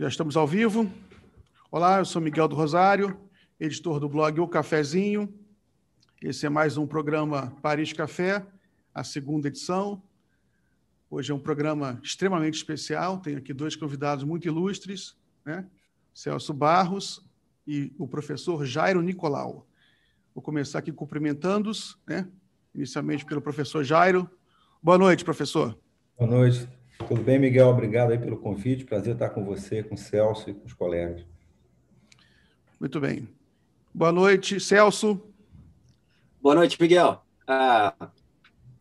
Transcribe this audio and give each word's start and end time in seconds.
Já 0.00 0.08
estamos 0.08 0.34
ao 0.34 0.46
vivo. 0.46 0.90
Olá, 1.70 1.98
eu 1.98 2.06
sou 2.06 2.22
Miguel 2.22 2.48
do 2.48 2.56
Rosário, 2.56 3.20
editor 3.60 4.00
do 4.00 4.08
blog 4.08 4.40
O 4.40 4.48
Cafezinho. 4.48 5.30
Esse 6.22 6.46
é 6.46 6.48
mais 6.48 6.78
um 6.78 6.86
programa 6.86 7.54
Paris 7.60 7.92
Café, 7.92 8.42
a 8.94 9.04
segunda 9.04 9.48
edição. 9.48 10.02
Hoje 11.10 11.32
é 11.32 11.34
um 11.34 11.38
programa 11.38 12.00
extremamente 12.02 12.54
especial. 12.54 13.18
Tenho 13.18 13.36
aqui 13.36 13.52
dois 13.52 13.76
convidados 13.76 14.24
muito 14.24 14.48
ilustres, 14.48 15.14
né? 15.44 15.66
Celso 16.14 16.54
Barros 16.54 17.22
e 17.66 17.92
o 17.98 18.08
professor 18.08 18.64
Jairo 18.64 19.02
Nicolau. 19.02 19.68
Vou 20.34 20.42
começar 20.42 20.78
aqui 20.78 20.92
cumprimentando-os, 20.92 21.98
né? 22.06 22.26
inicialmente 22.74 23.26
pelo 23.26 23.42
professor 23.42 23.84
Jairo. 23.84 24.30
Boa 24.82 24.96
noite, 24.96 25.26
professor. 25.26 25.78
Boa 26.16 26.30
noite. 26.30 26.79
Tudo 27.06 27.22
bem, 27.22 27.38
Miguel? 27.38 27.68
Obrigado 27.68 28.12
aí 28.12 28.18
pelo 28.18 28.36
convite. 28.36 28.84
Prazer 28.84 29.14
estar 29.14 29.30
com 29.30 29.44
você, 29.44 29.82
com 29.82 29.94
o 29.94 29.98
Celso 29.98 30.50
e 30.50 30.54
com 30.54 30.66
os 30.66 30.72
colegas. 30.72 31.24
Muito 32.78 33.00
bem. 33.00 33.28
Boa 33.92 34.12
noite, 34.12 34.60
Celso. 34.60 35.20
Boa 36.40 36.54
noite, 36.54 36.80
Miguel. 36.80 37.22
Ah, 37.46 37.94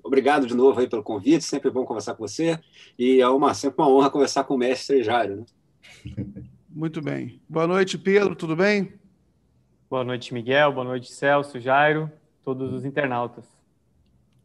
obrigado 0.03 0.45
de 0.45 0.53
novo 0.53 0.79
aí 0.79 0.87
pelo 0.87 1.01
convite. 1.01 1.43
Sempre 1.43 1.71
bom 1.71 1.85
conversar 1.85 2.13
com 2.13 2.27
você. 2.27 2.59
E 2.97 3.19
é 3.19 3.27
uma, 3.27 3.53
sempre 3.53 3.81
uma 3.81 3.89
honra 3.89 4.09
conversar 4.09 4.43
com 4.43 4.53
o 4.53 4.57
mestre 4.57 5.03
Jairo. 5.03 5.45
Né? 6.05 6.43
Muito 6.69 7.01
bem. 7.01 7.41
Boa 7.49 7.65
noite, 7.65 7.97
Pedro. 7.97 8.35
Tudo 8.35 8.55
bem? 8.55 8.93
Boa 9.89 10.03
noite, 10.03 10.33
Miguel. 10.33 10.71
Boa 10.71 10.85
noite, 10.85 11.11
Celso, 11.11 11.59
Jairo, 11.59 12.11
todos 12.43 12.71
os 12.71 12.85
internautas. 12.85 13.45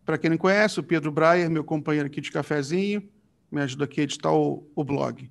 Para 0.04 0.16
quem 0.16 0.30
não 0.30 0.38
conhece, 0.38 0.80
o 0.80 0.82
Pedro 0.82 1.12
Breyer, 1.12 1.50
meu 1.50 1.62
companheiro 1.62 2.06
aqui 2.06 2.20
de 2.20 2.32
cafezinho, 2.32 3.06
me 3.54 3.62
ajuda 3.62 3.84
aqui 3.84 4.00
a 4.00 4.04
editar 4.04 4.32
o, 4.32 4.68
o 4.74 4.84
blog. 4.84 5.30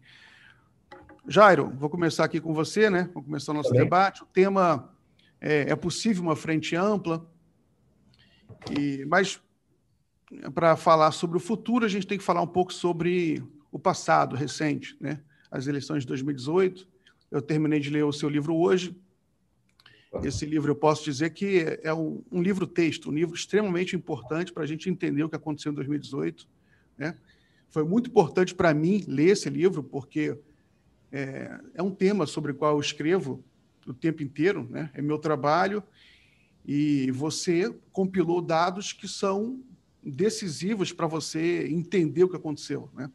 Jairo, 1.27 1.69
vou 1.77 1.89
começar 1.89 2.23
aqui 2.23 2.39
com 2.39 2.53
você, 2.53 2.89
né? 2.89 3.09
Vamos 3.13 3.27
começar 3.27 3.51
o 3.51 3.55
nosso 3.55 3.73
tá 3.73 3.79
debate. 3.79 4.23
O 4.23 4.25
tema 4.25 4.93
é, 5.41 5.71
é, 5.71 5.75
possível 5.75 6.23
uma 6.23 6.35
frente 6.35 6.75
ampla, 6.75 7.29
e, 8.77 9.05
mas 9.05 9.41
para 10.53 10.75
falar 10.75 11.11
sobre 11.11 11.37
o 11.37 11.39
futuro, 11.39 11.85
a 11.85 11.89
gente 11.89 12.07
tem 12.07 12.17
que 12.17 12.23
falar 12.23 12.41
um 12.41 12.47
pouco 12.47 12.73
sobre 12.73 13.43
o 13.71 13.77
passado 13.77 14.35
recente, 14.35 14.95
né? 14.99 15.21
As 15.51 15.67
eleições 15.67 16.03
de 16.03 16.07
2018. 16.07 16.87
Eu 17.29 17.41
terminei 17.41 17.79
de 17.79 17.89
ler 17.89 18.03
o 18.03 18.13
seu 18.13 18.29
livro 18.29 18.55
hoje. 18.55 18.95
Esse 20.23 20.45
livro 20.45 20.71
eu 20.71 20.75
posso 20.75 21.03
dizer 21.03 21.31
que 21.31 21.79
é 21.81 21.93
um, 21.93 22.23
um 22.31 22.41
livro-texto, 22.41 23.09
um 23.09 23.13
livro 23.13 23.35
extremamente 23.35 23.95
importante 23.95 24.53
para 24.53 24.63
a 24.63 24.67
gente 24.67 24.89
entender 24.89 25.23
o 25.23 25.29
que 25.29 25.35
aconteceu 25.35 25.71
em 25.71 25.75
2018, 25.75 26.47
né? 26.97 27.17
Foi 27.73 27.83
muito 27.83 28.07
importante 28.07 28.53
para 28.53 28.71
mim 28.71 29.03
ler 29.07 29.29
esse 29.29 29.49
livro, 29.49 29.83
porque 29.83 30.37
é, 31.11 31.59
é, 31.73 31.81
um 31.81 31.89
tema 31.89 32.27
sobre 32.27 32.51
o 32.51 32.55
qual 32.55 32.75
eu 32.75 32.79
escrevo 32.79 33.43
o 33.87 33.93
tempo 33.95 34.21
inteiro, 34.21 34.67
né? 34.69 34.91
é 34.93 35.01
meu 35.01 35.17
trabalho, 35.17 35.81
e 36.63 37.09
você 37.09 37.75
compilou 37.91 38.43
dados 38.43 38.93
que 38.93 39.07
são 39.07 39.59
decisivos 40.03 40.93
para 40.93 41.07
você 41.07 41.67
entender 41.67 42.23
o 42.23 42.29
que 42.29 42.35
aconteceu. 42.35 42.91
Né? 42.93 43.09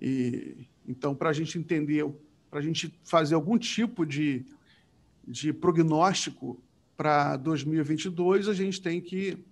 E, 0.00 0.66
então, 0.88 1.14
para 1.14 1.28
a 1.28 1.34
gente 1.34 1.58
entender, 1.58 2.10
para 2.48 2.58
a 2.58 2.62
gente 2.62 2.98
fazer 3.04 3.34
algum 3.34 3.58
tipo 3.58 4.06
de, 4.06 4.46
de 5.28 5.52
prognóstico 5.52 6.58
para 6.96 7.36
2022, 7.36 8.48
a 8.48 8.54
gente 8.54 8.80
tem 8.80 8.98
que 8.98 9.44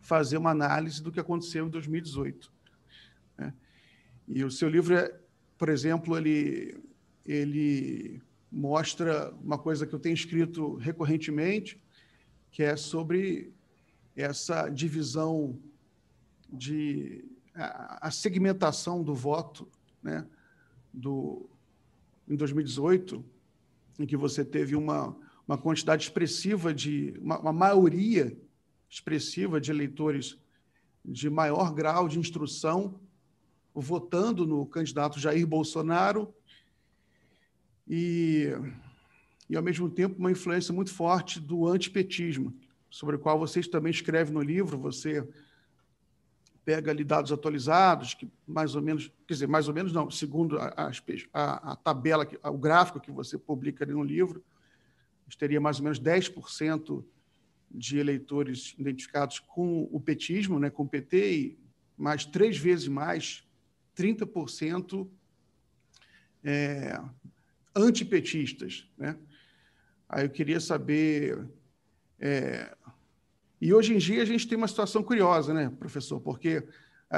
fazer 0.00 0.36
uma 0.36 0.50
análise 0.50 1.02
do 1.02 1.10
que 1.10 1.18
aconteceu 1.18 1.66
em 1.66 1.70
2018. 1.70 2.51
E 4.28 4.44
o 4.44 4.50
seu 4.50 4.68
livro, 4.68 4.94
é, 4.94 5.14
por 5.58 5.68
exemplo, 5.68 6.16
ele, 6.16 6.78
ele 7.26 8.22
mostra 8.50 9.32
uma 9.42 9.58
coisa 9.58 9.86
que 9.86 9.94
eu 9.94 9.98
tenho 9.98 10.14
escrito 10.14 10.74
recorrentemente, 10.76 11.80
que 12.50 12.62
é 12.62 12.76
sobre 12.76 13.52
essa 14.14 14.68
divisão 14.68 15.58
de 16.52 17.24
a, 17.54 18.10
segmentação 18.10 19.02
do 19.02 19.14
voto, 19.14 19.68
né, 20.02 20.26
do 20.92 21.48
em 22.28 22.36
2018, 22.36 23.24
em 23.98 24.06
que 24.06 24.16
você 24.16 24.44
teve 24.44 24.76
uma, 24.76 25.16
uma 25.46 25.58
quantidade 25.58 26.04
expressiva 26.04 26.72
de 26.72 27.14
uma, 27.20 27.38
uma 27.38 27.52
maioria 27.52 28.36
expressiva 28.88 29.60
de 29.60 29.70
eleitores 29.70 30.38
de 31.04 31.28
maior 31.28 31.74
grau 31.74 32.08
de 32.08 32.18
instrução 32.18 33.00
votando 33.74 34.46
no 34.46 34.66
candidato 34.66 35.18
Jair 35.18 35.46
Bolsonaro 35.46 36.34
e, 37.88 38.48
e 39.48 39.56
ao 39.56 39.62
mesmo 39.62 39.88
tempo, 39.90 40.18
uma 40.18 40.30
influência 40.30 40.72
muito 40.72 40.92
forte 40.92 41.40
do 41.40 41.66
antipetismo, 41.66 42.54
sobre 42.90 43.16
o 43.16 43.18
qual 43.18 43.38
vocês 43.38 43.66
também 43.66 43.90
escrevem 43.90 44.34
no 44.34 44.42
livro. 44.42 44.78
Você 44.78 45.26
pega 46.64 46.90
ali 46.90 47.02
dados 47.02 47.32
atualizados, 47.32 48.14
que 48.14 48.30
mais 48.46 48.74
ou 48.74 48.82
menos, 48.82 49.10
quer 49.26 49.34
dizer, 49.34 49.48
mais 49.48 49.68
ou 49.68 49.74
menos 49.74 49.92
não, 49.92 50.10
segundo 50.10 50.58
a, 50.58 50.90
a, 51.32 51.72
a 51.72 51.76
tabela, 51.76 52.28
o 52.44 52.58
gráfico 52.58 53.00
que 53.00 53.10
você 53.10 53.36
publica 53.36 53.84
ali 53.84 53.92
no 53.92 54.02
livro, 54.02 54.44
teria 55.36 55.60
mais 55.60 55.78
ou 55.78 55.84
menos 55.84 55.98
10% 55.98 57.04
de 57.70 57.98
eleitores 57.98 58.74
identificados 58.78 59.38
com 59.38 59.88
o 59.90 59.98
petismo, 59.98 60.58
né, 60.58 60.68
com 60.68 60.82
o 60.82 60.88
PT, 60.88 61.32
e 61.32 61.58
mais 61.96 62.24
três 62.24 62.56
vezes 62.58 62.86
mais 62.86 63.44
30% 63.96 65.08
é, 66.44 67.00
antipetistas. 67.74 68.88
Né? 68.96 69.16
Aí 70.08 70.24
eu 70.24 70.30
queria 70.30 70.60
saber. 70.60 71.46
É, 72.18 72.74
e 73.60 73.72
hoje 73.72 73.94
em 73.94 73.98
dia 73.98 74.22
a 74.22 74.26
gente 74.26 74.46
tem 74.48 74.58
uma 74.58 74.68
situação 74.68 75.02
curiosa, 75.02 75.54
né, 75.54 75.72
professor? 75.78 76.20
Porque, 76.20 76.66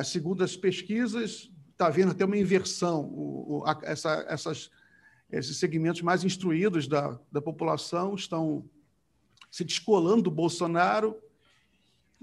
segundo 0.05 0.45
as 0.45 0.57
pesquisas, 0.57 1.51
está 1.73 1.87
havendo 1.87 2.13
até 2.13 2.25
uma 2.25 2.37
inversão. 2.37 3.03
O, 3.03 3.61
o, 3.61 3.65
a, 3.67 3.79
essa, 3.83 4.25
essas, 4.29 4.71
esses 5.31 5.57
segmentos 5.57 6.03
mais 6.03 6.23
instruídos 6.23 6.87
da, 6.87 7.19
da 7.33 7.41
população 7.41 8.15
estão 8.15 8.69
se 9.51 9.65
descolando 9.65 10.23
do 10.23 10.31
Bolsonaro 10.31 11.17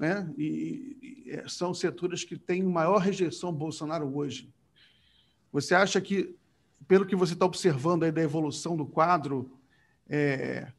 né? 0.01 0.34
e, 0.35 1.23
e 1.28 1.29
é, 1.29 1.47
são 1.47 1.75
setores 1.75 2.23
que 2.23 2.35
têm 2.35 2.63
maior 2.63 2.97
rejeição 2.97 3.50
ao 3.50 3.56
Bolsonaro 3.56 4.17
hoje. 4.17 4.51
Você 5.51 5.75
acha 5.75 6.01
que, 6.01 6.35
pelo 6.88 7.06
que 7.06 7.16
você 7.16 7.34
está 7.34 7.45
observando 7.45 8.01
aí 8.01 8.11
da 8.11 8.23
evolução 8.23 8.75
do 8.75 8.84
quadro, 8.84 9.59
é, 10.09 10.72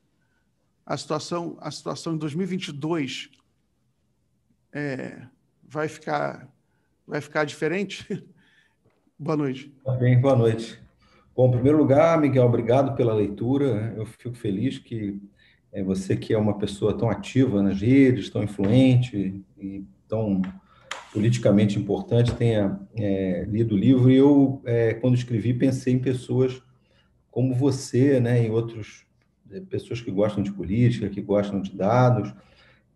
a, 0.85 0.97
situação, 0.97 1.57
a 1.61 1.71
situação 1.71 2.15
em 2.15 2.19
2022 2.19 3.31
é, 4.73 5.25
vai, 5.63 5.87
ficar, 5.87 6.49
vai 7.07 7.21
ficar 7.21 7.45
diferente? 7.45 8.27
boa 9.17 9.37
noite. 9.37 9.73
Tá 9.85 9.93
bem, 9.93 10.21
boa 10.21 10.35
noite. 10.35 10.83
Bom, 11.37 11.47
em 11.47 11.53
primeiro 11.53 11.79
lugar, 11.79 12.21
Miguel, 12.21 12.45
obrigado 12.45 12.97
pela 12.97 13.15
leitura. 13.15 13.95
Eu 13.97 14.05
fico 14.05 14.35
feliz 14.35 14.81
que 14.81 15.23
é 15.73 15.83
você 15.83 16.17
que 16.17 16.35
é 16.35 16.39
uma 16.39 16.59
pessoa 16.59 16.97
tão 16.97 17.09
ativa 17.09 17.63
nas 17.63 17.81
redes, 17.81 18.29
tão 18.29 18.43
influente 18.43 19.43
e 19.59 19.85
tão 20.07 20.43
politicamente 21.13 21.79
importante, 21.79 22.35
tenha 22.35 22.79
é, 22.97 23.45
lido 23.49 23.75
o 23.75 23.79
livro. 23.79 24.11
E 24.11 24.17
eu, 24.17 24.61
é, 24.65 24.95
quando 24.95 25.15
escrevi, 25.15 25.55
pensei 25.55 25.95
em 25.95 25.99
pessoas 25.99 26.63
como 27.31 27.55
você, 27.55 28.21
né, 28.21 28.47
e 28.47 28.51
outros 28.51 29.07
é, 29.51 29.61
pessoas 29.61 30.01
que 30.01 30.11
gostam 30.11 30.43
de 30.43 30.53
política, 30.53 31.09
que 31.09 31.23
gostam 31.23 31.61
de 31.61 31.75
dados. 31.75 32.35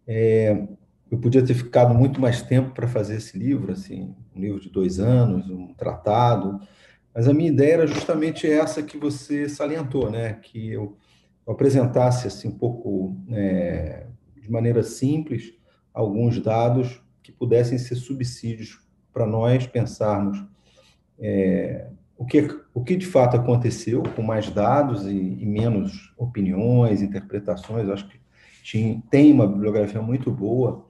É, 0.06 0.66
eu 1.10 1.18
podia 1.18 1.44
ter 1.44 1.54
ficado 1.54 1.94
muito 1.94 2.20
mais 2.20 2.42
tempo 2.42 2.72
para 2.72 2.86
fazer 2.86 3.16
esse 3.16 3.38
livro, 3.38 3.72
assim, 3.72 4.14
um 4.34 4.40
livro 4.40 4.60
de 4.60 4.68
dois 4.68 4.98
anos, 4.98 5.48
um 5.48 5.72
tratado. 5.74 6.60
Mas 7.14 7.26
a 7.28 7.32
minha 7.32 7.48
ideia 7.48 7.74
era 7.74 7.86
justamente 7.86 8.46
essa 8.46 8.82
que 8.82 8.98
você 8.98 9.48
salientou, 9.48 10.10
né, 10.10 10.34
que 10.42 10.68
eu 10.70 10.96
eu 11.46 11.52
apresentasse 11.52 12.26
assim 12.26 12.48
um 12.48 12.58
pouco 12.58 13.16
é, 13.30 14.06
de 14.40 14.50
maneira 14.50 14.82
simples 14.82 15.54
alguns 15.94 16.40
dados 16.40 17.00
que 17.22 17.32
pudessem 17.32 17.78
ser 17.78 17.94
subsídios 17.94 18.80
para 19.12 19.26
nós 19.26 19.66
pensarmos 19.66 20.44
é, 21.18 21.88
o, 22.16 22.24
que, 22.24 22.48
o 22.74 22.82
que 22.82 22.96
de 22.96 23.06
fato 23.06 23.36
aconteceu 23.36 24.02
com 24.14 24.22
mais 24.22 24.50
dados 24.50 25.06
e, 25.06 25.16
e 25.16 25.46
menos 25.46 26.12
opiniões, 26.16 27.02
interpretações. 27.02 27.86
Eu 27.86 27.94
acho 27.94 28.08
que 28.08 28.20
tinha, 28.62 29.02
tem 29.10 29.32
uma 29.32 29.46
bibliografia 29.46 30.02
muito 30.02 30.30
boa 30.30 30.84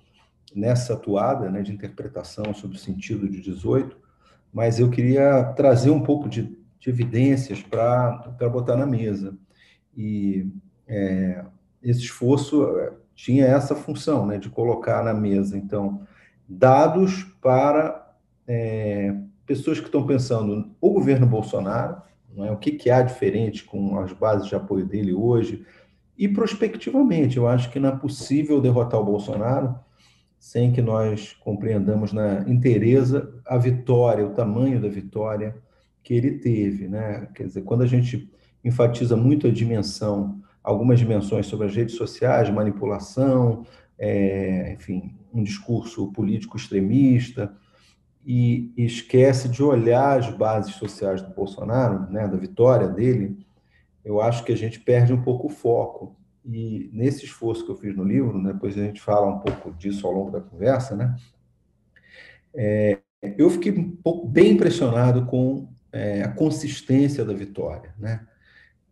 nessa 0.54 0.94
atuada 0.94 1.50
né, 1.50 1.62
de 1.62 1.72
interpretação 1.72 2.54
sobre 2.54 2.76
o 2.76 2.80
sentido 2.80 3.28
de 3.28 3.40
18, 3.40 3.96
mas 4.52 4.80
eu 4.80 4.88
queria 4.88 5.44
trazer 5.54 5.90
um 5.90 6.00
pouco 6.00 6.28
de, 6.28 6.58
de 6.80 6.88
evidências 6.88 7.62
para 7.62 8.32
botar 8.50 8.76
na 8.76 8.86
mesa. 8.86 9.36
E 9.96 10.48
é, 10.86 11.44
esse 11.82 12.00
esforço 12.00 12.78
é, 12.78 12.92
tinha 13.14 13.46
essa 13.46 13.74
função, 13.74 14.26
né, 14.26 14.38
de 14.38 14.50
colocar 14.50 15.02
na 15.02 15.14
mesa, 15.14 15.56
então, 15.56 16.02
dados 16.48 17.24
para 17.40 18.14
é, 18.46 19.16
pessoas 19.46 19.80
que 19.80 19.86
estão 19.86 20.06
pensando 20.06 20.70
o 20.80 20.90
governo 20.90 21.26
Bolsonaro, 21.26 22.02
é? 22.44 22.50
O 22.50 22.56
que, 22.56 22.72
que 22.72 22.90
há 22.90 23.02
diferente 23.02 23.64
com 23.64 23.98
as 23.98 24.12
bases 24.12 24.48
de 24.48 24.54
apoio 24.54 24.84
dele 24.84 25.14
hoje? 25.14 25.64
E 26.18 26.28
prospectivamente, 26.28 27.36
eu 27.36 27.46
acho 27.46 27.70
que 27.70 27.78
não 27.78 27.90
é 27.90 27.96
possível 27.96 28.60
derrotar 28.60 29.00
o 29.00 29.04
Bolsonaro 29.04 29.74
sem 30.38 30.72
que 30.72 30.82
nós 30.82 31.32
compreendamos 31.40 32.12
na 32.12 32.40
inteireza 32.46 33.34
a 33.46 33.56
vitória, 33.56 34.26
o 34.26 34.34
tamanho 34.34 34.80
da 34.80 34.88
vitória 34.88 35.56
que 36.02 36.14
ele 36.14 36.32
teve. 36.38 36.88
Né? 36.88 37.28
Quer 37.34 37.44
dizer, 37.44 37.62
quando 37.62 37.82
a 37.82 37.86
gente 37.86 38.30
enfatiza 38.66 39.16
muito 39.16 39.46
a 39.46 39.50
dimensão, 39.50 40.40
algumas 40.62 40.98
dimensões 40.98 41.46
sobre 41.46 41.66
as 41.66 41.74
redes 41.74 41.94
sociais, 41.94 42.50
manipulação, 42.50 43.64
é, 43.98 44.72
enfim, 44.72 45.14
um 45.32 45.42
discurso 45.42 46.10
político 46.12 46.56
extremista, 46.56 47.54
e 48.24 48.72
esquece 48.76 49.48
de 49.48 49.62
olhar 49.62 50.18
as 50.18 50.28
bases 50.28 50.74
sociais 50.74 51.22
do 51.22 51.32
Bolsonaro, 51.32 52.10
né, 52.10 52.26
da 52.26 52.36
vitória 52.36 52.88
dele, 52.88 53.38
eu 54.04 54.20
acho 54.20 54.42
que 54.44 54.52
a 54.52 54.56
gente 54.56 54.80
perde 54.80 55.12
um 55.12 55.22
pouco 55.22 55.46
o 55.46 55.50
foco. 55.50 56.16
E 56.44 56.90
nesse 56.92 57.24
esforço 57.24 57.64
que 57.64 57.70
eu 57.70 57.76
fiz 57.76 57.96
no 57.96 58.02
livro, 58.02 58.36
né, 58.40 58.52
depois 58.52 58.76
a 58.76 58.82
gente 58.82 59.00
fala 59.00 59.28
um 59.28 59.38
pouco 59.38 59.72
disso 59.72 60.06
ao 60.06 60.12
longo 60.12 60.30
da 60.32 60.40
conversa, 60.40 60.96
né, 60.96 61.14
é, 62.52 62.98
eu 63.38 63.48
fiquei 63.50 63.72
um 63.72 63.90
pouco 63.96 64.26
bem 64.26 64.52
impressionado 64.52 65.26
com 65.26 65.68
é, 65.92 66.22
a 66.22 66.28
consistência 66.28 67.24
da 67.24 67.32
vitória, 67.32 67.94
né? 67.98 68.26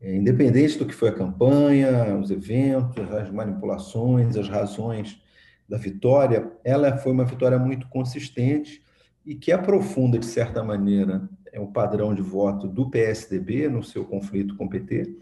É, 0.01 0.15
independente 0.15 0.79
do 0.79 0.87
que 0.87 0.95
foi 0.95 1.09
a 1.09 1.15
campanha, 1.15 2.17
os 2.17 2.31
eventos, 2.31 3.11
as 3.13 3.31
manipulações, 3.31 4.37
as 4.37 4.49
razões 4.49 5.21
da 5.69 5.79
vitória, 5.79 6.53
ela 6.63 6.97
foi 6.99 7.13
uma 7.13 7.25
vitória 7.25 7.59
muito 7.59 7.89
consistente 7.89 8.83
e 9.25 9.35
que 9.35 9.51
aprofunda, 9.51 10.19
de 10.19 10.27
certa 10.27 10.63
maneira, 10.63 11.29
é 11.53 11.61
o 11.61 11.69
padrão 11.69 12.15
de 12.15 12.21
voto 12.21 12.69
do 12.69 12.91
PSDB 12.91 13.69
no 13.69 13.83
seu 13.83 14.05
conflito 14.05 14.57
com 14.57 14.67
o 14.67 14.69
PT, 14.69 15.17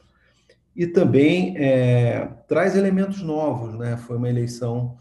e 0.74 0.86
também 0.86 1.54
é, 1.58 2.26
traz 2.48 2.74
elementos 2.74 3.22
novos. 3.22 3.78
Né? 3.78 3.96
Foi 3.98 4.16
uma 4.16 4.28
eleição, 4.28 4.98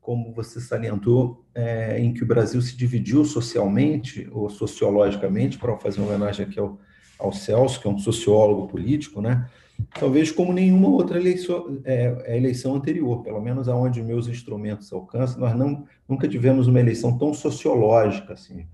como 0.00 0.32
você 0.32 0.60
salientou, 0.60 1.44
é, 1.54 2.00
em 2.00 2.12
que 2.14 2.22
o 2.22 2.26
Brasil 2.26 2.60
se 2.62 2.76
dividiu 2.76 3.24
socialmente 3.24 4.26
ou 4.32 4.48
sociologicamente, 4.48 5.58
para 5.58 5.76
fazer 5.76 6.00
uma 6.00 6.08
homenagem 6.08 6.46
aqui 6.46 6.58
ao, 6.58 6.78
ao 7.20 7.32
Celso, 7.32 7.80
que 7.80 7.86
é 7.86 7.90
um 7.90 7.98
sociólogo 7.98 8.66
político, 8.66 9.20
né? 9.20 9.48
talvez 9.94 10.30
como 10.30 10.52
nenhuma 10.52 10.88
outra 10.88 11.18
eleição, 11.18 11.80
é, 11.84 12.36
eleição 12.36 12.74
anterior, 12.74 13.22
pelo 13.22 13.40
menos 13.40 13.68
aonde 13.68 14.02
meus 14.02 14.28
instrumentos 14.28 14.92
alcançam, 14.92 15.40
nós 15.40 15.56
não, 15.56 15.84
nunca 16.08 16.28
tivemos 16.28 16.66
uma 16.66 16.80
eleição 16.80 17.16
tão 17.16 17.32
sociológica, 17.32 18.34
assim, 18.34 18.66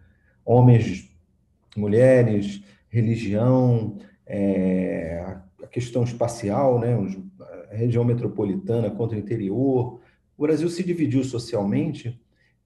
homens, 0.44 1.10
mulheres, 1.76 2.62
religião, 2.88 3.98
é, 4.26 5.36
a 5.62 5.66
questão 5.66 6.02
espacial, 6.02 6.78
né, 6.78 6.96
a 7.70 7.74
região 7.74 8.04
metropolitana 8.04 8.90
contra 8.90 9.16
o 9.16 9.20
interior, 9.20 10.00
o 10.36 10.42
Brasil 10.42 10.68
se 10.68 10.82
dividiu 10.84 11.24
socialmente, 11.24 12.20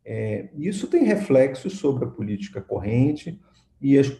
é, 0.04 0.48
isso 0.56 0.86
tem 0.86 1.04
reflexos 1.04 1.74
sobre 1.74 2.04
a 2.04 2.08
política 2.08 2.60
corrente 2.60 3.38
e 3.80 3.98
as 3.98 4.10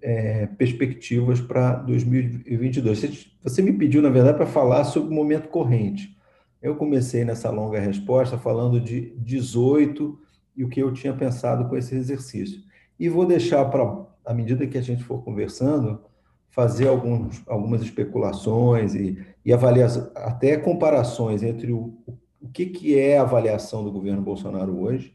é, 0.00 0.46
perspectivas 0.46 1.40
para 1.40 1.74
2022. 1.76 3.30
Você, 3.42 3.62
me 3.62 3.72
pediu, 3.72 4.02
na 4.02 4.10
verdade, 4.10 4.36
para 4.36 4.46
falar 4.46 4.84
sobre 4.84 5.10
o 5.10 5.14
momento 5.14 5.48
corrente. 5.48 6.16
Eu 6.60 6.76
comecei 6.76 7.24
nessa 7.24 7.50
longa 7.50 7.80
resposta 7.80 8.38
falando 8.38 8.80
de 8.80 9.14
18 9.18 10.18
e 10.56 10.64
o 10.64 10.68
que 10.68 10.80
eu 10.80 10.92
tinha 10.92 11.12
pensado 11.12 11.68
com 11.68 11.76
esse 11.76 11.94
exercício. 11.94 12.60
E 12.98 13.08
vou 13.08 13.26
deixar 13.26 13.64
para, 13.66 14.06
à 14.24 14.32
medida 14.32 14.66
que 14.66 14.78
a 14.78 14.82
gente 14.82 15.04
for 15.04 15.22
conversando, 15.22 16.00
fazer 16.48 16.88
alguns, 16.88 17.42
algumas 17.46 17.82
especulações 17.82 18.94
e, 18.94 19.18
e 19.44 19.52
até 19.52 20.56
comparações 20.56 21.42
entre 21.42 21.70
o, 21.72 21.94
o 22.40 22.48
que, 22.48 22.66
que 22.66 22.98
é 22.98 23.18
a 23.18 23.22
avaliação 23.22 23.84
do 23.84 23.92
governo 23.92 24.22
Bolsonaro 24.22 24.80
hoje, 24.80 25.14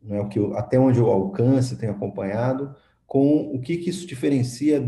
né, 0.00 0.20
o 0.20 0.28
que 0.28 0.38
eu, 0.38 0.56
até 0.56 0.78
onde 0.78 1.00
eu 1.00 1.10
alcance, 1.10 1.76
tenho 1.76 1.92
acompanhado, 1.92 2.74
com 3.06 3.54
o 3.54 3.60
que, 3.60 3.76
que 3.76 3.90
isso 3.90 4.06
diferencia 4.06 4.82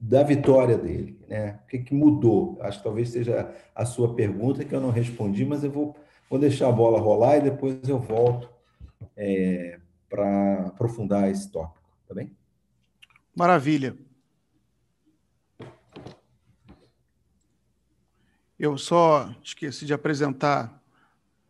da 0.00 0.22
vitória 0.22 0.78
dele, 0.78 1.18
né? 1.28 1.60
O 1.64 1.66
que, 1.68 1.78
que 1.78 1.94
mudou? 1.94 2.56
Acho 2.60 2.78
que 2.78 2.84
talvez 2.84 3.10
seja 3.10 3.54
a 3.74 3.84
sua 3.84 4.14
pergunta 4.14 4.64
que 4.64 4.74
eu 4.74 4.80
não 4.80 4.90
respondi, 4.90 5.44
mas 5.44 5.64
eu 5.64 5.70
vou, 5.70 5.96
vou 6.30 6.38
deixar 6.38 6.68
a 6.68 6.72
bola 6.72 7.00
rolar 7.00 7.36
e 7.36 7.42
depois 7.42 7.88
eu 7.88 7.98
volto 7.98 8.48
é, 9.16 9.78
para 10.08 10.68
aprofundar 10.68 11.28
esse 11.30 11.50
tópico, 11.50 11.84
tá 12.06 12.14
bem? 12.14 12.34
Maravilha. 13.34 13.96
Eu 18.58 18.76
só 18.76 19.32
esqueci 19.42 19.84
de 19.84 19.92
apresentar 19.92 20.82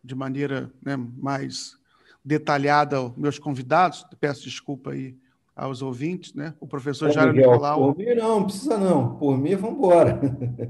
de 0.03 0.15
maneira 0.15 0.71
né, 0.83 0.97
mais 0.97 1.79
detalhada 2.25 3.01
os 3.01 3.17
meus 3.17 3.39
convidados. 3.39 4.07
Peço 4.21 4.45
desculpa 4.45 4.91
aí 4.91 5.17
aos 5.59 5.83
ouvintes, 5.83 6.35
né? 6.35 6.55
O 6.61 6.69
professor 6.69 7.11
Jairo 7.11 7.33
Nicolau. 7.33 7.93
Por 7.93 7.99
mim 7.99 8.15
não, 8.15 8.39
não 8.39 8.45
precisa 8.45 8.79
não. 8.79 9.17
Por 9.17 9.37
mim, 9.37 9.57
vamos 9.57 9.77
embora. 9.77 10.21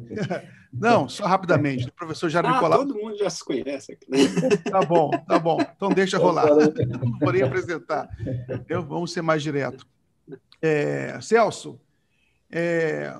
não, 0.72 1.06
só 1.06 1.26
rapidamente. 1.26 1.88
O 1.88 1.92
professor 1.92 2.30
Jairo 2.30 2.48
ah, 2.48 2.52
Nicolau. 2.54 2.86
Todo 2.86 2.94
mundo 2.94 3.18
já 3.18 3.28
se 3.28 3.44
conhece 3.44 3.92
aqui. 3.92 4.06
Tá 4.70 4.80
bom, 4.80 5.10
tá 5.10 5.38
bom. 5.38 5.58
Então 5.60 5.90
deixa 5.90 6.16
rolar. 6.16 6.46
Não 6.46 7.18
porém 7.18 7.42
apresentar. 7.42 8.08
Eu, 8.66 8.82
vamos 8.82 9.12
ser 9.12 9.20
mais 9.20 9.42
direto. 9.42 9.86
É, 10.62 11.20
Celso, 11.20 11.78
é, 12.50 13.14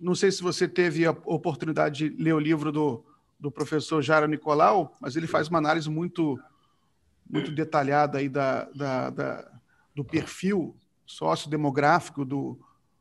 não 0.00 0.14
sei 0.14 0.32
se 0.32 0.42
você 0.42 0.66
teve 0.66 1.04
a 1.04 1.10
oportunidade 1.10 2.08
de 2.08 2.22
ler 2.22 2.32
o 2.32 2.40
livro 2.40 2.72
do, 2.72 3.04
do 3.38 3.50
professor 3.50 4.00
Jairo 4.00 4.26
Nicolau, 4.26 4.96
mas 5.00 5.16
ele 5.16 5.26
faz 5.26 5.48
uma 5.48 5.58
análise 5.58 5.90
muito, 5.90 6.40
muito 7.28 7.50
detalhada 7.50 8.18
aí 8.18 8.28
da, 8.28 8.64
da, 8.74 9.10
da 9.10 9.50
do 9.94 10.02
perfil 10.02 10.74
sociodemográfico 11.06 12.24
do, 12.24 12.58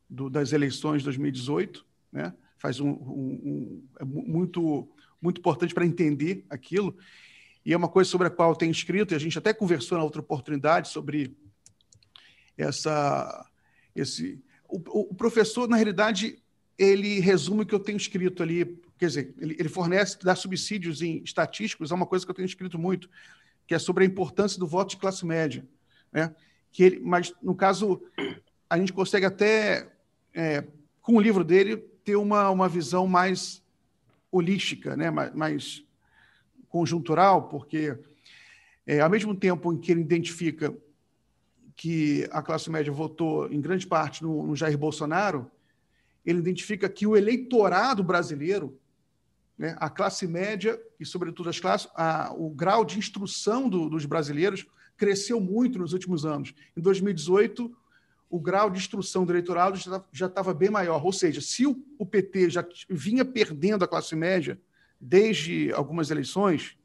do, 0.09 0.29
das 0.29 0.51
eleições 0.51 0.99
de 0.99 1.05
2018, 1.05 1.85
né? 2.11 2.33
faz 2.63 2.79
um, 2.79 2.89
um, 2.89 3.41
um 3.43 3.83
é 3.99 4.05
muito 4.05 4.89
muito 5.21 5.39
importante 5.39 5.73
para 5.73 5.85
entender 5.85 6.45
aquilo 6.49 6.97
e 7.65 7.73
é 7.73 7.77
uma 7.77 7.89
coisa 7.89 8.09
sobre 8.09 8.27
a 8.27 8.29
qual 8.29 8.51
eu 8.51 8.55
tenho 8.55 8.71
escrito 8.71 9.13
e 9.13 9.15
a 9.15 9.19
gente 9.19 9.37
até 9.37 9.53
conversou 9.53 9.97
na 9.97 10.03
outra 10.03 10.21
oportunidade 10.21 10.87
sobre 10.87 11.35
essa 12.57 13.49
esse 13.93 14.41
o, 14.67 14.77
o 15.11 15.13
professor 15.13 15.67
na 15.67 15.75
realidade 15.75 16.41
ele 16.77 17.19
resume 17.19 17.63
o 17.63 17.65
que 17.65 17.75
eu 17.75 17.79
tenho 17.79 17.97
escrito 17.97 18.41
ali 18.41 18.81
quer 18.97 19.07
dizer 19.07 19.35
ele, 19.37 19.57
ele 19.59 19.69
fornece 19.69 20.17
dá 20.23 20.33
subsídios 20.33 21.01
em 21.01 21.21
estatísticos 21.21 21.91
é 21.91 21.95
uma 21.95 22.05
coisa 22.05 22.25
que 22.25 22.31
eu 22.31 22.35
tenho 22.35 22.45
escrito 22.45 22.79
muito 22.79 23.09
que 23.67 23.75
é 23.75 23.79
sobre 23.79 24.05
a 24.05 24.07
importância 24.07 24.57
do 24.57 24.67
voto 24.67 24.91
de 24.91 24.97
classe 24.97 25.25
média 25.25 25.67
né 26.13 26.33
que 26.73 26.83
ele, 26.83 26.99
mas 26.99 27.31
no 27.41 27.55
caso 27.55 28.01
a 28.67 28.77
gente 28.77 28.91
consegue 28.91 29.25
até 29.27 29.87
é, 30.33 30.65
com 31.01 31.15
o 31.15 31.21
livro 31.21 31.43
dele 31.43 31.77
ter 31.77 32.15
uma, 32.15 32.49
uma 32.49 32.67
visão 32.67 33.05
mais 33.07 33.63
holística, 34.31 34.97
né? 34.97 35.11
mais, 35.11 35.33
mais 35.33 35.85
conjuntural, 36.67 37.47
porque 37.47 37.95
é, 38.87 38.99
ao 38.99 39.09
mesmo 39.09 39.35
tempo 39.35 39.71
em 39.71 39.77
que 39.77 39.91
ele 39.91 40.01
identifica 40.01 40.75
que 41.75 42.27
a 42.31 42.41
classe 42.41 42.69
média 42.71 42.91
votou 42.91 43.51
em 43.51 43.61
grande 43.61 43.85
parte 43.85 44.23
no, 44.23 44.45
no 44.47 44.55
Jair 44.55 44.77
Bolsonaro, 44.77 45.49
ele 46.25 46.39
identifica 46.39 46.89
que 46.89 47.05
o 47.05 47.15
eleitorado 47.15 48.03
brasileiro, 48.03 48.79
né, 49.55 49.75
a 49.79 49.89
classe 49.89 50.25
média 50.25 50.81
e, 50.99 51.05
sobretudo, 51.05 51.49
as 51.49 51.59
classes, 51.59 51.87
a, 51.95 52.33
o 52.35 52.49
grau 52.49 52.83
de 52.83 52.97
instrução 52.97 53.69
do, 53.69 53.89
dos 53.89 54.05
brasileiros 54.05 54.65
cresceu 55.03 55.41
muito 55.41 55.77
nos 55.77 55.91
últimos 55.91 56.25
anos. 56.25 56.53
Em 56.77 56.81
2018, 56.81 57.75
o 58.29 58.39
grau 58.39 58.69
de 58.69 58.79
instrução 58.79 59.25
do 59.25 59.33
eleitorado 59.33 59.77
já 60.13 60.27
estava 60.27 60.53
bem 60.53 60.69
maior. 60.69 61.05
Ou 61.05 61.11
seja, 61.11 61.41
se 61.41 61.65
o, 61.67 62.05
PT 62.05 62.49
já 62.49 62.65
vinha 62.89 63.25
perdendo 63.25 63.83
a 63.83 63.87
classe 63.87 64.15
média 64.15 64.57
desde 64.99 65.73
algumas 65.73 66.09
eleições, 66.09 66.77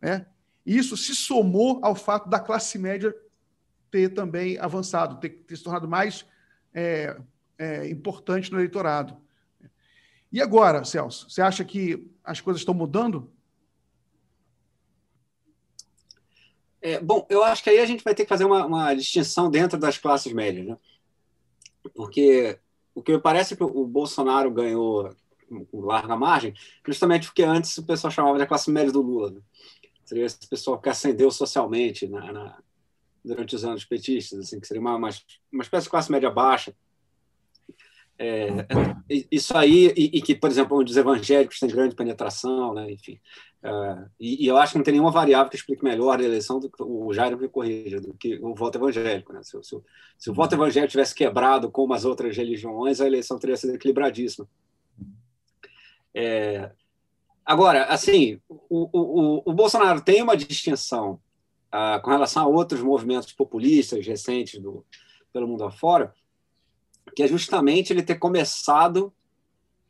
né, 0.00 0.24
isso 0.64 0.96
se 0.96 1.16
somou 1.16 1.80
ao 1.82 1.96
fato 1.96 2.30
da 2.30 2.38
classe 2.38 2.78
média 2.78 3.12
ter 3.90 4.10
também 4.10 4.56
avançado, 4.58 5.18
ter, 5.18 5.30
ter 5.30 5.56
se 5.56 5.64
tornado 5.64 5.88
mais 5.88 6.24
é, 6.72 7.20
é, 7.58 7.90
importante 7.90 8.52
no 8.52 8.58
eleitorado. 8.58 9.16
E 10.30 10.40
agora, 10.40 10.84
Celso, 10.84 11.28
você 11.28 11.42
acha 11.42 11.64
que 11.64 12.08
as 12.22 12.40
coisas 12.40 12.60
estão 12.60 12.72
mudando? 12.72 13.32
É, 16.82 16.98
bom, 16.98 17.24
eu 17.30 17.44
acho 17.44 17.62
que 17.62 17.70
aí 17.70 17.78
a 17.78 17.86
gente 17.86 18.02
vai 18.02 18.14
ter 18.14 18.24
que 18.24 18.28
fazer 18.28 18.44
uma, 18.44 18.66
uma 18.66 18.94
distinção 18.94 19.48
dentro 19.48 19.78
das 19.78 19.98
classes 19.98 20.32
médias, 20.32 20.66
né? 20.66 20.76
Porque 21.94 22.58
o 22.94 23.02
que 23.02 23.12
me 23.12 23.20
parece 23.20 23.56
que 23.56 23.62
o 23.62 23.86
Bolsonaro 23.86 24.50
ganhou 24.50 25.14
com 25.70 25.80
larga 25.80 26.16
margem, 26.16 26.54
justamente 26.86 27.26
porque 27.26 27.42
antes 27.42 27.76
o 27.78 27.84
pessoal 27.84 28.10
chamava 28.10 28.38
de 28.38 28.46
classe 28.46 28.70
média 28.70 28.92
do 28.92 29.02
Lula. 29.02 29.30
Né? 29.30 29.40
Seria 30.04 30.24
esse 30.24 30.48
pessoal 30.48 30.80
que 30.80 30.88
ascendeu 30.88 31.30
socialmente 31.30 32.06
na, 32.08 32.32
na, 32.32 32.58
durante 33.24 33.54
os 33.54 33.64
anos 33.64 33.84
petistas, 33.84 34.40
assim, 34.40 34.58
que 34.58 34.66
seria 34.66 34.80
uma, 34.80 34.96
uma, 34.96 35.10
uma 35.52 35.62
espécie 35.62 35.84
de 35.84 35.90
classe 35.90 36.10
média 36.10 36.30
baixa. 36.30 36.74
É, 38.18 38.66
isso 39.30 39.56
aí, 39.56 39.92
e, 39.96 40.18
e, 40.18 40.22
que, 40.22 40.34
por 40.34 40.50
exemplo, 40.50 40.78
onde 40.78 40.92
os 40.92 40.96
evangélicos 40.96 41.58
têm 41.58 41.68
grande 41.68 41.94
penetração, 41.94 42.74
né? 42.74 42.90
enfim. 42.92 43.18
Uh, 43.62 44.08
e, 44.18 44.44
e, 44.44 44.46
eu 44.46 44.56
acho 44.56 44.72
que 44.72 44.78
não 44.78 44.84
tem 44.84 44.92
nenhuma 44.92 45.10
variável 45.10 45.48
que 45.48 45.56
explique 45.56 45.84
melhor 45.84 46.18
a 46.18 46.22
eleição 46.22 46.58
do 46.58 46.68
que 46.68 46.82
o 46.82 47.12
Jairo 47.12 47.38
me 47.38 47.48
corrija, 47.48 48.00
do 48.00 48.12
que 48.14 48.38
o 48.42 48.54
voto 48.54 48.78
evangélico. 48.78 49.32
Né? 49.32 49.42
Se, 49.42 49.60
se, 49.62 49.76
se, 50.18 50.30
o 50.30 50.34
voto 50.34 50.54
evangélico 50.54 50.90
tivesse 50.90 51.14
quebrado 51.14 51.70
como 51.70 51.94
as 51.94 52.04
outras 52.04 52.36
religiões, 52.36 53.00
a 53.00 53.06
eleição 53.06 53.38
teria 53.38 53.56
sido 53.56 53.74
equilibradíssima. 53.74 54.48
É, 56.14 56.70
agora, 57.44 57.84
assim, 57.84 58.40
o, 58.48 58.88
o, 58.92 59.42
o, 59.46 59.54
Bolsonaro 59.54 60.00
tem 60.00 60.22
uma 60.22 60.36
distinção 60.36 61.20
uh, 61.72 62.00
com 62.02 62.10
relação 62.10 62.42
a 62.42 62.46
outros 62.46 62.82
movimentos 62.82 63.32
populistas 63.32 64.06
recentes 64.06 64.60
do, 64.60 64.84
pelo 65.32 65.48
mundo 65.48 65.64
afora, 65.64 66.12
que 67.14 67.22
é 67.22 67.28
justamente 67.28 67.92
ele 67.92 68.02
ter 68.02 68.16
começado 68.16 69.12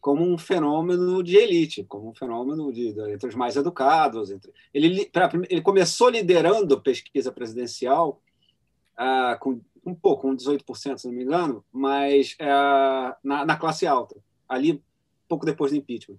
como 0.01 0.25
um 0.25 0.37
fenômeno 0.37 1.23
de 1.23 1.37
elite, 1.37 1.85
como 1.85 2.11
um 2.11 2.15
fenômeno 2.15 2.73
de, 2.73 2.93
de 2.93 3.13
entre 3.13 3.29
os 3.29 3.37
mais 3.37 3.55
educados. 3.55 4.33
Entre, 4.33 4.53
ele, 4.75 5.09
ele 5.49 5.63
começou 5.63 6.09
liderando 6.09 6.81
pesquisa 6.81 7.31
presidencial 7.31 8.21
ah, 8.97 9.37
com 9.41 9.61
um 9.87 9.95
pouco, 9.95 10.23
com 10.23 10.37
18%, 10.37 10.99
se 10.99 11.07
não 11.07 11.15
me 11.15 11.23
engano, 11.23 11.65
mas 11.73 12.37
ah, 12.41 13.17
na, 13.23 13.45
na, 13.45 13.57
classe 13.57 13.87
alta, 13.87 14.17
ali 14.49 14.83
pouco 15.29 15.47
depois 15.47 15.73
do 15.73 15.79
impeachment. 15.79 16.19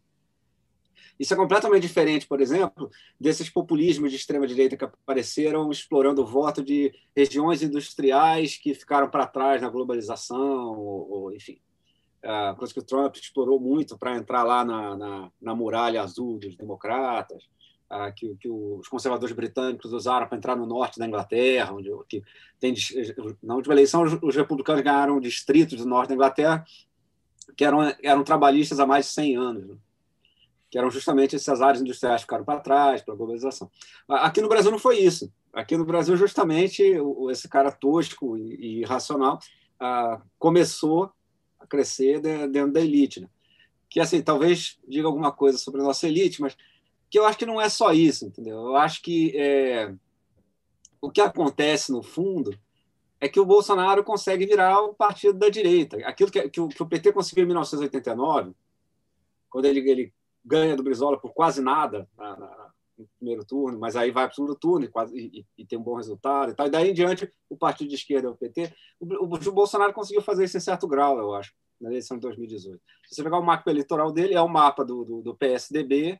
Isso 1.19 1.33
é 1.33 1.37
completamente 1.37 1.83
diferente, 1.83 2.27
por 2.27 2.41
exemplo, 2.41 2.89
desses 3.19 3.49
populismos 3.49 4.09
de 4.11 4.17
extrema-direita 4.17 4.75
que 4.75 4.83
apareceram 4.83 5.71
explorando 5.71 6.21
o 6.21 6.25
voto 6.25 6.63
de 6.63 6.93
regiões 7.15 7.61
industriais 7.61 8.57
que 8.57 8.73
ficaram 8.73 9.09
para 9.09 9.27
trás 9.27 9.61
na 9.61 9.69
globalização, 9.69 10.77
ou, 10.77 11.11
ou 11.11 11.33
enfim 11.33 11.59
a 12.23 12.55
coisa 12.57 12.73
que 12.73 12.79
o 12.79 12.83
Trump 12.83 13.15
explorou 13.17 13.59
muito 13.59 13.97
para 13.97 14.15
entrar 14.15 14.43
lá 14.43 14.63
na, 14.63 14.95
na, 14.95 15.31
na, 15.41 15.55
muralha 15.55 16.01
azul 16.01 16.39
dos 16.39 16.55
democratas, 16.55 17.43
que, 18.15 18.35
que, 18.37 18.49
os 18.49 18.87
conservadores 18.87 19.35
britânicos 19.35 19.93
usaram 19.93 20.27
para 20.27 20.37
entrar 20.37 20.55
no 20.55 20.65
norte 20.65 20.97
da 20.97 21.05
Inglaterra, 21.05 21.73
onde 21.73 21.89
que 22.07 22.23
tem, 22.59 22.73
na 23.41 23.55
última 23.55 23.73
eleição 23.73 24.03
os, 24.03 24.13
os 24.21 24.35
republicanos 24.35 24.81
ganharam 24.81 25.19
distritos 25.19 25.77
do 25.77 25.85
norte 25.85 26.09
da 26.09 26.15
Inglaterra 26.15 26.65
que 27.55 27.65
eram, 27.65 27.93
eram 28.01 28.23
trabalhistas 28.23 28.79
há 28.79 28.85
mais 28.85 29.05
de 29.05 29.11
100 29.11 29.37
anos, 29.37 29.67
né? 29.67 29.75
Que 30.73 30.77
eram 30.79 30.89
justamente 30.89 31.35
essas 31.35 31.61
áreas 31.61 31.83
industriais 31.83 32.21
que 32.21 32.23
ficaram 32.23 32.43
para 32.43 32.59
trás, 32.59 33.03
para 33.03 33.13
a 33.13 33.17
globalização. 33.17 33.69
Aqui 34.09 34.41
no 34.41 34.49
Brasil 34.49 34.71
não 34.71 34.79
foi 34.79 34.97
isso. 34.97 35.31
Aqui 35.53 35.77
no 35.77 35.85
Brasil, 35.85 36.17
justamente, 36.17 36.81
esse 37.29 37.47
cara 37.47 37.71
tosco 37.71 38.35
e 38.35 38.79
irracional 38.79 39.37
começou 40.39 41.11
a 41.59 41.67
crescer 41.67 42.19
dentro 42.19 42.73
da 42.73 42.81
elite. 42.81 43.21
Né? 43.21 43.29
Que, 43.87 43.99
assim, 43.99 44.19
talvez 44.19 44.79
diga 44.87 45.05
alguma 45.05 45.31
coisa 45.31 45.59
sobre 45.59 45.79
a 45.79 45.83
nossa 45.83 46.07
elite, 46.07 46.41
mas 46.41 46.57
que 47.07 47.19
eu 47.19 47.25
acho 47.27 47.37
que 47.37 47.45
não 47.45 47.61
é 47.61 47.69
só 47.69 47.93
isso, 47.93 48.25
entendeu? 48.25 48.57
Eu 48.57 48.75
acho 48.75 48.99
que 49.03 49.31
é, 49.37 49.93
o 50.99 51.11
que 51.11 51.21
acontece, 51.21 51.91
no 51.91 52.01
fundo, 52.01 52.51
é 53.21 53.29
que 53.29 53.39
o 53.39 53.45
Bolsonaro 53.45 54.03
consegue 54.03 54.47
virar 54.47 54.81
o 54.81 54.95
partido 54.95 55.37
da 55.37 55.49
direita. 55.49 55.97
Aquilo 55.97 56.31
que, 56.31 56.49
que, 56.49 56.59
o, 56.59 56.67
que 56.67 56.81
o, 56.81 56.87
PT 56.87 57.13
conseguiu 57.13 57.43
em 57.43 57.47
1989, 57.49 58.55
quando 59.51 59.65
ele, 59.65 59.87
ele 59.87 60.13
ganha 60.43 60.75
do 60.75 60.83
Brizola 60.83 61.19
por 61.19 61.33
quase 61.33 61.61
nada 61.61 62.07
na, 62.17 62.37
na, 62.37 62.71
no 62.97 63.07
primeiro 63.17 63.45
turno, 63.45 63.79
mas 63.79 63.95
aí 63.95 64.11
vai 64.11 64.25
para 64.25 64.33
o 64.33 64.35
segundo 64.35 64.55
turno 64.55 64.85
e, 64.85 64.89
quase, 64.89 65.17
e, 65.17 65.45
e, 65.57 65.65
tem 65.65 65.79
um 65.79 65.83
bom 65.83 65.95
resultado 65.95 66.51
e 66.51 66.55
tal. 66.55 66.67
E 66.67 66.69
daí 66.69 66.89
em 66.89 66.93
diante, 66.93 67.31
o 67.49 67.57
partido 67.57 67.89
de 67.89 67.95
esquerda, 67.95 68.29
o 68.29 68.35
PT, 68.35 68.73
o, 68.99 69.05
o, 69.05 69.33
o 69.33 69.51
Bolsonaro 69.51 69.93
conseguiu 69.93 70.21
fazer 70.21 70.45
isso 70.45 70.57
em 70.57 70.61
certo 70.61 70.87
grau, 70.87 71.17
eu 71.17 71.33
acho, 71.33 71.53
na 71.79 71.89
eleição 71.89 72.17
de 72.17 72.21
2018. 72.21 72.81
Se 73.07 73.15
você 73.15 73.23
pegar 73.23 73.39
o 73.39 73.45
mapa 73.45 73.69
eleitoral 73.69 74.11
dele, 74.11 74.33
é 74.33 74.41
o 74.41 74.49
mapa 74.49 74.83
do, 74.83 75.03
do, 75.03 75.21
do 75.21 75.35
PSDB 75.35 76.19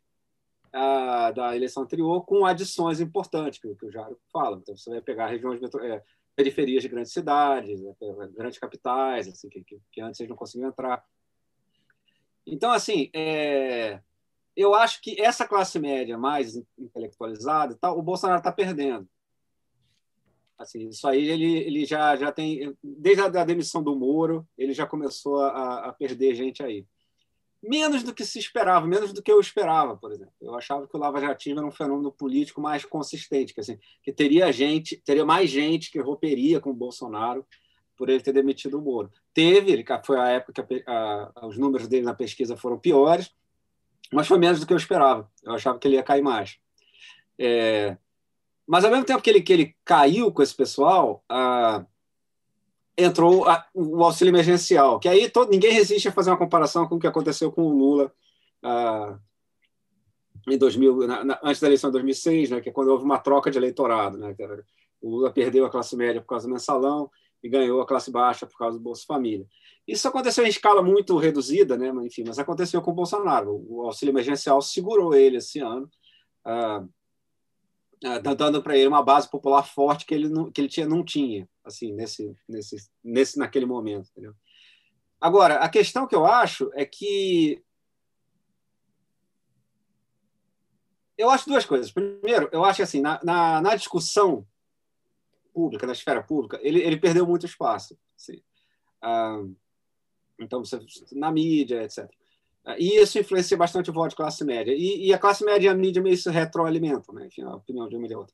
a, 0.74 1.32
da 1.32 1.56
eleição 1.56 1.84
anterior, 1.84 2.25
com 2.25 2.46
adições 2.46 3.00
importantes, 3.00 3.60
que, 3.60 3.75
que 3.75 3.86
o 3.86 3.92
Jairo 3.92 4.20
fala. 4.32 4.58
Então, 4.58 4.75
você 4.75 4.89
vai 4.89 5.01
pegar 5.01 5.27
regiões, 5.27 5.62
é, 5.82 6.03
periferias 6.36 6.82
de 6.82 6.89
grandes 6.89 7.13
cidades, 7.13 7.80
né, 7.80 7.94
grandes 8.36 8.58
capitais, 8.58 9.27
assim, 9.27 9.48
que, 9.50 9.63
que, 9.63 9.80
que 9.92 10.01
antes 10.01 10.20
eles 10.20 10.30
não 10.30 10.36
conseguiam 10.36 10.70
entrar. 10.70 11.03
Então, 12.46 12.72
assim, 12.72 13.10
é, 13.13 14.01
eu 14.55 14.74
acho 14.74 15.01
que 15.01 15.19
essa 15.19 15.48
classe 15.48 15.79
média 15.79 16.17
mais 16.17 16.55
intelectualizada, 16.77 17.77
tal, 17.79 17.98
o 17.98 18.01
Bolsonaro 18.01 18.39
está 18.39 18.51
perdendo. 18.51 19.07
Assim, 20.57 20.88
isso 20.88 21.07
aí 21.07 21.29
ele, 21.29 21.57
ele 21.57 21.86
já, 21.86 22.15
já 22.15 22.31
tem, 22.31 22.75
desde 22.81 23.22
a 23.22 23.43
demissão 23.43 23.83
do 23.83 23.95
Moro, 23.95 24.48
ele 24.57 24.74
já 24.74 24.86
começou 24.86 25.41
a, 25.41 25.88
a 25.88 25.93
perder 25.93 26.36
gente 26.36 26.63
aí. 26.63 26.86
Menos 27.62 28.03
do 28.03 28.13
que 28.13 28.25
se 28.25 28.39
esperava, 28.39 28.86
menos 28.86 29.13
do 29.13 29.24
que 29.24 29.31
eu 29.31 29.39
esperava, 29.39 29.95
por 29.95 30.12
exemplo. 30.12 30.33
Eu 30.41 30.53
achava 30.53 30.88
que 30.88 30.95
o 30.95 31.00
Lava 31.00 31.19
Jatinho 31.19 31.57
era 31.57 31.65
um 31.65 31.72
fenômeno 31.72 32.12
político 32.12 32.62
mais 32.62 32.83
consistente, 32.86 33.53
que, 33.53 33.62
assim, 33.62 33.79
que 34.01 34.12
teria 34.12 34.51
gente, 34.51 34.98
teria 34.98 35.25
mais 35.25 35.50
gente 35.50 35.89
que 35.89 36.00
romperia 36.00 36.60
com 36.60 36.72
o 36.72 36.75
Bolsonaro 36.75 37.45
por 37.98 38.10
ele 38.10 38.22
ter 38.22 38.33
demitido 38.33 38.77
o 38.77 38.81
Moro. 38.81 39.10
Teve, 39.33 39.83
foi 40.05 40.19
a 40.19 40.27
época 40.27 40.63
que 40.63 40.83
a, 40.86 41.31
a, 41.36 41.48
os 41.48 41.57
números 41.57 41.88
dele 41.88 42.05
na 42.05 42.13
pesquisa 42.13 42.57
foram 42.57 42.77
piores, 42.77 43.33
mas 44.13 44.27
foi 44.27 44.38
menos 44.38 44.60
do 44.60 44.67
que 44.67 44.74
eu 44.74 44.77
esperava. 44.77 45.29
Eu 45.43 45.53
achava 45.53 45.77
que 45.77 45.88
ele 45.88 45.96
ia 45.96 46.03
cair 46.03 46.22
mais. 46.22 46.58
É, 47.38 47.98
mas 48.67 48.86
ao 48.86 48.91
mesmo 48.91 49.05
tempo 49.05 49.22
que 49.22 49.29
ele, 49.29 49.41
que 49.41 49.53
ele 49.53 49.75
caiu 49.84 50.32
com 50.32 50.41
esse 50.41 50.55
pessoal, 50.55 51.24
ah, 51.29 51.86
entrou 52.98 53.48
a, 53.48 53.65
o 53.74 54.03
auxílio 54.03 54.32
emergencial, 54.32 55.00
que 55.00 55.10
aí 55.10 55.29
todo, 55.29 55.50
ninguém 55.50 55.74
resiste 55.74 56.08
a 56.08 56.12
fazer 56.12 56.29
uma 56.29 56.38
comparação 56.38 56.88
com 56.88 56.96
o 56.96 57.00
que 57.00 57.08
aconteceu 57.08 57.51
com 57.51 57.63
o 57.63 57.77
Lula 57.77 58.13
ah, 58.62 59.17
em 60.48 60.58
2000, 60.58 61.08
na, 61.08 61.24
na, 61.24 61.39
antes 61.43 61.62
da 61.62 61.67
eleição 61.67 61.89
de 61.89 61.93
2006, 61.93 62.50
né, 62.51 62.62
que 62.62 62.70
é 62.70 62.72
quando 62.72 62.89
houve 62.89 63.03
uma 63.03 63.20
troca 63.20 63.50
de 63.50 63.58
eleitorado. 63.58 64.17
Né, 64.17 64.36
o 65.01 65.10
Lula 65.10 65.32
perdeu 65.32 65.65
a 65.65 65.70
classe 65.70 65.96
média 65.96 66.22
por 66.22 66.27
causa 66.27 66.48
do 66.48 66.53
mensalão 66.53 67.10
e 67.43 67.50
ganhou 67.50 67.81
a 67.81 67.85
classe 67.85 68.09
baixa 68.09 68.47
por 68.47 68.57
causa 68.57 68.77
do 68.77 68.83
Bolsa 68.83 69.03
Família. 69.05 69.45
Isso 69.85 70.07
aconteceu 70.07 70.45
em 70.45 70.50
escala 70.50 70.81
muito 70.81 71.17
reduzida, 71.17 71.77
né? 71.77 71.89
Enfim, 72.05 72.23
mas 72.25 72.39
aconteceu 72.39 72.81
com 72.81 72.91
o 72.91 72.95
Bolsonaro. 72.95 73.65
O 73.67 73.81
auxílio 73.81 74.13
emergencial 74.13 74.62
segurou 74.62 75.13
ele 75.13 75.38
esse 75.38 75.59
ano, 75.59 75.89
ah, 76.45 76.85
ah, 78.05 78.19
dando 78.19 78.63
para 78.63 78.77
ele 78.77 78.88
uma 78.88 79.03
base 79.03 79.29
popular 79.29 79.63
forte 79.63 80.05
que 80.05 80.13
ele 80.13 80.29
não, 80.29 80.50
que 80.50 80.62
ele 80.62 80.69
tinha, 80.69 80.88
não 80.88 81.03
tinha, 81.03 81.47
assim, 81.65 81.91
nesse, 81.91 82.33
nesse, 82.47 82.77
nesse, 83.03 83.38
naquele 83.38 83.65
momento. 83.65 84.09
Entendeu? 84.12 84.33
Agora, 85.19 85.55
a 85.55 85.67
questão 85.67 86.07
que 86.07 86.15
eu 86.15 86.25
acho 86.25 86.71
é 86.73 86.85
que 86.85 87.62
eu 91.17 91.29
acho 91.29 91.47
duas 91.47 91.65
coisas. 91.65 91.91
Primeiro, 91.91 92.50
eu 92.51 92.63
acho 92.63 92.81
assim, 92.81 93.01
na, 93.01 93.19
na, 93.23 93.62
na 93.62 93.75
discussão 93.75 94.45
pública, 95.53 95.86
na 95.86 95.93
esfera 95.93 96.24
pública, 96.24 96.60
ele, 96.62 96.81
ele 96.81 96.98
perdeu 96.98 97.25
muito 97.25 97.45
espaço. 97.45 97.98
Assim. 98.17 98.41
Ah, 99.01 99.41
então, 100.39 100.63
você, 100.63 100.79
na 101.12 101.31
mídia, 101.31 101.83
etc. 101.83 102.10
E 102.77 102.98
isso 102.98 103.19
influencia 103.19 103.57
bastante 103.57 103.89
o 103.89 103.93
voto 103.93 104.12
de 104.12 104.15
classe 104.15 104.43
média. 104.43 104.74
E, 104.74 105.07
e 105.07 105.13
a 105.13 105.17
classe 105.17 105.43
média 105.43 105.67
e 105.67 105.69
a 105.69 105.75
mídia 105.75 106.01
meio 106.01 106.17
se 106.17 106.29
retroalimentam, 106.29 107.13
né? 107.13 107.27
Enfim, 107.27 107.43
a 107.43 107.55
opinião 107.55 107.88
de 107.89 107.95
uma 107.95 108.05
e 108.05 108.10
de 108.10 108.15
outra. 108.15 108.33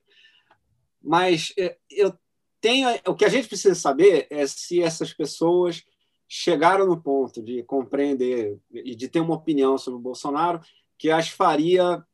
Mas 1.01 1.51
é, 1.57 1.77
eu 1.89 2.13
tenho. 2.61 2.87
O 3.07 3.15
que 3.15 3.25
a 3.25 3.29
gente 3.29 3.47
precisa 3.47 3.73
saber 3.73 4.27
é 4.29 4.45
se 4.45 4.81
essas 4.81 5.13
pessoas 5.13 5.83
chegaram 6.27 6.85
no 6.85 7.01
ponto 7.01 7.41
de 7.41 7.63
compreender 7.63 8.59
e 8.71 8.95
de 8.95 9.07
ter 9.07 9.19
uma 9.19 9.33
opinião 9.33 9.77
sobre 9.79 9.99
o 9.99 10.03
Bolsonaro 10.03 10.61
que 10.95 11.09
as 11.09 11.29
faria 11.29 12.05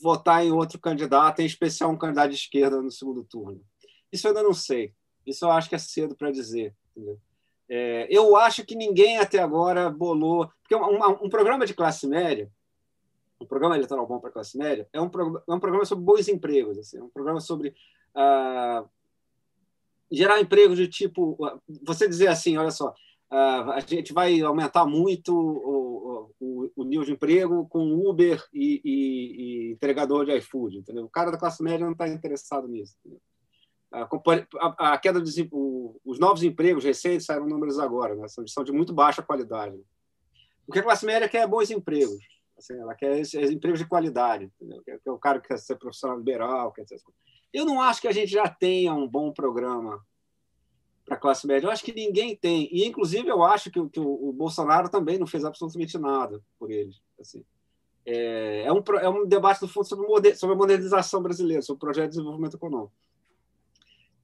votar 0.00 0.46
em 0.46 0.52
outro 0.52 0.78
candidato, 0.78 1.40
em 1.40 1.46
especial 1.46 1.90
um 1.90 1.98
candidato 1.98 2.30
de 2.30 2.36
esquerda 2.36 2.80
no 2.80 2.90
segundo 2.90 3.22
turno. 3.24 3.60
Isso 4.12 4.26
eu 4.26 4.30
ainda 4.30 4.42
não 4.42 4.52
sei. 4.52 4.94
Isso 5.26 5.44
eu 5.44 5.50
acho 5.50 5.68
que 5.68 5.74
é 5.74 5.78
cedo 5.78 6.14
para 6.14 6.30
dizer. 6.30 6.74
É, 7.68 8.06
eu 8.10 8.36
acho 8.36 8.64
que 8.66 8.74
ninguém 8.74 9.18
até 9.18 9.38
agora 9.38 9.88
bolou. 9.88 10.50
Porque 10.62 10.74
um, 10.74 11.24
um, 11.24 11.30
programa 11.30 11.64
de 11.64 11.74
classe 11.74 12.06
média, 12.06 12.50
um 13.40 13.46
programa 13.46 13.76
eleitoral 13.76 14.06
bom 14.06 14.20
para 14.20 14.30
classe 14.30 14.58
média, 14.58 14.86
é 14.92 15.00
um, 15.00 15.10
é 15.48 15.54
um 15.54 15.60
programa 15.60 15.84
sobre 15.84 16.04
bons 16.04 16.28
empregos. 16.28 16.78
Assim, 16.78 16.98
é 16.98 17.02
um 17.02 17.08
programa 17.08 17.40
sobre 17.40 17.74
ah, 18.14 18.84
gerar 20.10 20.40
emprego 20.40 20.76
de 20.76 20.86
tipo. 20.88 21.38
Você 21.82 22.08
dizer 22.08 22.26
assim: 22.26 22.58
olha 22.58 22.70
só, 22.70 22.92
ah, 23.30 23.74
a 23.74 23.80
gente 23.80 24.12
vai 24.12 24.40
aumentar 24.42 24.84
muito 24.84 25.34
o, 25.34 26.30
o, 26.38 26.70
o, 26.76 26.84
nível 26.84 27.06
de 27.06 27.12
emprego 27.12 27.66
com 27.68 27.94
Uber 28.06 28.44
e, 28.52 28.82
e, 28.84 29.70
e 29.70 29.72
entregador 29.72 30.26
de 30.26 30.36
iFood. 30.36 30.78
Entendeu? 30.78 31.04
O 31.04 31.10
cara 31.10 31.30
da 31.30 31.38
classe 31.38 31.62
média 31.62 31.86
não 31.86 31.92
está 31.92 32.06
interessado 32.06 32.68
nisso. 32.68 32.94
Entendeu? 33.00 33.20
A, 33.92 34.94
a 34.94 34.98
queda 34.98 35.20
dos 35.20 35.34
os 36.04 36.18
novos 36.18 36.42
empregos 36.42 36.84
recentes 36.84 37.26
saíram 37.26 37.46
números 37.46 37.78
agora, 37.78 38.14
né? 38.14 38.26
são, 38.28 38.46
são 38.46 38.64
de 38.64 38.72
muito 38.72 38.92
baixa 38.92 39.22
qualidade. 39.22 39.78
Porque 40.66 40.80
a 40.80 40.82
classe 40.82 41.04
média 41.04 41.28
quer 41.28 41.46
bons 41.46 41.70
empregos, 41.70 42.18
assim, 42.56 42.78
ela 42.78 42.94
quer 42.94 43.20
empregos 43.50 43.78
de 43.78 43.86
qualidade, 43.86 44.50
entendeu? 44.56 44.82
Que, 44.82 44.90
é, 44.92 44.98
que 44.98 45.08
é 45.08 45.12
o 45.12 45.18
cara 45.18 45.40
que 45.40 45.48
quer 45.48 45.58
ser 45.58 45.76
profissional 45.76 46.16
liberal, 46.16 46.72
quer 46.72 46.86
ser... 46.86 47.00
Eu 47.52 47.66
não 47.66 47.80
acho 47.82 48.00
que 48.00 48.08
a 48.08 48.12
gente 48.12 48.30
já 48.30 48.48
tenha 48.48 48.94
um 48.94 49.06
bom 49.06 49.30
programa 49.32 50.02
para 51.04 51.16
a 51.16 51.18
classe 51.18 51.46
média. 51.46 51.66
Eu 51.66 51.70
acho 51.70 51.84
que 51.84 51.92
ninguém 51.92 52.34
tem. 52.34 52.68
E, 52.72 52.86
inclusive, 52.86 53.28
eu 53.28 53.42
acho 53.42 53.70
que, 53.70 53.88
que 53.90 54.00
o, 54.00 54.28
o, 54.28 54.32
Bolsonaro 54.32 54.88
também 54.88 55.18
não 55.18 55.26
fez 55.26 55.44
absolutamente 55.44 55.98
nada 55.98 56.40
por 56.58 56.70
eles. 56.70 57.02
Assim. 57.20 57.44
É, 58.06 58.64
é, 58.64 58.72
um, 58.72 58.82
é 59.00 59.08
um 59.08 59.26
debate, 59.26 59.60
do 59.60 59.68
fundo, 59.68 59.86
sobre, 59.86 60.34
sobre 60.34 60.54
a 60.54 60.58
modernização 60.58 61.22
brasileira, 61.22 61.62
sobre 61.62 61.76
o 61.76 61.80
projeto 61.80 62.10
de 62.10 62.16
desenvolvimento 62.16 62.56
econômico. 62.56 62.92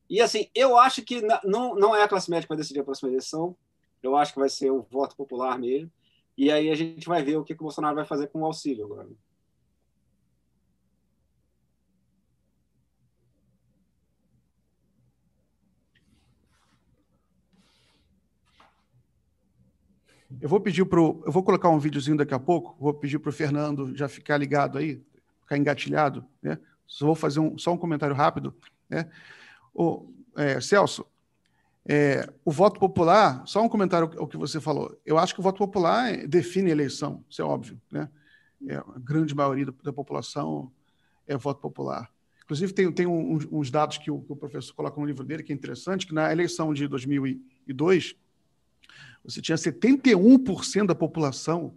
E, 0.09 0.21
assim, 0.21 0.49
eu 0.55 0.79
acho 0.79 1.03
que 1.03 1.21
não, 1.45 1.75
não 1.75 1.95
é 1.95 2.03
a 2.03 2.09
classe 2.09 2.31
média 2.31 2.45
que 2.45 2.49
vai 2.49 2.57
decidir 2.57 2.81
a 2.81 2.85
próxima 2.85 3.11
eleição. 3.11 3.55
Eu 4.03 4.17
acho 4.17 4.33
que 4.33 4.39
vai 4.39 4.49
ser 4.49 4.71
o 4.71 4.87
voto 4.91 5.15
popular 5.17 5.59
mesmo. 5.59 5.91
E 6.37 6.51
aí 6.53 6.71
a 6.71 6.75
gente 6.75 7.07
vai 7.09 7.23
ver 7.23 7.37
o 7.37 7.45
que, 7.45 7.55
que 7.55 7.61
o 7.61 7.65
Bolsonaro 7.65 7.97
vai 7.97 8.07
fazer 8.07 8.29
com 8.29 8.41
o 8.41 8.45
auxílio 8.45 8.85
agora. 8.85 9.09
Eu 20.41 20.49
vou 20.49 20.61
pedir 20.61 20.85
para 20.85 21.01
eu 21.01 21.33
vou 21.33 21.43
colocar 21.43 21.69
um 21.71 21.79
videozinho 21.79 22.17
daqui 22.17 22.35
a 22.35 22.39
pouco. 22.39 22.77
Vou 22.79 22.95
pedir 22.95 23.19
para 23.19 23.31
o 23.31 23.33
Fernando 23.33 23.97
já 23.97 24.09
ficar 24.09 24.37
ligado 24.37 24.79
aí, 24.79 25.03
ficar 25.41 25.57
engatilhado, 25.57 26.25
né? 26.41 26.59
Só 26.87 27.07
vou 27.07 27.15
fazer 27.15 27.41
um, 27.41 27.59
só 27.59 27.73
um 27.73 27.77
comentário 27.77 28.15
rápido, 28.15 28.55
né? 28.89 29.11
O 29.75 30.07
é, 30.37 30.61
Celso, 30.61 31.07
é, 31.87 32.31
o 32.45 32.53
voto 32.53 32.79
popular, 32.79 33.43
só 33.47 33.63
um 33.63 33.69
comentário 33.69 34.11
ao 34.19 34.29
que 34.29 34.37
você 34.37 34.61
falou. 34.61 35.01
Eu 35.07 35.17
acho 35.19 35.33
que 35.33 35.41
o 35.41 35.43
voto 35.43 35.59
popular 35.59 36.27
define 36.27 36.69
a 36.69 36.73
eleição, 36.73 37.25
isso 37.31 37.41
é 37.41 37.45
óbvio, 37.45 37.81
né? 37.91 38.09
É, 38.67 38.77
a 38.77 38.99
grande 38.99 39.35
maioria 39.35 39.67
da, 39.83 39.93
população 39.93 40.71
é 41.27 41.37
voto 41.37 41.61
popular. 41.61 42.11
Inclusive, 42.45 42.73
tem, 42.73 42.91
tem 42.91 43.07
uns, 43.07 43.47
uns 43.51 43.71
dados 43.71 43.99
que 43.99 44.11
o, 44.11 44.21
que 44.21 44.33
o, 44.33 44.37
professor 44.37 44.75
coloca 44.75 45.01
no 45.01 45.07
livro 45.07 45.25
dele, 45.25 45.43
que 45.43 45.53
é 45.53 45.55
interessante, 45.55 46.07
que 46.07 46.13
na 46.13 46.33
eleição 46.33 46.75
de 46.75 46.89
2002, 46.89 48.17
você 49.25 49.41
tinha 49.41 49.57
71% 49.57 50.87
da 50.87 50.95
população 50.95 51.75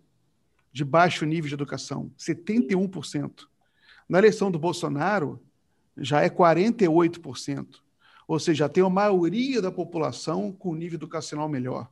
de 0.73 0.83
baixo 0.83 1.25
nível 1.25 1.49
de 1.49 1.53
educação. 1.53 2.11
71%. 2.17 3.47
Na 4.09 4.17
eleição 4.17 4.49
do 4.49 4.57
Bolsonaro, 4.57 5.41
já 5.97 6.21
é 6.21 6.29
48%. 6.29 7.67
Ou 8.27 8.39
seja, 8.39 8.69
tem 8.69 8.83
a 8.83 8.89
maioria 8.89 9.61
da 9.61 9.71
população 9.71 10.51
com 10.51 10.73
nível 10.73 10.95
educacional 10.95 11.49
melhor. 11.49 11.89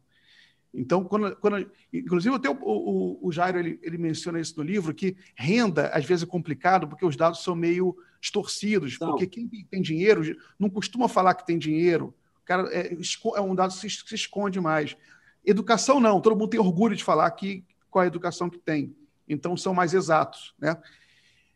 Então, 0.74 1.04
quando, 1.04 1.36
quando 1.38 1.70
inclusive 1.92 2.36
até 2.36 2.50
o, 2.50 2.58
o, 2.62 3.28
o 3.28 3.32
Jairo 3.32 3.58
ele, 3.58 3.80
ele, 3.82 3.98
menciona 3.98 4.40
isso 4.40 4.54
no 4.58 4.64
livro 4.64 4.94
que 4.94 5.18
renda 5.36 5.88
às 5.88 6.06
vezes 6.06 6.24
é 6.24 6.28
complicado 6.28 6.88
porque 6.88 7.06
os 7.06 7.16
dados 7.16 7.44
são 7.44 7.56
meio 7.56 7.98
distorcidos, 8.22 9.00
não. 9.00 9.10
porque 9.10 9.26
quem 9.26 9.48
tem 9.48 9.82
dinheiro 9.82 10.38
não 10.60 10.70
costuma 10.70 11.08
falar 11.08 11.34
que 11.34 11.46
tem 11.46 11.58
dinheiro. 11.58 12.14
O 12.44 12.46
cara 12.46 12.70
é, 12.72 12.96
é 13.36 13.42
um 13.42 13.56
dado 13.56 13.74
que 13.74 13.80
se, 13.80 13.90
se 13.90 14.16
esconde 14.16 14.60
mais. 14.60 14.96
Educação 15.44 16.00
não, 16.00 16.22
todo 16.22 16.36
mundo 16.36 16.50
tem 16.50 16.60
orgulho 16.60 16.96
de 16.96 17.04
falar 17.04 17.30
que 17.32 17.66
qual 17.90 18.04
é 18.04 18.06
a 18.06 18.08
educação 18.08 18.50
que 18.50 18.60
tem. 18.60 18.96
Então 19.28 19.58
são 19.58 19.74
mais 19.74 19.94
exatos, 19.94 20.54
né? 20.60 20.78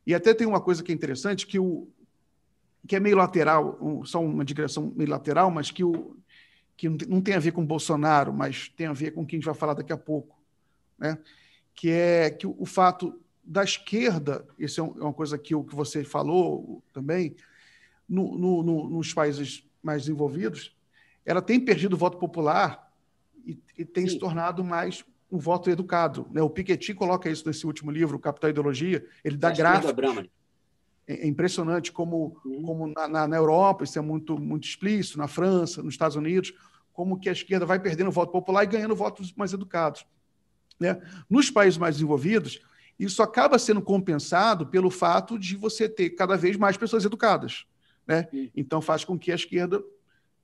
E 0.05 0.13
até 0.13 0.33
tem 0.33 0.45
uma 0.45 0.59
coisa 0.59 0.83
que 0.83 0.91
é 0.91 0.95
interessante 0.95 1.47
que 1.47 1.59
o 1.59 1.87
que 2.87 2.95
é 2.95 2.99
meio 2.99 3.15
lateral, 3.15 3.77
um, 3.81 4.03
só 4.03 4.21
uma 4.21 4.43
digressão 4.43 4.91
meio 4.95 5.09
lateral, 5.09 5.49
mas 5.49 5.71
que 5.71 5.83
o 5.83 6.15
que 6.75 6.89
não 6.89 7.21
tem 7.21 7.35
a 7.35 7.39
ver 7.39 7.51
com 7.51 7.65
Bolsonaro, 7.65 8.33
mas 8.33 8.67
tem 8.69 8.87
a 8.87 8.93
ver 8.93 9.11
com 9.11 9.25
quem 9.25 9.37
a 9.37 9.39
gente 9.39 9.45
vai 9.45 9.55
falar 9.55 9.75
daqui 9.75 9.93
a 9.93 9.97
pouco, 9.97 10.37
né? 10.97 11.17
Que 11.73 11.89
é 11.89 12.29
que 12.29 12.47
o, 12.47 12.55
o 12.59 12.65
fato 12.65 13.19
da 13.43 13.63
esquerda, 13.63 14.45
isso 14.57 14.81
é, 14.81 14.83
um, 14.83 14.97
é 14.97 15.03
uma 15.03 15.13
coisa 15.13 15.37
que 15.37 15.53
o 15.53 15.63
que 15.63 15.75
você 15.75 16.03
falou 16.03 16.83
também, 16.91 17.35
no, 18.09 18.37
no, 18.37 18.63
no, 18.63 18.89
nos 18.89 19.13
países 19.13 19.67
mais 19.81 20.03
desenvolvidos, 20.03 20.75
ela 21.25 21.41
tem 21.41 21.59
perdido 21.59 21.93
o 21.93 21.97
voto 21.97 22.17
popular 22.17 22.91
e, 23.45 23.57
e 23.77 23.85
tem 23.85 24.07
Sim. 24.07 24.13
se 24.13 24.19
tornado 24.19 24.63
mais 24.63 25.05
um 25.31 25.37
voto 25.37 25.69
educado. 25.69 26.27
Né? 26.31 26.41
O 26.41 26.49
Piketty 26.49 26.93
coloca 26.93 27.29
isso 27.29 27.47
nesse 27.47 27.65
último 27.65 27.91
livro, 27.91 28.19
Capital 28.19 28.49
e 28.49 28.51
Ideologia. 28.51 29.05
Ele 29.23 29.37
dá 29.37 29.51
gráficos. 29.51 30.29
É, 31.07 31.25
é 31.25 31.27
impressionante 31.27 31.91
como, 31.91 32.37
uhum. 32.45 32.61
como 32.63 32.87
na, 32.87 33.27
na, 33.27 33.37
Europa 33.37 33.83
isso 33.83 33.97
é 33.99 34.01
muito, 34.01 34.39
muito 34.39 34.67
explícito, 34.67 35.17
na 35.17 35.27
França, 35.27 35.83
nos 35.83 35.93
Estados 35.93 36.15
Unidos, 36.15 36.53
como 36.93 37.19
que 37.19 37.29
a 37.29 37.33
esquerda 37.33 37.65
vai 37.65 37.79
perdendo 37.79 38.11
voto 38.11 38.31
popular 38.31 38.63
e 38.63 38.67
ganhando 38.67 38.95
votos 38.95 39.33
mais 39.33 39.53
educados. 39.53 40.05
Né? 40.79 41.01
Nos 41.29 41.49
países 41.49 41.77
mais 41.77 41.95
desenvolvidos, 41.95 42.61
isso 42.99 43.21
acaba 43.23 43.57
sendo 43.57 43.81
compensado 43.81 44.67
pelo 44.67 44.89
fato 44.89 45.37
de 45.37 45.55
você 45.55 45.89
ter 45.89 46.11
cada 46.11 46.37
vez 46.37 46.55
mais 46.55 46.77
pessoas 46.77 47.03
educadas. 47.03 47.65
Né? 48.07 48.27
Então 48.55 48.81
faz 48.81 49.03
com 49.03 49.17
que 49.17 49.31
a 49.31 49.35
esquerda 49.35 49.83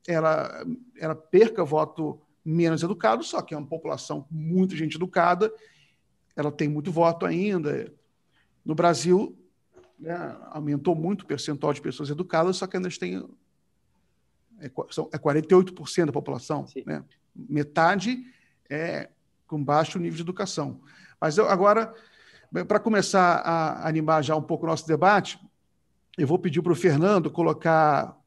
ela, 0.08 0.66
ela 0.98 1.16
perca 1.16 1.64
voto 1.64 2.20
menos 2.44 2.82
educados, 2.82 3.30
só 3.30 3.42
que 3.42 3.54
é 3.54 3.58
uma 3.58 3.68
população 3.68 4.26
muita 4.32 4.76
gente 4.76 4.96
educada, 4.96 5.54
ela 6.36 6.52
tem 6.52 6.68
muito 6.68 6.92
voto 6.92 7.26
ainda. 7.26 7.94
No 8.66 8.74
Brasil, 8.74 9.38
né, 10.00 10.38
aumentou 10.52 10.96
muito 10.96 11.24
o 11.24 11.26
percentual 11.26 11.74
de 11.74 11.82
pessoas 11.82 12.10
educadas, 12.10 12.58
só 12.58 12.68
que 12.68 12.78
ainda 12.78 12.90
tem 12.90 13.24
é, 14.60 14.72
são, 14.90 15.10
é 15.12 15.18
48% 15.18 16.06
da 16.06 16.12
população. 16.12 16.66
Né? 16.86 17.04
Metade 17.36 18.24
é 18.70 19.10
com 19.48 19.64
baixo 19.64 19.98
nível 19.98 20.16
de 20.16 20.22
educação. 20.22 20.82
Mas 21.20 21.38
eu, 21.38 21.50
agora, 21.50 21.94
para 22.68 22.80
começar 22.80 23.38
a 23.38 23.88
animar 23.88 24.24
já 24.24 24.36
um 24.36 24.42
pouco 24.42 24.66
o 24.66 24.70
nosso 24.70 24.88
debate, 24.88 25.40
eu 26.18 26.28
vou 26.28 26.38
pedir 26.38 26.62
para 26.62 26.72
o 26.72 26.76
Fernando 26.76 27.32
colocar 27.32 28.18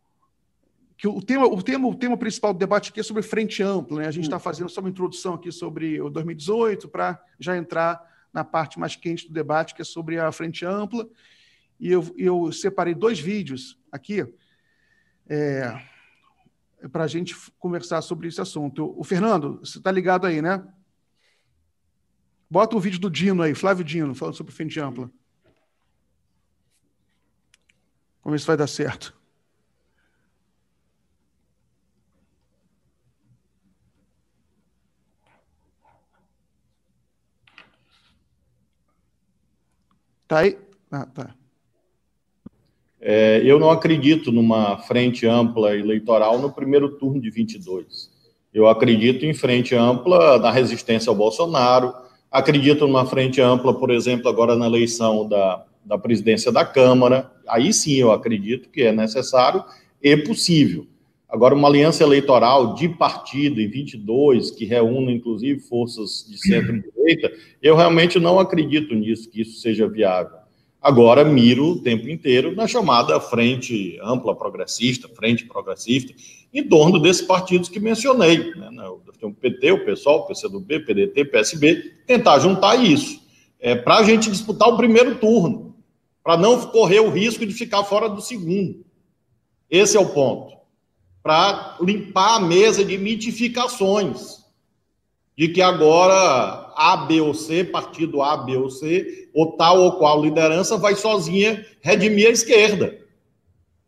que 0.96 1.08
o 1.08 1.20
tema, 1.20 1.46
o 1.46 1.62
tema, 1.62 1.88
o 1.88 1.94
tema 1.94 2.16
principal 2.16 2.52
do 2.52 2.58
debate 2.58 2.90
aqui 2.90 3.00
é 3.00 3.02
sobre 3.02 3.22
frente 3.22 3.62
ampla. 3.62 4.00
Né? 4.00 4.06
A 4.06 4.11
gente 4.11 4.24
está 4.24 4.38
fazendo 4.38 4.68
só 4.68 4.80
uma 4.80 4.90
introdução 4.90 5.35
aqui 5.35 5.50
sobre 5.50 6.00
o 6.00 6.08
2018 6.08 6.88
para 6.88 7.22
já 7.38 7.56
entrar 7.56 8.00
na 8.32 8.44
parte 8.44 8.78
mais 8.78 8.96
quente 8.96 9.28
do 9.28 9.35
debate, 9.35 9.74
que 9.74 9.82
é 9.82 9.85
sobre 9.85 10.18
a 10.18 10.30
frente 10.32 10.64
ampla. 10.64 11.06
E 11.82 11.90
eu, 11.90 12.14
eu 12.16 12.52
separei 12.52 12.94
dois 12.94 13.18
vídeos 13.18 13.76
aqui 13.90 14.24
é, 15.28 15.84
para 16.92 17.02
a 17.02 17.06
gente 17.08 17.34
conversar 17.58 18.00
sobre 18.02 18.28
esse 18.28 18.40
assunto. 18.40 18.94
O 18.96 19.02
Fernando, 19.02 19.58
você 19.58 19.78
está 19.78 19.90
ligado 19.90 20.24
aí, 20.24 20.40
né? 20.40 20.64
Bota 22.48 22.76
o 22.76 22.80
vídeo 22.80 23.00
do 23.00 23.10
Dino 23.10 23.42
aí, 23.42 23.52
Flávio 23.52 23.84
Dino, 23.84 24.14
falando 24.14 24.36
sobre 24.36 24.52
frente 24.52 24.78
ampla. 24.78 25.10
Vamos 28.22 28.34
ver 28.36 28.38
se 28.38 28.46
vai 28.46 28.56
dar 28.56 28.68
certo. 28.68 29.20
Tá 40.28 40.38
aí? 40.38 40.56
Ah, 40.92 41.06
tá. 41.06 41.41
É, 43.04 43.42
eu 43.44 43.58
não 43.58 43.68
acredito 43.68 44.30
numa 44.30 44.78
frente 44.78 45.26
ampla 45.26 45.76
eleitoral 45.76 46.38
no 46.38 46.52
primeiro 46.52 46.88
turno 46.88 47.20
de 47.20 47.30
22. 47.30 48.08
Eu 48.54 48.68
acredito 48.68 49.26
em 49.26 49.34
frente 49.34 49.74
ampla 49.74 50.38
na 50.38 50.52
resistência 50.52 51.10
ao 51.10 51.16
Bolsonaro, 51.16 51.92
acredito 52.30 52.86
numa 52.86 53.04
frente 53.04 53.40
ampla, 53.40 53.74
por 53.74 53.90
exemplo, 53.90 54.28
agora 54.28 54.54
na 54.54 54.66
eleição 54.66 55.28
da, 55.28 55.64
da 55.84 55.98
presidência 55.98 56.52
da 56.52 56.64
Câmara. 56.64 57.28
Aí 57.48 57.72
sim 57.72 57.94
eu 57.94 58.12
acredito 58.12 58.70
que 58.70 58.82
é 58.82 58.92
necessário 58.92 59.64
e 60.00 60.16
possível. 60.16 60.86
Agora, 61.28 61.54
uma 61.54 61.66
aliança 61.66 62.04
eleitoral 62.04 62.74
de 62.74 62.88
partido 62.90 63.58
em 63.58 63.66
22, 63.66 64.50
que 64.50 64.66
reúna 64.66 65.10
inclusive 65.10 65.58
forças 65.60 66.26
de 66.28 66.36
centro-direita, 66.36 67.32
eu 67.60 67.74
realmente 67.74 68.20
não 68.20 68.38
acredito 68.38 68.94
nisso, 68.94 69.30
que 69.30 69.40
isso 69.40 69.58
seja 69.58 69.88
viável. 69.88 70.41
Agora, 70.82 71.24
miro 71.24 71.72
o 71.72 71.78
tempo 71.78 72.08
inteiro 72.08 72.56
na 72.56 72.66
chamada 72.66 73.20
frente 73.20 73.98
ampla 74.02 74.34
progressista, 74.34 75.08
frente 75.08 75.44
progressista, 75.44 76.12
em 76.52 76.66
torno 76.66 76.98
desses 76.98 77.22
partidos 77.22 77.68
que 77.68 77.78
mencionei. 77.78 78.52
Né? 78.56 78.68
Tem 79.20 79.28
o 79.28 79.32
PT, 79.32 79.70
o 79.70 79.84
PSOL, 79.84 80.20
o 80.20 80.26
PCdoB, 80.26 80.80
PDT, 80.80 81.24
PSB, 81.26 81.92
tentar 82.04 82.40
juntar 82.40 82.74
isso. 82.74 83.22
É, 83.60 83.76
para 83.76 83.98
a 83.98 84.02
gente 84.02 84.28
disputar 84.28 84.68
o 84.68 84.76
primeiro 84.76 85.14
turno, 85.18 85.76
para 86.20 86.36
não 86.36 86.60
correr 86.60 86.98
o 86.98 87.10
risco 87.10 87.46
de 87.46 87.54
ficar 87.54 87.84
fora 87.84 88.08
do 88.08 88.20
segundo. 88.20 88.84
Esse 89.70 89.96
é 89.96 90.00
o 90.00 90.08
ponto 90.08 90.56
para 91.22 91.76
limpar 91.80 92.36
a 92.36 92.40
mesa 92.40 92.84
de 92.84 92.98
mitificações 92.98 94.44
de 95.38 95.48
que 95.48 95.62
agora 95.62 96.62
A, 96.76 96.96
B 96.96 97.20
ou 97.20 97.35
C, 97.35 97.64
partido 97.64 98.22
A, 98.22 98.37
B 98.37 98.56
ou 98.56 98.70
C, 98.70 99.30
ou 99.35 99.56
tal 99.56 99.80
ou 99.80 99.98
qual 99.98 100.22
liderança 100.22 100.76
vai 100.76 100.94
sozinha 100.94 101.66
redimir 101.80 102.28
a 102.28 102.32
esquerda. 102.32 102.98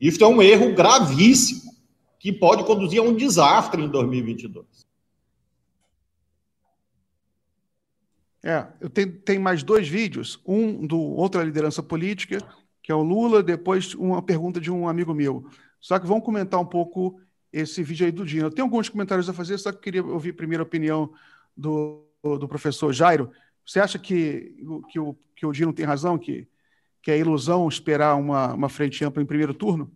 Isso 0.01 0.23
é 0.23 0.27
um 0.27 0.43
erro 0.43 0.75
gravíssimo 0.75 1.73
que 2.19 2.33
pode 2.33 2.65
conduzir 2.65 3.01
a 3.01 3.03
um 3.03 3.15
desastre 3.15 3.83
em 3.83 3.89
2022. 3.89 4.67
É, 8.43 8.67
eu 8.79 8.91
tenho, 8.91 9.13
tenho 9.21 9.41
mais 9.41 9.63
dois 9.63 9.89
vídeos, 9.89 10.39
um 10.47 10.87
do 10.87 11.01
outra 11.01 11.43
liderança 11.43 11.83
política, 11.83 12.39
que 12.83 12.93
é 12.93 12.95
o 12.95 13.03
Lula, 13.03 13.43
depois 13.43 13.95
uma 13.95 14.21
pergunta 14.21 14.61
de 14.61 14.71
um 14.71 14.87
amigo 14.87 15.15
meu. 15.15 15.47
Só 15.81 15.99
que 15.99 16.07
vamos 16.07 16.25
comentar 16.25 16.61
um 16.61 16.67
pouco 16.67 17.19
esse 17.51 17.83
vídeo 17.83 18.05
aí 18.05 18.13
do 18.13 18.27
Dino. 18.27 18.47
Eu 18.47 18.51
tenho 18.51 18.67
alguns 18.67 18.89
comentários 18.89 19.29
a 19.29 19.33
fazer, 19.33 19.57
só 19.57 19.73
que 19.73 19.81
queria 19.81 20.05
ouvir 20.05 20.35
primeiro 20.35 20.63
a 20.63 20.67
opinião 20.67 21.11
do, 21.57 22.05
do 22.39 22.49
professor 22.49 22.93
Jairo. 22.93 23.31
Você 23.65 23.79
acha 23.79 23.99
que, 23.99 24.57
que, 24.91 24.99
o, 24.99 25.17
que 25.37 25.47
o 25.47 25.53
Dino 25.53 25.73
tem 25.73 25.85
razão, 25.85 26.19
que, 26.19 26.49
que 27.03 27.11
é 27.11 27.19
ilusão 27.19 27.69
esperar 27.69 28.17
uma, 28.17 28.55
uma 28.55 28.69
frente 28.69 29.05
ampla 29.05 29.23
em 29.23 29.27
primeiro 29.27 29.53
turno? 29.53 29.91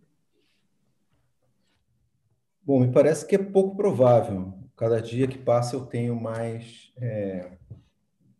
Bom, 2.63 2.81
me 2.81 2.91
parece 2.91 3.25
que 3.25 3.35
é 3.35 3.39
pouco 3.39 3.75
provável. 3.75 4.53
Cada 4.77 5.01
dia 5.01 5.27
que 5.27 5.37
passa 5.37 5.75
eu 5.75 5.85
tenho 5.85 6.15
mais. 6.15 6.93
É, 6.97 7.51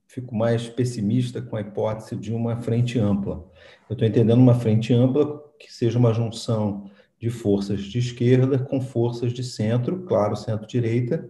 fico 0.08 0.36
mais 0.36 0.68
pessimista 0.68 1.42
com 1.42 1.56
a 1.56 1.62
hipótese 1.62 2.16
de 2.16 2.34
uma 2.34 2.62
frente 2.62 3.00
ampla. 3.00 3.46
Eu 3.90 3.94
estou 3.94 4.08
entendendo 4.08 4.40
uma 4.40 4.56
frente 4.56 4.94
ampla 4.94 5.44
que 5.60 5.72
seja 5.72 6.00
uma 6.00 6.14
junção 6.14 6.90
de 7.20 7.30
forças 7.30 7.82
de 7.82 8.00
esquerda 8.00 8.58
com 8.58 8.80
forças 8.80 9.34
de 9.34 9.44
centro, 9.44 10.04
claro, 10.04 10.36
centro-direita, 10.36 11.30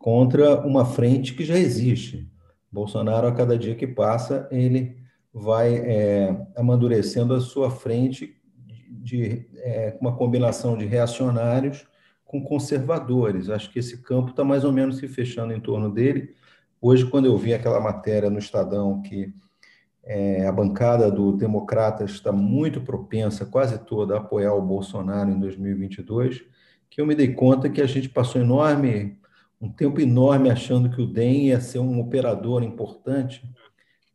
contra 0.00 0.58
uma 0.66 0.86
frente 0.86 1.34
que 1.34 1.44
já 1.44 1.58
existe. 1.58 2.26
Bolsonaro, 2.72 3.26
a 3.26 3.32
cada 3.32 3.56
dia 3.58 3.74
que 3.74 3.86
passa, 3.86 4.48
ele 4.50 4.96
vai 5.32 5.74
é, 5.74 6.46
amadurecendo 6.56 7.34
a 7.34 7.40
sua 7.40 7.70
frente 7.70 8.34
de, 8.88 9.46
é, 9.56 9.96
uma 10.00 10.16
combinação 10.16 10.76
de 10.76 10.86
reacionários 10.86 11.86
com 12.24 12.42
conservadores. 12.42 13.50
Acho 13.50 13.70
que 13.70 13.78
esse 13.78 13.98
campo 14.02 14.30
está 14.30 14.42
mais 14.42 14.64
ou 14.64 14.72
menos 14.72 14.96
se 14.96 15.06
fechando 15.06 15.52
em 15.52 15.60
torno 15.60 15.92
dele. 15.92 16.34
Hoje, 16.80 17.04
quando 17.04 17.26
eu 17.26 17.36
vi 17.36 17.52
aquela 17.52 17.78
matéria 17.78 18.30
no 18.30 18.38
Estadão 18.38 19.02
que 19.02 19.34
é, 20.02 20.46
a 20.46 20.52
bancada 20.52 21.10
do 21.10 21.30
Democratas 21.32 22.12
está 22.12 22.32
muito 22.32 22.80
propensa, 22.80 23.44
quase 23.44 23.78
toda, 23.78 24.14
a 24.14 24.18
apoiar 24.18 24.54
o 24.54 24.62
Bolsonaro 24.62 25.30
em 25.30 25.38
2022, 25.38 26.42
que 26.88 27.02
eu 27.02 27.06
me 27.06 27.14
dei 27.14 27.34
conta 27.34 27.68
que 27.68 27.82
a 27.82 27.86
gente 27.86 28.08
passou 28.08 28.40
enorme, 28.40 29.19
um 29.60 29.70
tempo 29.70 30.00
enorme 30.00 30.50
achando 30.50 30.88
que 30.90 31.00
o 31.00 31.06
DEM 31.06 31.48
ia 31.48 31.60
ser 31.60 31.78
um 31.78 32.00
operador 32.00 32.62
importante 32.62 33.42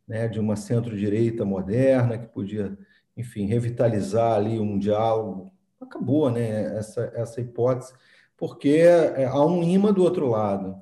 né, 0.06 0.28
de 0.28 0.40
uma 0.40 0.56
centro-direita 0.56 1.44
moderna, 1.44 2.18
que 2.18 2.26
podia, 2.26 2.76
enfim, 3.16 3.46
revitalizar 3.46 4.34
ali 4.34 4.58
um 4.58 4.78
diálogo. 4.78 5.52
Acabou 5.80 6.30
né, 6.30 6.76
essa, 6.76 7.12
essa 7.14 7.40
hipótese, 7.40 7.92
porque 8.36 8.70
é, 8.70 9.24
há 9.24 9.44
um 9.44 9.62
imã 9.62 9.92
do 9.92 10.02
outro 10.02 10.28
lado. 10.28 10.76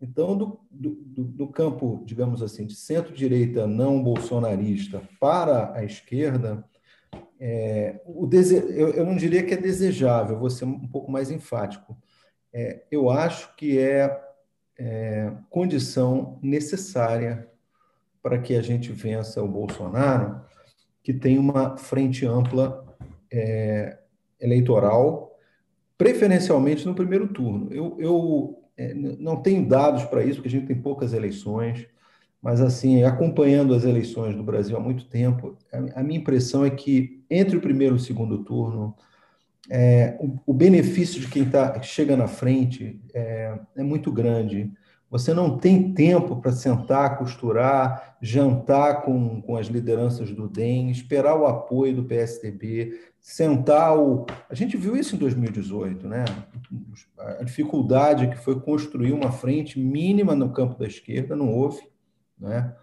Então, 0.00 0.36
do, 0.36 0.60
do, 0.70 0.94
do 1.24 1.48
campo, 1.48 2.02
digamos 2.06 2.42
assim, 2.42 2.66
de 2.66 2.74
centro-direita 2.74 3.66
não 3.66 4.02
bolsonarista 4.02 5.02
para 5.18 5.74
a 5.74 5.84
esquerda, 5.84 6.64
é, 7.38 8.00
o 8.04 8.26
dese... 8.26 8.56
eu, 8.56 8.90
eu, 8.90 9.04
não 9.04 9.16
diria 9.16 9.42
que 9.42 9.54
é 9.54 9.56
desejável, 9.56 10.38
vou 10.38 10.50
ser 10.50 10.64
um 10.64 10.86
pouco 10.88 11.10
mais 11.10 11.30
enfático. 11.30 11.96
É, 12.52 12.82
eu 12.90 13.10
acho 13.10 13.54
que 13.56 13.78
é, 13.78 14.20
é, 14.78 15.32
condição 15.48 16.38
necessária 16.42 17.48
para 18.22 18.38
que 18.38 18.54
a 18.54 18.62
gente 18.62 18.92
vença 18.92 19.42
o 19.42 19.48
Bolsonaro, 19.48 20.40
que 21.02 21.14
tem 21.14 21.38
uma 21.38 21.76
frente 21.76 22.26
ampla 22.26 22.84
é, 23.32 23.98
eleitoral, 24.40 25.36
preferencialmente 25.96 26.86
no 26.86 26.94
primeiro 26.94 27.28
turno. 27.28 27.72
Eu, 27.72 27.96
eu 27.98 28.64
é, 28.76 28.94
não 28.94 29.36
tenho 29.36 29.66
dados 29.68 30.04
para 30.04 30.24
isso, 30.24 30.36
porque 30.36 30.48
a 30.48 30.50
gente 30.50 30.66
tem 30.66 30.80
poucas 30.80 31.12
eleições, 31.12 31.86
mas 32.42 32.60
assim, 32.60 33.02
acompanhando 33.02 33.74
as 33.74 33.84
eleições 33.84 34.34
do 34.34 34.42
Brasil 34.42 34.76
há 34.76 34.80
muito 34.80 35.06
tempo, 35.06 35.58
a, 35.94 36.02
minha 36.02 36.18
impressão 36.18 36.64
é 36.64 36.70
que 36.70 37.22
entre 37.28 37.56
o 37.56 37.60
primeiro 37.60 37.96
e 37.96 37.98
o 37.98 38.00
segundo 38.00 38.38
turno, 38.42 38.96
é, 39.68 40.16
o, 40.20 40.52
o, 40.52 40.54
benefício 40.54 41.20
de 41.20 41.28
quem 41.28 41.44
tá, 41.44 41.80
chega 41.82 42.16
na 42.16 42.26
frente 42.26 43.00
é, 43.12 43.58
é 43.76 43.82
muito 43.82 44.10
grande. 44.10 44.72
Você 45.10 45.34
não 45.34 45.58
tem 45.58 45.92
tempo 45.92 46.36
para 46.36 46.52
sentar, 46.52 47.18
costurar, 47.18 48.16
jantar 48.22 49.02
com, 49.02 49.42
com 49.42 49.56
as 49.56 49.66
lideranças 49.66 50.30
do 50.30 50.48
DEM, 50.48 50.90
esperar 50.90 51.34
o 51.34 51.46
apoio 51.46 51.96
do 51.96 52.04
PSDB, 52.04 52.96
sentar 53.20 53.98
o. 53.98 54.24
A 54.48 54.54
gente 54.54 54.76
viu 54.76 54.96
isso 54.96 55.16
em 55.16 55.18
2018, 55.18 56.06
né? 56.06 56.24
A 57.18 57.42
dificuldade 57.42 58.28
que 58.28 58.38
foi 58.38 58.60
construir 58.60 59.12
uma 59.12 59.32
frente 59.32 59.80
mínima 59.80 60.34
no 60.34 60.52
campo 60.52 60.78
da 60.78 60.86
esquerda, 60.86 61.34
não 61.34 61.52
houve, 61.52 61.82
né? 62.38 62.74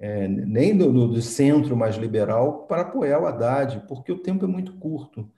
É, 0.00 0.28
nem 0.28 0.76
do, 0.76 1.08
do, 1.08 1.20
centro 1.20 1.76
mais 1.76 1.96
liberal 1.96 2.66
para 2.68 2.82
apoiar 2.82 3.20
o 3.20 3.26
Haddad, 3.26 3.84
porque 3.88 4.12
o 4.12 4.18
tempo 4.18 4.44
é 4.44 4.48
muito 4.48 4.74
curto. 4.74 5.28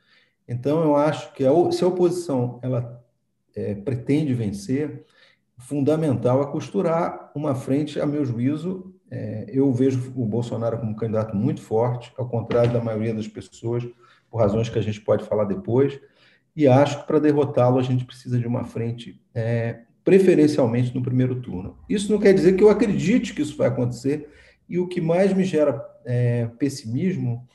Então, 0.51 0.83
eu 0.83 0.97
acho 0.97 1.33
que 1.33 1.47
a, 1.47 1.71
se 1.71 1.85
a 1.85 1.87
oposição 1.87 2.59
ela 2.61 3.01
é, 3.55 3.73
pretende 3.77 4.35
vencer, 4.35 5.05
fundamental 5.57 6.43
é 6.43 6.51
costurar 6.51 7.31
uma 7.37 7.55
frente, 7.55 8.01
a 8.01 8.05
meu 8.05 8.25
juízo, 8.25 8.93
é, 9.09 9.47
eu 9.49 9.73
vejo 9.73 10.13
o 10.17 10.27
Bolsonaro 10.27 10.79
como 10.79 10.91
um 10.91 10.97
candidato 10.97 11.37
muito 11.37 11.63
forte, 11.63 12.13
ao 12.19 12.29
contrário 12.29 12.73
da 12.73 12.83
maioria 12.83 13.15
das 13.15 13.29
pessoas, 13.29 13.87
por 14.29 14.39
razões 14.39 14.69
que 14.69 14.79
a 14.79 14.83
gente 14.83 15.01
pode 15.01 15.25
falar 15.25 15.45
depois, 15.45 16.01
e 16.57 16.67
acho 16.67 17.01
que 17.01 17.07
para 17.07 17.21
derrotá-lo 17.21 17.79
a 17.79 17.83
gente 17.83 18.05
precisa 18.05 18.37
de 18.37 18.47
uma 18.47 18.65
frente, 18.65 19.23
é, 19.33 19.83
preferencialmente 20.03 20.93
no 20.93 21.01
primeiro 21.03 21.41
turno. 21.41 21.79
Isso 21.89 22.11
não 22.11 22.19
quer 22.19 22.35
dizer 22.35 22.57
que 22.57 22.65
eu 22.65 22.71
acredite 22.71 23.35
que 23.35 23.43
isso 23.43 23.57
vai 23.57 23.69
acontecer, 23.69 24.29
e 24.69 24.81
o 24.81 24.89
que 24.89 25.01
mais 25.01 25.33
me 25.33 25.45
gera 25.45 25.81
é, 26.05 26.47
pessimismo 26.59 27.47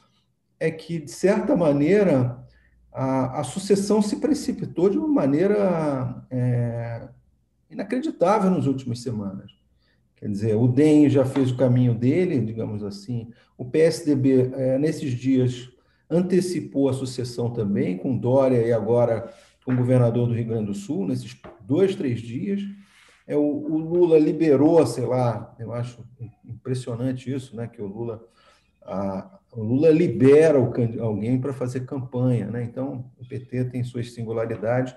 é 0.57 0.71
que, 0.71 0.99
de 0.99 1.11
certa 1.11 1.57
maneira, 1.57 2.44
a, 2.95 3.41
a, 3.41 3.43
sucessão 3.43 4.01
se 4.01 4.15
precipitou 4.15 4.89
de 4.89 4.97
uma 4.97 5.07
maneira 5.07 6.25
é, 6.31 7.09
inacreditável 7.69 8.49
nas 8.49 8.65
últimas 8.67 8.99
semanas. 8.99 9.51
Quer 10.15 10.29
dizer, 10.29 10.55
o 10.55 10.65
DEM 10.65 11.09
já 11.09 11.25
fez 11.25 11.51
o 11.51 11.57
caminho 11.57 11.93
dele, 11.93 12.39
digamos 12.39 12.83
assim, 12.83 13.29
o 13.57 13.65
PSDB, 13.65 14.51
é, 14.53 14.77
nesses 14.79 15.11
dias, 15.11 15.69
antecipou 16.09 16.87
a 16.87 16.93
sucessão 16.93 17.51
também, 17.51 17.97
com 17.97 18.17
Dória 18.17 18.65
e 18.65 18.71
agora 18.71 19.29
com 19.65 19.73
o 19.73 19.77
governador 19.77 20.27
do 20.27 20.33
Rio 20.33 20.45
Grande 20.45 20.67
do 20.67 20.73
Sul, 20.73 21.05
nesses 21.05 21.35
dois, 21.61 21.95
três 21.95 22.21
dias. 22.21 22.61
É, 23.27 23.35
o, 23.35 23.41
o 23.41 23.77
Lula 23.77 24.17
liberou, 24.17 24.85
sei 24.85 25.05
lá, 25.05 25.53
eu 25.59 25.73
acho 25.73 26.05
impressionante 26.45 27.33
isso, 27.33 27.55
né, 27.55 27.67
que 27.67 27.81
o 27.81 27.87
Lula, 27.87 28.23
a, 28.85 29.39
o 29.51 29.63
Lula 29.63 29.89
libera 29.89 30.59
o, 30.59 30.71
alguém 31.01 31.39
para 31.39 31.53
fazer 31.53 31.81
campanha, 31.81 32.47
né? 32.47 32.63
Então, 32.63 33.11
o 33.17 33.27
PT 33.27 33.65
tem 33.65 33.83
suas 33.83 34.13
singularidades. 34.13 34.95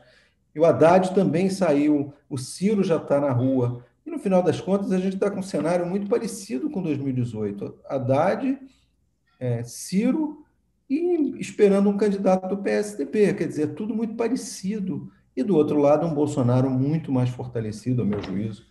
E 0.55 0.61
o 0.61 0.65
Haddad 0.65 1.15
também 1.15 1.49
saiu, 1.49 2.13
o 2.29 2.37
Ciro 2.37 2.83
já 2.83 2.97
está 2.97 3.21
na 3.21 3.31
rua. 3.31 3.85
E 4.05 4.11
no 4.11 4.19
final 4.19 4.43
das 4.43 4.61
contas, 4.61 4.91
a 4.93 4.99
gente 4.99 5.15
está 5.15 5.31
com 5.31 5.41
um 5.41 5.43
cenário 5.43 5.87
muito 5.87 6.09
parecido 6.09 6.71
com 6.71 6.83
2018. 6.83 7.79
Haddad, 7.89 8.59
é, 9.39 9.63
Ciro 9.63 10.45
e 10.89 11.39
esperando 11.39 11.91
um 11.91 11.97
candidato 11.97 12.49
do 12.49 12.63
PSDB, 12.63 13.35
quer 13.35 13.47
dizer, 13.47 13.75
tudo 13.75 13.95
muito 13.95 14.15
parecido. 14.15 15.13
E 15.37 15.43
do 15.43 15.55
outro 15.55 15.79
lado, 15.79 16.07
um 16.07 16.15
Bolsonaro 16.15 16.71
muito 16.71 17.13
mais 17.13 17.31
fortalecido, 17.31 18.03
a 18.03 18.05
meu 18.05 18.21
juízo, 18.23 18.67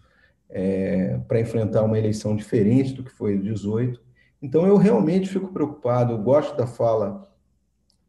é, 0.49 1.19
para 1.27 1.39
enfrentar 1.39 1.83
uma 1.83 1.97
eleição 1.97 2.35
diferente 2.35 2.93
do 2.93 3.03
que 3.03 3.11
foi 3.11 3.37
18. 3.37 4.06
Então, 4.41 4.65
eu 4.65 4.77
realmente 4.77 5.29
fico 5.29 5.47
preocupado. 5.47 6.13
Eu 6.13 6.17
gosto 6.19 6.55
da 6.55 6.67
fala 6.67 7.31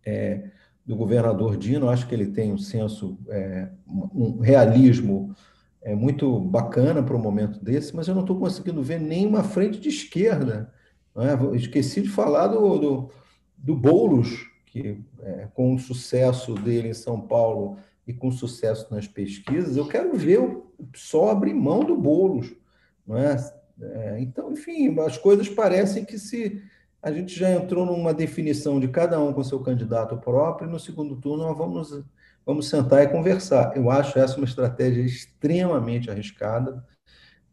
é, 0.05 0.51
do 0.85 0.97
governador 0.97 1.57
Dino, 1.57 1.89
acho 1.89 2.07
que 2.07 2.15
ele 2.15 2.27
tem 2.27 2.53
um 2.53 2.59
senso, 2.59 3.19
é, 3.29 3.69
um 3.87 4.41
realismo 4.41 5.35
é, 5.83 5.95
muito 5.95 6.41
bacana 6.41 7.03
para 7.03 7.17
um 7.17 7.21
momento 7.21 7.63
desse, 7.63 7.95
mas 7.95 8.09
eu 8.09 8.15
não 8.15 8.23
estou 8.23 8.39
conseguindo 8.39 8.83
ver 8.83 9.01
nenhuma 9.01 9.43
frente 9.43 9.79
de 9.79 9.89
esquerda. 9.89 10.73
É? 11.17 11.57
Esqueci 11.57 12.03
de 12.03 12.09
falar 12.09 12.49
do, 12.49 12.79
do 12.79 13.11
do 13.59 13.75
Boulos, 13.75 14.47
que 14.67 15.03
é, 15.21 15.49
com 15.53 15.75
o 15.75 15.79
sucesso 15.79 16.55
dele 16.55 16.89
em 16.89 16.95
São 16.95 17.21
Paulo 17.21 17.77
e 18.07 18.15
com 18.15 18.31
sucesso 18.31 18.87
nas 18.95 19.07
pesquisas, 19.07 19.77
eu 19.77 19.87
quero 19.87 20.17
ver 20.17 20.39
o 20.41 20.87
PSOL 20.93 21.29
abrir 21.29 21.53
mão 21.53 21.81
do 21.81 21.97
Boulos. 21.97 22.55
Não 23.07 23.19
é? 23.19 23.37
É? 23.81 24.21
então, 24.21 24.53
enfim, 24.53 24.99
as 25.01 25.17
coisas 25.17 25.49
parecem 25.49 26.05
que 26.05 26.19
se 26.19 26.63
a 27.03 27.13
gente 27.13 27.39
já 27.39 27.51
entrou 27.51 27.87
numa 27.87 28.13
definição 28.13 28.81
de 28.81 28.89
cada 28.89 29.21
um 29.21 29.33
com 29.33 29.45
seu 29.45 29.61
candidato 29.61 30.17
próprio, 30.17 30.69
e 30.69 30.73
no 30.73 30.81
segundo 30.81 31.17
turno 31.17 31.45
nós 31.45 31.57
vamos, 31.57 32.05
vamos 32.45 32.69
sentar 32.69 33.03
e 33.05 33.09
conversar. 33.09 33.77
Eu 33.77 33.91
acho 33.91 34.19
essa 34.19 34.37
uma 34.37 34.47
estratégia 34.47 35.03
extremamente 35.03 36.11
arriscada. 36.11 36.85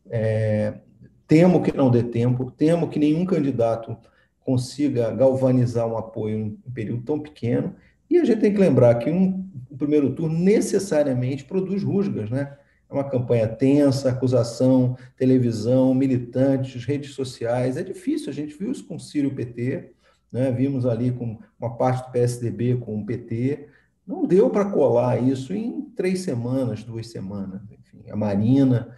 É, 0.10 0.80
temo 1.28 1.62
que 1.62 1.76
não 1.76 1.92
dê 1.92 2.04
tempo, 2.04 2.52
temo 2.52 2.90
que 2.90 3.00
nenhum 3.00 3.26
candidato 3.26 3.96
consiga 4.40 5.12
galvanizar 5.12 5.88
um 5.88 5.98
apoio 5.98 6.38
em 6.38 6.60
um 6.66 6.72
período 6.72 7.04
tão 7.04 7.20
pequeno. 7.20 7.76
E 8.10 8.18
a 8.18 8.24
gente 8.24 8.42
tem 8.42 8.54
que 8.54 8.60
lembrar 8.60 8.96
que 8.96 9.10
um, 9.10 9.48
o 9.70 9.78
primeiro 9.78 10.14
turno 10.14 10.38
necessariamente 10.38 11.46
produz 11.46 11.84
rusgas, 11.84 12.30
né? 12.30 12.58
É 12.90 12.94
uma 12.94 13.04
campanha 13.04 13.48
tensa, 13.48 14.10
acusação, 14.10 14.98
televisão, 15.18 15.94
militantes, 15.94 16.86
redes 16.86 17.14
sociais. 17.14 17.78
É 17.78 17.84
difícil, 17.84 18.30
a 18.30 18.34
gente 18.34 18.58
viu 18.58 18.72
isso 18.72 18.86
com 18.86 18.96
o 18.96 19.00
Ciro 19.00 19.34
PT, 19.34 19.92
né? 20.32 20.52
vimos 20.52 20.86
ali 20.86 21.12
com 21.12 21.40
uma 21.60 21.76
parte 21.76 22.06
do 22.06 22.12
PSDB 22.12 22.78
com 22.78 23.00
o 23.00 23.06
PT. 23.06 23.68
Não 24.06 24.26
deu 24.26 24.50
para 24.50 24.70
colar 24.70 25.22
isso 25.22 25.54
em 25.54 25.82
três 25.96 26.20
semanas, 26.20 26.84
duas 26.84 27.08
semanas. 27.08 27.62
Enfim, 27.72 28.10
a 28.10 28.16
Marina. 28.16 28.96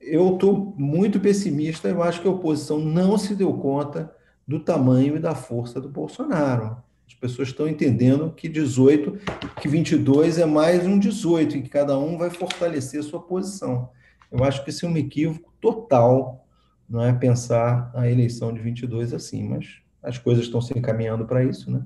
Eu 0.00 0.34
estou 0.34 0.74
muito 0.78 1.20
pessimista. 1.20 1.88
Eu 1.88 2.02
acho 2.02 2.22
que 2.22 2.28
a 2.28 2.30
oposição 2.30 2.78
não 2.78 3.18
se 3.18 3.34
deu 3.34 3.52
conta 3.54 4.14
do 4.46 4.60
tamanho 4.60 5.16
e 5.16 5.20
da 5.20 5.34
força 5.34 5.80
do 5.80 5.88
Bolsonaro. 5.88 6.76
As 7.12 7.18
pessoas 7.18 7.48
estão 7.48 7.68
entendendo 7.68 8.32
que 8.32 8.48
18, 8.48 9.18
que 9.60 9.68
22 9.68 10.38
é 10.38 10.46
mais 10.46 10.86
um 10.86 10.98
18, 10.98 11.58
e 11.58 11.62
que 11.62 11.68
cada 11.68 11.96
um 11.98 12.16
vai 12.16 12.30
fortalecer 12.30 13.02
sua 13.04 13.20
posição. 13.20 13.90
Eu 14.30 14.42
acho 14.42 14.64
que 14.64 14.70
isso 14.70 14.86
é 14.86 14.88
um 14.88 14.96
equívoco 14.96 15.52
total, 15.60 16.46
não 16.88 17.04
é 17.04 17.12
pensar 17.12 17.92
a 17.94 18.08
eleição 18.08 18.52
de 18.52 18.60
22 18.60 19.12
assim, 19.12 19.46
mas 19.46 19.82
as 20.02 20.18
coisas 20.18 20.46
estão 20.46 20.60
se 20.60 20.76
encaminhando 20.76 21.26
para 21.26 21.44
isso, 21.44 21.70
né? 21.70 21.84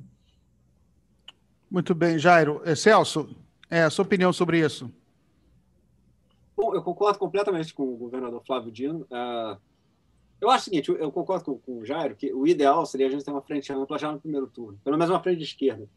Muito 1.68 1.92
bem, 1.92 2.18
Jairo. 2.18 2.62
É, 2.64 2.76
Celso, 2.76 3.36
é, 3.68 3.82
a 3.82 3.90
sua 3.90 4.04
opinião 4.04 4.32
sobre 4.32 4.60
isso? 4.60 4.90
Bom, 6.56 6.72
eu 6.72 6.82
concordo 6.82 7.18
completamente 7.18 7.74
com 7.74 7.82
o 7.82 7.96
governador 7.96 8.42
Flávio 8.46 8.70
Dino. 8.70 9.00
Uh, 9.10 9.58
eu 10.40 10.50
acho 10.50 10.62
o 10.62 10.64
seguinte, 10.64 10.90
eu 10.90 11.10
concordo 11.10 11.44
com, 11.44 11.58
com, 11.58 11.78
o 11.78 11.84
Jairo 11.84 12.14
que 12.14 12.32
o 12.32 12.46
ideal 12.46 12.84
seria 12.84 13.06
a 13.06 13.10
gente 13.10 13.24
ter 13.24 13.30
uma 13.30 13.42
frente 13.42 13.72
ampla 13.72 13.98
já 13.98 14.12
no 14.12 14.20
primeiro 14.20 14.46
turno, 14.46 14.78
pelo 14.84 14.98
menos 14.98 15.10
uma 15.10 15.22
frente 15.22 15.42
esquerda, 15.42 15.88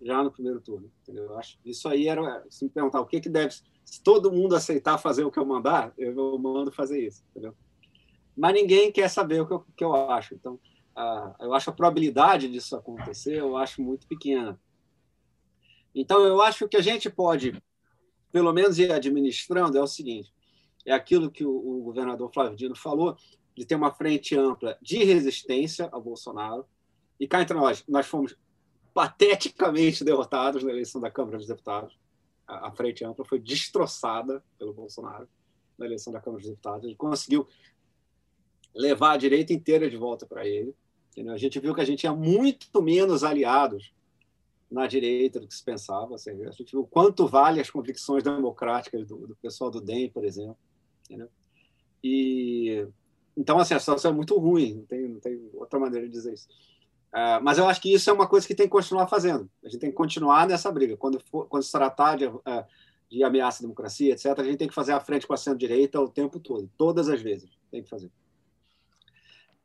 já 0.00 0.22
no 0.22 0.30
primeiro 0.30 0.60
turno. 0.60 0.90
Entendeu? 1.02 1.24
Eu 1.24 1.38
acho 1.38 1.58
isso 1.64 1.88
aí 1.88 2.06
era, 2.06 2.44
se 2.50 2.64
me 2.64 2.70
perguntar 2.70 3.00
o 3.00 3.06
que, 3.06 3.20
que 3.20 3.30
deve, 3.30 3.54
se 3.84 4.02
todo 4.02 4.30
mundo 4.30 4.54
aceitar 4.54 4.98
fazer 4.98 5.24
o 5.24 5.30
que 5.30 5.38
eu 5.38 5.46
mandar, 5.46 5.92
eu 5.96 6.38
mando 6.38 6.70
fazer 6.70 7.06
isso, 7.06 7.24
entendeu? 7.30 7.54
Mas 8.36 8.54
ninguém 8.54 8.92
quer 8.92 9.08
saber 9.08 9.40
o 9.40 9.46
que 9.46 9.52
eu, 9.52 9.66
que 9.76 9.84
eu 9.84 9.94
acho. 10.10 10.34
Então, 10.34 10.54
uh, 10.96 11.34
eu 11.40 11.54
acho 11.54 11.70
a 11.70 11.72
probabilidade 11.72 12.48
disso 12.48 12.76
acontecer, 12.76 13.38
eu 13.38 13.56
acho 13.56 13.82
muito 13.82 14.06
pequena. 14.06 14.58
Então, 15.94 16.24
eu 16.24 16.40
acho 16.40 16.68
que 16.68 16.76
a 16.76 16.80
gente 16.80 17.10
pode, 17.10 17.62
pelo 18.30 18.52
menos, 18.52 18.78
ir 18.78 18.90
administrando 18.90 19.76
é 19.76 19.82
o 19.82 19.86
seguinte: 19.86 20.32
é 20.86 20.92
aquilo 20.92 21.30
que 21.30 21.44
o, 21.44 21.50
o 21.50 21.82
governador 21.82 22.32
Flávio 22.32 22.56
Dino 22.56 22.74
falou, 22.74 23.16
de 23.56 23.66
ter 23.66 23.74
uma 23.74 23.92
frente 23.92 24.36
ampla 24.36 24.78
de 24.80 25.04
resistência 25.04 25.88
ao 25.92 26.00
Bolsonaro. 26.00 26.66
E 27.18 27.26
cá 27.26 27.42
entre 27.42 27.56
nós, 27.56 27.84
nós 27.86 28.06
fomos 28.06 28.36
pateticamente 28.94 30.04
derrotados 30.04 30.62
na 30.62 30.70
eleição 30.70 31.00
da 31.00 31.10
Câmara 31.10 31.38
dos 31.38 31.46
Deputados. 31.46 31.98
A, 32.46 32.68
a 32.68 32.70
frente 32.72 33.04
ampla 33.04 33.24
foi 33.24 33.38
destroçada 33.38 34.44
pelo 34.58 34.72
Bolsonaro 34.72 35.28
na 35.78 35.86
eleição 35.86 36.12
da 36.12 36.20
Câmara 36.20 36.40
dos 36.40 36.50
Deputados. 36.50 36.84
Ele 36.84 36.96
conseguiu 36.96 37.46
levar 38.74 39.12
a 39.12 39.16
direita 39.16 39.52
inteira 39.52 39.88
de 39.88 39.96
volta 39.96 40.26
para 40.26 40.46
ele. 40.46 40.74
Entendeu? 41.10 41.34
A 41.34 41.38
gente 41.38 41.60
viu 41.60 41.74
que 41.74 41.80
a 41.80 41.84
gente 41.84 42.00
tinha 42.00 42.14
muito 42.14 42.82
menos 42.82 43.22
aliados 43.22 43.92
na 44.70 44.86
direita 44.86 45.38
do 45.38 45.46
que 45.46 45.54
se 45.54 45.62
pensava. 45.62 46.14
Assim, 46.14 46.30
a 46.30 46.50
gente 46.50 46.72
viu 46.72 46.86
quanto 46.86 47.26
vale 47.26 47.60
as 47.60 47.70
convicções 47.70 48.22
democráticas 48.22 49.06
do, 49.06 49.26
do 49.26 49.36
pessoal 49.36 49.70
do 49.70 49.80
DEM, 49.80 50.10
por 50.10 50.24
exemplo. 50.24 50.56
Entendeu? 51.04 51.28
E 52.02 52.88
então, 53.36 53.58
assim, 53.58 53.74
a 53.74 53.80
situação 53.80 54.10
é 54.10 54.14
muito 54.14 54.38
ruim, 54.38 54.74
não 54.74 54.84
tem, 54.86 55.08
não 55.08 55.20
tem 55.20 55.50
outra 55.54 55.78
maneira 55.78 56.06
de 56.06 56.12
dizer 56.12 56.34
isso. 56.34 56.48
Uh, 57.12 57.42
mas 57.42 57.58
eu 57.58 57.66
acho 57.66 57.80
que 57.80 57.92
isso 57.92 58.08
é 58.08 58.12
uma 58.12 58.26
coisa 58.26 58.46
que 58.46 58.54
tem 58.54 58.66
que 58.66 58.72
continuar 58.72 59.06
fazendo. 59.06 59.50
A 59.62 59.68
gente 59.68 59.80
tem 59.80 59.90
que 59.90 59.96
continuar 59.96 60.46
nessa 60.46 60.70
briga. 60.72 60.96
Quando, 60.96 61.20
for, 61.20 61.46
quando 61.46 61.62
se 61.62 61.70
tratar 61.70 62.16
de, 62.16 62.26
uh, 62.26 62.40
de 63.10 63.22
ameaça 63.22 63.60
à 63.60 63.62
democracia, 63.62 64.12
etc., 64.12 64.26
a 64.38 64.44
gente 64.44 64.56
tem 64.56 64.68
que 64.68 64.74
fazer 64.74 64.92
a 64.92 65.00
frente 65.00 65.26
com 65.26 65.34
a 65.34 65.36
centro-direita 65.36 66.00
o 66.00 66.08
tempo 66.08 66.40
todo, 66.40 66.70
todas 66.76 67.08
as 67.08 67.20
vezes. 67.20 67.50
Tem 67.70 67.82
que 67.82 67.88
fazer. 67.88 68.10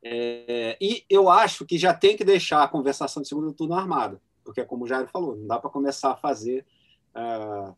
É, 0.04 0.78
e 0.80 1.04
eu 1.10 1.30
acho 1.30 1.66
que 1.66 1.78
já 1.78 1.94
tem 1.94 2.16
que 2.16 2.24
deixar 2.24 2.64
a 2.64 2.68
conversação 2.68 3.22
de 3.22 3.28
segundo 3.28 3.52
turno 3.54 3.74
armada 3.74 4.22
porque, 4.48 4.64
como 4.64 4.86
o 4.86 4.88
Jairo 4.88 5.10
falou, 5.10 5.36
não 5.36 5.46
dá 5.46 5.60
para 5.60 5.70
começar 5.70 6.12
a 6.12 6.16
fazer 6.16 6.66
uh, 7.16 7.76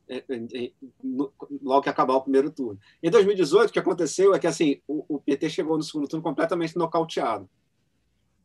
logo 1.61 1.81
que 1.81 1.89
acabar 1.89 2.15
o 2.15 2.21
primeiro 2.21 2.51
turno. 2.51 2.79
Em 3.01 3.09
2018, 3.09 3.69
o 3.69 3.73
que 3.73 3.79
aconteceu 3.79 4.33
é 4.33 4.39
que 4.39 4.47
assim 4.47 4.81
o, 4.87 5.15
o 5.15 5.19
PT 5.19 5.49
chegou 5.49 5.77
no 5.77 5.83
segundo 5.83 6.07
turno 6.07 6.23
completamente 6.23 6.77
nocauteado, 6.77 7.49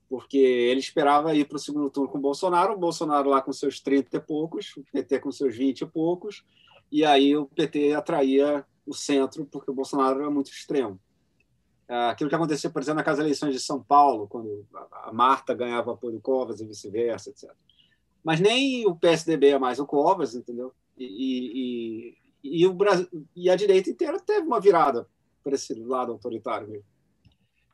porque 0.08 0.38
ele 0.38 0.80
esperava 0.80 1.34
ir 1.34 1.46
para 1.46 1.56
o 1.56 1.60
segundo 1.60 1.90
turno 1.90 2.08
com 2.08 2.18
o 2.18 2.22
Bolsonaro, 2.22 2.74
o 2.74 2.78
Bolsonaro 2.78 3.30
lá 3.30 3.40
com 3.40 3.52
seus 3.52 3.80
30 3.80 4.16
e 4.16 4.20
poucos, 4.20 4.76
o 4.76 4.84
PT 4.92 5.20
com 5.20 5.32
seus 5.32 5.56
20 5.56 5.80
e 5.80 5.86
poucos, 5.86 6.44
e 6.90 7.04
aí 7.04 7.36
o 7.36 7.46
PT 7.46 7.94
atraía 7.94 8.64
o 8.86 8.94
centro, 8.94 9.46
porque 9.46 9.70
o 9.70 9.74
Bolsonaro 9.74 10.20
era 10.20 10.30
muito 10.30 10.50
extremo. 10.50 11.00
Ah, 11.88 12.10
aquilo 12.10 12.30
que 12.30 12.36
aconteceu, 12.36 12.70
por 12.70 12.80
exemplo, 12.80 13.02
nas 13.04 13.18
eleições 13.18 13.52
de 13.52 13.60
São 13.60 13.82
Paulo, 13.82 14.26
quando 14.26 14.66
a 14.90 15.12
Marta 15.12 15.54
ganhava 15.54 15.92
apoio 15.92 16.14
do 16.14 16.20
Covas 16.20 16.60
e 16.60 16.66
vice-versa, 16.66 17.30
etc. 17.30 17.50
Mas 18.24 18.40
nem 18.40 18.86
o 18.86 18.96
PSDB 18.96 19.50
é 19.50 19.58
mais 19.58 19.78
o 19.78 19.86
Covas, 19.86 20.34
entendeu? 20.34 20.72
E, 20.96 22.16
e, 22.42 22.58
e, 22.60 22.66
o 22.66 22.72
Brasil, 22.72 23.06
e 23.36 23.50
a 23.50 23.56
direita 23.56 23.90
inteira 23.90 24.18
teve 24.18 24.46
uma 24.46 24.60
virada 24.60 25.06
para 25.42 25.54
esse 25.54 25.74
lado 25.74 26.12
autoritário 26.12 26.66
mesmo. 26.66 26.86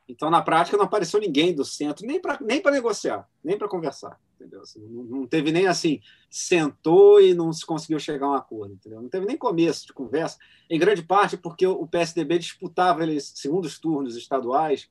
Então, 0.09 0.29
na 0.29 0.43
prática, 0.43 0.77
não 0.77 0.87
apareceu 0.87 1.21
ninguém 1.21 1.55
do 1.55 1.65
centro, 1.65 2.05
nem 2.05 2.21
para 2.21 2.37
nem 2.41 2.61
negociar, 2.61 3.29
nem 3.45 3.57
para 3.57 3.69
conversar. 3.69 4.21
Entendeu? 4.35 4.63
Assim, 4.63 4.81
não, 4.81 5.05
não, 5.05 5.27
teve 5.27 5.53
nem 5.53 5.69
assim, 5.69 6.01
sentou 6.29 7.21
e 7.21 7.33
não 7.33 7.53
se 7.53 7.65
conseguiu 7.65 8.01
chegar 8.01 8.27
a 8.27 8.31
um 8.31 8.35
acordo. 8.35 8.75
Entendeu? 8.75 9.01
Não 9.01 9.09
teve 9.09 9.25
nem 9.25 9.39
começo 9.39 9.87
de 9.87 9.93
conversa, 9.93 10.37
em 10.69 10.81
grande 10.81 11.05
parte 11.05 11.37
porque 11.37 11.65
o 11.65 11.87
PSDB 11.87 12.41
disputava 12.41 13.05
eles, 13.05 13.33
segundos 13.37 13.79
turnos 13.79 14.17
estaduais 14.17 14.91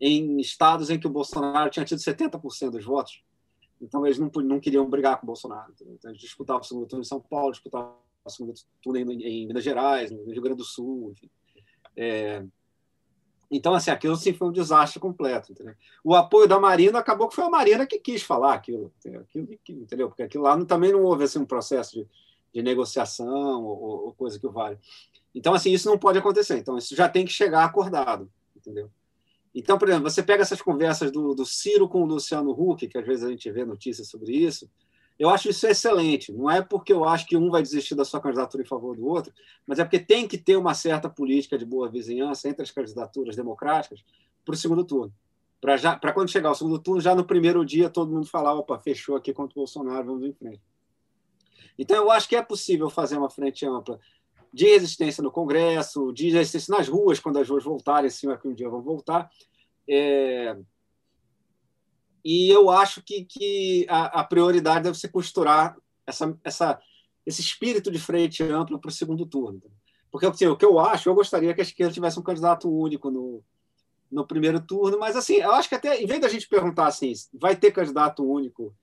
em 0.00 0.40
estados 0.40 0.88
em 0.88 0.98
que 0.98 1.06
o 1.06 1.10
Bolsonaro 1.10 1.70
tinha 1.70 1.84
tido 1.84 1.98
70% 1.98 2.70
dos 2.70 2.84
votos. 2.84 3.22
Então, 3.82 4.06
eles 4.06 4.18
não, 4.18 4.30
não 4.44 4.60
queriam 4.60 4.88
brigar 4.88 5.18
com 5.18 5.24
o 5.24 5.26
Bolsonaro. 5.26 5.74
Então, 5.80 6.10
eles 6.10 6.22
disputavam 6.22 6.62
o 6.62 6.64
segundo 6.64 6.86
turno 6.86 7.02
em 7.02 7.06
São 7.06 7.20
Paulo, 7.20 7.50
disputavam 7.50 7.96
o 8.24 8.30
segundo 8.30 8.54
turno 8.80 8.98
em, 8.98 9.22
em 9.22 9.46
Minas 9.46 9.64
Gerais, 9.64 10.10
no 10.10 10.30
Rio 10.30 10.42
Grande 10.42 10.58
do 10.58 10.64
Sul, 10.64 11.10
enfim. 11.10 11.28
É, 11.96 12.44
então, 13.52 13.74
assim, 13.74 13.90
aquilo 13.90 14.16
sim 14.16 14.32
foi 14.32 14.48
um 14.48 14.52
desastre 14.52 14.98
completo. 14.98 15.52
Entendeu? 15.52 15.74
O 16.02 16.14
apoio 16.14 16.48
da 16.48 16.58
Marina 16.58 16.98
acabou 16.98 17.28
que 17.28 17.34
foi 17.34 17.44
a 17.44 17.50
Marina 17.50 17.86
que 17.86 17.98
quis 17.98 18.22
falar 18.22 18.54
aquilo, 18.54 18.90
aquilo 19.20 19.48
entendeu? 19.68 20.08
Porque 20.08 20.22
aquilo 20.22 20.44
lá 20.44 20.64
também 20.64 20.90
não 20.90 21.02
houve 21.02 21.24
assim, 21.24 21.38
um 21.38 21.44
processo 21.44 21.96
de, 21.96 22.08
de 22.54 22.62
negociação 22.62 23.62
ou, 23.62 24.06
ou, 24.06 24.14
coisa 24.14 24.40
que 24.40 24.46
o 24.46 24.50
vale. 24.50 24.78
Então, 25.34 25.52
assim, 25.52 25.70
isso 25.70 25.88
não 25.88 25.98
pode 25.98 26.18
acontecer. 26.18 26.56
Então, 26.56 26.78
isso 26.78 26.96
já 26.96 27.08
tem 27.08 27.26
que 27.26 27.32
chegar 27.32 27.64
acordado, 27.64 28.30
entendeu? 28.56 28.90
Então, 29.54 29.78
por 29.78 29.88
exemplo, 29.88 30.08
você 30.08 30.22
pega 30.22 30.42
essas 30.42 30.62
conversas 30.62 31.10
do, 31.10 31.34
do 31.34 31.44
Ciro 31.44 31.88
com 31.88 32.02
o 32.02 32.06
Luciano 32.06 32.50
Huck, 32.50 32.86
que 32.88 32.98
às 32.98 33.06
vezes 33.06 33.24
a 33.24 33.30
gente 33.30 33.50
vê 33.50 33.64
notícias 33.64 34.08
sobre 34.08 34.32
isso, 34.32 34.68
eu 35.18 35.28
acho 35.28 35.50
isso 35.50 35.66
excelente. 35.66 36.32
Não 36.32 36.50
é 36.50 36.62
porque 36.62 36.92
eu 36.92 37.04
acho 37.04 37.26
que 37.26 37.36
um 37.36 37.50
vai 37.50 37.62
desistir 37.62 37.94
da 37.94 38.04
sua 38.04 38.20
candidatura 38.20 38.62
em 38.62 38.66
favor 38.66 38.96
do 38.96 39.06
outro, 39.06 39.32
mas 39.66 39.78
é 39.78 39.84
porque 39.84 39.98
tem 39.98 40.26
que 40.26 40.38
ter 40.38 40.56
uma 40.56 40.74
certa 40.74 41.08
política 41.08 41.58
de 41.58 41.66
boa 41.66 41.88
vizinhança 41.88 42.48
entre 42.48 42.62
as 42.62 42.70
candidaturas 42.70 43.36
democráticas 43.36 44.02
para 44.44 44.54
o 44.54 44.56
segundo 44.56 44.84
turno. 44.84 45.12
Para 45.60 46.12
quando 46.12 46.30
chegar 46.30 46.50
o 46.50 46.54
segundo 46.54 46.78
turno, 46.78 47.00
já 47.00 47.14
no 47.14 47.24
primeiro 47.24 47.64
dia 47.64 47.88
todo 47.88 48.10
mundo 48.10 48.26
falar: 48.26 48.54
opa, 48.54 48.78
fechou 48.78 49.14
aqui 49.14 49.32
contra 49.32 49.52
o 49.52 49.60
Bolsonaro, 49.60 50.06
vamos 50.06 50.24
em 50.24 50.32
frente. 50.32 50.60
Então, 51.78 51.96
eu 51.96 52.10
acho 52.10 52.28
que 52.28 52.36
é 52.36 52.42
possível 52.42 52.90
fazer 52.90 53.16
uma 53.16 53.30
frente 53.30 53.64
ampla 53.64 53.98
de 54.52 54.66
resistência 54.66 55.22
no 55.22 55.30
Congresso, 55.30 56.12
de 56.12 56.30
resistência 56.30 56.76
nas 56.76 56.88
ruas, 56.88 57.18
quando 57.18 57.38
as 57.38 57.48
ruas 57.48 57.64
voltarem, 57.64 58.10
sim, 58.10 58.28
que 58.36 58.48
um 58.48 58.54
dia 58.54 58.68
vão 58.68 58.82
voltar. 58.82 59.30
É... 59.88 60.56
E 62.24 62.50
eu 62.50 62.70
acho 62.70 63.02
que, 63.02 63.24
que 63.24 63.86
a, 63.88 64.20
a, 64.20 64.24
prioridade 64.24 64.84
deve 64.84 64.98
ser 64.98 65.08
costurar 65.08 65.76
essa, 66.06 66.38
essa, 66.44 66.80
esse 67.26 67.40
espírito 67.40 67.90
de 67.90 67.98
frente 67.98 68.42
ampla 68.44 68.78
para 68.78 68.90
o 68.90 68.92
segundo 68.92 69.26
turno. 69.26 69.60
Porque 70.10 70.26
assim, 70.26 70.46
o 70.46 70.56
que 70.56 70.64
eu 70.64 70.78
acho, 70.78 71.08
eu 71.08 71.14
gostaria 71.14 71.52
que 71.54 71.60
a 71.60 71.64
esquerda 71.64 71.92
tivesse 71.92 72.20
um 72.20 72.22
candidato 72.22 72.70
único 72.70 73.10
no, 73.10 73.42
no 74.10 74.26
primeiro 74.26 74.60
turno, 74.60 74.98
mas 74.98 75.16
assim, 75.16 75.36
eu 75.36 75.52
acho 75.52 75.68
que 75.68 75.74
até, 75.74 76.00
em 76.00 76.06
vez 76.06 76.20
da 76.20 76.28
gente 76.28 76.46
perguntar 76.46 76.86
assim, 76.86 77.12
vai 77.32 77.56
ter 77.56 77.72
candidato 77.72 78.22
único 78.22 78.74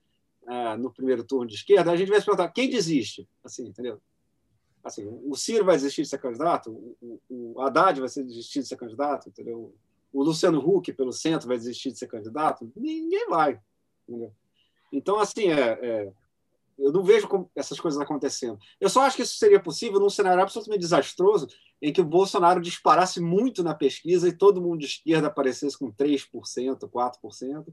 uh, 0.43 0.75
no 0.77 0.91
primeiro 0.91 1.23
turno 1.23 1.47
de 1.47 1.55
esquerda, 1.55 1.91
a 1.91 1.95
gente 1.95 2.09
vai 2.09 2.19
se 2.19 2.25
perguntar 2.25 2.49
quem 2.49 2.69
desiste, 2.69 3.29
assim, 3.43 3.67
entendeu? 3.67 4.01
Assim, 4.83 5.05
o 5.07 5.35
Ciro 5.35 5.65
vai 5.65 5.75
desistir 5.75 6.03
de 6.03 6.09
ser 6.09 6.19
candidato, 6.19 6.71
o, 7.01 7.19
o 7.29 7.61
Haddad 7.61 7.99
vai 7.99 8.09
desistir 8.09 8.61
de 8.61 8.67
ser 8.67 8.77
candidato, 8.77 9.29
entendeu? 9.29 9.73
O 10.11 10.23
Luciano 10.23 10.59
Huck, 10.59 10.91
pelo 10.93 11.11
centro, 11.11 11.47
vai 11.47 11.57
desistir 11.57 11.91
de 11.91 11.99
ser 11.99 12.07
candidato? 12.07 12.71
Ninguém 12.75 13.27
vai. 13.27 13.59
Entendeu? 14.07 14.33
Então, 14.91 15.19
assim, 15.19 15.51
é, 15.51 15.79
é, 15.81 16.11
eu 16.79 16.91
não 16.91 17.03
vejo 17.03 17.27
essas 17.55 17.79
coisas 17.79 17.99
acontecendo. 17.99 18.57
Eu 18.79 18.89
só 18.89 19.01
acho 19.01 19.17
que 19.17 19.21
isso 19.21 19.37
seria 19.37 19.59
possível 19.59 19.99
num 19.99 20.09
cenário 20.09 20.41
absolutamente 20.41 20.81
desastroso, 20.81 21.47
em 21.81 21.93
que 21.93 22.01
o 22.01 22.05
Bolsonaro 22.05 22.61
disparasse 22.61 23.21
muito 23.21 23.63
na 23.63 23.75
pesquisa 23.75 24.27
e 24.27 24.35
todo 24.35 24.61
mundo 24.61 24.79
de 24.79 24.85
esquerda 24.85 25.27
aparecesse 25.27 25.77
com 25.77 25.91
3%, 25.91 26.27
4%. 26.89 27.65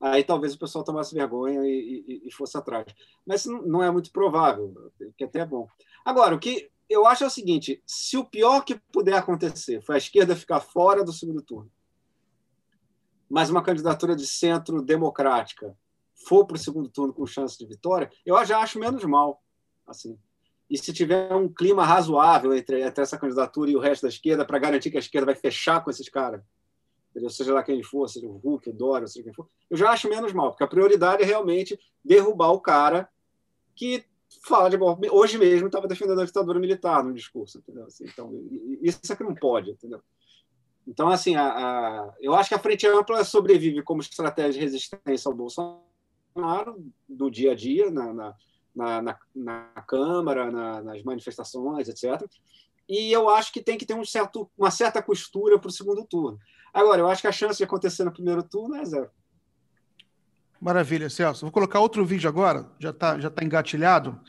Aí 0.00 0.24
talvez 0.24 0.54
o 0.54 0.58
pessoal 0.58 0.84
tomasse 0.84 1.14
vergonha 1.14 1.60
e, 1.64 2.04
e, 2.08 2.28
e 2.28 2.32
fosse 2.32 2.56
atrás. 2.56 2.86
Mas 3.24 3.44
não 3.46 3.82
é 3.82 3.90
muito 3.90 4.10
provável, 4.10 4.74
que 5.16 5.24
até 5.24 5.40
é 5.40 5.46
bom. 5.46 5.68
Agora, 6.04 6.34
o 6.34 6.38
que 6.38 6.70
eu 6.88 7.06
acho 7.06 7.24
é 7.24 7.26
o 7.26 7.30
seguinte: 7.30 7.82
se 7.86 8.16
o 8.16 8.24
pior 8.24 8.64
que 8.64 8.76
puder 8.92 9.14
acontecer 9.14 9.82
foi 9.82 9.94
a 9.94 9.98
esquerda 9.98 10.36
ficar 10.36 10.60
fora 10.60 11.04
do 11.04 11.12
segundo 11.12 11.42
turno, 11.42 11.70
mas 13.28 13.50
uma 13.50 13.62
candidatura 13.62 14.14
de 14.14 14.26
centro 14.26 14.82
democrática 14.82 15.76
for 16.26 16.46
para 16.46 16.56
o 16.56 16.60
segundo 16.60 16.88
turno 16.88 17.12
com 17.12 17.26
chance 17.26 17.58
de 17.58 17.66
vitória, 17.66 18.10
eu 18.24 18.42
já 18.44 18.58
acho 18.58 18.78
menos 18.78 19.04
mal. 19.04 19.42
Assim. 19.86 20.18
E 20.68 20.78
se 20.78 20.92
tiver 20.92 21.34
um 21.34 21.48
clima 21.48 21.84
razoável 21.84 22.54
entre, 22.54 22.82
entre 22.82 23.02
essa 23.02 23.18
candidatura 23.18 23.70
e 23.70 23.76
o 23.76 23.80
resto 23.80 24.02
da 24.02 24.08
esquerda, 24.08 24.44
para 24.44 24.58
garantir 24.58 24.90
que 24.90 24.96
a 24.96 25.00
esquerda 25.00 25.26
vai 25.26 25.34
fechar 25.34 25.82
com 25.82 25.90
esses 25.90 26.08
caras, 26.08 26.42
seja 27.28 27.52
lá 27.52 27.62
quem 27.62 27.82
for, 27.82 28.08
seja 28.08 28.26
o 28.26 28.38
Hulk, 28.38 28.70
o 28.70 28.72
Dória, 28.72 29.06
seja 29.06 29.24
quem 29.24 29.34
for, 29.34 29.48
eu 29.68 29.76
já 29.76 29.90
acho 29.90 30.08
menos 30.08 30.32
mal, 30.32 30.50
porque 30.50 30.64
a 30.64 30.68
prioridade 30.68 31.22
é 31.22 31.26
realmente 31.26 31.78
derrubar 32.02 32.52
o 32.52 32.60
cara 32.60 33.08
que 33.74 34.04
fala 34.44 34.70
de 34.70 34.78
hoje 35.10 35.38
mesmo 35.38 35.66
estava 35.66 35.86
defendendo 35.86 36.20
a 36.20 36.24
ditadura 36.24 36.58
militar 36.58 37.04
no 37.04 37.12
discurso, 37.12 37.58
entendeu? 37.58 37.86
Assim, 37.86 38.04
então, 38.04 38.32
isso 38.82 39.12
é 39.12 39.16
que 39.16 39.24
não 39.24 39.34
pode, 39.34 39.70
entendeu? 39.70 40.00
Então, 40.86 41.08
assim, 41.08 41.36
a, 41.36 41.46
a, 41.46 42.14
eu 42.20 42.34
acho 42.34 42.48
que 42.48 42.54
a 42.54 42.58
Frente 42.58 42.86
Ampla 42.86 43.24
sobrevive 43.24 43.82
como 43.82 44.00
estratégia 44.00 44.52
de 44.52 44.60
resistência 44.60 45.28
ao 45.28 45.34
Bolsonaro 45.34 45.82
do 47.08 47.30
dia 47.30 47.52
a 47.52 47.54
dia, 47.54 47.90
na, 47.90 48.12
na, 48.12 48.36
na, 48.74 49.02
na, 49.02 49.18
na 49.34 49.82
Câmara, 49.86 50.50
na, 50.50 50.82
nas 50.82 51.02
manifestações, 51.02 51.88
etc. 51.88 52.28
E 52.88 53.12
eu 53.12 53.28
acho 53.28 53.52
que 53.52 53.62
tem 53.62 53.78
que 53.78 53.86
ter 53.86 53.94
um 53.94 54.04
certo, 54.04 54.50
uma 54.58 54.70
certa 54.70 55.02
costura 55.02 55.58
para 55.58 55.68
o 55.68 55.72
segundo 55.72 56.04
turno. 56.04 56.38
Agora, 56.74 57.00
eu 57.00 57.08
acho 57.08 57.22
que 57.22 57.28
a 57.28 57.32
chance 57.32 57.58
de 57.58 57.64
acontecer 57.64 58.04
no 58.04 58.12
primeiro 58.12 58.42
turno 58.42 58.76
é 58.76 58.84
zero. 58.84 59.10
Maravilha, 60.62 61.10
Celso. 61.10 61.40
Vou 61.40 61.50
colocar 61.50 61.80
outro 61.80 62.06
vídeo 62.06 62.28
agora, 62.28 62.70
já 62.78 62.90
está 62.90 63.18
já 63.18 63.28
tá 63.28 63.44
engatilhado. 63.44 64.20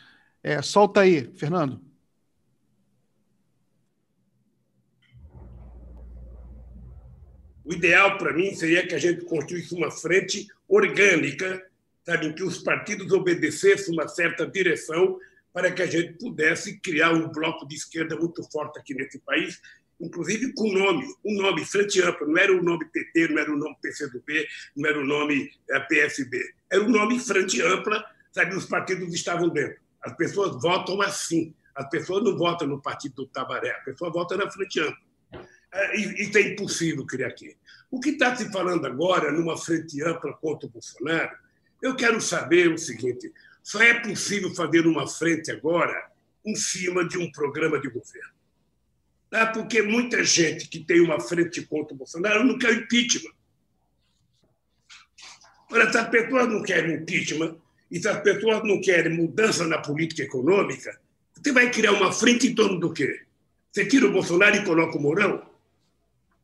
É, 0.41 0.63
solta 0.63 1.01
aí, 1.01 1.31
Fernando. 1.35 1.79
O 7.63 7.71
ideal 7.71 8.17
para 8.17 8.33
mim 8.33 8.51
seria 8.55 8.85
que 8.87 8.95
a 8.95 8.97
gente 8.97 9.23
construísse 9.25 9.75
uma 9.75 9.91
frente 9.91 10.47
orgânica, 10.67 11.63
sabe, 12.03 12.25
em 12.25 12.33
que 12.33 12.41
os 12.41 12.57
partidos 12.63 13.11
obedecessem 13.11 13.93
uma 13.93 14.07
certa 14.07 14.47
direção 14.47 15.19
para 15.53 15.71
que 15.71 15.83
a 15.83 15.87
gente 15.87 16.13
pudesse 16.13 16.79
criar 16.79 17.11
um 17.11 17.31
bloco 17.31 17.67
de 17.67 17.75
esquerda 17.75 18.15
muito 18.15 18.43
forte 18.51 18.79
aqui 18.79 18.95
nesse 18.95 19.19
país 19.19 19.61
inclusive 20.03 20.53
com 20.53 20.71
nome, 20.71 21.05
um 21.25 21.41
nome, 21.41 21.65
Frente 21.65 22.01
Ampla, 22.01 22.27
não 22.27 22.37
era 22.37 22.51
o 22.51 22.61
nome 22.61 22.85
PT, 22.91 23.29
não 23.29 23.39
era 23.39 23.51
o 23.51 23.55
nome 23.55 23.75
PCdoB, 23.81 24.47
não 24.75 24.89
era 24.89 24.99
o 24.99 25.05
nome 25.05 25.49
é, 25.69 25.79
PSB, 25.79 26.37
era 26.69 26.83
o 26.83 26.89
nome 26.89 27.19
Frente 27.19 27.61
Ampla, 27.61 28.03
sabe, 28.31 28.55
os 28.55 28.65
partidos 28.65 29.13
estavam 29.13 29.49
dentro. 29.49 29.81
As 30.01 30.15
pessoas 30.17 30.61
votam 30.61 31.01
assim, 31.01 31.55
as 31.73 31.89
pessoas 31.89 32.23
não 32.23 32.37
votam 32.37 32.67
no 32.67 32.81
partido 32.81 33.15
do 33.15 33.27
Tabaré, 33.27 33.71
a 33.71 33.79
pessoa 33.79 34.11
vota 34.11 34.35
na 34.35 34.51
Frente 34.51 34.79
Ampla. 34.81 34.97
É, 35.73 35.95
isso 35.97 36.37
é 36.37 36.41
impossível 36.41 37.05
criar 37.05 37.29
aqui. 37.29 37.55
O 37.89 37.99
que 37.99 38.09
está 38.09 38.35
se 38.35 38.51
falando 38.51 38.85
agora 38.85 39.31
numa 39.31 39.57
frente 39.57 40.03
ampla 40.03 40.33
contra 40.33 40.67
o 40.67 40.71
Bolsonaro, 40.71 41.35
eu 41.81 41.95
quero 41.95 42.21
saber 42.21 42.71
o 42.71 42.77
seguinte: 42.77 43.31
só 43.63 43.81
é 43.81 43.99
possível 43.99 44.53
fazer 44.53 44.85
uma 44.85 45.07
frente 45.07 45.51
agora 45.51 46.11
em 46.45 46.55
cima 46.55 47.07
de 47.07 47.17
um 47.17 47.31
programa 47.31 47.79
de 47.79 47.89
governo 47.89 48.32
né? 49.33 49.47
porque 49.47 49.81
muita 49.81 50.23
gente 50.23 50.67
que 50.67 50.79
tem 50.79 51.01
uma 51.01 51.19
frente 51.19 51.63
contra 51.63 51.95
o 51.95 51.97
Bolsonaro 51.97 52.43
não 52.43 52.57
quer 52.57 52.71
impeachment. 52.73 53.33
Ora, 55.71 55.91
se 55.91 55.97
as 55.97 56.07
pessoas 56.07 56.47
não 56.47 56.61
querem 56.61 56.97
impeachment 56.97 57.57
e 57.89 57.99
se 57.99 58.07
as 58.07 58.21
pessoas 58.21 58.63
não 58.63 58.79
querem 58.79 59.17
mudança 59.17 59.65
na 59.65 59.79
política 59.79 60.21
econômica, 60.21 61.01
você 61.33 61.51
vai 61.51 61.71
criar 61.71 61.93
uma 61.93 62.11
frente 62.11 62.47
em 62.47 62.53
torno 62.53 62.79
do 62.79 62.93
quê? 62.93 63.21
Você 63.71 63.87
tira 63.87 64.05
o 64.05 64.11
Bolsonaro 64.11 64.55
e 64.55 64.63
coloca 64.63 64.99
o 64.99 65.01
Mourão? 65.01 65.43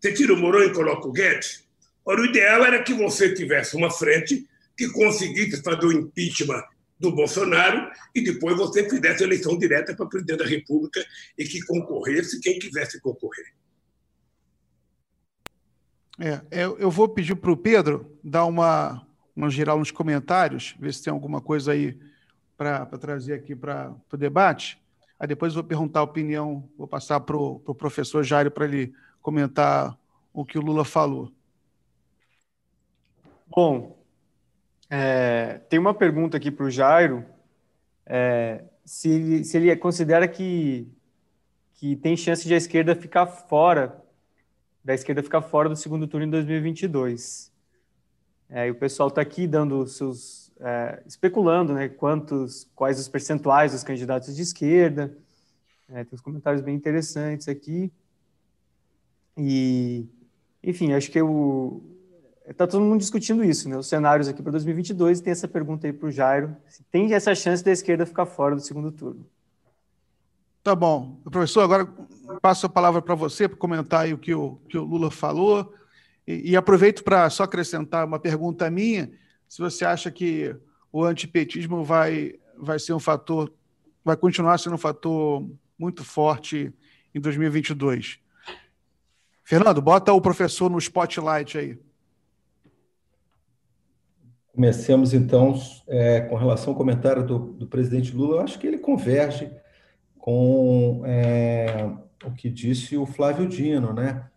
Você 0.02 0.12
tira 0.14 0.34
o 0.34 0.38
Mourão 0.38 0.64
e 0.64 0.74
coloca 0.74 1.08
o 1.08 1.12
Guedes? 1.12 1.64
Ora, 2.04 2.22
o 2.22 2.26
ideal 2.26 2.66
era 2.66 2.82
que 2.82 2.94
você 2.94 3.36
tivesse 3.36 3.76
uma 3.76 3.92
frente 3.92 4.48
que 4.76 4.90
conseguisse 4.90 5.62
fazer 5.62 5.86
o 5.86 5.92
impeachment 5.92 6.64
do 7.00 7.12
Bolsonaro 7.12 7.90
e 8.14 8.22
depois 8.22 8.58
você 8.58 8.90
fizesse 8.90 9.24
eleição 9.24 9.58
direta 9.58 9.96
para 9.96 10.06
presidente 10.06 10.40
da 10.40 10.46
República 10.46 11.06
e 11.38 11.46
que 11.46 11.62
concorresse 11.62 12.40
quem 12.42 12.60
quisesse 12.60 13.00
concorrer. 13.00 13.54
É, 16.20 16.42
eu 16.52 16.92
vou 16.92 17.08
pedir 17.08 17.36
para 17.36 17.52
o 17.52 17.56
Pedro 17.56 18.18
dar 18.22 18.44
uma, 18.44 19.08
uma 19.34 19.50
geral 19.50 19.80
nos 19.80 19.90
comentários, 19.90 20.76
ver 20.78 20.94
se 20.94 21.04
tem 21.04 21.14
alguma 21.14 21.40
coisa 21.40 21.72
aí 21.72 21.98
para 22.58 22.86
trazer 22.86 23.34
aqui 23.34 23.56
para 23.56 23.96
o 24.12 24.18
debate. 24.18 24.78
Aí 25.18 25.26
depois 25.26 25.54
eu 25.54 25.62
vou 25.62 25.64
perguntar 25.64 26.02
a 26.02 26.04
opinião, 26.04 26.70
vou 26.78 26.88
passar 26.88 27.22
para 27.22 27.38
o 27.38 27.60
pro 27.60 27.74
professor 27.74 28.22
Jairo 28.22 28.52
para 28.52 28.66
ele 28.66 28.94
comentar 29.22 29.98
o 30.34 30.44
que 30.44 30.58
o 30.58 30.62
Lula 30.62 30.84
falou. 30.84 31.32
Bom, 33.48 33.99
é, 34.90 35.60
tem 35.70 35.80
uma 35.80 35.94
pergunta 35.94 36.38
aqui 36.38 36.50
para 36.50 36.66
o 36.66 36.72
Jairo, 36.72 37.24
é, 38.06 38.64
se, 38.84 39.44
se 39.44 39.58
ele 39.58 39.76
considera 39.76 40.28
que, 40.28 40.88
que 41.76 41.96
tem 41.96 42.18
chance 42.18 42.48
de 42.48 42.54
a 42.54 42.58
esquerda 42.58 42.96
ficar 42.96 43.28
fora, 43.28 44.04
da 44.84 44.94
esquerda 44.94 45.22
ficar 45.22 45.44
fora 45.44 45.70
do 45.70 45.76
segundo 45.76 46.08
turno 46.08 46.26
em 46.26 46.30
2022. 46.30 47.52
É, 48.50 48.68
e 48.68 48.72
o 48.72 48.76
pessoal 48.76 49.10
está 49.10 49.22
aqui 49.22 49.46
dando 49.46 49.86
seus, 49.86 50.52
é, 50.60 51.04
especulando, 51.06 51.74
né, 51.74 51.88
quantos, 51.88 52.68
quais 52.74 53.00
os 53.00 53.08
percentuais 53.08 53.74
dos 53.74 53.84
candidatos 53.84 54.36
de 54.36 54.42
esquerda. 54.42 55.16
É, 55.88 56.04
tem 56.04 56.16
uns 56.16 56.22
comentários 56.22 56.64
bem 56.64 56.76
interessantes 56.76 57.48
aqui. 57.48 57.92
E, 59.38 60.08
enfim, 60.64 60.94
acho 60.94 61.12
que 61.12 61.22
o, 61.22 61.82
Está 62.50 62.66
todo 62.66 62.82
mundo 62.84 63.00
discutindo 63.00 63.44
isso, 63.44 63.70
né? 63.70 63.78
Os 63.78 63.88
cenários 63.88 64.28
aqui 64.28 64.42
para 64.42 64.52
2022 64.54 65.20
e 65.20 65.24
tem 65.24 65.32
essa 65.32 65.48
pergunta 65.48 65.86
aí 65.86 65.94
para 65.94 66.08
o 66.08 66.12
Jairo: 66.12 66.58
se 66.68 66.84
tem 66.84 67.14
essa 67.14 67.36
chance 67.36 67.64
da 67.64 67.72
esquerda 67.72 68.08
ficar 68.08 68.26
fora 68.26 68.56
do 68.56 68.62
segundo 68.62 68.92
turno? 68.92 69.24
Tá 70.64 70.74
bom. 70.76 71.22
Professor, 71.24 71.62
agora 71.62 71.88
passo 72.42 72.66
a 72.66 72.70
palavra 72.70 73.04
para 73.04 73.14
você 73.14 73.48
para 73.48 73.58
comentar 73.58 74.02
aí 74.02 74.14
o 74.14 74.18
que 74.18 74.34
o, 74.34 74.56
que 74.68 74.78
o 74.78 74.84
Lula 74.84 75.12
falou. 75.12 75.74
E, 76.28 76.52
e 76.52 76.56
aproveito 76.56 77.04
para 77.04 77.30
só 77.30 77.44
acrescentar 77.44 78.04
uma 78.06 78.18
pergunta 78.18 78.68
minha: 78.70 79.12
se 79.48 79.60
você 79.60 79.86
acha 79.86 80.10
que 80.10 80.56
o 80.92 81.04
antipetismo 81.04 81.84
vai, 81.84 82.34
vai 82.58 82.80
ser 82.80 82.94
um 82.94 83.00
fator, 83.00 83.54
vai 84.04 84.18
continuar 84.18 84.58
sendo 84.58 84.74
um 84.74 84.80
fator 84.80 85.48
muito 85.78 86.04
forte 86.04 86.74
em 87.14 87.22
2022. 87.22 88.20
Fernando, 89.44 89.82
bota 89.84 90.12
o 90.12 90.20
professor 90.20 90.68
no 90.68 90.80
spotlight 90.80 91.56
aí. 91.56 91.89
Comecemos, 94.60 95.14
então, 95.14 95.58
é, 95.88 96.20
com 96.20 96.36
relação 96.36 96.74
ao 96.74 96.78
comentário 96.78 97.26
do, 97.26 97.40
do, 97.54 97.66
presidente 97.66 98.14
Lula. 98.14 98.36
Eu 98.36 98.42
acho 98.42 98.60
que 98.60 98.68
ele 98.68 98.78
converge 98.78 99.50
com 100.18 101.02
é, 101.06 101.90
o 102.26 102.32
que 102.32 102.50
disse 102.50 102.98
o 102.98 103.06
Flávio 103.06 103.48
Dino, 103.48 103.94
né? 103.94 104.28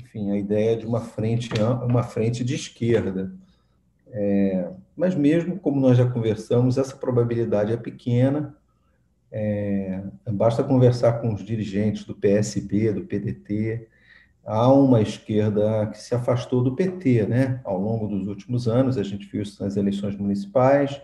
Enfim, 0.00 0.30
a 0.30 0.36
ideia 0.36 0.76
de 0.76 0.86
uma 0.86 1.00
frente, 1.00 1.50
uma 1.84 2.04
frente 2.04 2.44
de 2.44 2.54
esquerda. 2.54 3.34
É, 4.12 4.70
mas 4.96 5.16
mesmo 5.16 5.58
como 5.58 5.80
nós 5.80 5.98
já 5.98 6.08
conversamos, 6.08 6.78
essa 6.78 6.96
probabilidade 6.96 7.72
é 7.72 7.76
pequena. 7.76 8.56
É, 9.32 10.00
basta 10.30 10.62
conversar 10.62 11.14
com 11.14 11.34
os 11.34 11.44
dirigentes 11.44 12.04
do 12.04 12.14
PSB, 12.14 12.92
do 12.92 13.02
PDT, 13.02 13.88
há 14.44 14.72
uma 14.72 15.00
esquerda 15.00 15.86
que 15.86 15.98
se 15.98 16.14
afastou 16.14 16.62
do 16.62 16.74
PT, 16.74 17.26
né? 17.26 17.60
Ao 17.64 17.78
longo 17.78 18.06
dos 18.08 18.26
últimos 18.26 18.66
anos, 18.66 18.98
a 18.98 19.02
gente 19.02 19.26
viu 19.26 19.42
isso 19.42 19.62
nas 19.62 19.76
eleições 19.76 20.16
municipais 20.16 21.00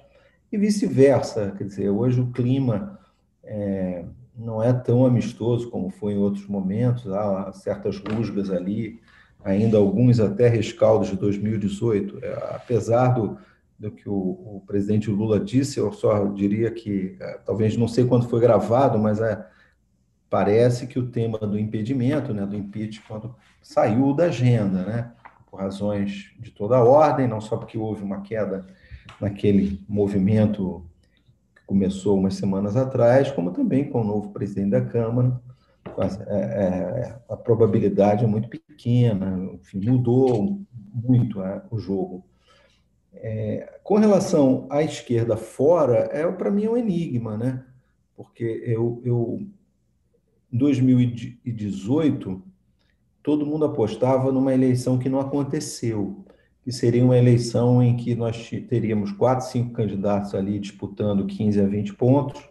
e 0.51 0.59
vice-versa. 0.59 1.55
Quer 1.57 1.65
dizer, 1.65 1.91
hoje 1.91 2.21
o 2.21 2.31
clima 2.31 2.99
é, 3.45 4.05
não 4.37 4.63
é 4.63 4.73
tão 4.73 5.05
amistoso 5.05 5.71
como 5.71 5.91
foi 5.91 6.15
em 6.15 6.19
outros 6.19 6.47
momentos. 6.47 7.11
Há 7.13 7.53
certas 7.53 7.99
rusgas 7.99 8.51
ali, 8.51 9.01
ainda 9.45 9.79
alguns 9.79 10.21
até 10.21 10.49
rescaldos 10.49 11.09
de 11.09 11.17
2018. 11.17 12.25
É, 12.25 12.33
apesar 12.55 13.09
do, 13.09 13.39
do 13.79 13.91
que 13.91 14.09
o, 14.09 14.15
o, 14.15 14.63
presidente 14.67 15.11
Lula 15.11 15.39
disse, 15.39 15.79
eu 15.79 15.93
só 15.93 16.27
diria 16.27 16.71
que, 16.71 17.17
é, 17.21 17.39
talvez 17.45 17.77
não 17.77 17.89
sei 17.89 18.05
quando 18.05 18.29
foi 18.29 18.41
gravado, 18.41 18.99
mas 18.99 19.21
é 19.21 19.47
parece 20.31 20.87
que 20.87 20.99
o 20.99 21.11
tema 21.11 21.39
do 21.39 21.59
impedimento, 21.59 22.35
né, 22.35 22.45
do 22.45 22.57
impeachment, 22.57 23.31
saiu 23.63 24.13
da 24.15 24.25
agenda, 24.25 24.85
né, 24.85 25.13
por 25.51 25.61
razões 25.61 26.33
de 26.39 26.51
toda 26.51 26.77
a 26.77 26.85
ordem, 26.85 27.27
não 27.27 27.41
só 27.41 27.57
porque 27.57 27.79
houve 27.79 28.03
uma 28.03 28.21
queda 28.21 28.67
naquele 29.21 29.85
movimento 29.89 30.85
que 31.57 31.65
começou 31.67 32.19
umas 32.19 32.35
semanas 32.35 32.77
atrás, 32.77 33.31
como 33.31 33.53
também 33.53 33.89
com 33.89 34.03
o 34.03 34.05
novo 34.05 34.31
presidente 34.31 34.71
da 34.71 34.85
Câmara, 34.85 35.41
é, 36.27 36.37
é, 36.37 37.19
a 37.29 37.37
probabilidade 37.37 38.25
é 38.25 38.27
muito 38.27 38.49
pequena, 38.49 39.37
enfim, 39.55 39.81
mudou 39.81 40.61
muito 40.93 41.43
é, 41.43 41.63
o 41.71 41.79
jogo. 41.79 42.25
É, 43.15 43.79
com 43.83 43.97
relação 43.97 44.67
à 44.71 44.83
esquerda 44.83 45.37
fora, 45.37 46.09
é 46.13 46.31
para 46.31 46.51
mim 46.51 46.67
é 46.67 46.71
um 46.71 46.77
enigma, 46.77 47.37
né? 47.37 47.65
Porque 48.15 48.63
eu, 48.65 49.01
eu 49.05 49.41
2018, 50.53 52.43
todo 53.23 53.47
mundo 53.47 53.65
apostava 53.65 54.33
numa 54.33 54.55
eleição 54.55 54.99
que 54.99 55.09
não 55.09 55.21
aconteceu, 55.21 56.25
que 56.65 56.73
seria 56.73 57.05
uma 57.05 57.17
eleição 57.17 57.83
em 57.83 57.97
que 57.97 58.15
nós 58.15 58.51
teríamos 58.69 59.13
quatro, 59.13 59.47
cinco 59.47 59.73
candidatos 59.73 60.35
ali 60.35 60.59
disputando 60.59 61.27
15 61.27 61.61
a 61.61 61.67
20 61.67 61.95
pontos, 61.95 62.43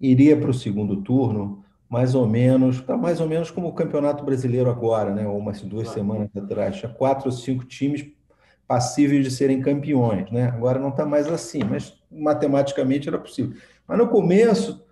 iria 0.00 0.36
para 0.36 0.50
o 0.50 0.54
segundo 0.54 1.02
turno 1.02 1.64
mais 1.88 2.14
ou 2.14 2.26
menos, 2.26 2.76
está 2.76 2.96
mais 2.96 3.20
ou 3.20 3.28
menos 3.28 3.50
como 3.50 3.68
o 3.68 3.72
Campeonato 3.72 4.24
Brasileiro 4.24 4.68
agora, 4.68 5.14
né? 5.14 5.26
Ou 5.26 5.38
umas 5.38 5.62
duas 5.62 5.88
semanas 5.90 6.28
atrás, 6.36 6.76
tinha 6.76 6.92
quatro 6.92 7.26
ou 7.26 7.32
cinco 7.32 7.64
times 7.64 8.04
passíveis 8.66 9.24
de 9.24 9.30
serem 9.30 9.60
campeões, 9.60 10.30
né? 10.30 10.48
Agora 10.48 10.80
não 10.80 10.88
está 10.88 11.06
mais 11.06 11.28
assim, 11.28 11.60
mas 11.62 11.96
matematicamente 12.10 13.08
era 13.08 13.18
possível. 13.18 13.56
Mas 13.86 13.98
no 13.98 14.08
começo, 14.08 14.84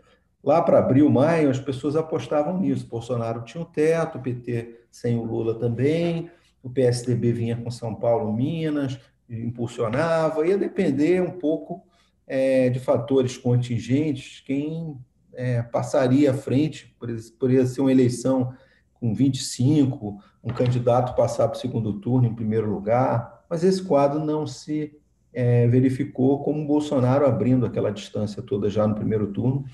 lá 0.44 0.60
para 0.60 0.78
abril, 0.78 1.08
maio, 1.10 1.50
as 1.50 1.58
pessoas 1.58 1.96
apostavam 1.96 2.60
nisso. 2.60 2.86
Bolsonaro 2.86 3.42
tinha 3.42 3.62
um 3.62 3.64
teto, 3.64 4.18
o 4.18 4.20
PT 4.20 4.80
sem 4.90 5.16
o 5.16 5.24
Lula 5.24 5.58
também, 5.58 6.30
o 6.62 6.70
PSDB 6.70 7.32
vinha 7.32 7.56
com 7.56 7.70
São 7.70 7.94
Paulo, 7.94 8.32
Minas, 8.32 8.98
impulsionava, 9.28 10.46
ia 10.46 10.56
depender 10.56 11.20
um 11.20 11.32
pouco 11.32 11.82
é, 12.26 12.70
de 12.70 12.78
fatores 12.78 13.36
contingentes, 13.36 14.40
quem 14.46 14.96
é, 15.32 15.62
passaria 15.62 16.30
à 16.30 16.34
frente, 16.34 16.94
poderia 17.38 17.66
ser 17.66 17.80
uma 17.80 17.92
eleição 17.92 18.54
com 18.94 19.12
25, 19.12 20.18
um 20.42 20.52
candidato 20.52 21.16
passar 21.16 21.48
para 21.48 21.56
o 21.56 21.60
segundo 21.60 21.94
turno 21.94 22.26
em 22.26 22.34
primeiro 22.34 22.70
lugar, 22.70 23.44
mas 23.48 23.64
esse 23.64 23.82
quadro 23.82 24.24
não 24.24 24.46
se 24.46 24.96
é, 25.32 25.66
verificou 25.66 26.42
como 26.42 26.66
Bolsonaro 26.66 27.26
abrindo 27.26 27.66
aquela 27.66 27.90
distância 27.90 28.40
toda 28.40 28.70
já 28.70 28.86
no 28.86 28.94
primeiro 28.94 29.26
turno, 29.32 29.64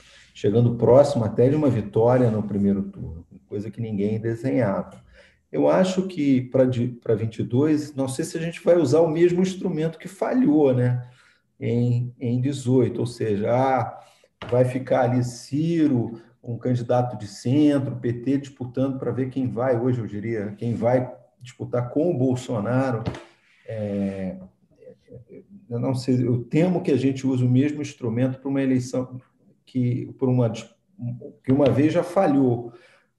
chegando 0.41 0.74
próximo 0.76 1.22
até 1.22 1.51
de 1.51 1.55
uma 1.55 1.68
vitória 1.68 2.30
no 2.30 2.43
primeiro 2.43 2.84
turno, 2.84 3.26
coisa 3.47 3.70
que 3.70 3.78
ninguém 3.78 4.18
desenhava. 4.18 5.05
Eu 5.53 5.68
acho 5.68 6.07
que 6.07 6.41
para 6.41 7.14
22, 7.14 7.95
não 7.95 8.09
sei 8.09 8.24
se 8.24 8.38
a 8.38 8.41
gente 8.41 8.59
vai 8.64 8.78
usar 8.78 9.01
o 9.01 9.11
mesmo 9.11 9.43
instrumento 9.43 9.99
que 9.99 10.09
falhou 10.09 10.72
né, 10.72 11.07
em, 11.61 12.14
em 12.18 12.41
18, 12.41 12.99
ou 12.99 13.07
seja, 13.07 13.53
ah, 13.53 14.01
vai 14.51 14.64
ficar 14.64 15.03
ali 15.03 15.22
Ciro, 15.22 16.22
um 16.43 16.57
candidato 16.57 17.18
de 17.18 17.26
centro, 17.26 17.97
PT 17.97 18.38
disputando 18.38 18.99
para 18.99 19.11
ver 19.11 19.28
quem 19.28 19.47
vai, 19.47 19.78
hoje 19.78 20.01
eu 20.01 20.07
diria, 20.07 20.55
quem 20.57 20.72
vai 20.72 21.12
disputar 21.43 21.91
com 21.91 22.11
o 22.11 22.16
Bolsonaro. 22.16 23.05
É, 23.66 24.36
eu 25.68 25.78
não 25.78 25.95
sei, 25.95 26.26
eu 26.26 26.43
temo 26.45 26.80
que 26.82 26.91
a 26.91 26.97
gente 26.97 27.26
use 27.26 27.45
o 27.45 27.51
mesmo 27.51 27.82
instrumento 27.82 28.41
para 28.41 28.49
uma 28.49 28.62
eleição 28.62 29.20
que 29.71 30.07
por 30.18 30.29
uma 30.29 30.51
que 30.51 31.53
uma 31.53 31.71
vez 31.71 31.93
já 31.93 32.03
falhou. 32.03 32.73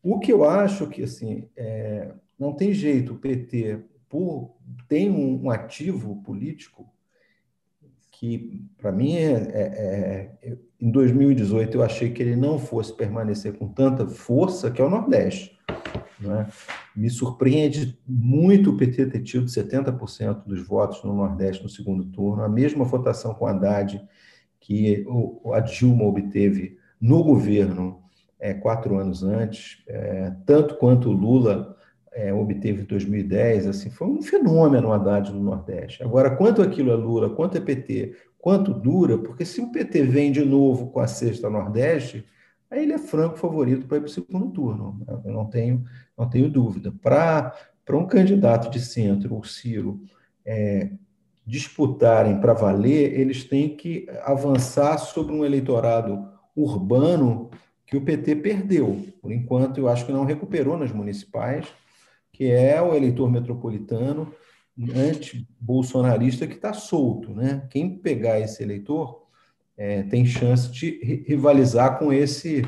O 0.04 0.20
que 0.20 0.32
eu 0.34 0.44
acho 0.44 0.88
que 0.88 1.04
assim 1.04 1.48
é, 1.56 2.12
não 2.38 2.54
tem 2.54 2.74
jeito, 2.74 3.14
o 3.14 3.18
PT 3.18 3.80
por, 4.10 4.58
tem 4.88 5.10
um, 5.10 5.46
um 5.46 5.50
ativo 5.50 6.22
político 6.24 6.92
que 8.12 8.62
para 8.78 8.92
mim 8.92 9.16
é, 9.16 9.32
é, 9.32 10.38
é, 10.44 10.58
em 10.80 10.92
2018 10.92 11.78
eu 11.78 11.84
achei 11.84 12.12
que 12.12 12.22
ele 12.22 12.36
não 12.36 12.60
fosse 12.60 12.94
permanecer 12.94 13.58
com 13.58 13.70
tanta 13.70 14.06
força 14.06 14.70
que 14.70 14.82
é 14.82 14.86
o 14.86 14.90
Nordeste. 14.90 15.58
Né? 16.20 16.48
Me 16.96 17.10
surpreende 17.10 17.98
muito 18.06 18.72
o 18.72 18.78
PT 18.78 19.08
ter 19.08 19.24
tido 19.24 19.46
70% 19.46 20.44
dos 20.46 20.62
votos 20.68 21.02
no 21.04 21.16
Nordeste 21.16 21.64
no 21.64 21.70
segundo 21.70 22.04
turno, 22.06 22.44
a 22.44 22.50
mesma 22.50 22.84
votação 22.84 23.34
com 23.34 23.48
Haddad 23.48 24.06
que 24.62 25.06
a 25.52 25.60
Dilma 25.60 26.06
obteve 26.06 26.78
no 27.02 27.24
governo 27.24 28.00
é, 28.40 28.54
quatro 28.54 28.98
anos 28.98 29.24
antes, 29.24 29.84
é, 29.88 30.32
tanto 30.46 30.76
quanto 30.76 31.10
o 31.10 31.14
Lula 31.14 31.76
é, 32.14 32.34
obteve 32.34 32.84
em 32.84 32.86
2010, 32.86 33.68
assim, 33.68 33.90
foi 33.90 34.08
um 34.08 34.22
fenômeno 34.22 34.90
o 34.90 34.94
Haddad 34.94 35.32
no 35.32 35.42
Nordeste. 35.42 36.04
Agora, 36.04 36.36
quanto 36.36 36.62
aquilo 36.62 36.92
é 36.92 36.96
Lula, 36.96 37.30
quanto 37.30 37.58
é 37.58 37.62
PT, 37.62 38.16
quanto 38.38 38.74
dura, 38.74 39.18
porque 39.18 39.46
se 39.46 39.62
o 39.62 39.72
PT 39.72 40.04
vem 40.04 40.32
de 40.32 40.44
novo 40.44 40.92
com 40.92 41.00
a 41.00 41.08
sexta 41.08 41.50
Nordeste, 41.50 42.26
aí 42.70 42.84
ele 42.84 42.94
é 42.94 42.98
franco 42.98 43.38
favorito 43.38 43.88
para 43.88 43.98
ir 43.98 44.02
para 44.02 44.08
o 44.08 44.12
segundo 44.12 44.50
turno. 44.50 45.00
Eu 45.24 45.32
não 45.32 45.46
tenho, 45.46 45.84
não 46.18 46.30
tenho 46.30 46.50
dúvida. 46.50 46.94
Para 47.02 47.54
um 47.94 48.06
candidato 48.06 48.70
de 48.70 48.80
centro, 48.80 49.38
o 49.38 49.44
Ciro, 49.44 50.02
é, 50.46 50.92
disputarem 51.46 52.40
para 52.40 52.54
valer, 52.54 53.20
eles 53.20 53.44
têm 53.44 53.76
que 53.76 54.08
avançar 54.24 54.98
sobre 54.98 55.34
um 55.34 55.44
eleitorado 55.44 56.30
urbano 56.56 57.50
que 57.86 57.98
o 57.98 58.02
PT 58.02 58.38
perdeu. 58.38 59.06
Por 59.22 59.32
enquanto, 59.32 59.78
eu 59.78 59.90
acho 59.90 60.06
que 60.06 60.12
não 60.12 60.24
recuperou 60.24 60.78
nas 60.78 60.92
municipais, 60.92 61.68
que 62.32 62.50
é 62.50 62.82
o 62.82 62.96
eleitor 62.96 63.30
metropolitano 63.30 64.34
anti-bolsonarista 64.96 66.48
que 66.48 66.56
está 66.56 66.74
solto. 66.74 67.34
Né? 67.34 67.68
Quem 67.70 67.98
pegar 67.98 68.40
esse 68.40 68.64
eleitor 68.64 69.28
é, 69.78 70.04
tem 70.04 70.26
chance 70.26 70.72
de 70.72 71.24
rivalizar 71.28 72.00
com 72.00 72.14
esse, 72.14 72.64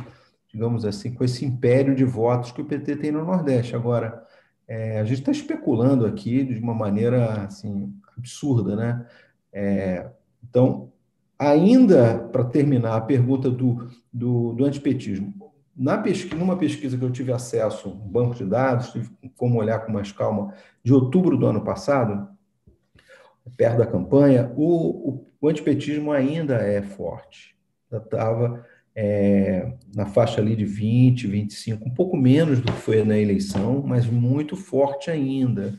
digamos 0.51 0.85
assim, 0.85 1.13
com 1.13 1.23
esse 1.23 1.45
império 1.45 1.95
de 1.95 2.03
votos 2.03 2.51
que 2.51 2.61
o 2.61 2.65
PT 2.65 2.97
tem 2.97 3.11
no 3.11 3.23
Nordeste. 3.23 3.75
Agora, 3.75 4.25
é, 4.73 4.99
a 4.99 5.03
gente 5.03 5.19
está 5.19 5.31
especulando 5.31 6.03
aqui 6.03 6.43
de 6.43 6.59
uma 6.59 6.73
maneira 6.73 7.43
assim, 7.43 7.93
absurda, 8.17 8.75
né? 8.75 9.05
É, 9.51 10.09
então, 10.49 10.91
ainda 11.37 12.17
para 12.31 12.43
terminar 12.43 12.95
a 12.95 13.01
pergunta 13.01 13.51
do, 13.51 13.87
do, 14.11 14.53
do 14.53 14.65
antipetismo, 14.65 15.31
na 15.75 15.99
pesquisa, 15.99 16.35
numa 16.35 16.57
pesquisa 16.57 16.97
que 16.97 17.03
eu 17.03 17.11
tive 17.11 17.31
acesso, 17.31 17.89
um 17.89 18.07
banco 18.09 18.33
de 18.33 18.45
dados, 18.45 18.91
tive 18.91 19.11
como 19.37 19.59
olhar 19.59 19.79
com 19.79 19.91
mais 19.91 20.11
calma, 20.11 20.53
de 20.83 20.91
outubro 20.91 21.37
do 21.37 21.45
ano 21.45 21.63
passado, 21.63 22.27
perto 23.55 23.77
da 23.77 23.85
campanha, 23.85 24.51
o, 24.55 25.09
o, 25.09 25.27
o 25.39 25.47
antipetismo 25.47 26.11
ainda 26.11 26.55
é 26.55 26.81
forte. 26.81 27.55
Estava 27.91 28.65
é, 28.95 29.73
na 29.95 30.05
faixa 30.05 30.39
ali 30.39 30.55
de 30.55 30.65
20, 30.65 31.27
25, 31.27 31.87
um 31.87 31.93
pouco 31.93 32.15
menos 32.15 32.59
do 32.59 32.71
que 32.71 32.79
foi 32.79 33.03
na 33.03 33.17
eleição, 33.17 33.83
mas 33.85 34.05
muito 34.05 34.55
forte 34.55 35.09
ainda. 35.09 35.73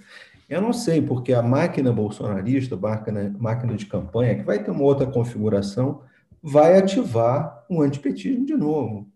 Eu 0.48 0.60
não 0.60 0.72
sei, 0.72 1.00
porque 1.00 1.32
a 1.32 1.42
máquina 1.42 1.92
bolsonarista, 1.92 2.76
máquina, 2.76 3.34
máquina 3.38 3.74
de 3.74 3.86
campanha, 3.86 4.34
que 4.34 4.42
vai 4.42 4.62
ter 4.62 4.70
uma 4.70 4.82
outra 4.82 5.06
configuração, 5.06 6.02
vai 6.42 6.76
ativar 6.76 7.64
o 7.70 7.80
antipetismo 7.80 8.44
de 8.44 8.56
novo. 8.56 9.08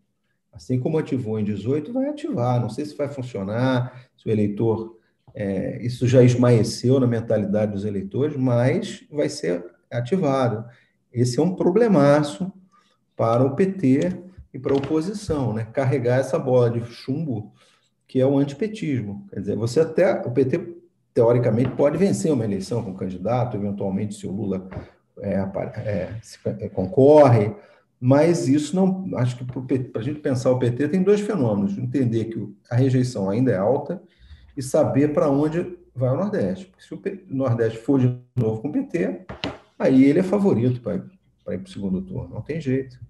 Assim 0.53 0.80
como 0.80 0.99
ativou 0.99 1.38
em 1.38 1.44
18, 1.44 1.92
vai 1.92 2.09
ativar. 2.09 2.61
Não 2.61 2.70
sei 2.70 2.84
se 2.84 2.96
vai 2.96 3.09
funcionar, 3.09 4.09
se 4.16 4.28
o 4.28 4.30
eleitor. 4.32 4.96
É, 5.34 5.80
isso 5.84 6.09
já 6.09 6.22
esmaeceu 6.22 6.99
na 6.99 7.07
mentalidade 7.07 7.72
dos 7.72 7.84
eleitores, 7.84 8.36
mas 8.36 9.05
vai 9.11 9.28
ser 9.28 9.64
ativado. 9.90 10.64
Esse 11.12 11.38
é 11.38 11.42
um 11.42 11.55
problemaço 11.55 12.53
para 13.18 13.44
o 13.44 13.56
PT 13.56 14.12
e 14.54 14.58
para 14.60 14.72
a 14.72 14.76
oposição, 14.76 15.52
né? 15.52 15.66
Carregar 15.72 16.20
essa 16.20 16.38
bola 16.38 16.70
de 16.70 16.84
chumbo 16.86 17.52
que 18.06 18.20
é 18.20 18.24
o 18.24 18.38
antipetismo. 18.38 19.26
Quer 19.28 19.40
dizer, 19.40 19.56
você 19.56 19.80
até 19.80 20.22
o 20.24 20.30
PT 20.30 20.76
teoricamente 21.12 21.70
pode 21.72 21.98
vencer 21.98 22.32
uma 22.32 22.44
eleição 22.44 22.82
com 22.82 22.94
candidato, 22.94 23.56
eventualmente 23.56 24.14
se 24.14 24.26
o 24.26 24.30
Lula 24.30 24.68
é, 25.20 25.34
é, 25.84 26.14
se, 26.22 26.38
é, 26.46 26.68
concorre, 26.68 27.52
mas 28.00 28.46
isso 28.46 28.76
não. 28.76 29.10
Acho 29.18 29.36
que 29.36 29.44
para 29.44 30.00
a 30.00 30.04
gente 30.04 30.20
pensar 30.20 30.52
o 30.52 30.58
PT 30.58 30.88
tem 30.88 31.02
dois 31.02 31.20
fenômenos: 31.20 31.76
entender 31.76 32.26
que 32.26 32.54
a 32.70 32.76
rejeição 32.76 33.28
ainda 33.28 33.50
é 33.50 33.56
alta 33.56 34.00
e 34.56 34.62
saber 34.62 35.12
para 35.12 35.28
onde 35.28 35.76
vai 35.92 36.10
o 36.10 36.16
Nordeste. 36.16 36.66
Porque 36.66 36.84
se 36.84 36.94
o 36.94 37.36
Nordeste 37.36 37.78
for 37.78 37.98
de 37.98 38.16
novo 38.36 38.62
com 38.62 38.68
o 38.68 38.72
PT, 38.72 39.26
aí 39.76 40.04
ele 40.04 40.20
é 40.20 40.22
favorito 40.22 40.80
para 40.80 40.94
ir 40.94 41.58
para 41.58 41.68
o 41.68 41.68
segundo 41.68 42.00
turno, 42.00 42.34
não 42.34 42.42
tem 42.42 42.60
jeito. 42.60 43.07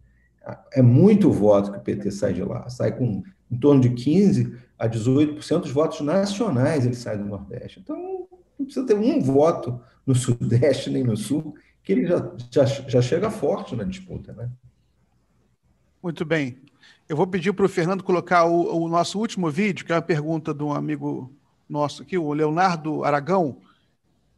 É 0.72 0.82
muito 0.82 1.30
voto 1.30 1.72
que 1.72 1.78
o 1.78 1.82
PT 1.82 2.10
sai 2.10 2.32
de 2.32 2.42
lá, 2.42 2.68
sai 2.68 2.96
com 2.96 3.22
em 3.50 3.58
torno 3.58 3.80
de 3.80 3.90
15 3.90 4.56
a 4.78 4.88
18% 4.88 5.60
dos 5.60 5.70
votos 5.70 6.00
nacionais 6.00 6.84
ele 6.84 6.94
sai 6.94 7.18
do 7.18 7.24
Nordeste. 7.24 7.80
Então, 7.80 8.28
não 8.58 8.66
precisa 8.66 8.86
ter 8.86 8.94
um 8.94 9.20
voto 9.20 9.80
no 10.06 10.14
Sudeste 10.14 10.90
nem 10.90 11.02
no 11.02 11.16
Sul, 11.16 11.54
que 11.82 11.92
ele 11.92 12.06
já, 12.06 12.32
já, 12.50 12.64
já 12.64 13.02
chega 13.02 13.30
forte 13.30 13.74
na 13.74 13.84
disputa, 13.84 14.32
né? 14.32 14.50
Muito 16.02 16.24
bem. 16.24 16.58
Eu 17.08 17.16
vou 17.16 17.26
pedir 17.26 17.52
para 17.52 17.64
o 17.64 17.68
Fernando 17.68 18.04
colocar 18.04 18.44
o, 18.44 18.84
o, 18.84 18.88
nosso 18.88 19.18
último 19.18 19.50
vídeo, 19.50 19.84
que 19.84 19.92
é 19.92 19.94
uma 19.96 20.02
pergunta 20.02 20.54
de 20.54 20.62
um 20.62 20.72
amigo 20.72 21.32
nosso 21.68 22.02
aqui, 22.02 22.16
o 22.16 22.32
Leonardo 22.32 23.04
Aragão. 23.04 23.58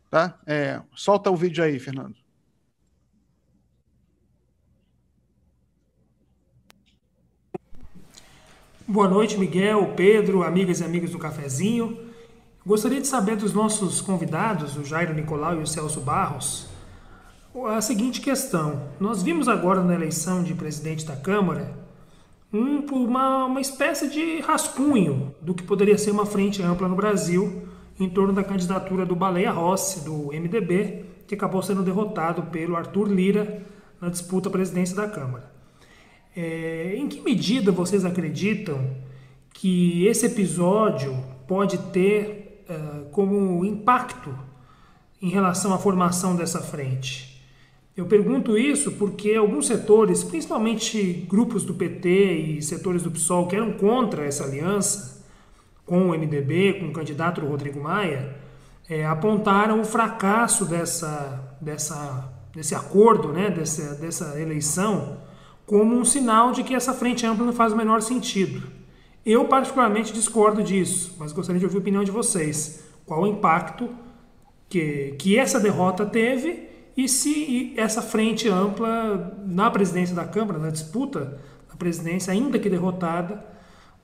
Tá? 0.08 0.38
É, 0.46 0.80
solta 0.94 1.30
o 1.30 1.36
vídeo 1.36 1.62
aí, 1.62 1.78
Fernando. 1.78 2.19
Boa 8.91 9.07
noite, 9.07 9.38
Miguel, 9.38 9.93
Pedro, 9.95 10.43
amigas 10.43 10.80
e 10.80 10.84
amigos 10.84 11.12
do 11.12 11.18
Cafezinho. 11.20 11.97
Gostaria 12.66 13.01
de 13.01 13.07
saber 13.07 13.36
dos 13.36 13.55
nossos 13.55 14.01
convidados, 14.01 14.76
o 14.76 14.84
Jairo 14.84 15.14
Nicolau 15.14 15.55
e 15.55 15.62
o 15.62 15.66
Celso 15.66 16.01
Barros, 16.01 16.66
a 17.68 17.80
seguinte 17.80 18.20
questão. 18.20 18.88
Nós 18.99 19.22
vimos 19.22 19.47
agora 19.47 19.80
na 19.84 19.95
eleição 19.95 20.43
de 20.43 20.55
presidente 20.55 21.07
da 21.07 21.14
Câmara 21.14 21.72
um, 22.53 22.84
uma, 23.05 23.45
uma 23.45 23.61
espécie 23.61 24.09
de 24.09 24.41
rascunho 24.41 25.36
do 25.41 25.55
que 25.55 25.62
poderia 25.62 25.97
ser 25.97 26.11
uma 26.11 26.26
frente 26.26 26.61
ampla 26.61 26.88
no 26.88 26.97
Brasil 26.97 27.68
em 27.97 28.11
torno 28.11 28.32
da 28.32 28.43
candidatura 28.43 29.07
do 29.07 29.14
Baleia 29.14 29.53
Rossi, 29.53 30.05
do 30.05 30.32
MDB, 30.32 31.05
que 31.28 31.36
acabou 31.36 31.62
sendo 31.62 31.84
derrotado 31.84 32.43
pelo 32.51 32.74
Arthur 32.74 33.07
Lira 33.07 33.62
na 34.01 34.09
disputa 34.09 34.49
à 34.49 34.53
presidência 34.53 34.97
da 34.97 35.07
Câmara. 35.07 35.59
É, 36.35 36.95
em 36.97 37.09
que 37.09 37.20
medida 37.20 37.72
vocês 37.72 38.05
acreditam 38.05 38.97
que 39.53 40.07
esse 40.07 40.26
episódio 40.26 41.16
pode 41.47 41.76
ter 41.93 42.64
uh, 42.68 43.07
como 43.11 43.64
impacto 43.64 44.33
em 45.20 45.28
relação 45.28 45.74
à 45.74 45.78
formação 45.78 46.37
dessa 46.37 46.61
frente? 46.61 47.31
Eu 47.97 48.07
pergunto 48.07 48.57
isso 48.57 48.93
porque 48.93 49.35
alguns 49.35 49.66
setores, 49.66 50.22
principalmente 50.22 51.26
grupos 51.28 51.64
do 51.64 51.74
PT 51.74 52.33
e 52.33 52.62
setores 52.62 53.03
do 53.03 53.11
PSOL 53.11 53.47
que 53.47 53.57
eram 53.57 53.72
contra 53.72 54.24
essa 54.24 54.45
aliança 54.45 55.20
com 55.85 56.11
o 56.11 56.16
MDB, 56.16 56.74
com 56.74 56.87
o 56.87 56.93
candidato 56.93 57.45
Rodrigo 57.45 57.83
Maia, 57.83 58.37
é, 58.89 59.05
apontaram 59.05 59.81
o 59.81 59.85
fracasso 59.85 60.64
dessa, 60.64 61.57
dessa, 61.61 62.33
desse 62.55 62.74
acordo, 62.74 63.33
né, 63.33 63.51
dessa, 63.51 63.95
dessa 63.97 64.41
eleição, 64.41 65.18
como 65.70 65.96
um 65.96 66.04
sinal 66.04 66.50
de 66.50 66.64
que 66.64 66.74
essa 66.74 66.92
frente 66.92 67.24
ampla 67.24 67.46
não 67.46 67.52
faz 67.52 67.72
o 67.72 67.76
menor 67.76 68.02
sentido. 68.02 68.60
Eu, 69.24 69.44
particularmente, 69.44 70.12
discordo 70.12 70.64
disso, 70.64 71.14
mas 71.16 71.30
gostaria 71.30 71.60
de 71.60 71.64
ouvir 71.64 71.76
a 71.76 71.80
opinião 71.80 72.02
de 72.02 72.10
vocês. 72.10 72.82
Qual 73.06 73.22
o 73.22 73.26
impacto 73.28 73.88
que, 74.68 75.14
que 75.16 75.38
essa 75.38 75.60
derrota 75.60 76.04
teve 76.04 76.68
e 76.96 77.08
se 77.08 77.72
essa 77.76 78.02
frente 78.02 78.48
ampla 78.48 79.38
na 79.46 79.70
presidência 79.70 80.12
da 80.12 80.24
Câmara, 80.24 80.58
na 80.58 80.70
disputa 80.70 81.38
da 81.68 81.76
presidência, 81.76 82.32
ainda 82.32 82.58
que 82.58 82.68
derrotada, 82.68 83.40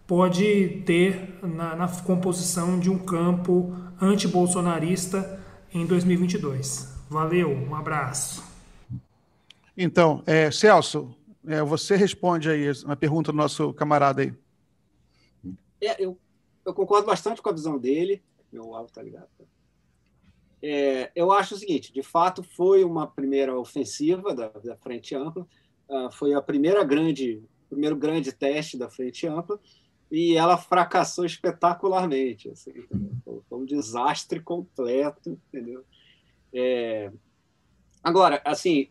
pode 0.06 0.84
ter 0.86 1.36
na, 1.42 1.74
na 1.74 1.88
composição 1.88 2.78
de 2.78 2.88
um 2.88 2.98
campo 2.98 3.74
anti-bolsonarista 4.00 5.40
em 5.74 5.84
2022. 5.84 6.94
Valeu, 7.10 7.50
um 7.50 7.74
abraço. 7.74 8.44
Então, 9.76 10.22
é, 10.28 10.48
Celso, 10.52 11.12
é, 11.46 11.62
você 11.62 11.96
responde 11.96 12.50
aí 12.50 12.70
uma 12.84 12.96
pergunta 12.96 13.32
do 13.32 13.38
nosso 13.38 13.72
camarada 13.72 14.22
aí. 14.22 14.34
É, 15.80 16.02
eu, 16.02 16.18
eu 16.64 16.74
concordo 16.74 17.06
bastante 17.06 17.40
com 17.40 17.48
a 17.48 17.52
visão 17.52 17.78
dele. 17.78 18.22
Meu 18.52 18.74
áudio 18.74 18.88
está 18.88 19.02
ligado. 19.02 19.28
É, 20.62 21.12
eu 21.14 21.30
acho 21.30 21.54
o 21.54 21.58
seguinte: 21.58 21.92
de 21.92 22.02
fato, 22.02 22.42
foi 22.42 22.82
uma 22.82 23.06
primeira 23.06 23.58
ofensiva 23.58 24.34
da, 24.34 24.48
da 24.48 24.76
Frente 24.76 25.14
Ampla, 25.14 25.46
uh, 25.88 26.10
foi 26.10 26.34
a 26.34 26.42
primeira 26.42 26.82
grande, 26.82 27.42
primeiro 27.68 27.94
grande 27.96 28.32
teste 28.32 28.76
da 28.76 28.88
Frente 28.88 29.26
Ampla, 29.26 29.60
e 30.10 30.34
ela 30.36 30.56
fracassou 30.56 31.24
espetacularmente. 31.24 32.50
Assim, 32.50 32.72
foi 33.24 33.58
um 33.58 33.64
desastre 33.64 34.40
completo, 34.40 35.38
entendeu? 35.48 35.84
É, 36.52 37.12
agora, 38.02 38.40
assim, 38.44 38.88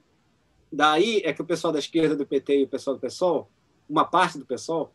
daí 0.76 1.22
é 1.24 1.34
que 1.34 1.42
o 1.42 1.46
pessoal 1.46 1.72
da 1.72 1.80
esquerda 1.80 2.16
do 2.16 2.26
PT 2.26 2.60
e 2.60 2.64
o 2.64 2.68
pessoal 2.68 2.96
do 2.96 3.00
PSOL, 3.00 3.50
uma 3.88 4.06
parte 4.06 4.38
do 4.38 4.46
PSOL, 4.46 4.92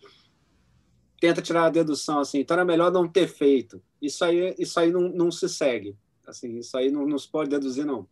tenta 1.20 1.42
tirar 1.42 1.66
a 1.66 1.70
dedução 1.70 2.20
assim, 2.20 2.40
então 2.40 2.54
era 2.54 2.64
melhor 2.64 2.92
não 2.92 3.08
ter 3.08 3.26
feito. 3.26 3.82
Isso 4.00 4.24
aí, 4.24 4.54
isso 4.58 4.78
aí 4.78 4.90
não, 4.90 5.02
não 5.02 5.30
se 5.30 5.48
segue. 5.48 5.96
Assim, 6.26 6.58
isso 6.58 6.76
aí 6.76 6.90
não, 6.90 7.06
não 7.06 7.18
se 7.18 7.28
pode 7.28 7.50
deduzir, 7.50 7.84
não. 7.84 8.06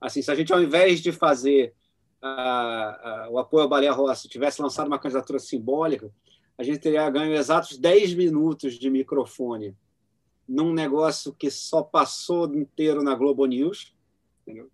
Assim, 0.00 0.22
se 0.22 0.30
a 0.30 0.34
gente, 0.34 0.52
ao 0.52 0.62
invés 0.62 1.00
de 1.00 1.10
fazer 1.10 1.74
uh, 2.22 3.28
uh, 3.28 3.32
o 3.32 3.38
apoio 3.38 3.64
ao 3.64 3.68
Baleia 3.68 3.92
Rossi, 3.92 4.28
tivesse 4.28 4.62
lançado 4.62 4.86
uma 4.86 4.98
candidatura 4.98 5.38
simbólica, 5.38 6.10
a 6.56 6.62
gente 6.62 6.78
teria 6.78 7.08
ganho 7.10 7.34
exatos 7.34 7.76
10 7.76 8.14
minutos 8.14 8.78
de 8.78 8.88
microfone 8.88 9.76
num 10.48 10.72
negócio 10.72 11.34
que 11.34 11.50
só 11.50 11.82
passou 11.82 12.54
inteiro 12.54 13.02
na 13.02 13.14
Globo 13.14 13.44
News. 13.46 13.94
Entendeu? 14.42 14.70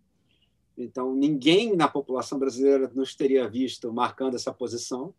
Então, 0.76 1.14
ninguém 1.14 1.76
na 1.76 1.86
população 1.86 2.38
brasileira 2.38 2.90
nos 2.94 3.14
teria 3.14 3.48
visto 3.48 3.92
marcando 3.92 4.34
essa 4.34 4.52
posição. 4.52 5.14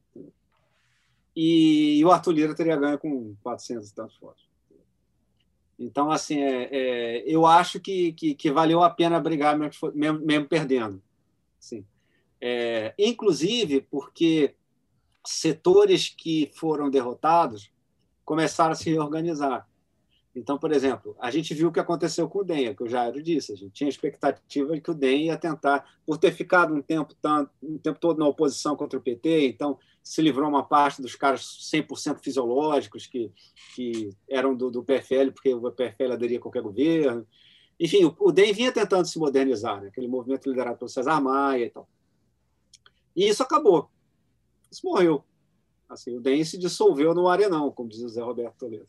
E, 1.36 2.00
e 2.00 2.06
o 2.06 2.12
Arthur 2.12 2.32
Lira 2.32 2.56
teria 2.56 2.76
ganho 2.76 2.98
com 2.98 3.36
400 3.44 3.90
e 3.90 3.96
tantos 3.96 4.18
votos. 4.20 4.44
Então, 5.78 6.12
assim, 6.12 6.40
é, 6.40 6.70
é, 6.72 7.24
eu 7.26 7.46
acho 7.46 7.80
que, 7.80 8.14
que, 8.14 8.36
que, 8.36 8.52
valeu 8.52 8.84
a 8.84 8.90
pena 8.90 9.20
brigar 9.20 9.58
mesmo, 9.58 9.92
mesmo, 10.24 10.48
perdendo. 10.48 11.02
Assim. 11.60 11.86
É, 12.40 12.94
inclusive 12.98 13.82
porque 13.82 14.56
setores 15.26 16.10
que 16.10 16.52
foram 16.54 16.90
derrotados 16.90 17.72
começaram 18.26 18.74
a 18.74 18.76
se 18.76 18.90
reorganizar. 18.90 19.68
Então, 20.36 20.58
por 20.58 20.72
exemplo, 20.72 21.16
a 21.20 21.30
gente 21.30 21.54
viu 21.54 21.68
o 21.68 21.72
que 21.72 21.80
aconteceu 21.80 22.28
com 22.28 22.40
o 22.40 22.44
DEM, 22.44 22.66
é 22.66 22.74
que 22.74 22.84
o 22.84 22.90
Jairo 22.90 23.22
disse. 23.22 23.54
A 23.54 23.56
gente 23.56 23.72
tinha 23.72 23.90
expectativa 23.90 24.74
de 24.74 24.82
que 24.82 24.90
o 24.90 24.94
DEM 24.94 25.28
ia 25.28 25.38
tentar, 25.38 25.88
por 26.06 26.18
ter 26.18 26.32
ficado 26.32 26.74
um 26.74 26.82
tempo, 26.82 27.14
tanto, 27.22 27.52
um 27.62 27.78
tempo 27.78 28.00
todo 28.00 28.18
na 28.18 28.28
oposição 28.28 28.76
contra 28.76 28.98
o 28.98 29.02
PT, 29.02 29.48
então 29.48 29.78
se 30.02 30.22
livrou 30.22 30.50
uma 30.50 30.64
parte 30.64 31.02
dos 31.02 31.16
caras 31.16 31.42
100% 31.72 32.20
fisiológicos 32.20 33.06
que, 33.06 33.32
que 33.76 34.10
eram 34.28 34.56
do, 34.56 34.72
do 34.72 34.84
PFL, 34.84 35.32
porque 35.34 35.54
o 35.54 35.72
PFL 35.72 36.14
aderia 36.14 36.40
a 36.40 36.42
qualquer 36.42 36.64
governo. 36.64 37.28
Enfim, 37.80 38.04
o, 38.06 38.16
o 38.20 38.32
DEM 38.32 38.54
vinha 38.54 38.72
tentando 38.72 39.06
se 39.06 39.20
modernizar, 39.20 39.82
né? 39.82 39.90
aquele 39.90 40.08
movimento 40.08 40.50
liderado 40.50 40.78
pelo 40.78 40.90
César 40.90 41.22
Maia 41.22 41.66
e 41.66 41.70
tal. 41.70 41.88
E 43.16 43.28
isso 43.28 43.44
acabou. 43.44 43.90
Isso 44.72 44.86
morreu. 44.86 45.24
Assim, 45.88 46.18
o 46.18 46.20
DEM 46.20 46.44
se 46.44 46.58
dissolveu 46.58 47.14
no 47.14 47.28
arenão, 47.28 47.72
como 47.72 47.88
diz 47.88 48.02
o 48.02 48.10
Zé 48.10 48.22
Roberto 48.22 48.58
Toledo. 48.58 48.88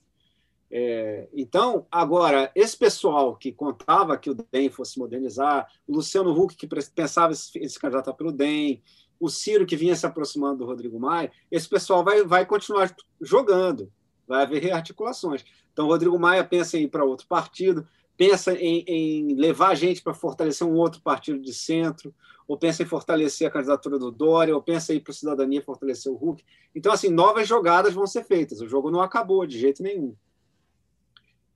É, 0.70 1.28
então, 1.32 1.86
agora, 1.90 2.50
esse 2.54 2.76
pessoal 2.76 3.36
que 3.36 3.52
contava 3.52 4.16
que 4.18 4.30
o 4.30 4.34
DEM 4.34 4.70
fosse 4.70 4.98
modernizar, 4.98 5.70
o 5.86 5.94
Luciano 5.94 6.32
Huck, 6.32 6.56
que 6.56 6.66
pensava 6.66 7.32
em 7.32 7.68
se 7.68 7.78
candidatar 7.78 8.12
pelo 8.14 8.32
DEM, 8.32 8.82
o 9.20 9.28
Ciro, 9.28 9.66
que 9.66 9.76
vinha 9.76 9.94
se 9.94 10.06
aproximando 10.06 10.58
do 10.58 10.66
Rodrigo 10.66 10.98
Maia, 10.98 11.30
esse 11.50 11.68
pessoal 11.68 12.04
vai, 12.04 12.24
vai 12.24 12.44
continuar 12.44 12.94
jogando, 13.20 13.90
vai 14.26 14.42
haver 14.42 14.62
rearticulações. 14.62 15.44
Então, 15.72 15.86
o 15.86 15.88
Rodrigo 15.88 16.18
Maia 16.18 16.44
pensa 16.44 16.76
em 16.76 16.82
ir 16.82 16.88
para 16.88 17.04
outro 17.04 17.26
partido, 17.26 17.86
pensa 18.16 18.52
em, 18.54 18.84
em 18.86 19.34
levar 19.34 19.68
a 19.68 19.74
gente 19.74 20.02
para 20.02 20.14
fortalecer 20.14 20.66
um 20.66 20.74
outro 20.74 21.00
partido 21.00 21.38
de 21.40 21.52
centro, 21.52 22.14
ou 22.46 22.58
pensa 22.58 22.82
em 22.82 22.86
fortalecer 22.86 23.46
a 23.46 23.50
candidatura 23.50 23.98
do 23.98 24.10
Dória, 24.10 24.54
ou 24.54 24.62
pensa 24.62 24.92
em 24.92 24.96
ir 24.96 25.00
para 25.00 25.12
a 25.12 25.14
cidadania 25.14 25.62
fortalecer 25.62 26.12
o 26.12 26.16
Huck. 26.16 26.44
Então, 26.74 26.92
assim, 26.92 27.08
novas 27.08 27.48
jogadas 27.48 27.94
vão 27.94 28.06
ser 28.06 28.24
feitas. 28.24 28.60
O 28.60 28.68
jogo 28.68 28.90
não 28.90 29.00
acabou 29.00 29.46
de 29.46 29.58
jeito 29.58 29.82
nenhum. 29.82 30.14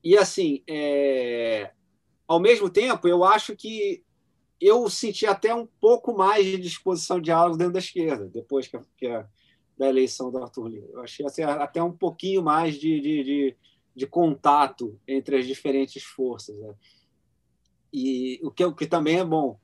E, 0.02 0.16
assim, 0.16 0.62
é... 0.68 1.72
ao 2.26 2.40
mesmo 2.40 2.70
tempo, 2.70 3.08
eu 3.08 3.24
acho 3.24 3.56
que 3.56 4.02
eu 4.60 4.88
senti 4.90 5.26
até 5.26 5.54
um 5.54 5.66
pouco 5.80 6.16
mais 6.16 6.44
de 6.44 6.58
disposição 6.58 7.18
de 7.18 7.26
diálogo 7.26 7.56
dentro 7.56 7.74
da 7.74 7.78
esquerda, 7.78 8.26
depois 8.26 8.66
que 8.66 8.78
que 8.96 9.06
a 9.06 9.28
da 9.78 9.88
eleição 9.88 10.30
do 10.30 10.38
Arthur 10.38 10.68
Lira. 10.68 10.88
Eu 10.92 11.00
achei 11.00 11.24
assim, 11.24 11.42
até 11.42 11.80
um 11.82 11.92
pouquinho 11.92 12.42
mais 12.42 12.74
de, 12.74 13.00
de, 13.00 13.22
de, 13.22 13.56
de 13.94 14.06
contato 14.06 14.98
entre 15.06 15.36
as 15.36 15.46
diferentes 15.46 16.02
forças. 16.02 16.58
Né? 16.58 16.74
E 17.92 18.40
o 18.42 18.50
que, 18.50 18.64
o 18.64 18.74
que 18.74 18.86
também 18.86 19.20
é 19.20 19.24
bom, 19.24 19.58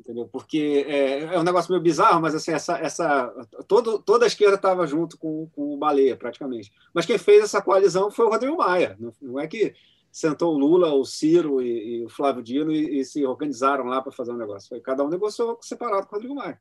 entendeu? 0.00 0.26
Porque 0.26 0.84
é, 0.88 1.34
é 1.34 1.38
um 1.38 1.44
negócio 1.44 1.70
meio 1.70 1.82
bizarro, 1.82 2.20
mas 2.20 2.34
assim, 2.34 2.52
essa, 2.52 2.78
essa, 2.78 3.28
todo, 3.68 3.98
toda 4.00 4.24
a 4.24 4.26
esquerda 4.26 4.56
estava 4.56 4.86
junto 4.86 5.16
com, 5.16 5.48
com 5.54 5.74
o 5.74 5.76
Baleia, 5.76 6.16
praticamente. 6.16 6.72
Mas 6.92 7.06
quem 7.06 7.18
fez 7.18 7.44
essa 7.44 7.62
coalizão 7.62 8.10
foi 8.10 8.26
o 8.26 8.30
Rodrigo 8.30 8.56
Maia. 8.56 8.96
Não, 8.98 9.12
não 9.20 9.40
é 9.40 9.46
que 9.46 9.74
sentou 10.10 10.54
o 10.54 10.58
Lula, 10.58 10.92
o 10.92 11.04
Ciro 11.04 11.62
e, 11.62 12.00
e 12.00 12.04
o 12.04 12.08
Flávio 12.08 12.42
Dino 12.42 12.72
e, 12.72 13.00
e, 13.00 13.04
se 13.04 13.24
organizaram 13.24 13.84
lá 13.84 14.02
para 14.02 14.10
fazer 14.10 14.32
um 14.32 14.36
negócio. 14.36 14.68
Foi, 14.68 14.80
cada 14.80 15.04
um 15.04 15.08
negociou 15.08 15.58
separado 15.60 16.06
com 16.06 16.14
o 16.14 16.18
Rodrigo 16.18 16.34
Maia. 16.34 16.60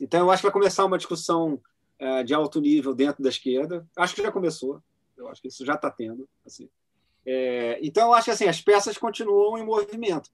Então, 0.00 0.20
eu 0.20 0.30
acho 0.30 0.40
que 0.40 0.46
vai 0.46 0.52
começar 0.52 0.84
uma 0.84 0.98
discussão 0.98 1.60
é, 1.98 2.24
de 2.24 2.34
alto 2.34 2.60
nível 2.60 2.94
dentro 2.94 3.22
da 3.22 3.28
esquerda. 3.28 3.86
Acho 3.96 4.14
que 4.14 4.22
já 4.22 4.32
começou. 4.32 4.82
Eu 5.16 5.28
acho 5.28 5.40
que 5.40 5.48
isso 5.48 5.64
já 5.64 5.74
está 5.74 5.90
tendo. 5.90 6.28
Assim. 6.44 6.68
É, 7.24 7.78
então, 7.82 8.08
eu 8.08 8.14
acho 8.14 8.24
que 8.24 8.30
assim, 8.32 8.48
as 8.48 8.60
peças 8.60 8.98
continuam 8.98 9.58
em 9.58 9.64
movimento. 9.64 10.30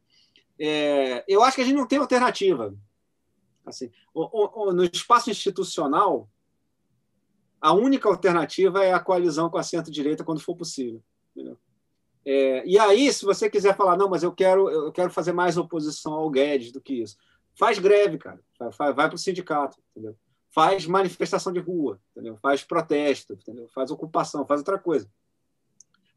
É, 0.58 1.24
eu 1.28 1.42
acho 1.42 1.56
que 1.56 1.62
a 1.62 1.64
gente 1.64 1.76
não 1.76 1.86
tem 1.86 1.98
alternativa. 1.98 2.74
Assim, 3.64 3.90
o, 4.14 4.68
o, 4.68 4.72
no 4.72 4.84
espaço 4.84 5.30
institucional, 5.30 6.28
a 7.60 7.72
única 7.72 8.08
alternativa 8.08 8.84
é 8.84 8.92
a 8.92 9.00
coalizão 9.00 9.50
com 9.50 9.58
a 9.58 9.62
centro-direita 9.62 10.24
quando 10.24 10.40
for 10.40 10.56
possível. 10.56 11.02
É, 12.24 12.66
e 12.66 12.78
aí, 12.78 13.12
se 13.12 13.24
você 13.24 13.48
quiser 13.48 13.76
falar, 13.76 13.96
não, 13.96 14.08
mas 14.08 14.22
eu 14.22 14.32
quero, 14.32 14.68
eu 14.68 14.92
quero 14.92 15.10
fazer 15.10 15.32
mais 15.32 15.56
oposição 15.56 16.12
ao 16.12 16.30
Guedes 16.30 16.72
do 16.72 16.80
que 16.80 16.94
isso, 16.94 17.16
faz 17.54 17.78
greve, 17.78 18.18
cara. 18.18 18.40
Vai, 18.58 18.92
vai 18.92 19.08
para 19.08 19.14
o 19.14 19.18
sindicato, 19.18 19.78
entendeu? 19.90 20.16
faz 20.50 20.86
manifestação 20.86 21.52
de 21.52 21.60
rua, 21.60 22.00
entendeu? 22.10 22.36
faz 22.38 22.64
protesto, 22.64 23.34
entendeu? 23.34 23.68
faz 23.68 23.90
ocupação, 23.90 24.46
faz 24.46 24.60
outra 24.60 24.78
coisa. 24.78 25.08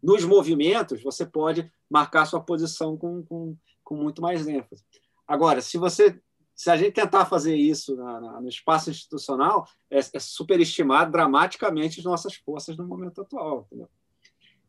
Nos 0.01 0.25
movimentos, 0.25 1.03
você 1.03 1.25
pode 1.25 1.71
marcar 1.89 2.25
sua 2.25 2.41
posição 2.41 2.97
com, 2.97 3.23
com, 3.23 3.55
com 3.91 3.97
muito 3.97 4.21
mais 4.21 4.47
ênfase. 4.47 4.85
Agora, 5.27 5.59
se 5.59 5.77
você 5.77 6.17
se 6.55 6.69
a 6.69 6.77
gente 6.77 6.93
tentar 6.93 7.25
fazer 7.25 7.55
isso 7.55 7.95
na, 7.95 8.21
na, 8.21 8.41
no 8.41 8.47
espaço 8.47 8.89
institucional, 8.89 9.67
é, 9.89 9.99
é 9.99 10.19
superestimar 10.19 11.09
dramaticamente 11.09 11.99
as 11.99 12.05
nossas 12.05 12.35
forças 12.35 12.77
no 12.77 12.85
momento 12.85 13.21
atual. 13.21 13.65
Entendeu? 13.67 13.89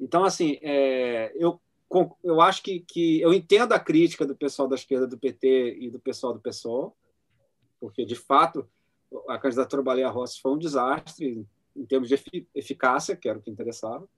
Então, 0.00 0.24
assim, 0.24 0.58
é, 0.62 1.32
eu, 1.36 1.60
eu 2.24 2.40
acho 2.40 2.62
que, 2.62 2.80
que 2.80 3.20
eu 3.20 3.32
entendo 3.32 3.72
a 3.74 3.78
crítica 3.78 4.26
do 4.26 4.34
pessoal 4.34 4.66
da 4.66 4.74
esquerda 4.74 5.06
do 5.06 5.18
PT 5.18 5.76
e 5.80 5.90
do 5.90 6.00
pessoal 6.00 6.32
do 6.32 6.40
PSOL, 6.40 6.96
porque, 7.78 8.04
de 8.04 8.16
fato, 8.16 8.66
a 9.28 9.38
candidatura 9.38 9.82
Baleia 9.82 10.08
Rossi 10.08 10.40
foi 10.40 10.52
um 10.52 10.58
desastre 10.58 11.46
em 11.76 11.84
termos 11.84 12.08
de 12.08 12.48
eficácia, 12.54 13.14
que 13.14 13.28
era 13.28 13.38
o 13.38 13.42
que 13.42 13.50
interessava. 13.50 14.08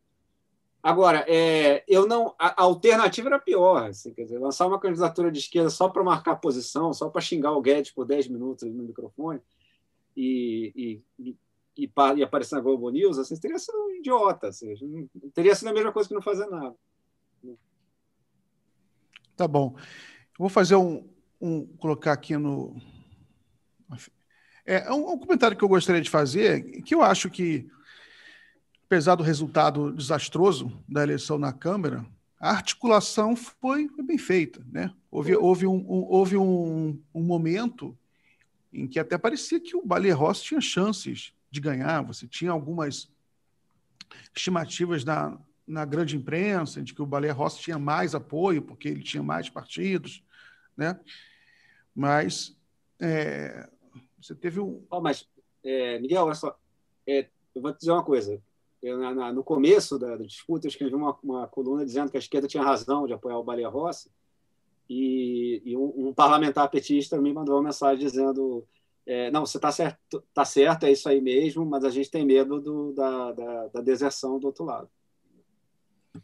Agora, 0.84 1.24
é, 1.26 1.82
eu 1.88 2.06
não, 2.06 2.34
a, 2.38 2.60
a, 2.60 2.64
alternativa 2.64 3.30
era 3.30 3.38
pior. 3.38 3.88
Assim, 3.88 4.12
quer 4.12 4.24
dizer, 4.24 4.38
lançar 4.38 4.66
uma 4.66 4.78
candidatura 4.78 5.32
de 5.32 5.38
esquerda 5.38 5.70
só 5.70 5.88
para 5.88 6.04
marcar 6.04 6.36
posição, 6.36 6.92
só 6.92 7.08
para 7.08 7.22
xingar 7.22 7.52
o 7.52 7.62
Guedes 7.62 7.90
por 7.90 8.04
10 8.04 8.28
minutos 8.28 8.70
no 8.70 8.82
microfone 8.82 9.40
e, 10.14 11.02
e, 11.18 11.24
e, 11.24 11.38
e, 11.84 11.90
e 12.16 12.22
aparecer 12.22 12.56
na 12.56 12.60
Globo 12.60 12.90
News, 12.90 13.16
assim, 13.16 13.34
teria 13.40 13.58
sido 13.58 13.78
um 13.78 13.92
idiota. 13.92 14.48
Assim, 14.48 14.74
teria 15.32 15.54
sido 15.54 15.68
a 15.68 15.72
mesma 15.72 15.90
coisa 15.90 16.06
que 16.06 16.14
não 16.14 16.20
fazer 16.20 16.44
nada. 16.48 16.76
Tá 19.34 19.48
bom. 19.48 19.74
Vou 20.38 20.50
fazer 20.50 20.76
um, 20.76 21.08
um 21.40 21.66
colocar 21.78 22.12
aqui 22.12 22.36
no. 22.36 22.76
É 24.66 24.92
um, 24.92 25.12
um 25.12 25.18
comentário 25.18 25.56
que 25.56 25.64
eu 25.64 25.68
gostaria 25.68 26.02
de 26.02 26.10
fazer, 26.10 26.82
que 26.82 26.94
eu 26.94 27.00
acho 27.00 27.30
que 27.30 27.66
apesar 28.86 29.14
do 29.14 29.22
resultado 29.22 29.92
desastroso 29.92 30.72
da 30.88 31.02
eleição 31.02 31.38
na 31.38 31.52
Câmara, 31.52 32.04
a 32.38 32.50
articulação 32.50 33.34
foi, 33.34 33.88
bem 34.02 34.18
feita. 34.18 34.64
Né? 34.70 34.92
Houve, 35.10 35.34
houve, 35.36 35.66
um, 35.66 35.76
um 35.76 36.04
houve 36.08 36.36
um, 36.36 37.00
um, 37.14 37.22
momento 37.22 37.96
em 38.72 38.86
que 38.86 38.98
até 38.98 39.16
parecia 39.16 39.58
que 39.58 39.74
o 39.74 39.84
Baleia 39.84 40.14
Rossi 40.14 40.44
tinha 40.44 40.60
chances 40.60 41.32
de 41.50 41.60
ganhar. 41.60 42.02
Você 42.02 42.26
tinha 42.26 42.50
algumas 42.50 43.10
estimativas 44.34 45.04
na, 45.04 45.38
na 45.66 45.84
grande 45.84 46.16
imprensa 46.16 46.82
de 46.82 46.92
que 46.92 47.00
o 47.00 47.06
Baleia 47.06 47.32
Rossi 47.32 47.60
tinha 47.60 47.78
mais 47.78 48.14
apoio, 48.14 48.60
porque 48.60 48.88
ele 48.88 49.02
tinha 49.02 49.22
mais 49.22 49.48
partidos. 49.48 50.22
Né? 50.76 51.00
Mas 51.94 52.54
é, 53.00 53.68
você 54.20 54.34
teve 54.34 54.60
um. 54.60 54.84
Oh, 54.90 55.00
mas, 55.00 55.26
é, 55.64 55.98
Miguel, 55.98 56.24
olha 56.24 56.34
só. 56.34 56.58
É, 57.06 57.28
eu 57.54 57.62
vou 57.62 57.72
te 57.72 57.78
dizer 57.80 57.92
uma 57.92 58.04
coisa. 58.04 58.40
Eu, 58.84 58.98
na, 58.98 59.14
na, 59.14 59.32
no 59.32 59.42
começo 59.42 59.98
da, 59.98 60.14
da, 60.14 60.24
disputa, 60.24 60.66
eu 60.66 60.68
escrevi 60.68 60.94
uma, 60.94 61.16
uma, 61.22 61.48
coluna 61.48 61.86
dizendo 61.86 62.10
que 62.10 62.18
a 62.18 62.20
esquerda 62.20 62.46
tinha 62.46 62.62
razão 62.62 63.06
de 63.06 63.14
apoiar 63.14 63.38
o 63.38 63.42
Baleia 63.42 63.66
Rossi, 63.66 64.10
e, 64.88 65.62
e 65.64 65.74
um, 65.74 66.08
um, 66.08 66.12
parlamentar 66.12 66.68
petista 66.68 67.18
me 67.18 67.32
mandou 67.32 67.54
uma 67.54 67.62
mensagem 67.62 68.04
dizendo: 68.04 68.62
é, 69.06 69.30
não, 69.30 69.46
você 69.46 69.56
está 69.56 69.72
certo, 69.72 70.22
tá 70.34 70.44
certo, 70.44 70.84
é 70.84 70.92
isso 70.92 71.08
aí 71.08 71.18
mesmo, 71.18 71.64
mas 71.64 71.82
a 71.82 71.88
gente 71.88 72.10
tem 72.10 72.26
medo 72.26 72.60
do, 72.60 72.92
da, 72.92 73.32
da, 73.32 73.68
da, 73.68 73.80
deserção 73.80 74.38
do 74.38 74.48
outro 74.48 74.66
lado. 74.66 74.90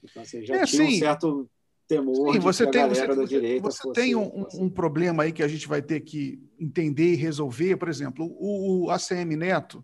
Então, 0.05 0.23
assim, 0.23 0.45
já 0.45 0.57
é, 0.57 0.65
tinha 0.67 0.87
sim. 0.87 0.97
um 0.97 0.99
certo 0.99 1.51
temor 1.89 2.35
sim, 2.35 2.41
você 2.41 2.71
tem, 2.71 2.87
você, 2.87 3.07
da 3.07 3.25
direita. 3.25 3.71
Você 3.71 3.91
tem 3.93 4.15
um, 4.15 4.47
um, 4.53 4.69
problema 4.69 5.23
aí 5.23 5.33
que 5.33 5.43
a 5.43 5.49
gente 5.49 5.67
vai 5.67 5.81
ter 5.81 6.01
que 6.01 6.39
entender 6.59 7.15
e 7.15 7.17
resolver. 7.17 7.79
Por 7.79 7.89
exemplo, 7.89 8.27
o, 8.39 8.85
o 8.85 8.91
ACM 8.91 9.35
Neto, 9.35 9.83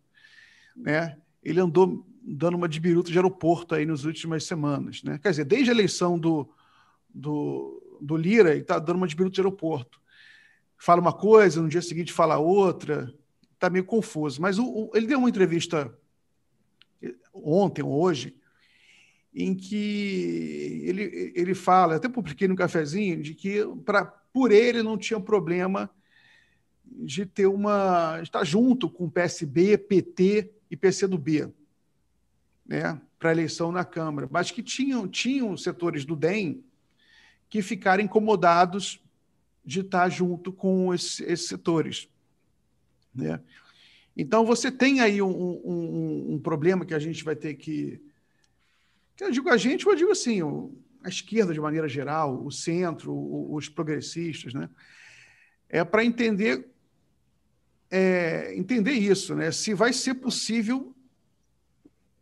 né, 0.77 1.17
ele 1.43 1.59
andou 1.59 2.05
dando 2.27 2.57
uma 2.57 2.69
de 2.69 2.81
biruta 2.81 3.11
de 3.11 3.17
aeroporto 3.17 3.75
aí 3.75 3.87
nas 3.87 4.05
últimas 4.05 4.45
semanas. 4.45 5.03
Né? 5.05 5.19
Quer 5.23 5.31
dizer, 5.31 5.45
desde 5.45 5.71
a 5.71 5.75
eleição 5.75 6.19
do, 6.19 6.49
do, 7.15 7.99
do 8.01 8.17
Lira, 8.17 8.51
ele 8.51 8.63
está 8.63 8.81
dando 8.81 8.97
uma 8.97 9.07
de 9.07 9.15
biruta 9.15 9.35
de 9.35 9.41
aeroporto. 9.41 10.01
Fala 10.77 11.01
uma 11.01 11.13
coisa, 11.13 11.63
no 11.63 11.69
dia 11.69 11.81
seguinte 11.81 12.13
fala 12.13 12.37
outra, 12.39 13.15
está 13.55 13.71
meio 13.71 13.85
confuso. 13.85 14.43
Mas 14.43 14.59
o, 14.59 14.65
o, 14.65 14.91
ele 14.95 15.07
deu 15.07 15.19
uma 15.19 15.29
entrevista 15.29 15.97
ontem 17.33 17.83
ou 17.83 18.03
hoje, 18.03 18.37
em 19.33 19.55
que 19.55 20.83
ele, 20.85 21.33
ele 21.35 21.55
fala, 21.55 21.97
até 21.97 22.09
publiquei 22.09 22.49
no 22.49 22.57
cafezinho, 22.57 23.23
de 23.23 23.35
que 23.35 23.65
pra, 23.85 24.05
por 24.05 24.51
ele 24.51 24.83
não 24.83 24.99
tinha 24.99 25.21
problema 25.21 25.89
de 26.85 27.25
ter 27.25 27.47
uma. 27.47 28.19
estar 28.23 28.45
junto 28.45 28.91
com 28.91 29.11
PSB, 29.11 29.79
PT 29.79 30.53
e 30.71 30.77
PCdoB 30.77 31.53
né, 32.67 33.01
para 33.19 33.33
eleição 33.33 33.71
na 33.71 33.85
Câmara, 33.85 34.29
mas 34.31 34.51
que 34.51 34.63
tinham, 34.63 35.07
tinham 35.09 35.57
setores 35.57 36.05
do 36.05 36.17
DEM 36.17 36.65
que 37.49 37.63
ficaram 37.63 38.03
incomodados 38.03 39.03
de 39.65 39.81
estar 39.81 40.09
junto 40.09 40.53
com 40.53 40.93
esse, 40.95 41.23
esses 41.25 41.47
setores. 41.47 42.09
Né? 43.15 43.41
Então, 44.17 44.45
você 44.45 44.71
tem 44.71 45.01
aí 45.01 45.21
um, 45.21 45.29
um, 45.29 46.35
um, 46.35 46.39
problema 46.39 46.85
que 46.85 46.95
a 46.95 46.99
gente 46.99 47.23
vai 47.23 47.37
ter 47.37 47.55
que. 47.55 48.01
que 49.15 49.25
eu 49.25 49.31
digo 49.31 49.49
a 49.51 49.57
gente, 49.57 49.87
eu 49.87 49.95
digo 49.95 50.11
assim, 50.11 50.41
a 51.03 51.09
esquerda 51.09 51.53
de 51.53 51.61
maneira 51.61 51.89
geral, 51.89 52.45
o 52.45 52.51
centro, 52.51 53.13
os 53.53 53.69
progressistas, 53.69 54.55
né? 54.55 54.71
é 55.69 55.85
para 55.85 56.05
entender, 56.05 56.67
é, 57.91 58.55
entender 58.57 58.93
isso, 58.93 59.35
né? 59.35 59.51
se 59.51 59.75
vai 59.75 59.93
ser 59.93 60.15
possível 60.15 60.96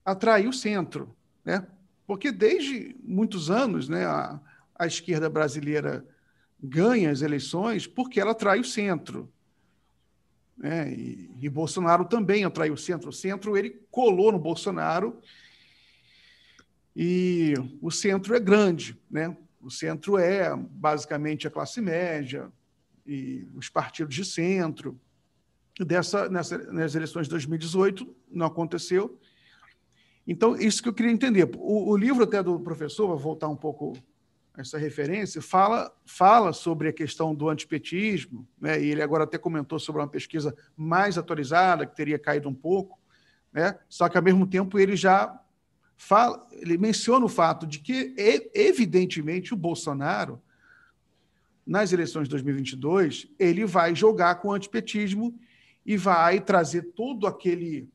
atrair 0.05 0.49
o 0.49 0.53
centro, 0.53 1.15
né? 1.45 1.67
Porque 2.07 2.31
desde 2.31 2.95
muitos 3.03 3.51
anos, 3.51 3.89
né, 3.89 4.05
a, 4.05 4.39
a 4.75 4.87
esquerda 4.87 5.31
brasileira 5.31 6.07
ganha 6.63 7.11
as 7.11 7.23
eleições 7.23 7.87
porque 7.87 8.21
ela 8.21 8.33
atrai 8.33 8.61
o 8.61 8.65
centro. 8.65 9.33
Né? 10.57 10.93
E, 10.93 11.31
e, 11.41 11.49
Bolsonaro 11.49 12.05
também 12.05 12.45
atraiu 12.45 12.75
o 12.75 12.79
centro. 12.79 13.09
O 13.09 13.13
centro 13.13 13.57
ele 13.57 13.71
colou 13.91 14.31
no 14.31 14.39
Bolsonaro 14.39 15.21
e 16.95 17.55
o 17.81 17.91
centro 17.91 18.37
é 18.37 18.41
grande, 18.41 19.01
né? 19.11 19.37
O 19.61 19.71
centro 19.71 20.19
é 20.19 20.55
basicamente 20.55 21.49
a 21.49 21.51
classe 21.51 21.81
média 21.81 22.53
e 23.07 23.49
os 23.55 23.69
partidos 23.69 24.15
de 24.15 24.25
centro. 24.25 25.01
Dessa, 25.81 26.29
nessa, 26.29 26.59
nas 26.71 26.95
eleições 26.95 27.25
de 27.25 27.31
2018 27.31 28.15
não 28.31 28.47
aconteceu 28.47 29.19
então, 30.27 30.57
isso 30.57 30.83
que 30.83 30.89
eu 30.89 30.95
queria 30.95 31.13
entender. 31.13 31.49
O, 31.57 31.91
o 31.91 31.97
livro 31.97 32.25
até 32.25 32.43
do 32.43 32.59
professor, 32.59 33.07
vou 33.07 33.19
voltar 33.19 33.49
um 33.49 33.57
pouco 33.57 33.93
a 34.55 34.61
essa 34.61 34.79
referência, 34.79 35.43
fala, 35.43 35.93
fala 36.07 36.53
sobre 36.53 36.89
a 36.89 36.93
questão 36.93 37.35
do 37.35 37.49
antipetismo, 37.49 38.47
né? 38.61 38.81
e 38.81 38.91
ele 38.91 39.03
agora 39.03 39.25
até 39.25 39.37
comentou 39.37 39.79
sobre 39.79 40.01
uma 40.01 40.09
pesquisa 40.09 40.55
mais 40.77 41.19
atualizada, 41.19 41.85
que 41.85 41.97
teria 41.97 42.19
caído 42.19 42.49
um 42.49 42.55
pouco, 42.55 42.99
né? 43.53 43.79
só 43.89 44.09
que, 44.09 44.17
ao 44.17 44.23
mesmo 44.23 44.47
tempo, 44.47 44.79
ele 44.79 44.97
já 44.97 45.39
fala, 45.97 46.47
ele 46.53 46.79
menciona 46.79 47.27
o 47.27 47.29
fato 47.29 47.67
de 47.67 47.81
que, 47.81 48.15
evidentemente, 48.55 49.53
o 49.53 49.57
Bolsonaro, 49.57 50.41
nas 51.67 51.93
eleições 51.93 52.25
de 52.25 52.31
2022, 52.31 53.27
ele 53.39 53.67
vai 53.67 53.95
jogar 53.95 54.37
com 54.37 54.49
o 54.49 54.53
antipetismo 54.53 55.39
e 55.85 55.97
vai 55.97 56.41
trazer 56.41 56.83
todo 56.95 57.27
aquele 57.27 57.89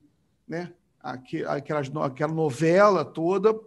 né, 0.47 0.73
aquela, 1.01 1.57
aquela 2.05 2.33
novela 2.33 3.05
toda 3.05 3.57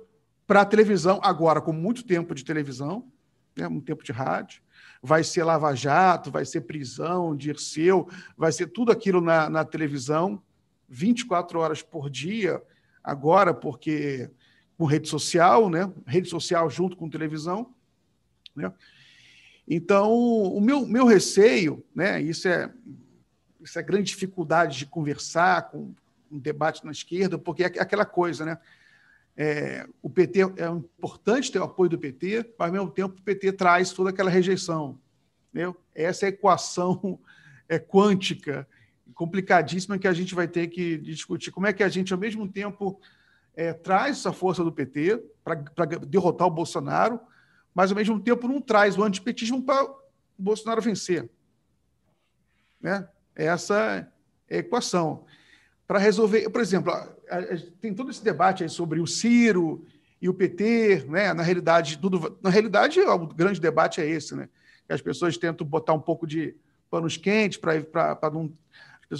para 0.46 0.62
a 0.62 0.66
televisão, 0.66 1.20
agora 1.22 1.60
com 1.60 1.72
muito 1.72 2.04
tempo 2.04 2.34
de 2.34 2.44
televisão, 2.44 3.10
né, 3.56 3.68
muito 3.68 3.84
tempo 3.84 4.04
de 4.04 4.12
rádio. 4.12 4.62
Vai 5.02 5.24
ser 5.24 5.44
Lava 5.44 5.74
Jato, 5.74 6.30
vai 6.30 6.44
ser 6.44 6.62
prisão, 6.62 7.34
Dirceu, 7.34 8.08
vai 8.36 8.52
ser 8.52 8.68
tudo 8.68 8.92
aquilo 8.92 9.20
na, 9.20 9.48
na 9.48 9.64
televisão, 9.64 10.42
24 10.88 11.58
horas 11.58 11.82
por 11.82 12.10
dia, 12.10 12.62
agora, 13.02 13.52
porque 13.52 14.30
com 14.76 14.84
rede 14.84 15.08
social, 15.08 15.70
né? 15.70 15.92
Rede 16.06 16.28
social 16.28 16.68
junto 16.68 16.96
com 16.96 17.08
televisão, 17.08 17.74
né? 18.54 18.72
Então, 19.66 20.12
o 20.12 20.60
meu, 20.60 20.86
meu 20.86 21.06
receio, 21.06 21.84
né? 21.94 22.20
Isso 22.20 22.48
é, 22.48 22.72
isso 23.60 23.78
é 23.78 23.82
grande 23.82 24.04
dificuldade 24.04 24.78
de 24.78 24.86
conversar 24.86 25.70
com, 25.70 25.94
um 26.32 26.38
debate 26.38 26.84
na 26.84 26.90
esquerda, 26.90 27.38
porque 27.38 27.64
é 27.64 27.66
aquela 27.66 28.04
coisa, 28.04 28.44
né? 28.44 28.58
É, 29.36 29.86
o 30.02 30.10
PT 30.10 30.40
é 30.40 30.66
importante 30.68 31.50
ter 31.50 31.58
o 31.58 31.64
apoio 31.64 31.90
do 31.90 31.98
PT, 31.98 32.54
mas 32.58 32.68
ao 32.68 32.72
mesmo 32.72 32.90
tempo 32.90 33.18
o 33.18 33.22
PT 33.22 33.52
traz 33.52 33.92
toda 33.92 34.10
aquela 34.10 34.30
rejeição. 34.30 34.98
Entendeu? 35.48 35.76
Essa 35.94 36.26
é 36.26 36.26
a 36.26 36.28
equação 36.30 37.18
é, 37.68 37.78
quântica 37.78 38.66
complicadíssima 39.14 39.98
que 39.98 40.08
a 40.08 40.12
gente 40.12 40.34
vai 40.34 40.48
ter 40.48 40.68
que 40.68 40.98
discutir. 40.98 41.50
Como 41.50 41.66
é 41.66 41.72
que 41.72 41.82
a 41.82 41.88
gente, 41.88 42.12
ao 42.12 42.18
mesmo 42.18 42.48
tempo, 42.48 43.00
é, 43.54 43.72
traz 43.72 44.18
essa 44.18 44.32
força 44.32 44.64
do 44.64 44.72
PT 44.72 45.22
para 45.44 45.84
derrotar 45.84 46.46
o 46.46 46.50
Bolsonaro, 46.50 47.20
mas 47.74 47.90
ao 47.90 47.96
mesmo 47.96 48.20
tempo 48.20 48.48
não 48.48 48.60
traz 48.60 48.96
o 48.96 49.02
antipetismo 49.02 49.62
para 49.62 49.84
o 49.84 49.96
Bolsonaro 50.38 50.80
vencer. 50.80 51.28
Né? 52.80 53.06
Essa 53.34 54.10
é 54.48 54.56
a 54.56 54.58
equação 54.58 55.24
para 55.92 55.98
resolver. 55.98 56.48
Por 56.48 56.62
exemplo, 56.62 56.90
tem 57.78 57.92
todo 57.92 58.10
esse 58.10 58.24
debate 58.24 58.66
sobre 58.70 58.98
o 58.98 59.06
Ciro 59.06 59.84
e 60.22 60.26
o 60.26 60.32
PT, 60.32 61.04
né? 61.06 61.34
Na 61.34 61.42
realidade, 61.42 61.98
tudo, 61.98 62.38
na 62.42 62.48
realidade, 62.48 62.98
o 62.98 63.26
grande 63.26 63.60
debate 63.60 64.00
é 64.00 64.08
esse, 64.08 64.34
né? 64.34 64.48
Que 64.86 64.94
as 64.94 65.02
pessoas 65.02 65.36
tentam 65.36 65.66
botar 65.66 65.92
um 65.92 66.00
pouco 66.00 66.26
de 66.26 66.56
panos 66.90 67.18
quentes 67.18 67.58
para 67.58 68.16
não, 68.32 68.50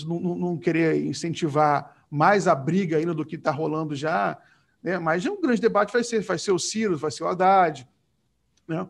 não, 0.06 0.34
não, 0.34 0.56
querer 0.56 1.04
incentivar 1.04 2.06
mais 2.10 2.48
a 2.48 2.54
briga 2.54 2.96
ainda 2.96 3.12
do 3.12 3.26
que 3.26 3.36
está 3.36 3.50
rolando 3.50 3.94
já. 3.94 4.38
né? 4.82 4.98
mas 4.98 5.26
um 5.26 5.38
grande 5.42 5.60
debate 5.60 5.92
vai 5.92 6.02
ser, 6.02 6.22
vai 6.22 6.38
ser 6.38 6.52
o 6.52 6.58
Ciro, 6.58 6.96
vai 6.96 7.10
ser 7.10 7.22
o 7.22 7.28
Haddad. 7.28 7.86
Né? 8.66 8.88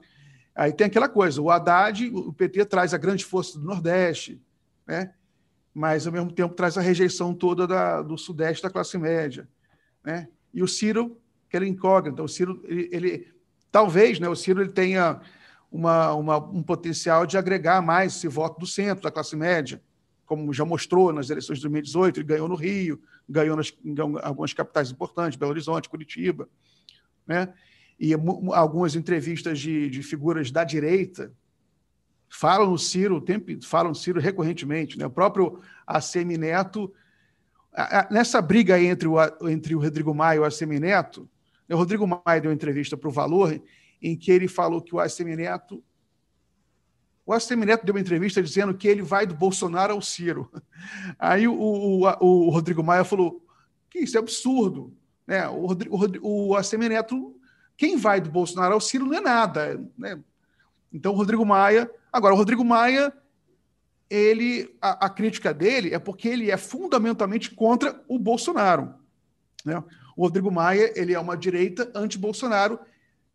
Aí 0.55 0.73
tem 0.73 0.87
aquela 0.87 1.09
coisa, 1.09 1.43
o 1.43 1.51
Haddad, 1.51 2.09
o 2.15 2.33
PT 2.33 2.65
traz 2.67 2.95
a 2.95 2.99
grande 2.99 3.25
força 3.25 3.59
do 3.59 3.65
Nordeste, 3.65 4.41
né? 4.87 5.13
Mas 5.75 6.07
ao 6.07 6.13
mesmo 6.13 6.31
tempo 6.31 6.55
traz 6.55 6.77
a 6.77 6.81
rejeição 6.81 7.35
toda 7.35 7.67
da, 7.67 8.03
do 8.03 8.19
Sudeste 8.19 8.63
da 8.63 8.71
classe 8.71 8.99
média. 8.99 9.49
Né? 10.05 10.29
E 10.53 10.63
o 10.63 10.69
Ciro, 10.69 11.19
que 11.49 11.57
ele 11.57 11.67
incógnita, 11.67 12.23
o 12.23 12.29
Ciro, 12.29 12.63
ele, 12.65 12.89
ele 12.93 13.35
talvez, 13.71 14.21
né, 14.21 14.29
o 14.29 14.37
Ciro 14.37 14.61
ele 14.61 14.73
tenha 14.73 15.21
uma, 15.71 16.15
uma, 16.15 16.37
um 16.37 16.63
potencial 16.63 17.25
de 17.25 17.39
agregar 17.39 17.81
mais 17.81 18.17
esse 18.17 18.29
voto 18.29 18.61
do 18.61 18.67
centro, 18.67 19.05
da 19.05 19.11
classe 19.11 19.35
média, 19.35 19.83
como 20.27 20.53
já 20.53 20.65
mostrou 20.65 21.13
nas 21.13 21.31
eleições 21.31 21.57
de 21.57 21.63
2018, 21.63 22.21
ele 22.21 22.27
ganhou 22.27 22.49
no 22.49 22.55
Rio, 22.55 23.01
ganhou 23.29 23.57
nas, 23.57 23.73
em 23.85 23.95
algumas 24.23 24.53
capitais 24.53 24.91
importantes, 24.91 25.37
Belo 25.37 25.53
Horizonte, 25.53 25.89
Curitiba. 25.89 26.49
Né? 27.27 27.53
E 27.99 28.13
algumas 28.53 28.95
entrevistas 28.95 29.59
de, 29.59 29.89
de 29.89 30.03
figuras 30.03 30.51
da 30.51 30.65
direita 30.65 31.33
falam 32.35 32.71
no 32.71 32.79
Ciro, 32.79 33.23
falam 33.63 33.93
Ciro 33.93 34.19
recorrentemente. 34.19 34.99
Né? 34.99 35.05
O 35.05 35.11
próprio 35.11 35.61
ACM 35.87 36.39
Neto, 36.39 36.93
nessa 38.11 38.41
briga 38.41 38.81
entre 38.81 39.07
o, 39.07 39.17
entre 39.49 39.75
o 39.75 39.79
Rodrigo 39.79 40.15
Maia 40.15 40.37
e 40.37 40.41
o 40.41 40.45
ACM 40.45 40.81
Neto, 40.81 41.29
né, 41.69 41.75
o 41.77 41.79
Rodrigo 41.79 42.07
Maia 42.07 42.41
deu 42.41 42.51
uma 42.51 42.55
entrevista 42.55 42.97
para 42.97 43.09
o 43.09 43.13
Valor 43.13 43.61
em 44.01 44.17
que 44.17 44.33
ele 44.33 44.49
falou 44.49 44.81
que 44.81 44.95
o 44.95 44.99
ACM 44.99 45.37
Neto 45.37 45.85
o 47.25 47.33
ACM 47.33 47.65
Neto 47.65 47.85
deu 47.85 47.95
uma 47.95 48.01
entrevista 48.01 48.43
dizendo 48.43 48.75
que 48.75 48.89
ele 48.89 49.03
vai 49.03 49.27
do 49.27 49.35
Bolsonaro 49.35 49.93
ao 49.93 50.03
Ciro. 50.03 50.51
Aí 51.19 51.47
o, 51.47 51.55
o, 51.55 52.01
o 52.01 52.51
Rodrigo 52.51 52.83
Maia 52.83 53.05
falou 53.05 53.47
que 53.89 54.01
isso 54.01 54.17
é 54.17 54.21
absurdo. 54.21 54.93
Né? 55.25 55.47
O, 55.49 55.67
Rodrigo, 55.67 55.97
o 56.21 56.57
ACM 56.57 56.89
Neto, 56.89 57.39
quem 57.77 57.97
vai 57.97 58.21
do 58.21 58.29
Bolsonaro 58.29 58.75
ao 58.75 58.81
Ciro 58.81 59.07
não 59.07 59.15
é 59.15 59.21
nada. 59.21 59.81
Né? 59.97 60.19
Então, 60.93 61.13
o 61.13 61.17
Rodrigo 61.17 61.45
Maia. 61.45 61.91
Agora, 62.13 62.35
o 62.35 62.37
Rodrigo 62.37 62.65
Maia, 62.65 63.13
ele, 64.11 64.77
a, 64.81 65.07
a, 65.07 65.11
crítica 65.11 65.55
dele 65.55 65.95
é 65.95 65.99
porque 65.99 66.29
ele 66.29 66.51
é 66.51 66.57
fundamentalmente 66.57 67.51
contra 67.51 68.03
o 68.07 68.19
Bolsonaro. 68.19 68.95
Né? 69.65 69.83
O 70.17 70.23
Rodrigo 70.23 70.51
Maia 70.51 70.93
ele 70.95 71.15
é 71.15 71.19
uma 71.19 71.37
direita 71.37 71.91
anti-Bolsonaro 71.95 72.79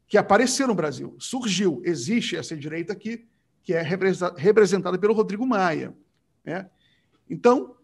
que 0.08 0.18
apareceu 0.18 0.68
no 0.68 0.76
Brasil, 0.76 1.16
surgiu, 1.20 1.82
existe 1.84 2.38
essa 2.38 2.56
direita 2.56 2.94
aqui 2.94 3.28
que 3.62 3.74
é 3.74 3.82
representada 3.82 4.98
pelo 4.98 5.14
Rodrigo 5.14 5.46
Maia. 5.46 5.94
Né? 6.46 6.70
Então, 7.30 7.76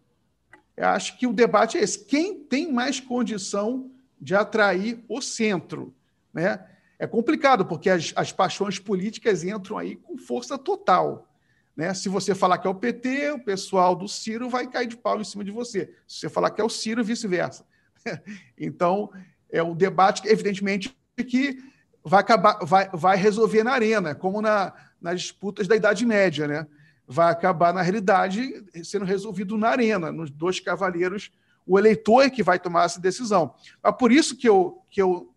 eu 0.77 0.87
acho 0.87 1.17
que 1.17 1.27
o 1.27 1.33
debate 1.33 1.77
é 1.77 1.81
esse: 1.81 2.05
quem 2.05 2.43
tem 2.45 2.71
mais 2.71 3.01
condição 3.01 3.91
de 4.19 4.33
atrair 4.33 5.03
o 5.09 5.21
centro? 5.21 5.93
Né? 6.33 6.65
É 7.03 7.07
complicado, 7.07 7.65
porque 7.65 7.89
as, 7.89 8.13
as 8.15 8.31
paixões 8.31 8.79
políticas 8.79 9.43
entram 9.43 9.77
aí 9.77 9.97
com 9.97 10.17
força 10.17 10.57
total. 10.57 11.27
Né? 11.75 11.93
Se 11.93 12.07
você 12.07 12.33
falar 12.33 12.57
que 12.57 12.65
é 12.65 12.69
o 12.69 12.75
PT, 12.75 13.31
o 13.31 13.43
pessoal 13.43 13.93
do 13.93 14.07
Ciro 14.07 14.49
vai 14.49 14.65
cair 14.67 14.87
de 14.87 14.95
pau 14.95 15.19
em 15.19 15.23
cima 15.25 15.43
de 15.43 15.51
você. 15.51 15.93
Se 16.07 16.21
você 16.21 16.29
falar 16.29 16.49
que 16.51 16.61
é 16.61 16.63
o 16.63 16.69
Ciro, 16.69 17.03
vice-versa. 17.03 17.65
então, 18.57 19.11
é 19.51 19.61
um 19.61 19.75
debate, 19.75 20.25
evidentemente, 20.25 20.97
que 21.27 21.57
vai 22.01 22.21
acabar, 22.21 22.59
vai, 22.63 22.89
vai 22.93 23.17
resolver 23.17 23.65
na 23.65 23.73
arena, 23.73 24.15
como 24.15 24.41
na, 24.41 24.71
nas 25.01 25.23
disputas 25.23 25.67
da 25.67 25.75
Idade 25.75 26.05
Média, 26.05 26.47
né? 26.47 26.65
Vai 27.05 27.33
acabar, 27.33 27.73
na 27.73 27.81
realidade, 27.81 28.63
sendo 28.81 29.03
resolvido 29.03 29.57
na 29.57 29.67
arena, 29.67 30.09
nos 30.09 30.31
dois 30.31 30.61
cavaleiros, 30.61 31.33
o 31.67 31.77
eleitor 31.77 32.21
é 32.21 32.29
que 32.29 32.41
vai 32.41 32.57
tomar 32.57 32.85
essa 32.85 33.01
decisão. 33.01 33.53
É 33.83 33.91
por 33.91 34.09
isso 34.09 34.37
que 34.37 34.47
eu, 34.47 34.81
que 34.89 35.01
eu 35.01 35.32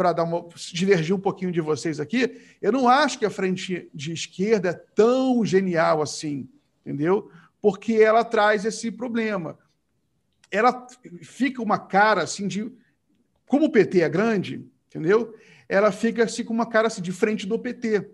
para 0.00 0.14
dar 0.14 0.24
uma, 0.24 0.48
divergir 0.72 1.14
um 1.14 1.20
pouquinho 1.20 1.52
de 1.52 1.60
vocês 1.60 2.00
aqui, 2.00 2.40
eu 2.62 2.72
não 2.72 2.88
acho 2.88 3.18
que 3.18 3.26
a 3.26 3.30
frente 3.30 3.90
de 3.92 4.12
esquerda 4.12 4.70
é 4.70 4.72
tão 4.72 5.44
genial 5.44 6.00
assim, 6.00 6.48
entendeu? 6.80 7.30
Porque 7.60 7.92
ela 7.94 8.24
traz 8.24 8.64
esse 8.64 8.90
problema. 8.90 9.58
Ela 10.50 10.86
fica 11.22 11.60
uma 11.62 11.78
cara 11.78 12.22
assim 12.22 12.48
de. 12.48 12.72
Como 13.46 13.66
o 13.66 13.70
PT 13.70 14.00
é 14.00 14.08
grande, 14.08 14.66
entendeu? 14.88 15.34
Ela 15.68 15.92
fica 15.92 16.24
assim 16.24 16.44
com 16.44 16.54
uma 16.54 16.66
cara 16.66 16.86
assim, 16.86 17.02
de 17.02 17.12
frente 17.12 17.46
do 17.46 17.58
PT 17.58 18.08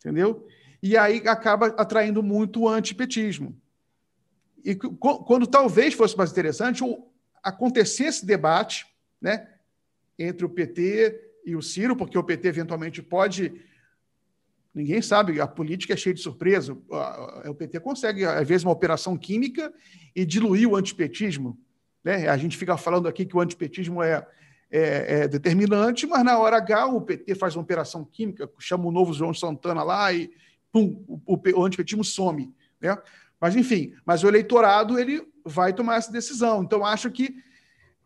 entendeu? 0.00 0.46
E 0.80 0.96
aí 0.96 1.22
acaba 1.26 1.66
atraindo 1.66 2.22
muito 2.22 2.62
o 2.62 2.68
antipetismo. 2.68 3.60
E 4.64 4.74
quando 4.74 5.46
talvez 5.46 5.94
fosse 5.94 6.16
mais 6.16 6.30
interessante 6.30 6.82
acontecesse 7.42 8.04
esse 8.04 8.26
debate 8.26 8.86
né, 9.20 9.48
entre 10.22 10.44
o 10.44 10.48
PT 10.48 11.18
e 11.44 11.56
o 11.56 11.62
Ciro, 11.62 11.96
porque 11.96 12.18
o 12.18 12.22
PT 12.22 12.48
eventualmente 12.48 13.02
pode. 13.02 13.52
Ninguém 14.72 15.02
sabe, 15.02 15.40
a 15.40 15.48
política 15.48 15.94
é 15.94 15.96
cheia 15.96 16.14
de 16.14 16.20
surpresa. 16.20 16.78
O 17.48 17.54
PT 17.54 17.80
consegue, 17.80 18.24
às 18.24 18.46
vezes, 18.46 18.64
uma 18.64 18.72
operação 18.72 19.16
química 19.16 19.72
e 20.14 20.24
diluir 20.24 20.68
o 20.68 20.76
antipetismo. 20.76 21.58
Né? 22.04 22.28
A 22.28 22.36
gente 22.36 22.56
fica 22.56 22.76
falando 22.76 23.08
aqui 23.08 23.24
que 23.24 23.36
o 23.36 23.40
antipetismo 23.40 24.00
é, 24.00 24.24
é, 24.70 25.22
é, 25.22 25.28
determinante, 25.28 26.06
mas 26.06 26.22
na 26.22 26.38
hora 26.38 26.58
H 26.58 26.86
o 26.86 27.00
PT 27.00 27.34
faz 27.34 27.56
uma 27.56 27.62
operação 27.62 28.04
química, 28.04 28.48
chama 28.60 28.86
o 28.86 28.92
novo 28.92 29.12
João 29.12 29.34
Santana 29.34 29.82
lá 29.82 30.12
e 30.12 30.30
pum, 30.70 31.04
o, 31.08 31.34
o, 31.34 31.60
o 31.60 31.64
antipetismo 31.64 32.04
some. 32.04 32.54
Né? 32.80 32.96
Mas, 33.40 33.56
enfim, 33.56 33.94
mas 34.04 34.22
o 34.22 34.28
eleitorado 34.28 34.98
ele 34.98 35.26
vai 35.44 35.72
tomar 35.72 35.96
essa 35.96 36.12
decisão. 36.12 36.62
Então, 36.62 36.84
acho 36.84 37.10
que 37.10 37.34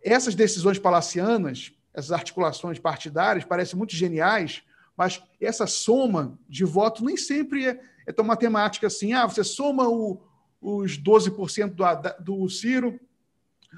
essas 0.02 0.34
decisões 0.34 0.78
palacianas, 0.78 1.72
essas 1.94 2.12
articulações 2.12 2.78
partidárias, 2.78 3.44
parecem 3.44 3.78
muito 3.78 3.94
geniais, 3.94 4.62
mas 4.96 5.22
essa 5.40 5.66
soma 5.66 6.38
de 6.48 6.64
votos 6.64 7.02
nem 7.02 7.16
sempre 7.16 7.68
é, 7.68 7.80
é 8.06 8.12
tão 8.12 8.24
matemática 8.24 8.88
assim. 8.88 9.12
Ah, 9.12 9.26
você 9.26 9.44
soma 9.44 9.88
o, 9.88 10.20
os 10.60 10.98
12% 10.98 11.74
do, 11.74 12.24
do 12.24 12.48
Ciro, 12.48 12.98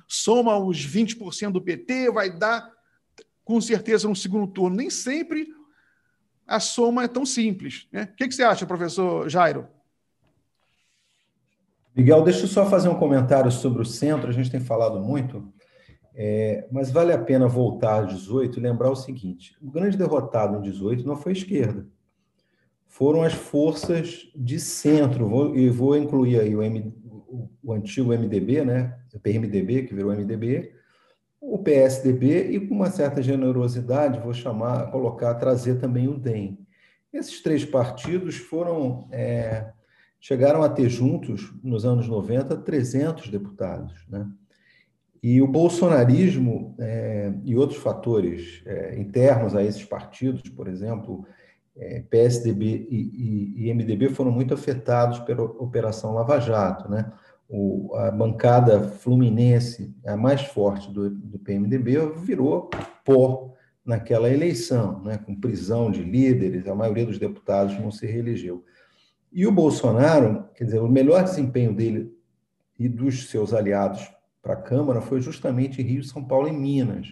soma 0.08 0.56
os 0.58 0.78
20% 0.78 1.52
do 1.52 1.60
PT, 1.60 2.10
vai 2.10 2.30
dar 2.30 2.70
com 3.44 3.60
certeza 3.60 4.08
no 4.08 4.16
segundo 4.16 4.46
turno. 4.46 4.76
Nem 4.76 4.90
sempre 4.90 5.54
a 6.46 6.60
soma 6.60 7.04
é 7.04 7.08
tão 7.08 7.26
simples. 7.26 7.86
Né? 7.92 8.08
O 8.12 8.16
que, 8.16 8.28
que 8.28 8.34
você 8.34 8.42
acha, 8.42 8.66
professor 8.66 9.28
Jairo? 9.28 9.68
Miguel, 11.94 12.22
deixa 12.22 12.42
eu 12.42 12.48
só 12.48 12.68
fazer 12.68 12.88
um 12.88 12.98
comentário 12.98 13.50
sobre 13.50 13.80
o 13.80 13.84
centro, 13.84 14.28
a 14.28 14.32
gente 14.32 14.50
tem 14.50 14.60
falado 14.60 15.00
muito, 15.00 15.50
é, 16.18 16.66
mas 16.72 16.90
vale 16.90 17.12
a 17.12 17.18
pena 17.18 17.46
voltar 17.46 17.98
a 17.98 18.06
18 18.06 18.58
e 18.58 18.62
lembrar 18.62 18.90
o 18.90 18.96
seguinte: 18.96 19.54
o 19.60 19.70
grande 19.70 19.98
derrotado 19.98 20.56
em 20.56 20.62
18 20.62 21.06
não 21.06 21.14
foi 21.14 21.32
a 21.32 21.36
esquerda, 21.36 21.86
foram 22.86 23.22
as 23.22 23.34
forças 23.34 24.30
de 24.34 24.58
centro, 24.58 25.54
e 25.54 25.68
vou 25.68 25.94
incluir 25.94 26.40
aí 26.40 26.56
o, 26.56 26.62
M, 26.62 26.94
o, 27.04 27.50
o 27.62 27.72
antigo 27.74 28.16
MDB, 28.16 28.64
né, 28.64 28.98
o 29.14 29.20
PMDB, 29.20 29.82
que 29.82 29.94
virou 29.94 30.10
MDB, 30.10 30.72
o 31.38 31.58
PSDB 31.58 32.50
e 32.50 32.66
com 32.66 32.74
uma 32.74 32.90
certa 32.90 33.22
generosidade 33.22 34.18
vou 34.18 34.32
chamar, 34.32 34.90
colocar, 34.90 35.34
trazer 35.34 35.78
também 35.78 36.08
o 36.08 36.18
DEM. 36.18 36.58
Esses 37.12 37.42
três 37.42 37.62
partidos 37.62 38.36
foram 38.36 39.06
é, 39.12 39.70
chegaram 40.18 40.62
a 40.62 40.68
ter 40.68 40.88
juntos 40.88 41.52
nos 41.62 41.84
anos 41.84 42.08
90 42.08 42.56
300 42.56 43.28
deputados, 43.28 43.94
né? 44.08 44.26
E 45.28 45.42
o 45.42 45.48
bolsonarismo 45.48 46.76
é, 46.78 47.32
e 47.44 47.56
outros 47.56 47.80
fatores 47.80 48.62
é, 48.64 48.96
internos 48.96 49.56
a 49.56 49.64
esses 49.64 49.84
partidos, 49.84 50.48
por 50.50 50.68
exemplo, 50.68 51.26
é, 51.76 52.04
PSDB 52.08 52.86
e, 52.88 53.58
e, 53.58 53.68
e 53.68 53.74
MDB 53.74 54.10
foram 54.10 54.30
muito 54.30 54.54
afetados 54.54 55.18
pela 55.18 55.42
Operação 55.42 56.14
Lava 56.14 56.38
Jato, 56.38 56.88
né? 56.88 57.10
o, 57.48 57.92
a 57.96 58.12
bancada 58.12 58.80
fluminense, 58.84 59.92
a 60.06 60.16
mais 60.16 60.42
forte 60.42 60.92
do, 60.92 61.10
do 61.10 61.40
PMDB, 61.40 62.08
virou 62.24 62.70
pó 63.04 63.52
naquela 63.84 64.30
eleição, 64.30 65.02
né, 65.02 65.18
com 65.18 65.34
prisão 65.34 65.90
de 65.90 66.04
líderes, 66.04 66.68
a 66.68 66.74
maioria 66.76 67.04
dos 67.04 67.18
deputados 67.18 67.76
não 67.80 67.90
se 67.90 68.06
reelegeu. 68.06 68.64
E 69.32 69.44
o 69.44 69.50
Bolsonaro, 69.50 70.44
quer 70.54 70.66
dizer, 70.66 70.78
o 70.78 70.88
melhor 70.88 71.24
desempenho 71.24 71.74
dele 71.74 72.16
e 72.78 72.88
dos 72.88 73.28
seus 73.28 73.52
aliados 73.52 74.14
para 74.46 74.54
a 74.54 74.62
Câmara 74.62 75.00
foi 75.00 75.20
justamente 75.20 75.82
Rio, 75.82 76.04
São 76.04 76.22
Paulo 76.22 76.46
e 76.46 76.52
Minas, 76.52 77.08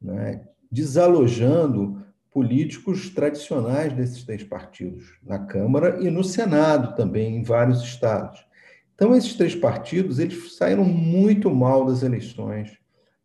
né, 0.00 0.46
desalojando 0.70 2.00
políticos 2.30 3.10
tradicionais 3.10 3.92
desses 3.92 4.22
três 4.22 4.44
partidos, 4.44 5.18
na 5.24 5.40
Câmara 5.40 5.98
e 6.00 6.08
no 6.08 6.22
Senado 6.22 6.94
também, 6.94 7.36
em 7.36 7.42
vários 7.42 7.82
estados. 7.82 8.46
Então, 8.94 9.16
esses 9.16 9.34
três 9.34 9.56
partidos 9.56 10.20
eles 10.20 10.56
saíram 10.56 10.84
muito 10.84 11.50
mal 11.50 11.84
das 11.84 12.04
eleições 12.04 12.78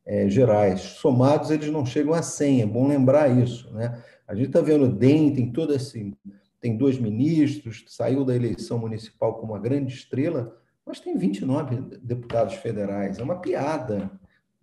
é, 0.03 0.27
gerais. 0.27 0.81
Somados, 0.81 1.51
eles 1.51 1.69
não 1.69 1.85
chegam 1.85 2.15
a 2.15 2.23
100, 2.23 2.63
é 2.63 2.65
bom 2.65 2.87
lembrar 2.87 3.29
isso. 3.29 3.71
Né? 3.71 4.01
A 4.27 4.33
gente 4.33 4.47
está 4.47 4.61
vendo 4.61 4.85
o 4.85 4.91
DEM, 4.91 5.31
tem 5.31 5.51
todo 5.51 5.75
esse. 5.75 6.11
Tem 6.59 6.75
dois 6.75 6.97
ministros, 6.97 7.85
saiu 7.87 8.25
da 8.25 8.35
eleição 8.35 8.79
municipal 8.79 9.35
com 9.35 9.45
uma 9.45 9.59
grande 9.59 9.93
estrela, 9.93 10.57
mas 10.87 11.01
tem 11.01 11.17
29 11.17 11.81
deputados 12.01 12.55
federais. 12.55 13.19
É 13.19 13.23
uma 13.23 13.35
piada. 13.35 14.09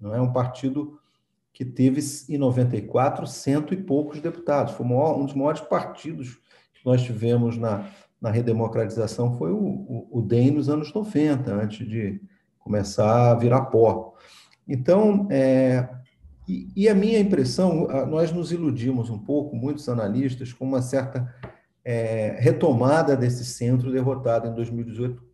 Não 0.01 0.15
é 0.15 0.21
um 0.21 0.33
partido 0.33 0.99
que 1.53 1.65
teve, 1.65 2.01
em 2.29 2.39
94, 2.39 3.27
cento 3.27 3.75
e 3.75 3.77
poucos 3.77 4.21
deputados. 4.21 4.73
Foi 4.73 4.87
um 4.87 5.25
dos 5.25 5.35
maiores 5.35 5.61
partidos 5.61 6.41
que 6.73 6.85
nós 6.85 7.03
tivemos 7.03 7.59
na, 7.59 7.89
na 8.21 8.31
redemocratização, 8.31 9.37
foi 9.37 9.53
o, 9.53 9.59
o, 9.59 10.09
o 10.19 10.23
DEM 10.23 10.53
nos 10.53 10.69
anos 10.69 10.93
90, 10.93 11.53
antes 11.53 11.87
de 11.87 12.21
começar 12.59 13.31
a 13.31 13.35
virar 13.35 13.67
pó. 13.67 14.15
Então, 14.67 15.29
é, 15.31 15.89
e, 16.49 16.69
e, 16.75 16.89
a 16.89 16.95
minha 16.95 17.19
impressão, 17.19 17.87
nós 18.09 18.33
nos 18.33 18.51
iludimos 18.51 19.11
um 19.11 19.19
pouco, 19.19 19.55
muitos 19.55 19.89
analistas, 19.89 20.53
com 20.53 20.65
uma 20.65 20.81
certa 20.81 21.33
é, 21.85 22.37
retomada 22.39 23.15
desse 23.15 23.45
centro 23.45 23.93
derrotado 23.93 24.49
em 24.49 24.55
2018 24.55 25.34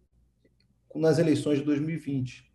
nas 0.94 1.18
eleições 1.18 1.58
de 1.58 1.64
2020. 1.64 2.50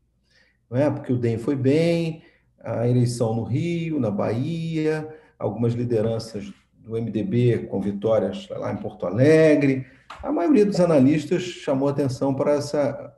Não 0.70 0.78
é? 0.78 0.90
Porque 0.90 1.14
o 1.14 1.18
DEM 1.18 1.38
foi 1.38 1.56
bem, 1.56 2.24
a 2.60 2.88
eleição 2.88 3.36
no 3.36 3.44
Rio, 3.44 4.00
na 4.00 4.10
Bahia, 4.10 5.08
algumas 5.38 5.74
lideranças 5.74 6.52
do 6.74 6.92
MDB 6.94 7.68
com 7.70 7.82
vitórias 7.82 8.48
lá 8.50 8.72
em 8.72 8.78
Porto 8.78 9.06
Alegre. 9.06 9.86
A 10.22 10.32
maioria 10.32 10.66
dos 10.66 10.80
analistas 10.80 11.44
chamou 11.44 11.88
atenção 11.88 12.34
para 12.34 12.54
essa 12.54 13.14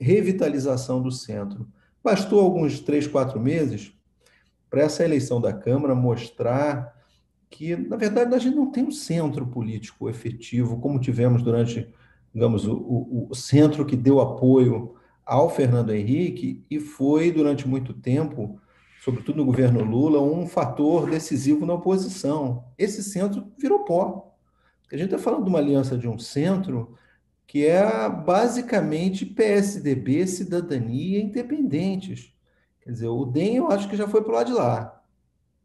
revitalização 0.00 1.02
do 1.02 1.10
centro. 1.10 1.66
Bastou 2.02 2.40
alguns 2.40 2.80
três, 2.80 3.06
quatro 3.06 3.40
meses 3.40 3.92
para 4.70 4.82
essa 4.82 5.04
eleição 5.04 5.40
da 5.40 5.52
Câmara 5.52 5.94
mostrar 5.94 6.94
que, 7.50 7.74
na 7.76 7.96
verdade, 7.96 8.34
a 8.34 8.38
gente 8.38 8.54
não 8.54 8.70
tem 8.70 8.84
um 8.84 8.90
centro 8.90 9.46
político 9.46 10.08
efetivo, 10.08 10.80
como 10.80 11.00
tivemos 11.00 11.42
durante, 11.42 11.88
digamos, 12.32 12.66
o, 12.66 12.74
o, 12.74 13.26
o 13.30 13.34
centro 13.34 13.84
que 13.84 13.96
deu 13.96 14.20
apoio 14.20 14.94
ao 15.24 15.50
Fernando 15.50 15.92
Henrique 15.92 16.64
e 16.70 16.80
foi, 16.80 17.30
durante 17.30 17.66
muito 17.66 17.92
tempo, 17.92 18.60
sobretudo 19.02 19.36
no 19.36 19.44
governo 19.44 19.84
Lula, 19.84 20.20
um 20.20 20.46
fator 20.46 21.08
decisivo 21.08 21.66
na 21.66 21.74
oposição. 21.74 22.64
Esse 22.78 23.02
centro 23.02 23.52
virou 23.58 23.84
pó. 23.84 24.34
A 24.90 24.96
gente 24.96 25.14
está 25.14 25.18
falando 25.18 25.44
de 25.44 25.50
uma 25.50 25.58
aliança 25.58 25.98
de 25.98 26.08
um 26.08 26.18
centro 26.18 26.94
que 27.46 27.66
é 27.66 28.08
basicamente 28.08 29.24
PSDB, 29.24 30.26
cidadania 30.26 31.20
independentes. 31.20 32.32
Quer 32.82 32.92
dizer, 32.92 33.08
o 33.08 33.24
DEM 33.24 33.56
eu 33.56 33.68
acho 33.68 33.88
que 33.88 33.96
já 33.96 34.08
foi 34.08 34.22
para 34.22 34.32
o 34.32 34.34
lado 34.34 34.46
de 34.46 34.52
lá 34.52 34.98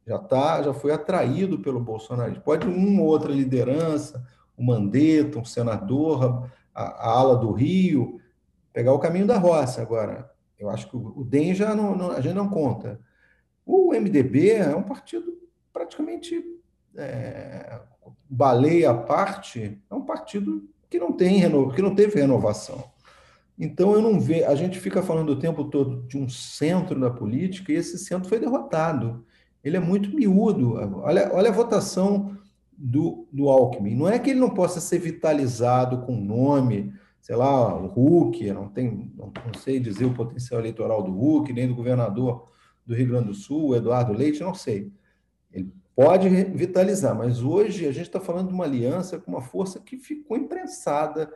já 0.06 0.20
tá, 0.20 0.62
já 0.62 0.74
foi 0.74 0.92
atraído 0.92 1.60
pelo 1.60 1.80
Bolsonaro. 1.80 2.40
Pode 2.42 2.68
uma 2.68 3.02
ou 3.02 3.08
outra 3.08 3.32
liderança, 3.32 4.24
o 4.58 4.64
Mandetta, 4.64 5.40
um 5.40 5.46
senador, 5.46 6.50
a, 6.74 6.84
a, 6.84 7.10
ala 7.10 7.38
do 7.38 7.52
Rio, 7.52 8.20
pegar 8.72 8.94
o 8.94 9.00
caminho 9.00 9.28
da 9.28 9.38
roça. 9.38 9.82
Agora, 9.82 10.32
eu 10.58 10.70
acho 10.70 10.90
que 10.90 10.96
o, 10.96 11.24
DEM 11.24 11.54
já 11.54 11.76
não, 11.76 11.96
não, 11.96 12.12
a 12.12 12.22
gente 12.22 12.36
não 12.36 12.50
conta. 12.50 13.00
O 13.66 13.94
MDB 13.94 14.52
é 14.52 14.76
um 14.76 14.84
partido 14.84 15.34
praticamente 15.72 16.44
é, 16.96 17.80
baleia 18.30 18.92
à 18.92 18.94
parte, 18.94 19.82
é 19.90 19.96
um 19.96 20.06
partido 20.06 20.70
que 20.90 21.00
não 21.00 21.12
tem 21.12 21.42
que 21.74 21.82
não 21.82 21.96
teve 21.96 22.20
renovação. 22.20 22.92
Então 23.58 23.94
eu 23.94 24.02
não 24.02 24.20
vejo, 24.20 24.46
a 24.46 24.56
gente 24.56 24.80
fica 24.80 25.02
falando 25.02 25.30
o 25.30 25.40
tempo 25.40 25.66
todo 25.66 26.04
de 26.08 26.18
um 26.18 26.28
centro 26.28 27.00
da 27.00 27.10
política 27.10 27.72
e 27.72 27.76
esse 27.76 27.98
centro 27.98 28.30
foi 28.30 28.40
derrotado 28.40 29.26
ele 29.64 29.78
é 29.78 29.80
muito 29.80 30.14
miúdo. 30.14 30.74
Olha, 31.02 31.32
olha 31.34 31.50
a 31.50 31.54
votação 31.54 32.38
do, 32.78 33.28
do 33.32 33.50
Alckmin. 33.50 33.96
Não 33.96 34.10
é 34.10 34.20
que 34.20 34.32
ele 34.32 34.40
não 34.40 34.50
possa 34.50 34.80
ser 34.80 35.00
vitalizado 35.00 36.02
com 36.06 36.16
nome, 36.16 36.94
sei 37.22 37.36
lá, 37.36 37.76
o 37.76 37.88
Huck, 37.88 38.52
não, 38.52 38.68
tem, 38.68 39.12
não, 39.16 39.32
não 39.46 39.60
sei 39.60 39.80
dizer 39.80 40.06
o 40.06 40.14
potencial 40.14 40.60
eleitoral 40.60 41.02
do 41.02 41.12
Huck, 41.12 41.52
nem 41.54 41.68
do 41.68 41.76
governador 41.76 42.50
do 42.86 42.94
Rio 42.94 43.08
Grande 43.08 43.28
do 43.28 43.34
Sul, 43.34 43.76
Eduardo 43.76 44.14
Leite, 44.14 44.42
não 44.42 44.54
sei. 44.54 44.92
Ele 45.52 45.72
pode 45.96 46.28
vitalizar, 46.30 47.16
mas 47.16 47.42
hoje 47.42 47.88
a 47.88 47.92
gente 47.92 48.08
está 48.08 48.20
falando 48.20 48.50
de 48.50 48.54
uma 48.54 48.66
aliança 48.66 49.20
com 49.20 49.32
uma 49.32 49.42
força 49.42 49.80
que 49.80 49.98
ficou 49.98 50.38
imprensada 50.38 51.32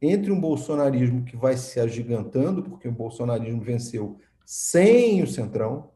entre 0.00 0.30
um 0.30 0.40
bolsonarismo 0.40 1.24
que 1.24 1.36
vai 1.36 1.56
se 1.56 1.80
agigantando, 1.80 2.62
porque 2.62 2.88
o 2.88 2.92
bolsonarismo 2.92 3.60
venceu 3.60 4.18
sem 4.44 5.22
o 5.22 5.26
Centrão, 5.26 5.90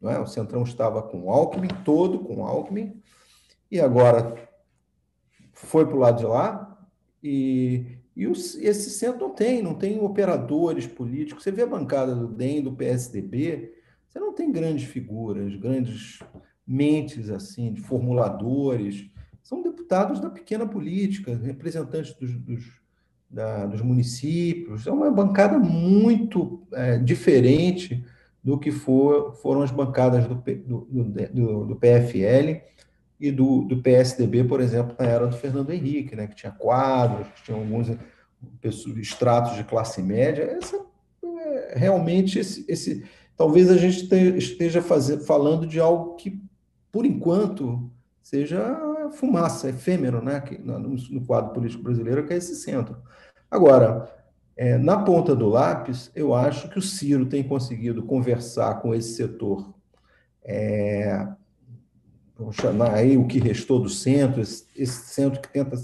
não 0.00 0.10
é? 0.10 0.18
O 0.18 0.26
Centrão 0.26 0.62
estava 0.62 1.02
com 1.02 1.24
o 1.24 1.30
Alckmin, 1.30 1.68
todo 1.84 2.20
com 2.20 2.36
o 2.36 2.44
Alckmin, 2.44 3.00
e 3.70 3.80
agora 3.80 4.34
foi 5.52 5.86
para 5.86 5.96
o 5.96 5.98
lado 5.98 6.18
de 6.18 6.26
lá, 6.26 6.88
e, 7.22 7.98
e 8.16 8.26
os, 8.26 8.56
esse 8.56 8.90
centro 8.90 9.20
não 9.20 9.34
tem, 9.34 9.62
não 9.62 9.74
tem 9.74 10.00
operadores 10.00 10.86
políticos. 10.86 11.44
Você 11.44 11.52
vê 11.52 11.62
a 11.62 11.66
bancada 11.66 12.14
do 12.14 12.26
DEM, 12.26 12.62
do 12.62 12.72
PSDB, 12.72 13.74
você 14.08 14.18
não 14.18 14.32
tem 14.32 14.50
grandes 14.50 14.84
figuras, 14.84 15.54
grandes 15.54 16.18
mentes 16.66 17.30
assim, 17.30 17.72
de 17.72 17.80
formuladores. 17.80 19.08
São 19.42 19.62
deputados 19.62 20.20
da 20.20 20.30
pequena 20.30 20.66
política, 20.66 21.36
representantes 21.36 22.14
dos, 22.14 22.34
dos, 22.36 22.64
da, 23.28 23.66
dos 23.66 23.82
municípios. 23.82 24.86
É 24.86 24.90
uma 24.90 25.10
bancada 25.10 25.58
muito 25.58 26.66
é, 26.72 26.98
diferente 26.98 28.04
do 28.42 28.58
que 28.58 28.70
for, 28.70 29.34
foram 29.36 29.62
as 29.62 29.70
bancadas 29.70 30.26
do, 30.26 30.34
do, 30.34 31.04
do, 31.32 31.66
do 31.66 31.76
PFL 31.76 32.60
e 33.20 33.30
do, 33.30 33.62
do, 33.62 33.82
PSDB, 33.82 34.44
por 34.44 34.60
exemplo, 34.60 34.96
na 34.98 35.04
era 35.04 35.26
do 35.26 35.36
Fernando 35.36 35.70
Henrique, 35.70 36.16
né, 36.16 36.26
que 36.26 36.34
tinha 36.34 36.50
quadros, 36.50 37.28
que 37.28 37.42
tinha 37.44 37.56
alguns 37.56 37.88
estratos 38.96 39.56
de 39.56 39.64
classe 39.64 40.02
média. 40.02 40.44
Essa, 40.44 40.80
é, 41.22 41.74
realmente, 41.76 42.38
esse, 42.38 42.64
esse, 42.66 43.04
talvez 43.36 43.70
a 43.70 43.76
gente 43.76 44.08
esteja 44.38 44.80
fazendo, 44.80 45.22
falando 45.24 45.66
de 45.66 45.78
algo 45.78 46.14
que, 46.16 46.40
por 46.90 47.04
enquanto, 47.04 47.90
seja 48.22 48.78
fumaça, 49.12 49.68
efêmero, 49.68 50.24
né, 50.24 50.42
no, 50.62 50.78
no 50.78 51.26
quadro 51.26 51.52
político 51.52 51.82
brasileiro, 51.82 52.26
que 52.26 52.32
é 52.32 52.36
esse 52.36 52.54
centro. 52.54 52.96
Agora, 53.50 54.08
é, 54.56 54.78
na 54.78 55.02
ponta 55.02 55.34
do 55.34 55.48
lápis, 55.48 56.10
eu 56.14 56.34
acho 56.34 56.68
que 56.68 56.78
o 56.78 56.82
Ciro 56.82 57.26
tem 57.26 57.42
conseguido 57.42 58.02
conversar 58.02 58.80
com 58.80 58.94
esse 58.94 59.14
setor, 59.14 59.74
é, 60.42 61.26
vamos 62.40 62.56
chamar 62.56 62.94
aí 62.94 63.18
o 63.18 63.26
que 63.26 63.38
restou 63.38 63.78
do 63.78 63.90
centro, 63.90 64.40
esse, 64.40 64.64
esse 64.74 65.12
centro 65.12 65.42
que 65.42 65.52
tenta 65.52 65.76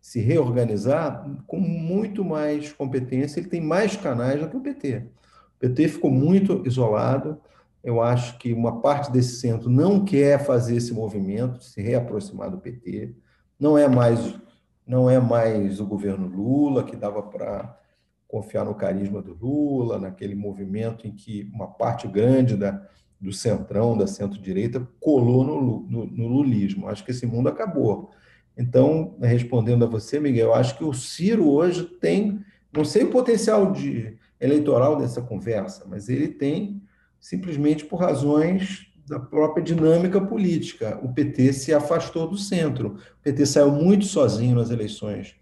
se 0.00 0.20
reorganizar, 0.20 1.28
com 1.44 1.58
muito 1.58 2.24
mais 2.24 2.72
competência, 2.72 3.40
ele 3.40 3.48
tem 3.48 3.60
mais 3.60 3.96
canais 3.96 4.40
do 4.40 4.48
que 4.48 4.56
o 4.56 4.60
PT. 4.60 4.98
O 5.56 5.58
PT 5.58 5.88
ficou 5.88 6.12
muito 6.12 6.62
isolado, 6.64 7.40
eu 7.82 8.00
acho 8.00 8.38
que 8.38 8.52
uma 8.52 8.80
parte 8.80 9.10
desse 9.10 9.40
centro 9.40 9.68
não 9.68 10.04
quer 10.04 10.38
fazer 10.44 10.76
esse 10.76 10.94
movimento, 10.94 11.64
se 11.64 11.82
reaproximar 11.82 12.48
do 12.48 12.58
PT, 12.58 13.12
não 13.58 13.76
é 13.76 13.88
mais 13.88 14.38
não 14.86 15.08
é 15.08 15.18
mais 15.18 15.80
o 15.80 15.86
governo 15.86 16.26
Lula 16.26 16.84
que 16.84 16.94
dava 16.94 17.22
para 17.22 17.74
confiar 18.28 18.66
no 18.66 18.74
carisma 18.74 19.22
do 19.22 19.34
Lula, 19.34 19.98
naquele 19.98 20.34
movimento 20.34 21.06
em 21.08 21.12
que 21.12 21.50
uma 21.54 21.66
parte 21.66 22.06
grande 22.06 22.54
da, 22.54 22.86
do 23.20 23.32
centrão, 23.32 23.96
da 23.96 24.06
centro-direita, 24.06 24.86
colou 25.00 25.44
no, 25.44 25.80
no, 25.88 26.06
no, 26.06 26.28
lulismo. 26.28 26.88
Acho 26.88 27.04
que 27.04 27.10
esse 27.10 27.26
mundo 27.26 27.48
acabou. 27.48 28.10
Então, 28.56 29.16
respondendo 29.20 29.84
a 29.84 29.88
você, 29.88 30.20
Miguel, 30.20 30.54
acho 30.54 30.76
que 30.76 30.84
o 30.84 30.92
Ciro 30.92 31.48
hoje 31.48 31.84
tem, 31.84 32.44
não 32.72 32.84
sei 32.84 33.04
o 33.04 33.10
potencial 33.10 33.72
de 33.72 34.16
eleitoral 34.40 34.96
dessa 34.96 35.22
conversa, 35.22 35.84
mas 35.88 36.08
ele 36.08 36.28
tem 36.28 36.82
simplesmente 37.18 37.84
por 37.84 37.96
razões 37.96 38.86
da 39.06 39.18
própria 39.18 39.62
dinâmica 39.62 40.20
política. 40.20 40.98
O 41.02 41.12
PT 41.12 41.52
se 41.52 41.72
afastou 41.72 42.28
do 42.28 42.36
centro. 42.36 42.96
O 43.18 43.22
PT 43.22 43.46
saiu 43.46 43.70
muito 43.70 44.04
sozinho 44.04 44.56
nas 44.56 44.70
eleições 44.70 45.36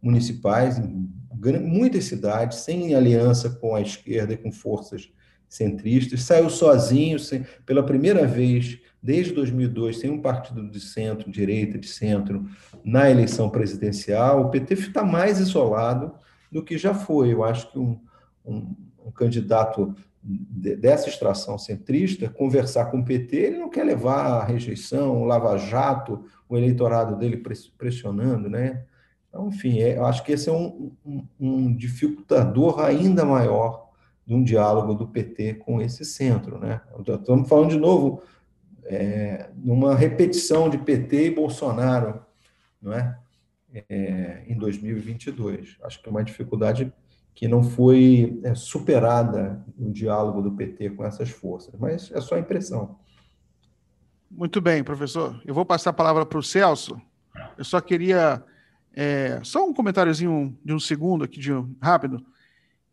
municipais, 0.00 0.80
muitas 1.62 2.04
cidades, 2.04 2.58
sem 2.60 2.94
aliança 2.94 3.50
com 3.50 3.74
a 3.74 3.80
esquerda 3.80 4.32
e 4.32 4.36
com 4.36 4.52
forças 4.52 5.10
centristas, 5.48 6.22
saiu 6.22 6.50
sozinho, 6.50 7.18
sem, 7.18 7.44
pela 7.64 7.82
primeira 7.82 8.26
vez 8.26 8.78
desde 9.02 9.32
2002, 9.32 9.98
sem 10.00 10.10
um 10.10 10.20
partido 10.20 10.68
de 10.68 10.80
centro, 10.80 11.30
direita, 11.30 11.78
de 11.78 11.86
centro, 11.86 12.44
na 12.84 13.10
eleição 13.10 13.48
presidencial. 13.48 14.42
O 14.42 14.50
PT 14.50 14.74
está 14.74 15.04
mais 15.04 15.38
isolado 15.38 16.12
do 16.50 16.62
que 16.62 16.76
já 16.76 16.92
foi. 16.92 17.32
Eu 17.32 17.44
acho 17.44 17.70
que 17.70 17.78
um, 17.78 18.00
um, 18.44 18.74
um 19.06 19.10
candidato 19.10 19.94
dessa 20.22 21.08
extração 21.08 21.56
centrista, 21.56 22.28
conversar 22.28 22.86
com 22.86 22.98
o 22.98 23.04
PT, 23.04 23.36
ele 23.36 23.58
não 23.58 23.70
quer 23.70 23.84
levar 23.84 24.26
a 24.26 24.44
rejeição, 24.44 25.22
o 25.22 25.24
lava-jato, 25.24 26.24
o 26.48 26.56
eleitorado 26.56 27.16
dele 27.16 27.40
pressionando, 27.78 28.48
né? 28.50 28.84
Então, 29.28 29.48
enfim, 29.48 29.78
é, 29.78 29.98
eu 29.98 30.04
acho 30.04 30.24
que 30.24 30.32
esse 30.32 30.48
é 30.48 30.52
um, 30.52 30.90
um, 31.04 31.26
um, 31.38 31.76
dificultador 31.76 32.80
ainda 32.80 33.24
maior 33.24 33.85
de 34.26 34.34
um 34.34 34.42
diálogo 34.42 34.94
do 34.94 35.06
PT 35.06 35.54
com 35.54 35.80
esse 35.80 36.04
centro. 36.04 36.58
Né? 36.58 36.80
Estamos 36.98 37.48
falando 37.48 37.70
de 37.70 37.78
novo 37.78 38.22
é, 38.84 39.50
numa 39.56 39.94
repetição 39.94 40.68
de 40.68 40.78
PT 40.78 41.26
e 41.26 41.34
Bolsonaro 41.34 42.20
não 42.80 42.92
é? 42.92 43.18
é 43.88 44.44
em 44.46 44.56
2022. 44.56 45.76
Acho 45.82 46.02
que 46.02 46.08
é 46.08 46.10
uma 46.10 46.24
dificuldade 46.24 46.92
que 47.34 47.46
não 47.46 47.62
foi 47.62 48.40
é, 48.42 48.54
superada 48.54 49.62
no 49.76 49.92
diálogo 49.92 50.40
do 50.40 50.52
PT 50.52 50.90
com 50.90 51.04
essas 51.04 51.28
forças, 51.28 51.74
mas 51.78 52.10
é 52.12 52.20
só 52.20 52.38
impressão. 52.38 52.98
Muito 54.30 54.60
bem, 54.60 54.82
professor. 54.82 55.40
Eu 55.44 55.54
vou 55.54 55.64
passar 55.64 55.90
a 55.90 55.92
palavra 55.92 56.24
para 56.24 56.38
o 56.38 56.42
Celso. 56.42 57.00
Eu 57.56 57.64
só 57.64 57.80
queria. 57.80 58.42
É, 58.94 59.40
só 59.42 59.66
um 59.68 59.74
comentáriozinho 59.74 60.58
de 60.64 60.72
um 60.72 60.80
segundo 60.80 61.24
aqui, 61.24 61.38
de 61.38 61.50
rápido, 61.82 62.24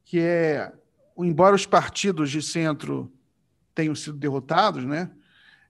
que 0.04 0.20
é, 0.20 0.72
embora 1.18 1.56
os 1.56 1.66
partidos 1.66 2.32
de 2.32 2.42
centro 2.42 3.12
tenham 3.76 3.96
sido 3.96 4.18
derrotados, 4.18 4.86
né, 4.86 5.12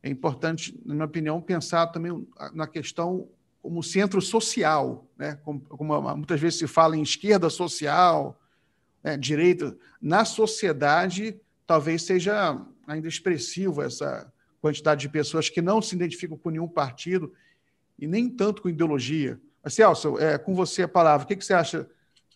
é 0.02 0.10
importante, 0.10 0.78
na 0.86 0.94
minha 0.94 1.06
opinião, 1.06 1.42
pensar 1.42 1.88
também 1.88 2.28
na 2.54 2.68
questão 2.68 3.30
como 3.62 3.82
centro 3.82 4.22
social, 4.22 5.08
né, 5.18 5.40
como, 5.44 5.62
como 5.62 6.16
muitas 6.18 6.40
vezes 6.40 6.60
se 6.60 6.68
fala 6.68 6.98
em 6.98 7.02
esquerda 7.02 7.50
social, 7.50 8.38
né, 9.02 9.16
direita. 9.16 9.78
Na 10.02 10.26
sociedade, 10.26 11.40
talvez 11.66 12.02
seja 12.02 12.62
ainda 12.86 13.08
expressivo 13.08 13.82
essa 13.82 14.32
quantidade 14.60 15.02
de 15.02 15.10
pessoas 15.10 15.50
que 15.50 15.62
não 15.62 15.82
se 15.82 15.96
identificam 15.96 16.38
com 16.38 16.50
nenhum 16.50 16.68
partido 16.68 17.34
e 17.98 18.06
nem 18.06 18.30
tanto 18.30 18.62
com 18.62 18.70
ideologia. 18.70 19.40
Mas, 19.64 19.74
Celso, 19.74 20.18
é, 20.20 20.38
com 20.38 20.54
você 20.54 20.84
a 20.84 20.88
palavra. 20.88 21.26
O 21.26 21.28
que, 21.28 21.38
que 21.38 21.46
você 21.46 21.54
acha 21.54 21.90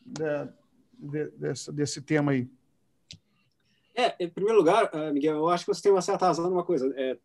de, 0.05 0.49
de, 0.97 1.71
desse 1.73 2.01
tema 2.01 2.31
aí? 2.31 2.49
É, 3.99 4.15
em 4.19 4.29
primeiro 4.29 4.59
lugar, 4.59 4.91
eh, 4.93 5.11
Miguel, 5.11 5.37
eu 5.37 5.49
acho 5.49 5.65
que 5.65 5.73
você 5.73 5.81
tem 5.81 5.91
uma 5.91 6.03
certa 6.03 6.27
razão 6.27 6.47
numa 6.47 6.63
coisa. 6.63 6.93
É, 6.95 7.17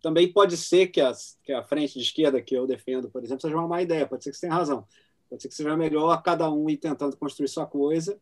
também 0.00 0.32
pode 0.32 0.56
ser 0.56 0.86
que, 0.86 1.00
as, 1.00 1.36
que 1.42 1.52
a 1.52 1.64
frente 1.64 1.94
de 1.94 2.04
esquerda 2.04 2.40
que 2.40 2.54
eu 2.54 2.64
defendo, 2.64 3.10
por 3.10 3.24
exemplo, 3.24 3.40
seja 3.40 3.56
uma 3.56 3.66
má 3.66 3.82
ideia. 3.82 4.06
Pode 4.06 4.22
ser 4.22 4.30
que 4.30 4.36
você 4.36 4.46
tenha 4.46 4.54
razão. 4.54 4.86
Pode 5.28 5.42
ser 5.42 5.48
que 5.48 5.54
seja 5.54 5.76
melhor 5.76 6.22
cada 6.22 6.48
um 6.48 6.70
ir 6.70 6.76
tentando 6.76 7.16
construir 7.16 7.48
sua 7.48 7.66
coisa. 7.66 8.20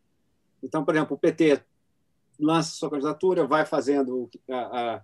Então, 0.62 0.82
por 0.82 0.94
exemplo, 0.94 1.14
o 1.14 1.18
PT 1.18 1.62
lança 2.38 2.70
sua 2.70 2.88
candidatura, 2.88 3.46
vai 3.46 3.66
fazendo 3.66 4.30
a, 4.48 4.94
a 4.94 5.02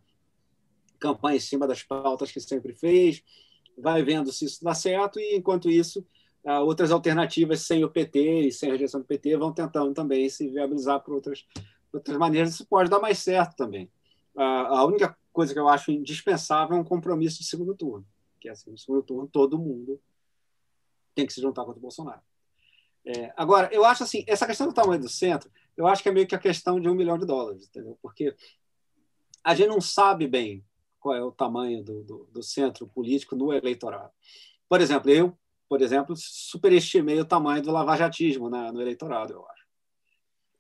campanha 0.99 1.37
em 1.37 1.41
cima 1.41 1.67
das 1.67 1.83
pautas 1.83 2.33
que 2.33 2.41
sempre 2.41 2.73
fez, 2.73 3.23
vai 3.77 4.03
vendo 4.03 4.33
se 4.33 4.47
isso 4.47 4.65
dá 4.65 4.75
certo, 4.75 5.21
e 5.21 5.37
enquanto 5.37 5.69
isso, 5.69 6.03
outras 6.63 6.91
alternativas 6.91 7.61
sem 7.61 7.85
o 7.85 7.91
PT 7.91 8.49
e 8.49 8.53
sem 8.53 8.71
a 8.71 8.73
rejeição 8.73 9.01
do 9.01 9.07
PT 9.07 9.37
vão 9.37 9.53
tentando 9.53 9.93
também 9.93 10.29
se 10.31 10.49
viabilizar 10.49 11.01
por 11.01 11.15
outras, 11.15 11.45
outras 11.93 12.17
maneiras. 12.17 12.55
Isso 12.55 12.67
pode 12.67 12.91
dar 12.91 13.01
mais 13.01 13.19
certo 13.19 13.57
também. 13.57 13.91
A 14.37 14.85
única 14.85 15.17
coisa 15.33 15.53
que 15.53 15.59
eu 15.59 15.69
acho 15.69 15.91
indispensável 15.91 16.77
é 16.77 16.81
um 16.81 16.85
compromisso 16.85 17.39
de 17.39 17.47
segundo 17.47 17.75
turno, 17.75 18.07
que 18.41 18.49
é 18.49 18.53
assim, 18.53 18.71
no 18.71 18.79
segundo 18.79 19.03
turno 19.03 19.29
todo 19.29 19.59
mundo 19.59 20.01
tem 21.15 21.27
que 21.27 21.33
se 21.33 21.41
juntar 21.41 21.65
contra 21.65 21.79
o 21.79 21.83
Bolsonaro. 21.83 22.21
É, 23.05 23.33
agora, 23.37 23.69
eu 23.73 23.85
acho 23.85 24.03
assim, 24.03 24.25
essa 24.27 24.47
questão 24.47 24.67
do 24.67 24.75
tamanho 24.75 25.01
do 25.01 25.09
centro, 25.09 25.51
eu 25.77 25.87
acho 25.87 26.03
que 26.03 26.09
é 26.09 26.13
meio 26.13 26.27
que 26.27 26.35
a 26.35 26.39
questão 26.39 26.81
de 26.81 26.89
um 26.89 26.95
milhão 26.95 27.17
de 27.17 27.25
dólares, 27.25 27.67
entendeu? 27.67 27.99
Porque 28.03 28.35
a 29.45 29.55
gente 29.55 29.69
não 29.69 29.81
sabe 29.81 30.27
bem 30.27 30.65
qual 30.99 31.15
é 31.15 31.23
o 31.23 31.31
tamanho 31.31 31.85
do, 31.85 32.03
do, 32.03 32.29
do 32.33 32.43
centro 32.43 32.87
político 32.89 33.37
no 33.37 33.53
eleitorado. 33.53 34.11
Por 34.69 34.81
exemplo, 34.81 35.11
eu, 35.11 35.39
por 35.69 35.81
exemplo, 35.81 36.17
superestimei 36.17 37.21
o 37.21 37.25
tamanho 37.25 37.63
do 37.63 37.71
lavajatismo 37.71 38.51
na, 38.51 38.73
no 38.73 38.83
eleitorado, 38.83 39.33
eu 39.33 39.47
acho. 39.49 39.56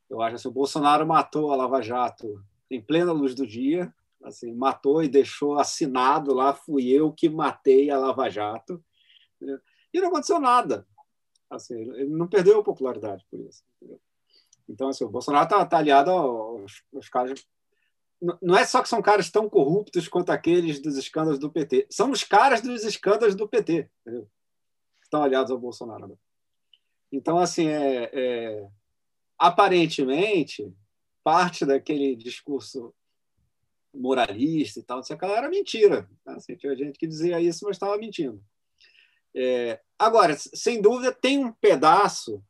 Eu 0.08 0.22
acho 0.22 0.36
assim, 0.36 0.48
o 0.48 0.52
Bolsonaro 0.52 1.06
matou 1.06 1.52
a 1.52 1.56
Lava 1.56 1.82
Jato 1.82 2.42
em 2.70 2.80
plena 2.80 3.12
luz 3.12 3.34
do 3.34 3.46
dia, 3.46 3.92
assim, 4.22 4.52
matou 4.52 5.02
e 5.02 5.08
deixou 5.08 5.58
assinado 5.58 6.34
lá, 6.34 6.52
fui 6.52 6.88
eu 6.88 7.12
que 7.12 7.28
matei 7.28 7.90
a 7.90 7.98
Lava 7.98 8.28
Jato, 8.28 8.82
né? 9.40 9.58
e 9.92 10.00
não 10.00 10.08
aconteceu 10.08 10.40
nada. 10.40 10.86
Assim, 11.48 11.74
ele 11.74 12.10
não 12.10 12.26
perdeu 12.26 12.62
popularidade 12.62 13.24
por 13.30 13.38
isso. 13.40 13.62
Entendeu? 13.76 14.00
Então, 14.68 14.88
assim, 14.88 15.04
o 15.04 15.08
Bolsonaro 15.08 15.44
está 15.44 15.64
tá 15.64 15.78
aliado 15.78 16.10
aos, 16.10 16.82
aos 16.92 17.08
caras 17.08 17.46
não 18.40 18.56
é 18.56 18.64
só 18.64 18.82
que 18.82 18.88
são 18.88 19.02
caras 19.02 19.30
tão 19.30 19.48
corruptos 19.48 20.08
quanto 20.08 20.30
aqueles 20.30 20.80
dos 20.80 20.96
escândalos 20.96 21.38
do 21.38 21.50
PT. 21.50 21.86
São 21.90 22.10
os 22.10 22.24
caras 22.24 22.62
dos 22.62 22.82
escândalos 22.82 23.34
do 23.34 23.46
PT, 23.46 23.90
entendeu? 24.00 24.28
estão 25.02 25.22
aliados 25.22 25.50
ao 25.50 25.58
Bolsonaro. 25.58 26.18
Então, 27.10 27.38
assim, 27.38 27.68
é, 27.68 28.10
é, 28.12 28.68
aparentemente, 29.38 30.72
parte 31.22 31.64
daquele 31.64 32.16
discurso 32.16 32.94
moralista 33.94 34.80
e 34.80 34.82
tal, 34.82 35.00
aquela 35.00 35.36
era 35.36 35.48
mentira. 35.48 36.08
Assim, 36.26 36.56
tinha 36.56 36.76
gente 36.76 36.98
que 36.98 37.06
dizia 37.06 37.40
isso, 37.40 37.64
mas 37.64 37.76
estava 37.76 37.96
mentindo. 37.96 38.42
É, 39.34 39.80
agora, 39.98 40.36
sem 40.36 40.80
dúvida, 40.80 41.12
tem 41.12 41.44
um 41.44 41.52
pedaço 41.52 42.42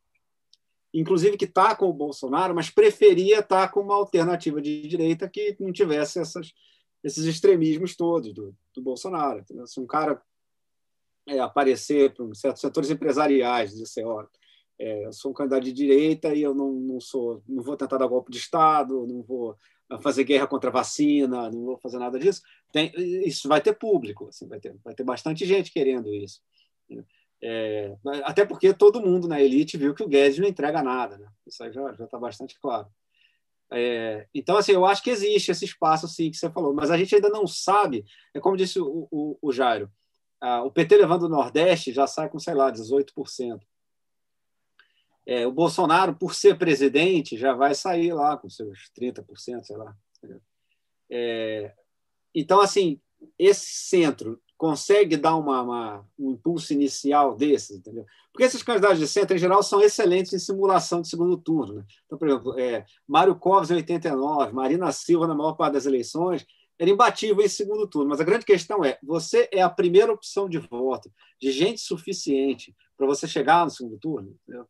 inclusive 0.93 1.37
que 1.37 1.45
está 1.45 1.75
com 1.75 1.89
o 1.89 1.93
Bolsonaro, 1.93 2.55
mas 2.55 2.69
preferia 2.69 3.39
estar 3.39 3.67
tá 3.67 3.69
com 3.71 3.81
uma 3.81 3.95
alternativa 3.95 4.61
de 4.61 4.87
direita 4.87 5.29
que 5.29 5.55
não 5.59 5.71
tivesse 5.71 6.19
essas, 6.19 6.53
esses 7.03 7.25
extremismos 7.25 7.95
todos 7.95 8.33
do, 8.33 8.55
do 8.73 8.81
Bolsonaro. 8.81 9.43
Se 9.65 9.79
um 9.79 9.85
cara 9.85 10.21
é, 11.27 11.39
aparecer 11.39 12.13
para 12.13 12.25
certos 12.33 12.61
setores 12.61 12.89
empresariais, 12.89 13.75
dizer, 13.75 14.05
ó, 14.05 14.25
é, 14.79 15.11
sou 15.11 15.31
um 15.31 15.33
candidato 15.33 15.63
de 15.63 15.73
direita 15.73 16.33
e 16.33 16.41
eu 16.41 16.53
não, 16.53 16.71
não 16.71 16.99
sou, 16.99 17.41
não 17.47 17.63
vou 17.63 17.75
tentar 17.75 17.97
dar 17.97 18.07
golpe 18.07 18.31
de 18.31 18.37
Estado, 18.37 19.07
não 19.07 19.21
vou 19.23 19.57
fazer 20.01 20.23
guerra 20.23 20.47
contra 20.47 20.69
a 20.69 20.73
vacina, 20.73 21.49
não 21.49 21.65
vou 21.65 21.77
fazer 21.77 21.97
nada 21.97 22.19
disso. 22.19 22.41
Tem, 22.71 22.91
isso 23.25 23.47
vai 23.47 23.61
ter 23.61 23.73
público, 23.73 24.27
assim, 24.27 24.47
vai 24.47 24.59
ter, 24.59 24.75
vai 24.83 24.93
ter 24.93 25.03
bastante 25.03 25.45
gente 25.45 25.71
querendo 25.71 26.13
isso. 26.13 26.41
É, 27.41 27.95
até 28.23 28.45
porque 28.45 28.73
todo 28.73 29.01
mundo 29.01 29.27
na 29.27 29.41
elite 29.41 29.77
viu 29.77 29.93
que 29.93 30.03
o 30.03 30.07
Guedes 30.07 30.39
não 30.39 30.47
entrega 30.47 30.81
nada, 30.81 31.17
né? 31.17 31.27
isso 31.45 31.63
aí 31.63 31.71
já 31.71 31.89
está 31.91 32.17
bastante 32.17 32.59
claro. 32.59 32.87
É, 33.71 34.27
então, 34.33 34.57
assim, 34.57 34.71
eu 34.71 34.85
acho 34.85 35.03
que 35.03 35.09
existe 35.09 35.51
esse 35.51 35.65
espaço, 35.65 36.07
sim, 36.07 36.31
que 36.31 36.37
você 36.37 36.49
falou, 36.49 36.73
mas 36.73 36.89
a 36.89 36.97
gente 36.97 37.13
ainda 37.15 37.29
não 37.29 37.45
sabe. 37.45 38.05
É 38.33 38.39
como 38.39 38.55
disse 38.55 38.79
o, 38.79 39.07
o, 39.11 39.37
o 39.41 39.51
Jairo: 39.51 39.91
ah, 40.39 40.63
o 40.63 40.71
PT 40.71 40.97
levando 40.97 41.23
o 41.23 41.29
Nordeste 41.29 41.91
já 41.91 42.07
sai 42.07 42.29
com, 42.29 42.39
sei 42.39 42.53
lá, 42.53 42.71
18%. 42.71 43.59
É, 45.29 45.45
o 45.45 45.51
Bolsonaro, 45.51 46.15
por 46.15 46.33
ser 46.33 46.57
presidente, 46.57 47.37
já 47.37 47.53
vai 47.53 47.75
sair 47.75 48.13
lá 48.13 48.37
com 48.37 48.49
seus 48.49 48.89
30%, 48.97 49.61
sei 49.63 49.75
lá. 49.75 49.93
É, 51.09 51.73
então, 52.33 52.61
assim, 52.61 53.01
esse 53.37 53.65
centro 53.65 54.41
consegue 54.57 55.17
dar 55.17 55.35
uma, 55.35 55.61
uma, 55.61 56.05
um 56.17 56.31
impulso 56.31 56.71
inicial 56.71 57.35
desses, 57.35 57.77
entendeu? 57.77 58.05
Porque 58.31 58.45
esses 58.45 58.63
candidatos 58.63 58.99
de 58.99 59.07
centro, 59.07 59.35
em 59.35 59.39
geral, 59.39 59.61
são 59.61 59.81
excelentes 59.81 60.31
em 60.31 60.39
simulação 60.39 61.01
de 61.01 61.09
segundo 61.09 61.37
turno. 61.37 61.73
Né? 61.75 61.85
Então, 62.05 62.17
por 62.17 62.29
exemplo, 62.29 62.57
é, 62.57 62.85
Mário 63.05 63.35
Covas 63.35 63.69
em 63.69 63.75
89, 63.75 64.53
Marina 64.53 64.91
Silva, 64.93 65.27
na 65.27 65.35
maior 65.35 65.53
parte 65.53 65.73
das 65.73 65.85
eleições, 65.85 66.45
era 66.79 66.89
imbatível 66.89 67.43
em 67.43 67.49
segundo 67.49 67.85
turno. 67.85 68.09
Mas 68.09 68.21
a 68.21 68.23
grande 68.23 68.45
questão 68.45 68.85
é: 68.85 68.97
você 69.03 69.49
é 69.51 69.61
a 69.61 69.69
primeira 69.69 70.13
opção 70.13 70.47
de 70.47 70.57
voto, 70.57 71.11
de 71.39 71.51
gente 71.51 71.81
suficiente 71.81 72.73
para 72.95 73.05
você 73.05 73.27
chegar 73.27 73.65
no 73.65 73.71
segundo 73.71 73.97
turno? 73.99 74.35
Entendeu? 74.43 74.67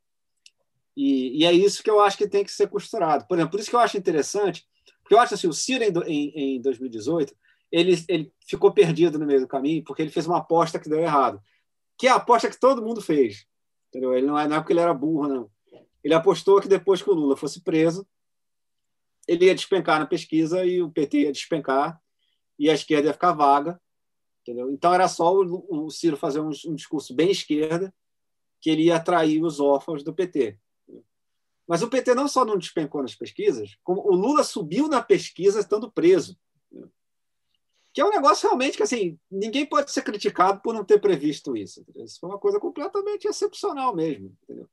E, 0.98 1.44
e, 1.44 1.46
é 1.46 1.52
isso 1.52 1.84
que 1.84 1.92
eu 1.92 2.02
acho 2.02 2.18
que 2.18 2.28
tem 2.28 2.44
que 2.44 2.52
ser 2.52 2.68
costurado. 2.68 3.28
Por 3.28 3.38
exemplo, 3.38 3.52
por 3.52 3.60
isso 3.60 3.70
que 3.70 3.76
eu 3.76 3.80
acho 3.80 3.98
interessante, 4.00 4.66
porque 5.04 5.14
eu 5.14 5.20
acho 5.20 5.36
assim, 5.36 5.48
o 5.48 5.54
Ciro 5.54 5.84
em, 5.84 5.94
em, 6.08 6.56
em 6.56 6.62
2018 6.62 7.36
ele, 7.72 7.94
ele 8.10 8.34
ficou 8.48 8.74
perdido 8.74 9.20
no 9.20 9.26
meio 9.26 9.42
do 9.42 9.48
caminho 9.48 9.84
porque 9.84 10.02
ele 10.02 10.10
fez 10.10 10.26
uma 10.26 10.40
aposta 10.40 10.80
que 10.80 10.90
deu 10.90 11.00
errado. 11.00 11.40
Que 11.98 12.08
é 12.08 12.10
a 12.10 12.16
aposta 12.16 12.50
que 12.50 12.60
todo 12.60 12.82
mundo 12.82 13.00
fez. 13.00 13.46
Entendeu? 13.90 14.16
Ele 14.16 14.26
não 14.26 14.40
é, 14.40 14.48
não 14.48 14.56
é 14.56 14.60
porque 14.60 14.74
ele 14.74 14.80
era 14.80 14.94
burro, 14.94 15.28
não. 15.28 15.52
Ele 16.04 16.16
apostou 16.16 16.60
que 16.60 16.68
depois 16.68 17.02
que 17.02 17.10
o 17.12 17.14
Lula 17.14 17.38
fosse 17.38 17.62
preso, 17.62 18.08
ele 19.28 19.46
ia 19.46 19.56
despencar 19.56 20.00
na 20.00 20.06
pesquisa 20.08 20.66
e 20.66 20.82
o 20.82 20.90
PT 20.90 21.22
ia 21.22 21.32
despencar 21.32 22.02
e 22.58 22.70
a 22.70 22.74
esquerda 22.74 23.10
ia 23.10 23.14
ficar 23.14 23.34
vaga. 23.34 23.80
Entendeu? 24.42 24.72
Então 24.72 24.94
era 24.94 25.08
só 25.08 25.32
o, 25.32 25.86
o 25.86 25.90
Ciro 25.92 26.18
fazer 26.18 26.40
um, 26.40 26.50
um 26.66 26.76
discurso 26.76 27.14
bem 27.14 27.30
esquerda 27.30 27.94
que 28.62 28.70
ele 28.70 28.86
ia 28.86 28.96
atrair 28.96 29.44
os 29.44 29.60
órfãos 29.60 30.04
do 30.04 30.14
PT. 30.14 30.58
Mas 31.68 31.82
o 31.82 31.90
PT 31.90 32.16
não 32.16 32.28
só 32.28 32.46
não 32.46 32.58
despencou 32.58 33.02
nas 33.02 33.14
pesquisas, 33.14 33.78
como 33.84 34.02
o 34.02 34.16
Lula 34.16 34.44
subiu 34.44 34.88
na 34.88 35.02
pesquisa 35.02 35.60
estando 35.60 35.92
preso 35.92 36.38
que 37.98 38.02
é 38.02 38.06
um 38.06 38.12
negócio 38.12 38.48
realmente 38.48 38.78
que 38.78 38.84
assim 38.84 39.18
ninguém 39.30 39.66
pode 39.66 39.90
ser 39.90 40.04
criticado 40.04 40.62
por 40.62 40.72
não 40.72 40.86
ter 40.86 41.02
previsto 41.02 41.58
isso. 41.58 41.84
Isso 41.96 42.20
foi 42.20 42.30
uma 42.30 42.38
coisa 42.38 42.60
completamente 42.60 43.28
excepcional 43.28 43.96
mesmo. 43.96 44.38
Entendeu? 44.44 44.70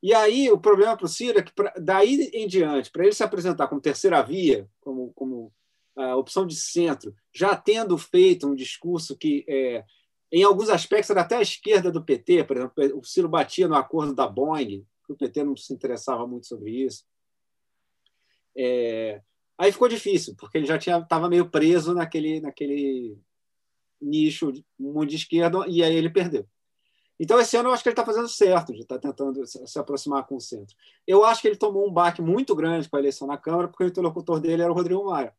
E 0.00 0.14
aí 0.14 0.48
o 0.52 0.56
problema 0.56 0.96
para 0.96 1.04
o 1.04 1.08
Ciro 1.08 1.40
é 1.40 1.42
que 1.42 1.52
pra, 1.52 1.74
daí 1.76 2.30
em 2.32 2.46
diante, 2.46 2.88
para 2.88 3.02
ele 3.02 3.12
se 3.12 3.24
apresentar 3.24 3.66
como 3.66 3.80
terceira 3.80 4.22
via, 4.22 4.68
como, 4.80 5.12
como 5.14 5.52
a 5.96 6.14
opção 6.14 6.46
de 6.46 6.54
centro, 6.54 7.12
já 7.34 7.56
tendo 7.56 7.98
feito 7.98 8.46
um 8.46 8.54
discurso 8.54 9.18
que 9.18 9.44
é, 9.48 9.84
em 10.30 10.44
alguns 10.44 10.70
aspectos 10.70 11.10
era 11.10 11.22
até 11.22 11.38
a 11.38 11.42
esquerda 11.42 11.90
do 11.90 12.04
PT, 12.04 12.44
por 12.44 12.56
exemplo, 12.56 12.74
o 12.96 13.02
Ciro 13.02 13.28
batia 13.28 13.66
no 13.66 13.74
acordo 13.74 14.14
da 14.14 14.28
Boeing, 14.28 14.86
o 15.12 15.16
PT 15.16 15.44
não 15.44 15.56
se 15.56 15.72
interessava 15.72 16.26
muito 16.26 16.46
sobre 16.46 16.70
isso. 16.70 17.04
É, 18.56 19.22
Aí 19.60 19.70
ficou 19.72 19.88
difícil, 19.88 20.34
porque 20.38 20.56
ele 20.56 20.66
já 20.66 20.76
estava 20.76 21.28
meio 21.28 21.50
preso 21.50 21.92
naquele, 21.92 22.40
naquele 22.40 23.20
nicho 24.00 24.50
muito 24.78 25.10
de 25.10 25.16
esquerda, 25.16 25.66
e 25.68 25.82
aí 25.84 25.94
ele 25.94 26.08
perdeu. 26.08 26.46
Então, 27.18 27.38
esse 27.38 27.58
ano 27.58 27.68
eu 27.68 27.74
acho 27.74 27.82
que 27.82 27.90
ele 27.90 27.92
está 27.92 28.06
fazendo 28.06 28.26
certo, 28.26 28.72
de 28.72 28.80
estar 28.80 28.98
tá 28.98 29.08
tentando 29.10 29.46
se 29.46 29.78
aproximar 29.78 30.26
com 30.26 30.36
o 30.36 30.40
centro. 30.40 30.74
Eu 31.06 31.26
acho 31.26 31.42
que 31.42 31.48
ele 31.48 31.58
tomou 31.58 31.86
um 31.86 31.92
baque 31.92 32.22
muito 32.22 32.56
grande 32.56 32.88
com 32.88 32.96
a 32.96 33.00
eleição 33.00 33.28
na 33.28 33.36
Câmara, 33.36 33.68
porque 33.68 33.84
o 33.84 33.86
interlocutor 33.86 34.40
dele 34.40 34.62
era 34.62 34.72
o 34.72 34.74
Rodrigo 34.74 35.04
Maia. 35.04 35.36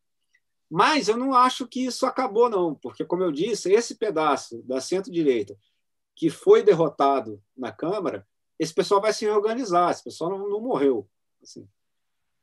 Mas 0.69 1.07
eu 1.07 1.17
não 1.17 1.33
acho 1.33 1.67
que 1.67 1.83
isso 1.83 2.05
acabou, 2.05 2.47
não, 2.47 2.75
porque, 2.75 3.03
como 3.03 3.23
eu 3.23 3.31
disse, 3.31 3.73
esse 3.73 3.95
pedaço 3.95 4.61
da 4.67 4.79
centro-direita 4.79 5.57
que 6.15 6.29
foi 6.29 6.61
derrotado 6.61 7.41
na 7.57 7.71
Câmara, 7.71 8.27
esse 8.61 8.75
pessoal 8.75 9.01
vai 9.01 9.11
se 9.11 9.25
reorganizar, 9.25 9.89
esse 9.89 10.03
pessoal 10.03 10.29
não, 10.29 10.47
não 10.47 10.61
morreu. 10.61 11.09
Assim. 11.41 11.67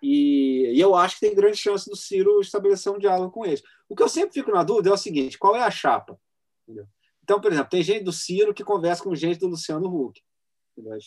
E, 0.03 0.73
e, 0.75 0.81
eu 0.81 0.97
acho 0.97 1.15
que 1.15 1.21
tem 1.21 1.35
grande 1.35 1.57
chance 1.57 1.89
do 1.89 1.95
Ciro 1.95 2.41
estabelecer 2.41 2.93
um 2.93 2.99
diálogo 2.99 3.31
com 3.31 3.47
eles. 3.47 3.63
O 3.89 3.95
que 3.95 4.03
eu 4.03 4.09
sempre 4.09 4.35
fico 4.35 4.51
na 4.51 4.65
dúvida 4.65 4.91
é 4.91 4.93
o 4.93 4.97
seguinte: 4.97 5.39
qual 5.39 5.55
é 5.55 5.63
a 5.63 5.71
chapa? 5.71 6.21
Entendeu? 6.65 6.89
Então, 7.23 7.41
por 7.41 7.53
exemplo, 7.53 7.71
tem 7.71 7.85
gente 7.85 8.03
do 8.03 8.13
Ciro 8.13 8.53
que 8.53 8.65
conversa 8.65 9.01
com 9.01 9.15
gente 9.15 9.39
do 9.39 9.47
Luciano 9.47 9.87
Huck. 9.87 10.21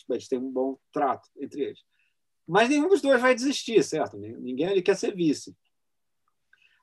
Eles 0.08 0.28
têm 0.28 0.38
um 0.38 0.50
bom 0.50 0.78
trato 0.90 1.28
entre 1.36 1.60
eles. 1.60 1.80
Mas 2.48 2.70
nenhum 2.70 2.88
dos 2.88 3.02
dois 3.02 3.20
vai 3.20 3.34
desistir, 3.34 3.82
certo? 3.84 4.16
Ninguém 4.16 4.68
ali 4.68 4.80
quer 4.80 4.96
ser 4.96 5.14
vice. 5.14 5.54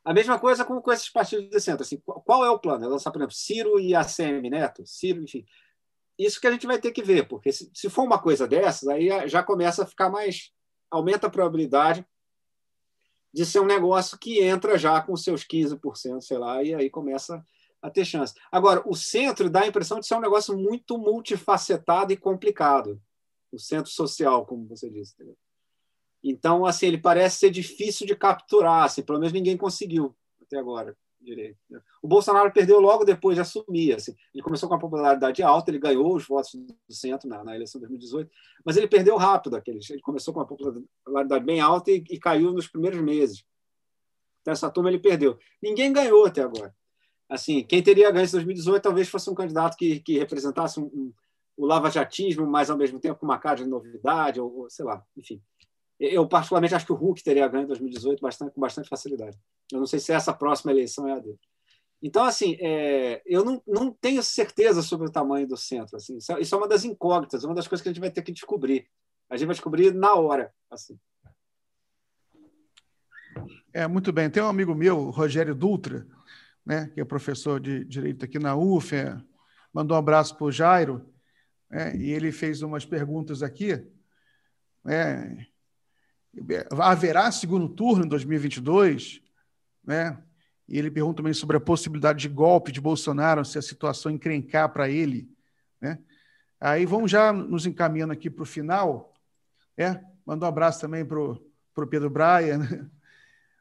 A 0.06 0.14
mesma 0.14 0.40
coisa 0.40 0.64
com, 0.64 0.80
com 0.80 0.92
esses 0.92 1.10
partidos 1.10 1.50
de 1.50 1.60
centro. 1.60 1.82
Assim, 1.82 2.00
qual 2.00 2.46
é 2.46 2.50
o 2.50 2.60
plano? 2.60 2.86
É 2.86 2.88
lançar, 2.88 3.12
por 3.12 3.20
exemplo, 3.20 3.36
Ciro 3.36 3.80
e 3.80 3.96
ACM 3.96 4.50
Neto? 4.50 4.86
Ciro, 4.86 5.24
enfim. 5.24 5.46
Isso 6.20 6.42
que 6.42 6.48
a 6.48 6.52
gente 6.52 6.68
vai 6.68 6.78
ter 6.78 6.92
que 6.92 7.02
ver, 7.02 7.30
porque 7.30 7.50
se, 7.50 7.72
se 7.74 7.90
for 7.90 8.04
uma 8.04 8.22
coisa 8.22 8.46
dessas, 8.46 8.90
aí 8.90 9.08
já 9.30 9.42
começa 9.42 9.84
a 9.84 9.88
ficar 9.88 10.10
mais. 10.10 10.52
aumenta 10.92 11.28
a 11.28 11.30
probabilidade 11.30 12.06
de 13.34 13.46
ser 13.46 13.62
um 13.62 13.66
negócio 13.66 14.18
que 14.18 14.42
entra 14.42 14.78
já 14.78 15.02
com 15.02 15.16
seus 15.16 15.46
15%, 15.46 16.20
sei 16.20 16.38
lá, 16.38 16.62
e 16.62 16.76
aí 16.76 16.90
começa 16.90 17.42
a 17.82 17.90
ter 17.90 18.04
chance. 18.04 18.34
Agora, 18.52 18.84
o 18.86 18.96
centro 18.96 19.50
dá 19.50 19.62
a 19.62 19.68
impressão 19.68 20.00
de 20.02 20.08
ser 20.08 20.16
um 20.16 20.20
negócio 20.20 20.58
muito 20.58 20.98
multifacetado 20.98 22.12
e 22.12 22.18
complicado. 22.18 23.02
O 23.50 23.58
centro 23.58 23.90
social, 23.90 24.46
como 24.46 24.68
você 24.68 24.90
disse. 24.90 25.14
Entendeu? 25.14 25.38
Então, 26.22 26.66
assim, 26.66 26.88
ele 26.88 26.98
parece 26.98 27.38
ser 27.40 27.50
difícil 27.50 28.06
de 28.06 28.16
capturar, 28.16 28.84
assim, 28.84 29.02
pelo 29.02 29.20
menos 29.20 29.32
ninguém 29.32 29.56
conseguiu 29.56 30.14
até 30.42 30.58
agora 30.58 30.98
direito. 31.22 31.58
Né? 31.70 31.80
O 32.02 32.08
Bolsonaro 32.08 32.52
perdeu 32.52 32.80
logo 32.80 33.04
depois 33.04 33.36
de 33.36 33.42
assumir. 33.42 33.94
Assim. 33.94 34.16
Ele 34.34 34.44
começou 34.44 34.68
com 34.68 34.76
uma 34.76 34.82
popularidade 34.82 35.42
alta, 35.44 35.72
ele 35.72 35.80
ganhou 35.80 36.16
os 36.16 36.28
votos 36.28 36.52
do 36.54 36.94
centro 36.94 37.28
na, 37.28 37.44
na 37.44 37.56
eleição 37.56 37.80
de 37.80 37.88
2018, 37.88 38.32
mas 38.66 38.78
ele 38.78 38.88
perdeu 38.88 39.18
rápido 39.18 39.56
aqueles. 39.56 39.90
Ele 39.90 40.02
começou 40.02 40.34
com 40.34 40.40
uma 40.40 40.48
popularidade 40.48 41.46
bem 41.46 41.60
alta 41.60 41.92
e, 41.92 42.04
e, 42.10 42.20
caiu 42.20 42.52
nos 42.52 42.68
primeiros 42.68 43.02
meses. 43.02 43.44
Então, 44.42 44.52
essa 44.52 44.70
turma 44.70 44.90
ele 44.90 45.00
perdeu. 45.00 45.38
Ninguém 45.62 45.92
ganhou 45.92 46.26
até 46.26 46.42
agora. 46.42 46.74
Assim, 47.30 47.64
quem 47.64 47.84
teria 47.84 48.10
ganho 48.10 48.26
em 48.26 48.32
2018 48.32 48.82
talvez 48.82 49.08
fosse 49.08 49.30
um 49.30 49.36
candidato 49.36 49.78
que, 49.78 50.00
que 50.00 50.18
representasse 50.18 50.80
um, 50.80 50.86
um, 50.86 51.14
o 51.56 51.66
lava-jatismo, 51.66 52.48
mas 52.48 52.70
ao 52.70 52.78
mesmo 52.78 53.00
tempo 53.00 53.20
com 53.20 53.26
uma 53.26 53.38
cara 53.38 53.58
de 53.58 53.68
novidade, 53.68 54.40
ou, 54.40 54.62
ou 54.62 54.70
sei 54.70 54.86
lá, 54.86 55.06
enfim. 55.16 55.42
Eu, 56.00 56.28
particularmente, 56.28 56.74
acho 56.74 56.86
que 56.86 56.94
o 56.94 56.96
Hulk 56.96 57.22
teria 57.22 57.48
ganho 57.48 57.64
em 57.64 57.68
2018 57.68 58.22
bastante, 58.22 58.54
com 58.54 58.62
bastante 58.62 58.88
facilidade. 58.88 59.38
Eu 59.72 59.80
não 59.80 59.86
sei 59.86 60.00
se 60.00 60.14
essa 60.14 60.34
próxima 60.34 60.72
eleição 60.72 61.08
é 61.08 61.14
a 61.14 61.20
dele. 61.20 61.40
Então, 62.02 62.24
assim, 62.24 62.56
é, 62.62 63.22
eu 63.26 63.44
não, 63.44 63.62
não 63.68 63.92
tenho 63.92 64.24
certeza 64.24 64.82
sobre 64.82 65.08
o 65.08 65.12
tamanho 65.12 65.46
do 65.46 65.58
centro. 65.58 65.98
Assim, 65.98 66.18
isso, 66.18 66.32
é, 66.32 66.40
isso 66.40 66.56
é 66.56 66.58
uma 66.58 66.68
das 66.68 66.86
incógnitas, 66.86 67.44
uma 67.44 67.54
das 67.54 67.68
coisas 67.68 67.84
que 67.84 67.90
a 67.90 67.92
gente 67.92 68.00
vai 68.00 68.10
ter 68.10 68.22
que 68.22 68.32
descobrir. 68.32 68.88
A 69.30 69.36
gente 69.36 69.48
vai 69.48 69.56
descobrir 69.56 69.94
na 69.94 70.16
hora. 70.16 70.54
Assim. 70.72 70.98
É, 73.74 73.86
muito 73.86 74.14
bem. 74.14 74.30
Tem 74.30 74.42
um 74.42 74.48
amigo 74.48 74.74
meu, 74.74 75.10
Rogério 75.10 75.54
Dutra, 75.54 76.08
né, 76.66 76.90
que 76.94 77.02
é 77.02 77.06
professor 77.06 77.60
de 77.60 77.84
Direito 77.84 78.24
aqui 78.24 78.40
na 78.40 78.56
UF, 78.56 78.96
é, 78.96 79.18
mandou 79.74 79.96
um 79.96 80.00
abraço 80.00 80.38
para 80.38 80.46
o 80.46 80.52
Jairo, 80.52 81.06
é, 81.72 81.96
e 81.96 82.12
ele 82.12 82.32
fez 82.32 82.62
umas 82.62 82.86
perguntas 82.86 83.44
aqui. 83.44 83.86
É, 84.88 85.46
haverá 86.72 87.32
segundo 87.32 87.68
turno 87.70 88.06
em 88.06 88.08
2022, 88.08 89.22
né? 89.84 90.22
E 90.68 90.78
ele 90.78 90.92
pergunta 90.92 91.18
também 91.18 91.34
sobre 91.34 91.58
a 91.58 91.60
possibilidade 91.60 92.20
de 92.20 92.30
golpe 92.30 92.72
de 92.72 92.80
Bolsonaro, 92.80 93.44
se 93.44 93.58
a 93.58 93.62
situação 93.62 94.12
encrencar 94.12 94.72
para 94.72 94.90
ele, 94.90 95.30
né? 95.82 96.00
Aí 96.62 96.86
vamos 96.86 97.10
já 97.10 97.32
nos 97.32 97.66
encaminhando 97.66 98.14
aqui 98.14 98.30
para 98.30 98.44
o 98.44 98.46
final, 98.46 99.14
é? 99.78 100.00
Mandou 100.26 100.48
um 100.48 100.50
abraço 100.52 100.82
também 100.82 101.06
para 101.06 101.20
o 101.20 101.88
Pedro 101.90 102.10
Braia, 102.10 102.58
né? 102.58 102.90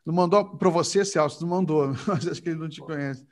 Não 0.04 0.14
mandou 0.14 0.56
para 0.56 0.70
você, 0.70 1.04
Celso, 1.04 1.42
não 1.42 1.48
mandou, 1.48 1.88
mas 2.08 2.26
acho 2.26 2.42
que 2.42 2.48
ele 2.48 2.58
não 2.58 2.68
te 2.68 2.80
conhece. 2.80 3.26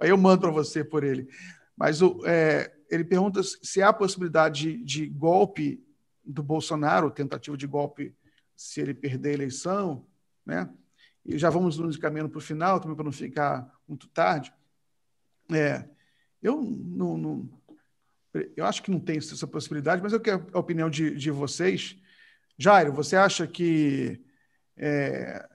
Aí 0.00 0.08
eu 0.08 0.16
mando 0.16 0.40
para 0.40 0.50
você 0.50 0.82
por 0.82 1.04
ele. 1.04 1.28
Mas 1.76 2.00
o, 2.00 2.22
é, 2.24 2.72
ele 2.90 3.04
pergunta 3.04 3.42
se 3.42 3.82
há 3.82 3.92
possibilidade 3.92 4.78
de, 4.78 4.84
de 4.84 5.06
golpe 5.06 5.82
do 6.24 6.42
Bolsonaro, 6.42 7.10
tentativa 7.10 7.56
de 7.56 7.66
golpe 7.66 8.14
se 8.56 8.80
ele 8.80 8.94
perder 8.94 9.30
a 9.30 9.34
eleição, 9.34 10.06
né? 10.44 10.72
E 11.24 11.38
já 11.38 11.50
vamos 11.50 11.78
nos 11.78 11.96
encaminhando 11.96 12.30
para 12.30 12.38
o 12.38 12.42
final, 12.42 12.80
também 12.80 12.96
para 12.96 13.04
não 13.04 13.12
ficar 13.12 13.70
muito 13.86 14.08
tarde. 14.08 14.52
É, 15.52 15.88
eu 16.42 16.60
não, 16.60 17.16
não, 17.16 17.62
eu 18.56 18.64
acho 18.64 18.82
que 18.82 18.90
não 18.90 18.98
tem 18.98 19.18
essa 19.18 19.46
possibilidade, 19.46 20.02
mas 20.02 20.12
eu 20.12 20.20
quero 20.20 20.46
a 20.52 20.58
opinião 20.58 20.90
de, 20.90 21.14
de 21.14 21.30
vocês. 21.30 21.96
Jairo, 22.58 22.92
você 22.92 23.16
acha 23.16 23.46
que 23.46 24.20
é, 24.76 25.48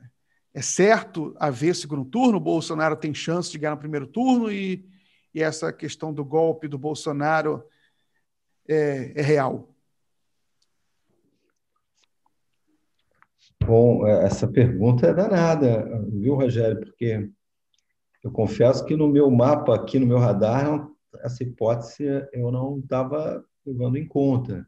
é 0.53 0.61
certo 0.61 1.35
haver 1.39 1.75
segundo 1.75 2.05
turno? 2.05 2.37
O 2.37 2.41
Bolsonaro 2.41 2.95
tem 2.95 3.13
chance 3.13 3.51
de 3.51 3.57
ganhar 3.57 3.71
no 3.71 3.79
primeiro 3.79 4.07
turno 4.07 4.51
e, 4.51 4.87
e 5.33 5.41
essa 5.41 5.73
questão 5.73 6.13
do 6.13 6.23
golpe 6.23 6.67
do 6.67 6.77
Bolsonaro 6.77 7.63
é, 8.67 9.13
é 9.15 9.21
real? 9.21 9.73
Bom, 13.65 14.07
é, 14.07 14.25
essa 14.25 14.47
pergunta 14.47 15.07
é 15.07 15.13
danada, 15.13 15.85
viu, 16.11 16.35
Rogério? 16.35 16.79
Porque 16.79 17.29
eu 18.23 18.31
confesso 18.31 18.85
que 18.85 18.95
no 18.95 19.07
meu 19.07 19.29
mapa, 19.29 19.75
aqui 19.75 19.99
no 19.99 20.07
meu 20.07 20.17
radar, 20.17 20.87
essa 21.21 21.43
hipótese 21.43 22.05
eu 22.33 22.51
não 22.51 22.79
estava 22.79 23.43
levando 23.65 23.97
em 23.97 24.07
conta. 24.07 24.67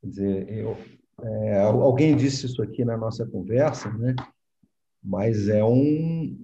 Quer 0.00 0.06
dizer, 0.06 0.48
eu, 0.48 0.76
é, 1.22 1.60
alguém 1.60 2.16
disse 2.16 2.46
isso 2.46 2.62
aqui 2.62 2.84
na 2.84 2.96
nossa 2.96 3.26
conversa, 3.26 3.90
né? 3.92 4.14
mas 5.02 5.48
é 5.48 5.64
um, 5.64 6.36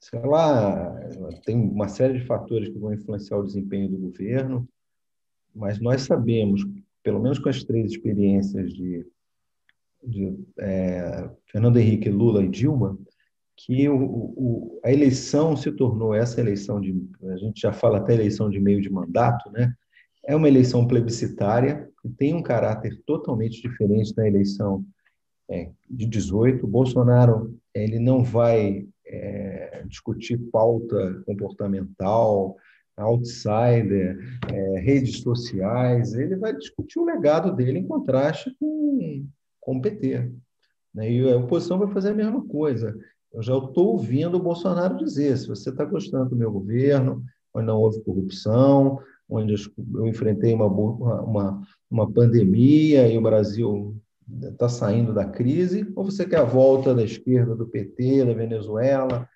sei 0.00 0.20
lá, 0.20 0.94
tem 1.44 1.56
uma 1.56 1.88
série 1.88 2.18
de 2.18 2.26
fatores 2.26 2.68
que 2.68 2.78
vão 2.78 2.92
influenciar 2.92 3.38
o 3.38 3.44
desempenho 3.44 3.88
do 3.88 3.98
governo, 3.98 4.68
mas 5.54 5.80
nós 5.80 6.02
sabemos, 6.02 6.64
pelo 7.02 7.20
menos 7.20 7.38
com 7.38 7.48
as 7.48 7.62
três 7.62 7.92
experiências 7.92 8.72
de 8.72 9.06
de 10.06 10.38
é, 10.58 11.28
Fernando 11.46 11.78
Henrique, 11.78 12.08
Lula 12.08 12.44
e 12.44 12.48
Dilma, 12.48 12.98
que 13.56 13.88
o, 13.88 13.96
o, 13.96 14.80
a 14.84 14.92
eleição 14.92 15.56
se 15.56 15.72
tornou 15.72 16.14
essa 16.14 16.40
eleição 16.40 16.80
de 16.80 16.94
a 17.24 17.36
gente 17.36 17.60
já 17.60 17.72
fala 17.72 17.98
até 17.98 18.14
eleição 18.14 18.50
de 18.50 18.60
meio 18.60 18.80
de 18.80 18.90
mandato, 18.90 19.50
né? 19.50 19.72
É 20.24 20.34
uma 20.34 20.48
eleição 20.48 20.86
plebiscitária 20.86 21.88
que 22.02 22.08
tem 22.08 22.34
um 22.34 22.42
caráter 22.42 23.00
totalmente 23.06 23.62
diferente 23.62 24.14
da 24.14 24.26
eleição 24.26 24.84
é, 25.48 25.70
de 25.88 26.06
18. 26.06 26.64
O 26.64 26.68
Bolsonaro 26.68 27.56
ele 27.72 27.98
não 27.98 28.22
vai 28.24 28.86
é, 29.06 29.84
discutir 29.86 30.36
pauta 30.50 31.22
comportamental, 31.24 32.56
outsider, 32.96 34.18
é, 34.52 34.80
redes 34.80 35.20
sociais. 35.20 36.14
Ele 36.14 36.36
vai 36.36 36.54
discutir 36.56 36.98
o 36.98 37.04
legado 37.04 37.54
dele 37.54 37.78
em 37.78 37.86
contraste 37.86 38.54
com 38.58 39.24
com 39.66 39.78
o 39.78 39.82
PT. 39.82 40.30
Né? 40.94 41.10
E 41.10 41.30
a 41.30 41.36
oposição 41.36 41.76
vai 41.76 41.88
fazer 41.88 42.10
a 42.10 42.14
mesma 42.14 42.40
coisa. 42.46 42.96
Eu 43.34 43.42
já 43.42 43.58
estou 43.58 43.88
ouvindo 43.88 44.36
o 44.36 44.42
Bolsonaro 44.42 44.96
dizer: 44.96 45.36
se 45.36 45.48
você 45.48 45.70
está 45.70 45.84
gostando 45.84 46.30
do 46.30 46.36
meu 46.36 46.52
governo, 46.52 47.24
onde 47.52 47.66
não 47.66 47.78
houve 47.78 48.00
corrupção, 48.00 49.00
onde 49.28 49.54
eu 49.94 50.06
enfrentei 50.06 50.54
uma, 50.54 50.66
uma, 50.66 51.62
uma 51.90 52.10
pandemia 52.10 53.08
e 53.08 53.18
o 53.18 53.20
Brasil 53.22 53.96
está 54.52 54.68
saindo 54.68 55.12
da 55.12 55.24
crise, 55.24 55.92
ou 55.96 56.04
você 56.04 56.24
quer 56.24 56.38
a 56.38 56.44
volta 56.44 56.94
da 56.94 57.02
esquerda 57.02 57.54
do 57.56 57.66
PT, 57.66 58.24
da 58.24 58.32
Venezuela? 58.32 59.28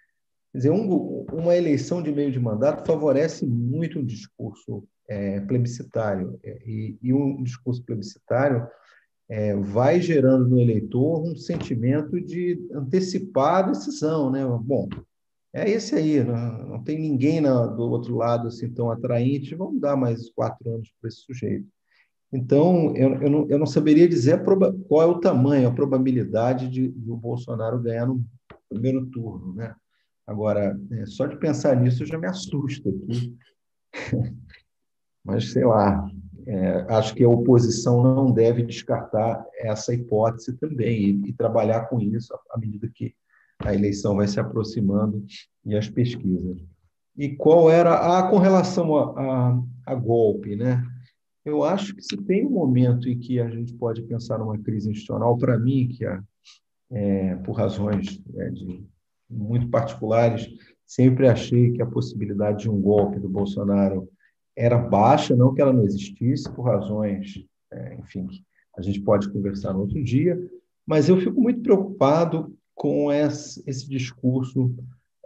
Quer 0.52 0.58
dizer, 0.58 0.70
um, 0.70 1.26
uma 1.32 1.56
eleição 1.56 2.02
de 2.02 2.12
meio 2.12 2.30
de 2.30 2.40
mandato 2.40 2.86
favorece 2.86 3.46
muito 3.46 3.98
um 3.98 4.04
discurso 4.04 4.84
é, 5.08 5.40
plebiscitário. 5.40 6.38
E, 6.44 6.96
e 7.02 7.12
um 7.12 7.42
discurso 7.42 7.84
plebiscitário 7.84 8.66
é, 9.30 9.54
vai 9.54 10.00
gerando 10.02 10.48
no 10.48 10.60
eleitor 10.60 11.22
um 11.22 11.36
sentimento 11.36 12.20
de 12.20 12.60
antecipar 12.74 13.58
a 13.58 13.68
decisão, 13.68 14.28
né? 14.28 14.44
Bom, 14.60 14.88
é 15.52 15.70
esse 15.70 15.94
aí, 15.94 16.22
não, 16.24 16.68
não 16.68 16.82
tem 16.82 16.98
ninguém 16.98 17.40
na, 17.40 17.64
do 17.64 17.84
outro 17.84 18.16
lado 18.16 18.48
assim 18.48 18.68
tão 18.68 18.90
atraente, 18.90 19.54
vamos 19.54 19.80
dar 19.80 19.94
mais 19.96 20.28
quatro 20.30 20.68
anos 20.74 20.92
para 21.00 21.08
esse 21.08 21.20
sujeito. 21.20 21.66
Então, 22.32 22.92
eu, 22.96 23.22
eu, 23.22 23.30
não, 23.30 23.48
eu 23.48 23.58
não 23.58 23.66
saberia 23.66 24.08
dizer 24.08 24.42
qual 24.88 25.02
é 25.02 25.06
o 25.06 25.20
tamanho, 25.20 25.68
a 25.68 25.74
probabilidade 25.74 26.68
de, 26.68 26.88
de 26.88 27.10
o 27.10 27.16
Bolsonaro 27.16 27.80
ganhar 27.80 28.06
no 28.06 28.24
primeiro 28.68 29.06
turno, 29.06 29.54
né? 29.54 29.74
Agora, 30.26 30.78
é, 30.90 31.06
só 31.06 31.26
de 31.26 31.36
pensar 31.36 31.76
nisso 31.76 32.04
já 32.04 32.18
me 32.18 32.26
assusta 32.26 32.88
aqui. 32.88 33.36
Mas, 35.24 35.52
sei 35.52 35.64
lá, 35.64 36.08
é, 36.46 36.86
acho 36.88 37.14
que 37.14 37.24
a 37.24 37.28
oposição 37.28 38.02
não 38.02 38.32
deve 38.32 38.62
descartar 38.62 39.44
essa 39.58 39.94
hipótese 39.94 40.56
também 40.58 41.02
e, 41.02 41.28
e 41.28 41.32
trabalhar 41.32 41.86
com 41.86 42.00
isso 42.00 42.34
à 42.50 42.58
medida 42.58 42.90
que 42.94 43.14
a 43.58 43.74
eleição 43.74 44.16
vai 44.16 44.26
se 44.26 44.40
aproximando 44.40 45.24
e 45.64 45.76
as 45.76 45.88
pesquisas. 45.88 46.58
E 47.16 47.36
qual 47.36 47.70
era 47.70 48.18
a 48.18 48.30
com 48.30 48.38
relação 48.38 48.96
a, 48.96 49.20
a, 49.20 49.62
a 49.86 49.94
golpe, 49.94 50.56
né? 50.56 50.82
Eu 51.44 51.64
acho 51.64 51.94
que 51.94 52.02
se 52.02 52.16
tem 52.16 52.46
um 52.46 52.50
momento 52.50 53.08
em 53.08 53.18
que 53.18 53.40
a 53.40 53.48
gente 53.48 53.74
pode 53.74 54.02
pensar 54.02 54.38
numa 54.38 54.58
crise 54.58 54.90
institucional, 54.90 55.36
para 55.36 55.58
mim, 55.58 55.88
que 55.88 56.04
é, 56.04 56.20
é, 56.92 57.34
por 57.36 57.52
razões 57.52 58.22
é, 58.36 58.50
de, 58.50 58.84
muito 59.28 59.68
particulares, 59.68 60.48
sempre 60.86 61.28
achei 61.28 61.72
que 61.72 61.82
a 61.82 61.86
possibilidade 61.86 62.62
de 62.62 62.70
um 62.70 62.80
golpe 62.80 63.18
do 63.18 63.28
Bolsonaro 63.28 64.08
era 64.56 64.76
baixa, 64.76 65.34
não 65.34 65.54
que 65.54 65.60
ela 65.60 65.72
não 65.72 65.84
existisse, 65.84 66.50
por 66.50 66.62
razões, 66.62 67.44
é, 67.72 67.94
enfim, 67.94 68.26
a 68.76 68.82
gente 68.82 69.00
pode 69.00 69.30
conversar 69.30 69.72
no 69.72 69.80
outro 69.80 70.02
dia, 70.02 70.38
mas 70.86 71.08
eu 71.08 71.18
fico 71.18 71.40
muito 71.40 71.60
preocupado 71.60 72.54
com 72.74 73.12
esse, 73.12 73.62
esse 73.66 73.88
discurso 73.88 74.74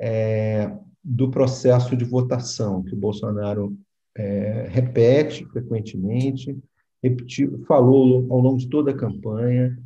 é, 0.01 0.71
do 1.03 1.31
processo 1.31 1.97
de 1.97 2.05
votação 2.05 2.83
que 2.83 2.95
o 2.95 2.99
Bolsonaro 2.99 3.77
é, 4.17 4.67
repete 4.69 5.45
frequentemente, 5.47 6.59
repetiu, 7.03 7.63
falou 7.67 8.27
ao 8.31 8.41
longo 8.41 8.59
de 8.59 8.69
toda 8.69 8.91
a 8.91 8.97
campanha, 8.97 9.79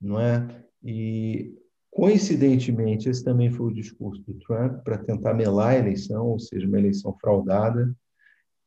não 0.00 0.20
é? 0.20 0.64
E 0.82 1.52
coincidentemente 1.90 3.08
esse 3.08 3.24
também 3.24 3.50
foi 3.50 3.66
o 3.66 3.74
discurso 3.74 4.22
do 4.22 4.34
Trump 4.34 4.82
para 4.84 4.98
tentar 4.98 5.34
melar 5.34 5.74
a 5.74 5.78
eleição, 5.78 6.26
ou 6.26 6.38
seja, 6.38 6.66
uma 6.66 6.78
eleição 6.78 7.14
fraudada. 7.20 7.94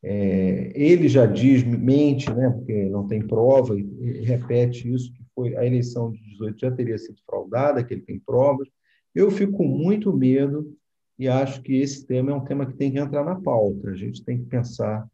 É, 0.03 0.71
ele 0.75 1.07
já 1.07 1.25
diz, 1.25 1.63
mente, 1.63 2.29
né, 2.33 2.49
porque 2.49 2.89
não 2.89 3.07
tem 3.07 3.25
prova, 3.25 3.79
e, 3.79 4.21
repete 4.21 4.93
isso, 4.93 5.13
que 5.13 5.23
foi 5.33 5.55
a 5.55 5.65
eleição 5.65 6.11
de 6.11 6.21
18 6.31 6.59
já 6.59 6.71
teria 6.71 6.97
sido 6.97 7.17
fraudada, 7.25 7.83
que 7.83 7.93
ele 7.93 8.01
tem 8.01 8.19
provas. 8.19 8.67
Eu 9.15 9.31
fico 9.31 9.53
com 9.53 9.67
muito 9.67 10.11
medo 10.11 10.75
e 11.17 11.27
acho 11.27 11.61
que 11.61 11.75
esse 11.75 12.05
tema 12.05 12.31
é 12.31 12.33
um 12.33 12.43
tema 12.43 12.65
que 12.65 12.75
tem 12.75 12.91
que 12.91 12.99
entrar 12.99 13.23
na 13.23 13.39
pauta. 13.39 13.91
A 13.91 13.95
gente 13.95 14.23
tem 14.23 14.39
que 14.39 14.45
pensar 14.45 15.07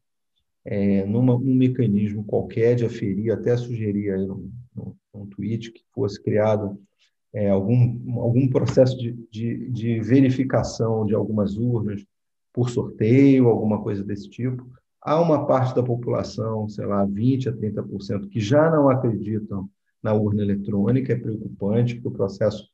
é, 0.65 1.05
numa, 1.05 1.37
num 1.37 1.53
mecanismo 1.53 2.23
qualquer 2.23 2.75
de 2.75 2.85
aferir, 2.85 3.31
até 3.31 3.55
sugerir 3.55 4.11
aí 4.11 4.25
num, 4.25 4.51
num, 4.75 4.95
num 5.13 5.25
tweet 5.27 5.71
que 5.71 5.83
fosse 5.93 6.21
criado 6.21 6.79
é, 7.33 7.49
algum, 7.49 8.19
algum 8.19 8.47
processo 8.47 8.97
de, 8.97 9.13
de, 9.31 9.69
de 9.69 9.99
verificação 9.99 11.05
de 11.05 11.13
algumas 11.13 11.57
urnas 11.57 12.03
por 12.51 12.69
sorteio, 12.69 13.47
alguma 13.47 13.81
coisa 13.81 14.03
desse 14.03 14.29
tipo. 14.29 14.67
Há 15.01 15.19
uma 15.19 15.45
parte 15.45 15.73
da 15.73 15.83
população, 15.83 16.67
sei 16.67 16.85
lá, 16.85 17.05
20% 17.05 17.47
a 17.47 17.53
30%, 17.53 18.27
que 18.29 18.39
já 18.39 18.69
não 18.69 18.89
acreditam 18.89 19.69
na 20.03 20.13
urna 20.13 20.41
eletrônica, 20.41 21.13
é 21.13 21.15
preocupante, 21.15 21.99
que 21.99 22.07
o 22.07 22.11
processo 22.11 22.67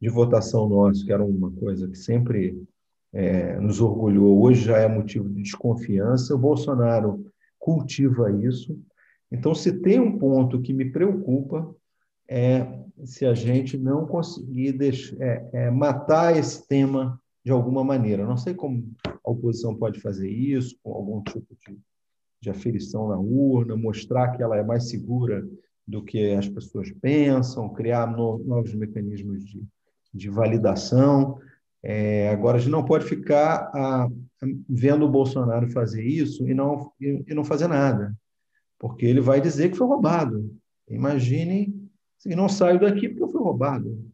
de 0.00 0.08
votação 0.08 0.68
nosso, 0.68 1.04
que 1.04 1.12
era 1.12 1.24
uma 1.24 1.50
coisa 1.50 1.88
que 1.88 1.96
sempre 1.96 2.62
é, 3.12 3.58
nos 3.60 3.80
orgulhou, 3.80 4.42
hoje 4.42 4.64
já 4.66 4.78
é 4.78 4.88
motivo 4.88 5.28
de 5.28 5.42
desconfiança. 5.42 6.34
O 6.34 6.38
Bolsonaro 6.38 7.24
cultiva 7.58 8.30
isso. 8.30 8.78
Então, 9.30 9.54
se 9.54 9.80
tem 9.80 9.98
um 9.98 10.18
ponto 10.18 10.60
que 10.60 10.72
me 10.72 10.90
preocupa, 10.90 11.74
é 12.28 12.66
se 13.04 13.26
a 13.26 13.34
gente 13.34 13.76
não 13.76 14.06
conseguir 14.06 14.72
deixar, 14.72 15.16
é, 15.20 15.48
é, 15.52 15.70
matar 15.70 16.36
esse 16.36 16.66
tema 16.66 17.20
de 17.46 17.52
alguma 17.52 17.84
maneira. 17.84 18.26
Não 18.26 18.36
sei 18.36 18.54
como 18.54 18.92
a 19.24 19.30
oposição 19.30 19.72
pode 19.72 20.00
fazer 20.00 20.28
isso, 20.28 20.76
com 20.82 20.92
algum 20.92 21.22
tipo 21.22 21.46
de, 21.64 21.78
de 22.42 22.50
aferição 22.50 23.08
na 23.08 23.16
urna, 23.16 23.76
mostrar 23.76 24.32
que 24.32 24.42
ela 24.42 24.56
é 24.56 24.64
mais 24.64 24.90
segura 24.90 25.48
do 25.86 26.02
que 26.02 26.32
as 26.32 26.48
pessoas 26.48 26.90
pensam, 27.00 27.72
criar 27.72 28.10
no, 28.10 28.38
novos 28.38 28.74
mecanismos 28.74 29.44
de, 29.44 29.62
de 30.12 30.28
validação. 30.28 31.38
É, 31.84 32.30
agora, 32.30 32.56
a 32.56 32.60
gente 32.60 32.72
não 32.72 32.84
pode 32.84 33.04
ficar 33.04 33.70
a, 33.72 34.10
vendo 34.68 35.06
o 35.06 35.10
Bolsonaro 35.10 35.70
fazer 35.70 36.02
isso 36.02 36.48
e 36.48 36.52
não, 36.52 36.90
e, 37.00 37.22
e, 37.28 37.32
não 37.32 37.44
fazer 37.44 37.68
nada, 37.68 38.12
porque 38.76 39.06
ele 39.06 39.20
vai 39.20 39.40
dizer 39.40 39.70
que 39.70 39.76
foi 39.76 39.86
roubado. 39.86 40.52
Imagine 40.88 41.72
se 42.18 42.34
não 42.34 42.48
saio 42.48 42.80
daqui 42.80 43.08
porque 43.08 43.22
eu 43.22 43.28
fui 43.28 43.40
roubado. 43.40 44.04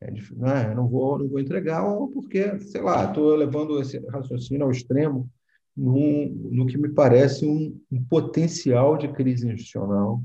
É, 0.00 0.10
né? 0.10 0.74
não, 0.74 0.88
vou, 0.88 1.18
não 1.18 1.28
vou 1.28 1.40
entregar 1.40 1.82
porque, 2.12 2.58
sei 2.60 2.82
lá, 2.82 3.04
estou 3.04 3.34
levando 3.34 3.80
esse 3.80 3.98
raciocínio 4.08 4.64
ao 4.64 4.70
extremo 4.70 5.30
no, 5.76 6.28
no 6.28 6.66
que 6.66 6.76
me 6.76 6.88
parece 6.88 7.46
um, 7.46 7.80
um 7.90 8.04
potencial 8.04 8.96
de 8.96 9.08
crise 9.08 9.48
institucional. 9.48 10.22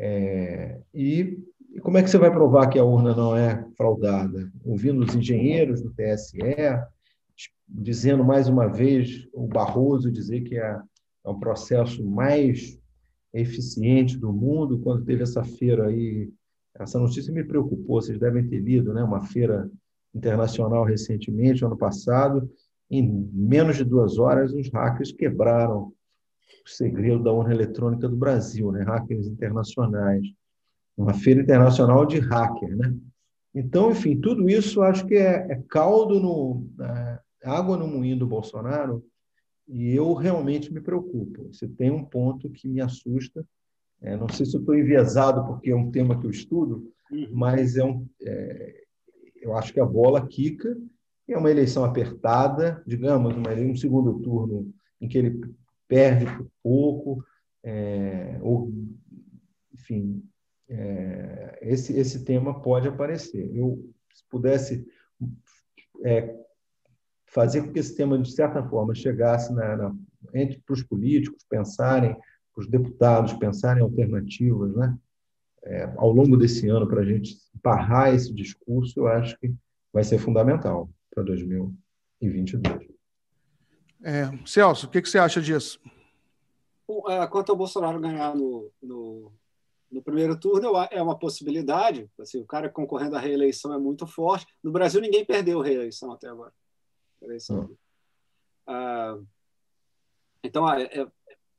É, 0.00 0.80
e 0.94 1.38
e 1.78 1.80
como 1.80 1.98
é 1.98 2.02
que 2.02 2.10
você 2.10 2.18
vai 2.18 2.30
provar 2.30 2.68
que 2.68 2.78
a 2.78 2.84
urna 2.84 3.14
não 3.14 3.36
é 3.36 3.64
fraudada? 3.76 4.50
Ouvindo 4.64 5.04
os 5.04 5.14
engenheiros 5.14 5.82
do 5.82 5.92
TSE, 5.92 6.38
dizendo 7.68 8.24
mais 8.24 8.48
uma 8.48 8.66
vez, 8.66 9.28
o 9.32 9.46
Barroso 9.46 10.10
dizer 10.10 10.40
que 10.42 10.56
é, 10.56 10.80
é 11.24 11.30
um 11.30 11.38
processo 11.38 12.04
mais 12.04 12.76
eficiente 13.32 14.16
do 14.16 14.32
mundo, 14.32 14.80
quando 14.80 15.04
teve 15.04 15.22
essa 15.22 15.44
feira 15.44 15.86
aí, 15.86 16.30
essa 16.78 16.98
notícia 16.98 17.32
me 17.32 17.44
preocupou, 17.44 18.00
vocês 18.00 18.18
devem 18.18 18.46
ter 18.46 18.58
lido, 18.58 18.92
né? 18.92 19.02
uma 19.02 19.20
feira 19.20 19.70
internacional 20.14 20.84
recentemente, 20.84 21.64
ano 21.64 21.76
passado, 21.76 22.50
em 22.90 23.06
menos 23.32 23.76
de 23.76 23.84
duas 23.84 24.18
horas, 24.18 24.52
os 24.52 24.68
hackers 24.70 25.12
quebraram 25.12 25.92
o 26.64 26.68
segredo 26.68 27.22
da 27.22 27.32
urna 27.32 27.52
eletrônica 27.52 28.08
do 28.08 28.16
Brasil, 28.16 28.72
né? 28.72 28.82
hackers 28.82 29.26
internacionais 29.26 30.26
uma 30.98 31.14
feira 31.14 31.40
internacional 31.40 32.04
de 32.04 32.18
hacker, 32.18 32.76
né? 32.76 32.92
Então, 33.54 33.92
enfim, 33.92 34.20
tudo 34.20 34.50
isso 34.50 34.82
acho 34.82 35.06
que 35.06 35.14
é, 35.14 35.46
é 35.52 35.62
caldo 35.68 36.20
no 36.20 36.68
é, 36.80 37.20
água 37.44 37.76
no 37.76 37.86
moinho 37.86 38.18
do 38.18 38.26
Bolsonaro 38.26 39.02
e 39.66 39.94
eu 39.94 40.12
realmente 40.12 40.72
me 40.72 40.80
preocupo. 40.80 41.48
Você 41.52 41.68
tem 41.68 41.90
um 41.90 42.04
ponto 42.04 42.50
que 42.50 42.68
me 42.68 42.80
assusta. 42.80 43.46
É, 44.00 44.16
não 44.16 44.28
sei 44.28 44.46
se 44.46 44.56
estou 44.56 44.76
enviesado 44.76 45.44
porque 45.46 45.70
é 45.70 45.76
um 45.76 45.90
tema 45.90 46.18
que 46.18 46.26
eu 46.26 46.30
estudo, 46.30 46.92
uhum. 47.10 47.28
mas 47.32 47.76
é 47.76 47.84
um, 47.84 48.06
é, 48.22 48.84
eu 49.40 49.56
acho 49.56 49.72
que 49.72 49.80
a 49.80 49.86
bola 49.86 50.26
quica. 50.26 50.76
É 51.26 51.36
uma 51.36 51.50
eleição 51.50 51.84
apertada, 51.84 52.82
digamos, 52.86 53.36
uma, 53.36 53.52
um 53.52 53.76
segundo 53.76 54.18
turno 54.20 54.72
em 55.00 55.06
que 55.06 55.18
ele 55.18 55.40
perde 55.86 56.24
por 56.24 56.50
pouco, 56.62 57.24
é, 57.62 58.38
ou, 58.40 58.72
enfim, 59.74 60.22
é, 60.68 61.58
esse, 61.62 61.92
esse 61.98 62.24
tema 62.24 62.60
pode 62.62 62.88
aparecer. 62.88 63.54
Eu, 63.54 63.90
se 64.14 64.24
pudesse 64.28 64.86
é, 66.02 66.34
fazer 67.26 67.62
com 67.62 67.72
que 67.72 67.78
esse 67.78 67.94
tema, 67.94 68.18
de 68.18 68.30
certa 68.30 68.62
forma, 68.62 68.94
chegasse 68.94 69.52
na, 69.52 69.76
na, 69.76 69.96
entre 70.34 70.58
para 70.60 70.72
os 70.74 70.82
políticos 70.82 71.44
pensarem, 71.48 72.16
os 72.60 72.66
deputados 72.66 73.32
pensarem 73.34 73.82
alternativas, 73.82 74.74
né? 74.74 74.98
É, 75.62 75.92
ao 75.96 76.10
longo 76.12 76.36
desse 76.36 76.68
ano, 76.68 76.88
para 76.88 77.00
a 77.00 77.04
gente 77.04 77.36
barrar 77.62 78.14
esse 78.14 78.32
discurso, 78.32 79.00
eu 79.00 79.08
acho 79.08 79.38
que 79.38 79.54
vai 79.92 80.04
ser 80.04 80.18
fundamental 80.18 80.88
para 81.14 81.24
2022. 81.24 82.88
É, 84.02 84.30
Celso, 84.46 84.86
o 84.86 84.90
que, 84.90 85.02
que 85.02 85.08
você 85.08 85.18
acha 85.18 85.40
disso? 85.40 85.80
Bom, 86.86 87.10
é, 87.10 87.26
quanto 87.26 87.50
ao 87.50 87.58
Bolsonaro 87.58 88.00
ganhar 88.00 88.34
no, 88.34 88.70
no 88.80 89.32
no 89.90 90.02
primeiro 90.02 90.38
turno 90.38 90.72
é 90.90 91.02
uma 91.02 91.18
possibilidade. 91.18 92.10
Assim, 92.18 92.40
o 92.40 92.46
cara 92.46 92.68
concorrendo 92.68 93.16
à 93.16 93.18
reeleição 93.18 93.72
é 93.72 93.78
muito 93.78 94.06
forte. 94.06 94.46
No 94.62 94.70
Brasil, 94.70 95.00
ninguém 95.00 95.24
perdeu 95.24 95.60
reeleição 95.60 96.12
até 96.12 96.28
agora. 96.28 96.52
Eleição. 97.22 97.70
Ah, 98.66 99.18
então, 100.42 100.70
é, 100.70 100.84
é, 100.84 101.06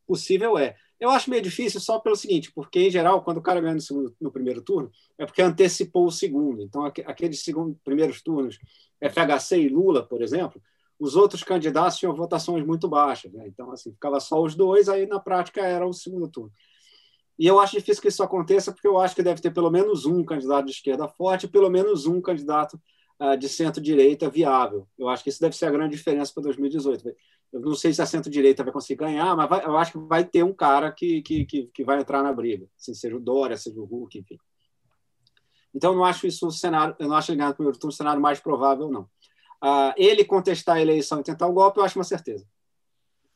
possível 0.05 0.57
é. 0.57 0.75
Eu 0.99 1.09
acho 1.09 1.29
meio 1.29 1.41
difícil 1.41 1.79
só 1.79 1.97
pelo 1.99 2.15
seguinte, 2.15 2.51
porque, 2.51 2.79
em 2.79 2.91
geral, 2.91 3.23
quando 3.23 3.37
o 3.37 3.41
cara 3.41 3.61
ganha 3.61 3.75
no, 3.75 3.81
segundo, 3.81 4.15
no 4.19 4.31
primeiro 4.31 4.61
turno, 4.61 4.91
é 5.17 5.25
porque 5.25 5.41
antecipou 5.41 6.05
o 6.05 6.11
segundo. 6.11 6.61
Então, 6.61 6.83
aqueles 6.83 7.41
segundo, 7.41 7.79
primeiros 7.83 8.21
turnos, 8.21 8.59
FHC 9.01 9.61
e 9.61 9.69
Lula, 9.69 10.05
por 10.05 10.21
exemplo, 10.21 10.61
os 10.99 11.15
outros 11.15 11.41
candidatos 11.41 11.97
tinham 11.97 12.13
votações 12.13 12.65
muito 12.65 12.87
baixas. 12.89 13.31
Né? 13.31 13.47
Então, 13.47 13.71
assim, 13.71 13.93
ficava 13.93 14.19
só 14.19 14.41
os 14.43 14.55
dois, 14.55 14.89
aí, 14.89 15.05
na 15.07 15.19
prática, 15.19 15.61
era 15.61 15.87
o 15.87 15.93
segundo 15.93 16.27
turno. 16.27 16.51
E 17.39 17.47
eu 17.47 17.57
acho 17.57 17.77
difícil 17.77 18.01
que 18.01 18.09
isso 18.09 18.21
aconteça, 18.21 18.73
porque 18.73 18.87
eu 18.87 18.99
acho 18.99 19.15
que 19.15 19.23
deve 19.23 19.41
ter 19.41 19.51
pelo 19.51 19.71
menos 19.71 20.05
um 20.05 20.25
candidato 20.25 20.65
de 20.65 20.71
esquerda 20.71 21.07
forte 21.07 21.45
e 21.45 21.49
pelo 21.49 21.69
menos 21.69 22.05
um 22.05 22.19
candidato 22.19 22.77
uh, 23.17 23.37
de 23.37 23.47
centro-direita 23.47 24.29
viável. 24.29 24.85
Eu 24.97 25.07
acho 25.07 25.23
que 25.23 25.29
isso 25.29 25.39
deve 25.39 25.55
ser 25.55 25.67
a 25.67 25.71
grande 25.71 25.95
diferença 25.95 26.33
para 26.33 26.43
2018. 26.43 27.15
Eu 27.51 27.59
não 27.61 27.73
sei 27.73 27.93
se 27.93 28.01
a 28.01 28.05
centro-direita 28.05 28.63
vai 28.63 28.71
conseguir 28.71 28.99
ganhar, 28.99 29.35
mas 29.35 29.49
vai, 29.49 29.65
eu 29.65 29.77
acho 29.77 29.93
que 29.93 29.97
vai 29.97 30.23
ter 30.23 30.43
um 30.43 30.53
cara 30.53 30.91
que, 30.91 31.21
que, 31.21 31.45
que, 31.45 31.67
que 31.67 31.83
vai 31.83 31.99
entrar 31.99 32.21
na 32.21 32.31
briga, 32.31 32.67
assim, 32.77 32.93
seja 32.93 33.15
o 33.15 33.19
Dória, 33.19 33.57
seja 33.57 33.79
o 33.79 33.85
Hulk, 33.85 34.19
enfim. 34.19 34.37
Então, 35.73 35.91
eu 35.91 35.97
não 35.97 36.05
acho 36.05 36.27
isso 36.27 36.47
o 36.47 36.51
cenário, 36.51 36.95
eu 36.99 37.07
não 37.07 37.15
acho 37.15 37.31
ele 37.31 37.37
ganhar 37.37 37.49
no 37.49 37.55
primeiro 37.55 37.77
turno 37.77 37.91
o 37.91 37.95
cenário 37.95 38.21
mais 38.21 38.39
provável, 38.39 38.89
não. 38.89 39.03
Uh, 39.63 39.93
ele 39.97 40.23
contestar 40.23 40.77
a 40.77 40.81
eleição 40.81 41.19
e 41.19 41.23
tentar 41.23 41.47
o 41.47 41.53
golpe, 41.53 41.79
eu 41.79 41.83
acho 41.83 41.97
uma 41.97 42.05
certeza. 42.05 42.47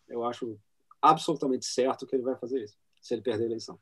Eu 0.08 0.24
acho 0.24 0.60
absolutamente 1.02 1.66
certo 1.66 2.06
que 2.06 2.16
ele 2.16 2.24
vai 2.24 2.36
fazer 2.36 2.64
isso 2.64 2.78
se 3.04 3.14
ele 3.14 3.22
perder 3.22 3.44
a 3.44 3.48
eleição. 3.48 3.78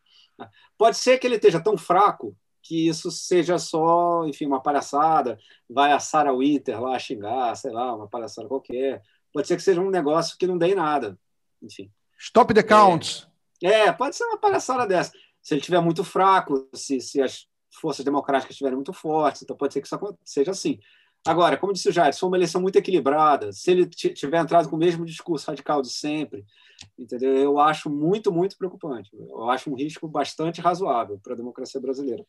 Pode 0.77 0.97
ser 0.97 1.19
que 1.19 1.27
ele 1.27 1.35
esteja 1.35 1.61
tão 1.61 1.77
fraco 1.77 2.35
que 2.63 2.87
isso 2.87 3.11
seja 3.11 3.57
só, 3.57 4.25
enfim, 4.25 4.45
uma 4.45 4.61
palhaçada, 4.61 5.37
vai 5.69 5.91
a 5.91 5.99
Sarah 5.99 6.33
Winter 6.33 6.81
lá 6.81 6.97
xingar, 6.97 7.55
sei 7.55 7.71
lá, 7.71 7.95
uma 7.95 8.07
palhaçada 8.07 8.47
qualquer. 8.47 9.03
Pode 9.33 9.47
ser 9.47 9.55
que 9.55 9.63
seja 9.63 9.81
um 9.81 9.89
negócio 9.89 10.37
que 10.37 10.47
não 10.47 10.57
dê 10.57 10.67
em 10.67 10.75
nada. 10.75 11.17
Enfim. 11.61 11.91
Stop 12.19 12.53
the 12.53 12.63
counts. 12.63 13.27
É, 13.63 13.87
é 13.87 13.91
pode 13.91 14.15
ser 14.15 14.25
uma 14.25 14.37
palhaçada 14.37 14.85
dessa. 14.85 15.11
Se 15.41 15.53
ele 15.53 15.61
estiver 15.61 15.81
muito 15.81 16.03
fraco, 16.03 16.67
se, 16.73 16.99
se 16.99 17.21
as 17.21 17.47
forças 17.79 18.03
democráticas 18.03 18.53
estiverem 18.53 18.75
muito 18.75 18.93
fortes, 18.93 19.41
então 19.41 19.55
pode 19.55 19.73
ser 19.73 19.81
que 19.81 19.87
isso 19.87 20.17
seja 20.23 20.51
assim. 20.51 20.79
Agora, 21.25 21.55
como 21.55 21.71
disse 21.71 21.87
o 21.87 21.91
Jair, 21.91 22.13
se 22.13 22.19
for 22.19 22.27
uma 22.27 22.37
eleição 22.37 22.59
muito 22.59 22.75
equilibrada, 22.77 23.51
se 23.53 23.69
ele 23.69 23.85
tiver 23.87 24.39
entrado 24.39 24.67
com 24.67 24.75
o 24.75 24.79
mesmo 24.79 25.05
discurso 25.05 25.47
radical 25.47 25.81
de 25.81 25.91
sempre, 25.91 26.43
entendeu? 26.97 27.35
Eu 27.37 27.59
acho 27.59 27.91
muito, 27.91 28.31
muito 28.31 28.57
preocupante. 28.57 29.11
Eu 29.15 29.49
acho 29.49 29.69
um 29.69 29.75
risco 29.75 30.07
bastante 30.07 30.59
razoável 30.59 31.19
para 31.19 31.33
a 31.33 31.37
democracia 31.37 31.79
brasileira. 31.79 32.25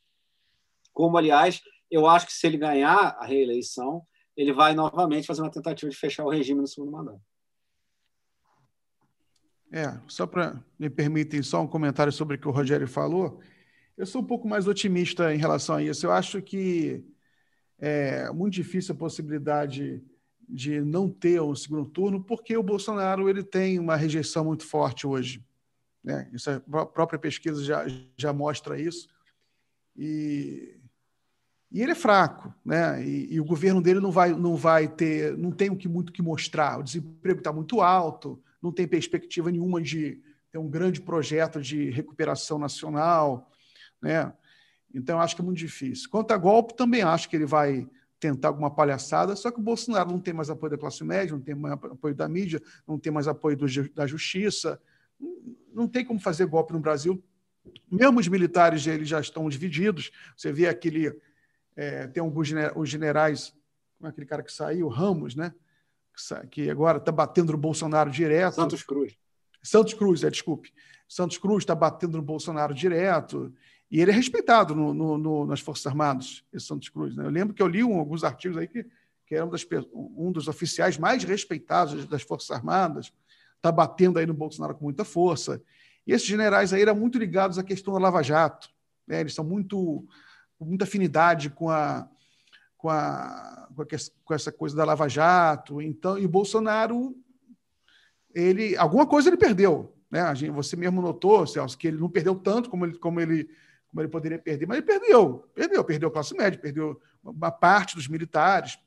Como, 0.93 1.17
aliás, 1.17 1.61
eu 1.89 2.05
acho 2.07 2.27
que 2.27 2.33
se 2.33 2.45
ele 2.45 2.57
ganhar 2.57 3.15
a 3.19 3.25
reeleição, 3.25 4.05
ele 4.35 4.53
vai 4.53 4.73
novamente 4.73 5.27
fazer 5.27 5.41
uma 5.41 5.51
tentativa 5.51 5.89
de 5.89 5.97
fechar 5.97 6.25
o 6.25 6.29
regime 6.29 6.61
no 6.61 6.67
segundo 6.67 6.91
mandato. 6.91 7.21
É, 9.71 9.99
só 10.07 10.27
para 10.27 10.63
me 10.77 10.89
permitem 10.89 11.41
só 11.41 11.61
um 11.61 11.67
comentário 11.67 12.11
sobre 12.11 12.35
o 12.35 12.39
que 12.39 12.47
o 12.47 12.51
Rogério 12.51 12.87
falou. 12.87 13.41
Eu 13.97 14.05
sou 14.05 14.21
um 14.21 14.25
pouco 14.25 14.47
mais 14.47 14.67
otimista 14.67 15.33
em 15.33 15.37
relação 15.37 15.75
a 15.75 15.83
isso. 15.83 16.05
Eu 16.05 16.11
acho 16.11 16.41
que 16.41 17.03
é 17.79 18.31
muito 18.31 18.53
difícil 18.53 18.93
a 18.93 18.97
possibilidade 18.97 20.03
de 20.47 20.81
não 20.81 21.09
ter 21.09 21.41
um 21.41 21.55
segundo 21.55 21.85
turno, 21.85 22.23
porque 22.23 22.55
o 22.55 22.63
Bolsonaro 22.63 23.29
ele 23.29 23.43
tem 23.43 23.79
uma 23.79 23.95
rejeição 23.95 24.45
muito 24.45 24.65
forte 24.65 25.07
hoje. 25.07 25.43
Né? 26.03 26.29
Isso, 26.33 26.49
a 26.49 26.85
própria 26.85 27.17
pesquisa 27.17 27.63
já, 27.63 27.85
já 28.15 28.31
mostra 28.31 28.79
isso. 28.79 29.07
E 29.95 30.79
e 31.73 31.81
ele 31.81 31.93
é 31.93 31.95
fraco, 31.95 32.53
né? 32.63 33.03
E, 33.03 33.33
e, 33.33 33.41
o 33.41 33.43
governo 33.43 33.81
dele 33.81 33.99
não 33.99 34.11
vai, 34.11 34.31
não 34.31 34.55
vai 34.55 34.87
ter, 34.87 35.35
não 35.35 35.51
tem 35.51 35.71
o 35.71 35.75
que 35.75 35.87
muito 35.87 36.13
que 36.13 36.21
mostrar. 36.21 36.79
O 36.79 36.83
desemprego 36.83 37.39
está 37.39 37.51
muito 37.51 37.81
alto, 37.81 38.39
não 38.61 38.71
tem 38.71 38.87
perspectiva 38.87 39.51
nenhuma 39.51 39.81
de 39.81 40.21
ter 40.51 40.59
um 40.59 40.69
grande 40.69 41.01
projeto 41.01 41.59
de 41.59 41.89
recuperação 41.89 42.59
nacional, 42.59 43.51
né? 43.99 44.31
Então 44.93 45.19
acho 45.19 45.35
que 45.35 45.41
é 45.41 45.45
muito 45.45 45.57
difícil. 45.57 46.07
Quanto 46.11 46.31
a 46.31 46.37
golpe, 46.37 46.75
também 46.75 47.01
acho 47.01 47.27
que 47.27 47.35
ele 47.35 47.47
vai 47.47 47.89
tentar 48.19 48.49
alguma 48.49 48.69
palhaçada, 48.69 49.35
só 49.35 49.49
que 49.49 49.59
o 49.59 49.63
Bolsonaro 49.63 50.11
não 50.11 50.19
tem 50.19 50.33
mais 50.33 50.51
apoio 50.51 50.69
da 50.69 50.77
classe 50.77 51.03
média, 51.03 51.35
não 51.35 51.41
tem 51.41 51.55
mais 51.55 51.73
apoio 51.73 52.13
da 52.13 52.29
mídia, 52.29 52.61
não 52.87 52.99
tem 52.99 53.11
mais 53.11 53.27
apoio 53.27 53.57
do, 53.57 53.65
da 53.95 54.05
justiça, 54.05 54.79
não 55.73 55.87
tem 55.87 56.05
como 56.05 56.19
fazer 56.19 56.45
golpe 56.45 56.71
no 56.71 56.79
Brasil. 56.79 57.21
Mesmo 57.91 58.19
os 58.19 58.27
militares 58.27 58.85
eles 58.85 59.09
já 59.09 59.19
estão 59.19 59.49
divididos. 59.49 60.11
Você 60.37 60.51
vê 60.51 60.67
aquele 60.67 61.11
é, 61.75 62.07
tem 62.07 62.21
alguns 62.21 62.49
os 62.75 62.89
generais, 62.89 63.53
como 63.97 64.07
é 64.07 64.09
aquele 64.09 64.27
cara 64.27 64.43
que 64.43 64.51
saiu, 64.51 64.87
Ramos, 64.87 65.35
né? 65.35 65.53
Que 66.51 66.69
agora 66.69 66.99
está 66.99 67.11
batendo 67.11 67.51
no 67.51 67.57
Bolsonaro 67.57 68.11
direto. 68.11 68.55
Santos 68.55 68.83
Cruz. 68.83 69.17
Santos 69.63 69.93
Cruz, 69.93 70.23
é, 70.23 70.29
desculpe. 70.29 70.71
Santos 71.07 71.37
Cruz 71.37 71.63
está 71.63 71.73
batendo 71.73 72.17
no 72.17 72.23
Bolsonaro 72.23 72.73
direto. 72.73 73.53
E 73.89 74.01
ele 74.01 74.11
é 74.11 74.13
respeitado 74.13 74.75
no, 74.75 74.93
no, 74.93 75.17
no, 75.17 75.45
nas 75.45 75.59
Forças 75.59 75.85
Armadas, 75.87 76.43
esse 76.51 76.65
Santos 76.65 76.89
Cruz. 76.89 77.15
Né? 77.15 77.25
Eu 77.25 77.29
lembro 77.29 77.53
que 77.53 77.61
eu 77.61 77.67
li 77.67 77.83
um, 77.83 77.99
alguns 77.99 78.23
artigos 78.23 78.57
aí 78.57 78.67
que, 78.67 78.85
que 79.25 79.35
era 79.35 79.45
um, 79.45 79.49
das, 79.49 79.65
um 79.93 80.31
dos 80.31 80.47
oficiais 80.47 80.97
mais 80.97 81.23
respeitados 81.23 82.05
das 82.07 82.23
Forças 82.23 82.51
Armadas, 82.51 83.13
está 83.55 83.71
batendo 83.71 84.19
aí 84.19 84.25
no 84.25 84.33
Bolsonaro 84.33 84.75
com 84.75 84.83
muita 84.83 85.05
força. 85.05 85.61
E 86.05 86.11
esses 86.11 86.27
generais 86.27 86.73
aí 86.73 86.81
eram 86.81 86.95
muito 86.95 87.17
ligados 87.17 87.57
à 87.57 87.63
questão 87.63 87.93
da 87.93 87.99
Lava 87.99 88.21
Jato. 88.21 88.69
Né? 89.07 89.21
Eles 89.21 89.33
são 89.33 89.45
muito 89.45 90.05
muita 90.63 90.85
afinidade 90.85 91.49
com 91.49 91.69
a, 91.69 92.07
com, 92.77 92.89
a, 92.89 93.69
com 94.23 94.33
essa 94.33 94.51
coisa 94.51 94.75
da 94.75 94.85
Lava 94.85 95.07
Jato. 95.07 95.81
Então, 95.81 96.17
e 96.17 96.25
o 96.25 96.29
Bolsonaro, 96.29 97.15
ele, 98.33 98.75
alguma 98.77 99.05
coisa 99.05 99.29
ele 99.29 99.37
perdeu. 99.37 99.95
Né? 100.11 100.21
A 100.21 100.33
gente, 100.33 100.51
você 100.51 100.75
mesmo 100.75 101.01
notou, 101.01 101.47
Celso, 101.47 101.77
que 101.77 101.87
ele 101.87 101.97
não 101.97 102.09
perdeu 102.09 102.35
tanto 102.35 102.69
como 102.69 102.85
ele, 102.85 102.97
como 102.97 103.19
ele, 103.19 103.49
como 103.89 104.01
ele 104.01 104.09
poderia 104.09 104.37
perder, 104.37 104.67
mas 104.67 104.77
ele 104.77 104.85
perdeu. 104.85 105.49
Perdeu, 105.55 105.83
perdeu 105.83 106.09
a 106.09 106.11
classe 106.11 106.35
média, 106.35 106.59
perdeu 106.59 107.01
uma 107.23 107.51
parte 107.51 107.95
dos 107.95 108.07
militares, 108.07 108.77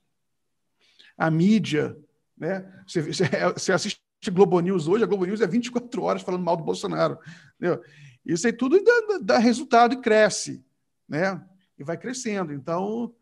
a 1.17 1.31
mídia. 1.31 1.97
Né? 2.37 2.71
Você, 2.87 3.01
você, 3.57 3.73
assiste 3.73 4.01
Globo 4.31 4.61
News 4.61 4.87
hoje, 4.87 5.05
a 5.05 5.07
Globo 5.07 5.25
News 5.25 5.41
é 5.41 5.47
24 5.47 6.03
horas 6.03 6.23
falando 6.23 6.45
mal 6.45 6.57
do 6.57 6.65
Bolsonaro. 6.65 7.19
Entendeu? 7.57 7.83
Isso 8.25 8.47
aí 8.47 8.53
tudo 8.53 8.83
dá, 8.83 9.19
dá 9.23 9.39
resultado 9.39 9.95
e 9.95 10.01
cresce. 10.01 10.65
Né? 11.09 11.41
E 11.79 11.85
vai 11.85 11.97
crescendo. 11.97 12.53
Então, 12.53 13.15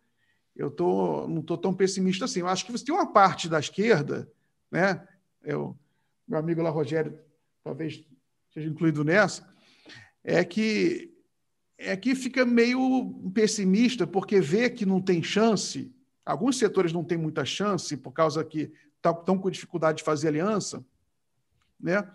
eu 0.55 0.71
tô, 0.71 1.27
não 1.27 1.41
estou 1.41 1.59
tão 1.59 1.75
pessimista 1.75 2.25
assim. 2.25 2.41
Eu 2.41 2.49
acho 2.49 2.65
que 2.65 2.73
você 2.73 2.85
tem 2.85 2.95
uma 2.95 3.13
parte 3.13 3.49
da 3.49 3.59
esquerda, 3.59 4.31
né? 4.71 5.07
Eu, 5.43 5.77
meu 6.27 6.39
amigo 6.39 6.63
lá, 6.63 6.71
Rogério, 6.71 7.19
talvez 7.63 8.05
seja 8.53 8.69
incluído 8.69 9.05
nessa, 9.05 9.49
é 10.23 10.45
que 10.45 11.11
é 11.77 11.97
que 11.97 12.15
fica 12.15 12.45
meio 12.45 13.31
pessimista 13.35 14.07
porque 14.07 14.41
vê 14.41 14.71
que 14.71 14.87
não 14.87 15.01
tem 15.01 15.23
chance. 15.23 15.93
Alguns 16.25 16.57
setores 16.57 16.93
não 16.93 17.05
têm 17.05 17.19
muita 17.19 17.45
chance 17.45 17.97
por 17.97 18.13
causa 18.13 18.45
que 18.45 18.73
estão 18.97 19.37
com 19.37 19.51
dificuldade 19.51 19.99
de 19.99 20.05
fazer 20.05 20.29
aliança, 20.29 20.85
né? 21.79 22.09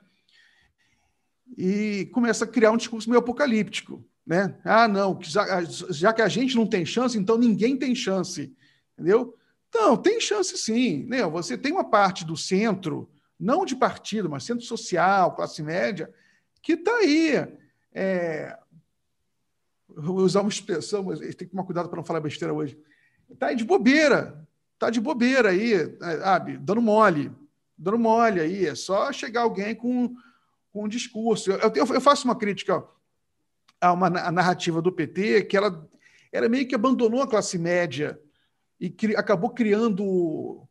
E 1.57 2.09
começa 2.13 2.45
a 2.45 2.47
criar 2.47 2.71
um 2.71 2.77
discurso 2.77 3.09
meio 3.09 3.19
apocalíptico. 3.19 4.03
Né? 4.29 4.55
Ah, 4.63 4.87
não, 4.87 5.17
já, 5.23 5.63
já 5.63 6.13
que 6.13 6.21
a 6.21 6.27
gente 6.27 6.55
não 6.55 6.67
tem 6.67 6.85
chance, 6.85 7.17
então 7.17 7.35
ninguém 7.35 7.75
tem 7.75 7.95
chance. 7.95 8.55
Entendeu? 8.93 9.35
Não, 9.73 9.97
tem 9.97 10.21
chance 10.21 10.55
sim. 10.55 11.03
Né? 11.05 11.25
Você 11.25 11.57
tem 11.57 11.71
uma 11.71 11.83
parte 11.83 12.23
do 12.23 12.37
centro, 12.37 13.09
não 13.39 13.65
de 13.65 13.75
partido, 13.75 14.29
mas 14.29 14.43
centro 14.43 14.63
social, 14.63 15.35
classe 15.35 15.63
média, 15.63 16.13
que 16.61 16.73
está 16.73 16.91
aí. 16.97 17.57
É... 17.91 18.55
Vou 19.87 20.17
usar 20.17 20.41
uma 20.41 20.49
expressão, 20.49 21.05
mas 21.05 21.17
tem 21.19 21.31
que 21.31 21.47
tomar 21.47 21.63
cuidado 21.63 21.89
para 21.89 21.97
não 21.97 22.05
falar 22.05 22.19
besteira 22.19 22.53
hoje. 22.53 22.79
Está 23.31 23.47
aí 23.47 23.55
de 23.55 23.65
bobeira. 23.65 24.47
Está 24.75 24.91
de 24.91 25.01
bobeira 25.01 25.49
aí, 25.49 25.97
sabe? 25.99 26.55
Dando 26.59 26.83
mole. 26.83 27.31
Dando 27.75 27.97
mole 27.97 28.39
aí. 28.39 28.67
É 28.67 28.75
só 28.75 29.11
chegar 29.11 29.41
alguém 29.41 29.73
com, 29.73 30.13
com 30.71 30.83
um 30.83 30.87
discurso. 30.87 31.51
Eu, 31.51 31.73
eu, 31.73 31.85
eu 31.95 32.01
faço 32.01 32.25
uma 32.25 32.35
crítica. 32.35 32.75
Ó 32.77 32.98
a 33.81 33.93
uma 33.93 34.07
a 34.07 34.31
narrativa 34.31 34.81
do 34.81 34.91
PT 34.91 35.43
que 35.43 35.55
ela, 35.55 35.87
ela 36.31 36.49
meio 36.49 36.67
que 36.67 36.75
abandonou 36.75 37.21
a 37.21 37.27
classe 37.27 37.57
média 37.57 38.19
e 38.79 38.89
cri, 38.89 39.15
acabou 39.15 39.49
criando 39.49 40.67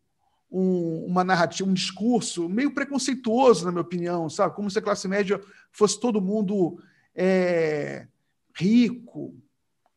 um, 0.50 1.04
uma 1.06 1.24
narrativa, 1.24 1.68
um 1.68 1.74
discurso 1.74 2.48
meio 2.48 2.72
preconceituoso, 2.72 3.64
na 3.64 3.70
minha 3.70 3.82
opinião, 3.82 4.28
sabe? 4.28 4.54
Como 4.54 4.70
se 4.70 4.78
a 4.78 4.82
classe 4.82 5.06
média 5.06 5.40
fosse 5.70 6.00
todo 6.00 6.20
mundo 6.20 6.82
é, 7.14 8.06
rico, 8.54 9.34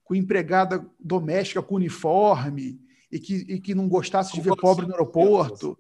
com 0.04 0.16
empregada 0.16 0.86
doméstica 1.00 1.62
com 1.62 1.76
uniforme 1.76 2.82
e 3.12 3.20
que, 3.20 3.34
e 3.48 3.60
que 3.60 3.74
não 3.74 3.88
gostasse 3.88 4.34
de 4.34 4.42
ver 4.42 4.56
pobre 4.58 4.86
no 4.86 4.92
aeroporto. 4.92 5.78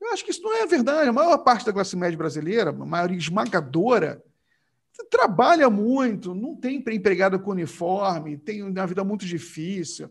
Eu 0.00 0.12
acho 0.12 0.24
que 0.24 0.30
isso 0.30 0.42
não 0.42 0.54
é 0.54 0.66
verdade. 0.66 1.08
A 1.08 1.12
maior 1.12 1.38
parte 1.38 1.64
da 1.66 1.72
classe 1.72 1.96
média 1.96 2.18
brasileira, 2.18 2.70
a 2.70 2.72
maioria 2.72 3.16
esmagadora, 3.16 4.22
trabalha 5.04 5.68
muito, 5.68 6.34
não 6.34 6.56
tem 6.56 6.82
empregado 6.88 7.38
com 7.38 7.50
uniforme, 7.50 8.36
tem 8.36 8.62
uma 8.62 8.86
vida 8.86 9.04
muito 9.04 9.26
difícil. 9.26 10.10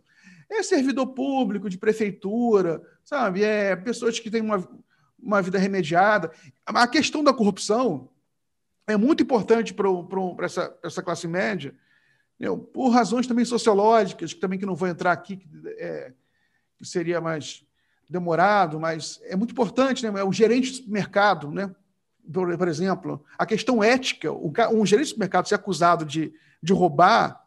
É 0.50 0.62
servidor 0.62 1.08
público, 1.08 1.70
de 1.70 1.78
prefeitura, 1.78 2.82
sabe? 3.04 3.44
É 3.44 3.76
pessoas 3.76 4.20
que 4.20 4.30
têm 4.30 4.42
uma, 4.42 4.68
uma 5.20 5.42
vida 5.42 5.58
remediada. 5.58 6.32
A 6.66 6.88
questão 6.88 7.24
da 7.24 7.34
corrupção 7.34 8.10
é 8.88 8.96
muito 8.96 9.24
importante 9.24 9.74
para 9.74 9.90
essa, 10.42 10.78
essa 10.84 11.02
classe 11.02 11.28
média, 11.28 11.74
por 12.74 12.90
razões 12.90 13.26
também 13.26 13.46
sociológicas, 13.46 14.34
que 14.34 14.40
também 14.40 14.60
que 14.60 14.66
não 14.66 14.76
vou 14.76 14.88
entrar 14.88 15.12
aqui, 15.12 15.38
que, 15.38 15.48
é, 15.78 16.14
que 16.78 16.86
seria 16.86 17.20
mais 17.20 17.66
demorado, 18.10 18.80
mas 18.80 19.20
é 19.24 19.36
muito 19.36 19.52
importante, 19.52 20.06
né? 20.06 20.20
É 20.20 20.24
o 20.24 20.32
gerente 20.32 20.84
do 20.84 20.92
mercado, 20.92 21.50
né? 21.50 21.74
Por, 22.32 22.58
por 22.58 22.68
exemplo, 22.68 23.24
a 23.38 23.46
questão 23.46 23.84
ética, 23.84 24.32
um 24.32 24.86
gerente 24.86 25.14
de 25.14 25.20
mercado 25.20 25.48
ser 25.48 25.56
acusado 25.56 26.06
de, 26.06 26.34
de 26.62 26.74
roubar 26.74 27.44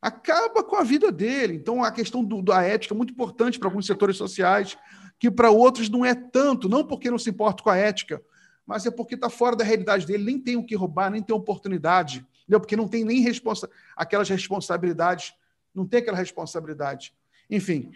acaba 0.00 0.62
com 0.62 0.76
a 0.76 0.82
vida 0.82 1.12
dele. 1.12 1.54
Então, 1.54 1.84
a 1.84 1.92
questão 1.92 2.24
do, 2.24 2.40
da 2.40 2.62
ética 2.62 2.94
é 2.94 2.96
muito 2.96 3.12
importante 3.12 3.58
para 3.58 3.68
alguns 3.68 3.86
setores 3.86 4.16
sociais, 4.16 4.78
que 5.18 5.30
para 5.30 5.50
outros 5.50 5.90
não 5.90 6.04
é 6.04 6.14
tanto, 6.14 6.68
não 6.68 6.86
porque 6.86 7.10
não 7.10 7.18
se 7.18 7.28
importa 7.28 7.62
com 7.62 7.70
a 7.70 7.76
ética, 7.76 8.22
mas 8.66 8.86
é 8.86 8.90
porque 8.90 9.14
está 9.14 9.28
fora 9.28 9.54
da 9.54 9.64
realidade 9.64 10.06
dele, 10.06 10.24
nem 10.24 10.38
tem 10.38 10.56
o 10.56 10.64
que 10.64 10.74
roubar, 10.74 11.10
nem 11.10 11.22
tem 11.22 11.36
oportunidade, 11.36 12.24
entendeu? 12.42 12.60
porque 12.60 12.76
não 12.76 12.88
tem 12.88 13.04
nem 13.04 13.20
responsa 13.20 13.68
aquelas 13.96 14.28
responsabilidades, 14.28 15.34
não 15.74 15.86
tem 15.86 16.00
aquela 16.00 16.16
responsabilidade. 16.16 17.12
Enfim, 17.50 17.90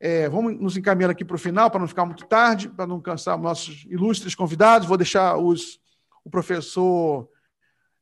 é, 0.00 0.30
vamos 0.30 0.58
nos 0.58 0.78
encaminhar 0.78 1.10
aqui 1.10 1.24
para 1.24 1.36
o 1.36 1.38
final, 1.38 1.70
para 1.70 1.78
não 1.78 1.86
ficar 1.86 2.06
muito 2.06 2.24
tarde, 2.24 2.70
para 2.70 2.86
não 2.86 2.98
cansar 2.98 3.38
nossos 3.38 3.84
ilustres 3.84 4.34
convidados. 4.34 4.88
Vou 4.88 4.96
deixar 4.96 5.36
os, 5.36 5.78
o 6.24 6.30
professor. 6.30 7.28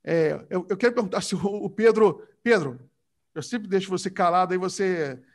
É, 0.05 0.41
eu, 0.49 0.65
eu, 0.71 0.77
quero 0.77 0.95
perguntar 0.95 1.21
se 1.21 1.35
o, 1.35 1.69
Pedro. 1.69 2.23
Pedro, 2.41 2.79
Eu 3.35 3.43
sempre 3.43 3.67
deixo 3.67 3.91
você 3.91 4.09
calado, 4.09 4.53
aí 4.53 4.59
você. 4.59 5.21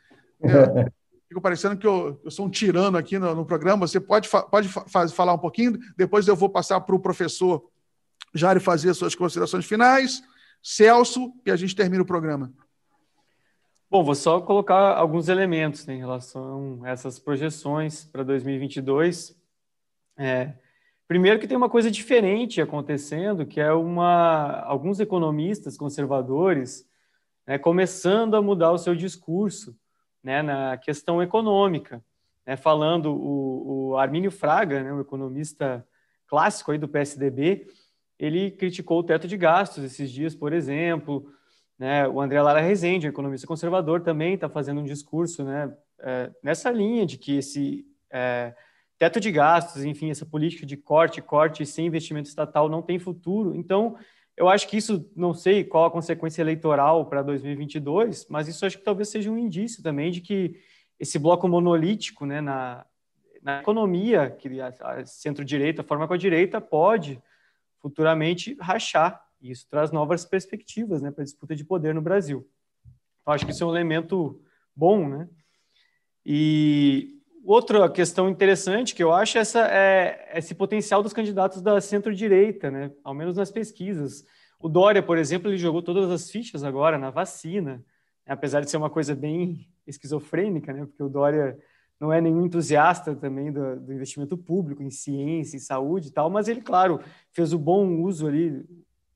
É, 0.46 0.90
fico 1.26 1.40
parecendo 1.40 1.76
que 1.76 1.86
eu, 1.86 2.20
eu, 2.22 2.30
sou 2.30 2.44
um 2.44 2.50
tirano 2.50 2.98
aqui 2.98 3.18
no, 3.18 3.34
no 3.34 3.46
programa. 3.46 3.86
Você 3.86 3.98
pode, 3.98 4.28
pode 4.28 4.68
fa 4.68 5.08
falar 5.08 5.32
um 5.32 5.38
pouquinho, 5.38 5.78
depois 5.96 6.28
eu 6.28 6.36
vou 6.36 6.50
passar 6.50 6.80
para 6.82 6.94
o 6.94 7.00
professor 7.00 7.64
Jário 8.34 8.60
fazer 8.60 8.90
as 8.90 8.98
suas 8.98 9.14
considerações 9.14 9.64
finais. 9.64 10.22
Celso, 10.62 11.32
e 11.46 11.50
a 11.50 11.56
gente 11.56 11.74
termina 11.74 12.02
o 12.02 12.06
programa. 12.06 12.52
Bom, 13.94 14.02
vou 14.02 14.16
só 14.16 14.40
colocar 14.40 14.96
alguns 14.96 15.28
elementos 15.28 15.86
né, 15.86 15.94
em 15.94 15.98
relação 15.98 16.80
a 16.82 16.90
essas 16.90 17.20
projeções 17.20 18.04
para 18.04 18.24
2022. 18.24 19.40
É, 20.16 20.52
primeiro 21.06 21.38
que 21.38 21.46
tem 21.46 21.56
uma 21.56 21.70
coisa 21.70 21.92
diferente 21.92 22.60
acontecendo, 22.60 23.46
que 23.46 23.60
é 23.60 23.72
uma 23.72 24.62
alguns 24.62 24.98
economistas 24.98 25.76
conservadores 25.76 26.84
né, 27.46 27.56
começando 27.56 28.34
a 28.34 28.42
mudar 28.42 28.72
o 28.72 28.78
seu 28.78 28.96
discurso 28.96 29.78
né, 30.20 30.42
na 30.42 30.76
questão 30.76 31.22
econômica, 31.22 32.04
né, 32.44 32.56
falando 32.56 33.14
o, 33.14 33.90
o 33.90 33.96
Armínio 33.96 34.32
Fraga, 34.32 34.82
né, 34.82 34.92
um 34.92 35.02
economista 35.02 35.86
clássico 36.26 36.72
aí 36.72 36.78
do 36.78 36.88
PSDB, 36.88 37.68
ele 38.18 38.50
criticou 38.50 38.98
o 38.98 39.04
teto 39.04 39.28
de 39.28 39.36
gastos 39.36 39.84
esses 39.84 40.10
dias, 40.10 40.34
por 40.34 40.52
exemplo. 40.52 41.32
Né? 41.78 42.06
O 42.08 42.20
André 42.20 42.40
Lara 42.40 42.60
Rezende, 42.60 43.06
economista 43.06 43.46
conservador, 43.46 44.00
também 44.00 44.34
está 44.34 44.48
fazendo 44.48 44.80
um 44.80 44.84
discurso 44.84 45.44
né, 45.44 45.72
é, 46.00 46.30
nessa 46.42 46.70
linha 46.70 47.04
de 47.04 47.18
que 47.18 47.36
esse 47.36 47.84
é, 48.12 48.54
teto 48.98 49.18
de 49.18 49.30
gastos, 49.30 49.84
enfim, 49.84 50.10
essa 50.10 50.24
política 50.24 50.64
de 50.64 50.76
corte, 50.76 51.20
corte 51.20 51.66
sem 51.66 51.86
investimento 51.86 52.28
estatal 52.28 52.68
não 52.68 52.82
tem 52.82 52.98
futuro. 52.98 53.54
Então, 53.54 53.96
eu 54.36 54.48
acho 54.48 54.68
que 54.68 54.76
isso, 54.76 55.10
não 55.16 55.32
sei 55.32 55.64
qual 55.64 55.84
a 55.84 55.90
consequência 55.90 56.42
eleitoral 56.42 57.06
para 57.06 57.22
2022, 57.22 58.26
mas 58.28 58.48
isso 58.48 58.64
acho 58.66 58.78
que 58.78 58.84
talvez 58.84 59.08
seja 59.08 59.30
um 59.30 59.38
indício 59.38 59.82
também 59.82 60.10
de 60.10 60.20
que 60.20 60.60
esse 60.98 61.18
bloco 61.18 61.48
monolítico 61.48 62.24
né, 62.24 62.40
na, 62.40 62.86
na 63.42 63.60
economia, 63.60 64.30
que 64.30 64.60
a, 64.60 64.72
a 64.80 65.06
centro-direita 65.06 65.82
forma 65.82 66.08
com 66.08 66.14
a 66.14 66.18
direita, 66.18 66.60
pode 66.60 67.20
futuramente 67.80 68.56
rachar. 68.60 69.23
E 69.44 69.50
isso 69.50 69.66
traz 69.68 69.92
novas 69.92 70.24
perspectivas 70.24 71.02
né, 71.02 71.10
para 71.10 71.20
a 71.20 71.24
disputa 71.24 71.54
de 71.54 71.62
poder 71.62 71.94
no 71.94 72.00
Brasil. 72.00 72.48
Então, 73.20 73.34
acho 73.34 73.44
que 73.44 73.52
isso 73.52 73.62
é 73.62 73.66
um 73.66 73.70
elemento 73.70 74.42
bom. 74.74 75.06
Né? 75.06 75.28
E 76.24 77.20
outra 77.44 77.90
questão 77.90 78.30
interessante 78.30 78.94
que 78.94 79.02
eu 79.02 79.12
acho 79.12 79.36
é, 79.36 79.40
essa, 79.42 79.68
é 79.70 80.32
esse 80.34 80.54
potencial 80.54 81.02
dos 81.02 81.12
candidatos 81.12 81.60
da 81.60 81.78
centro-direita, 81.78 82.70
né? 82.70 82.90
ao 83.04 83.12
menos 83.12 83.36
nas 83.36 83.50
pesquisas. 83.50 84.24
O 84.58 84.66
Dória, 84.66 85.02
por 85.02 85.18
exemplo, 85.18 85.50
ele 85.50 85.58
jogou 85.58 85.82
todas 85.82 86.10
as 86.10 86.30
fichas 86.30 86.64
agora 86.64 86.96
na 86.96 87.10
vacina, 87.10 87.84
né? 88.26 88.32
apesar 88.32 88.62
de 88.62 88.70
ser 88.70 88.78
uma 88.78 88.88
coisa 88.88 89.14
bem 89.14 89.68
esquizofrênica, 89.86 90.72
né? 90.72 90.86
porque 90.86 91.02
o 91.02 91.08
Dória 91.10 91.58
não 92.00 92.10
é 92.10 92.18
nenhum 92.18 92.46
entusiasta 92.46 93.14
também 93.14 93.52
do, 93.52 93.78
do, 93.78 93.92
investimento 93.92 94.38
público 94.38 94.82
em 94.82 94.90
ciência, 94.90 95.56
em 95.56 95.60
saúde 95.60 96.08
e 96.08 96.10
tal, 96.10 96.30
mas 96.30 96.48
ele, 96.48 96.62
claro, 96.62 96.98
fez 97.30 97.52
o 97.52 97.58
bom 97.58 98.02
uso 98.02 98.26
ali, 98.26 98.64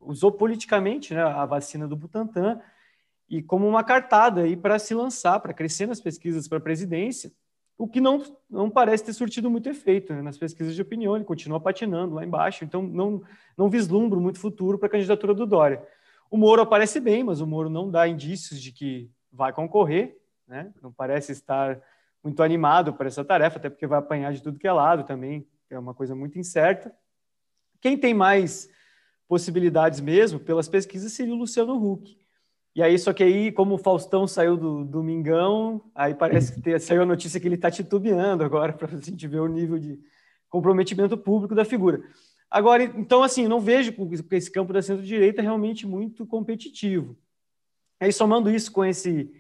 usou 0.01 0.33
politicamente 0.33 1.15
né, 1.15 1.23
a 1.23 1.45
vacina 1.45 1.87
do 1.87 1.97
Butantan 1.97 2.61
e 3.29 3.43
como 3.43 3.69
uma 3.69 3.85
cartada 3.85 4.43
aí 4.43 4.57
para 4.57 4.79
se 4.79 4.95
lançar, 4.95 5.39
para 5.41 5.53
crescer 5.53 5.87
nas 5.87 6.01
pesquisas 6.01 6.49
para 6.49 6.59
a 6.59 6.61
presidência, 6.61 7.31
o 7.77 7.87
que 7.87 8.01
não, 8.01 8.23
não 8.51 8.69
parece 8.69 9.05
ter 9.05 9.13
surtido 9.13 9.51
muito 9.51 9.69
efeito 9.69 10.13
né, 10.13 10.23
nas 10.23 10.37
pesquisas 10.37 10.75
de 10.75 10.83
opinião, 10.83 11.15
ele 11.15 11.25
continua 11.25 11.61
patinando 11.61 12.15
lá 12.15 12.25
embaixo, 12.25 12.65
então 12.65 12.83
não, 12.83 13.23
não 13.57 13.69
vislumbro 13.69 14.21
muito 14.21 14.41
futuro 14.41 14.79
para 14.79 14.89
a 14.89 14.91
candidatura 14.91 15.33
do 15.35 15.47
Dória. 15.47 15.87
O 16.31 16.37
Moro 16.37 16.63
aparece 16.63 16.99
bem, 16.99 17.23
mas 17.23 17.41
o 17.41 17.47
Moro 17.47 17.71
não 17.71 17.91
dá 17.91 18.09
indícios 18.09 18.61
de 18.61 18.73
que 18.73 19.11
vai 19.33 19.53
concorrer, 19.53 20.19
né? 20.47 20.73
não 20.83 20.93
parece 20.93 21.33
estar 21.33 21.81
muito 22.23 22.43
animado 22.43 22.93
para 22.95 23.07
essa 23.07 23.25
tarefa, 23.25 23.59
até 23.59 23.71
porque 23.71 23.87
vai 23.87 23.99
apanhar 23.99 24.33
de 24.33 24.43
tudo 24.43 24.59
que 24.59 24.67
é 24.67 24.73
lado 24.73 25.05
também, 25.05 25.47
é 25.71 25.79
uma 25.79 25.95
coisa 25.95 26.15
muito 26.15 26.39
incerta. 26.39 26.93
Quem 27.81 27.97
tem 27.97 28.13
mais 28.13 28.69
possibilidades 29.29 30.01
mesmo, 30.01 30.41
pelas 30.41 30.69
pesquisas, 30.69 31.13
seria 31.13 31.35
o 31.35 31.37
Luciano 31.37 31.77
Huck. 31.77 32.17
E 32.75 32.83
aí, 32.83 32.99
só 32.99 33.13
que 33.13 33.23
aí, 33.23 33.53
como 33.53 33.75
o 33.75 33.79
Faustão 33.79 34.27
saiu 34.27 34.57
do 34.57 34.85
Domingão, 34.85 35.83
aí 35.95 36.15
parece 36.15 36.61
que 36.61 36.79
saiu 36.81 37.03
a 37.03 37.07
notícia 37.07 37.39
que 37.39 37.47
ele 37.47 37.57
está 37.57 37.71
titubeando 37.71 38.43
agora, 38.43 38.73
para 38.73 38.97
a 38.97 39.01
gente 39.01 39.27
ver 39.27 39.41
o 39.41 39.49
nível 39.49 39.79
de 39.79 40.01
comprometimento 40.49 41.17
público 41.17 41.55
da 41.55 41.65
figura. 41.65 42.03
Agora, 42.51 42.83
então, 42.83 43.23
assim, 43.23 43.47
não 43.47 43.61
vejo 43.61 43.95
esse 44.33 44.51
campo 44.51 44.73
da 44.73 44.81
centro-direita 44.81 45.43
realmente 45.43 45.87
muito 45.87 46.27
competitivo. 46.27 47.19
Aí, 48.01 48.13
somando 48.13 48.51
isso 48.51 48.73
com 48.73 48.85
esse 48.85 49.31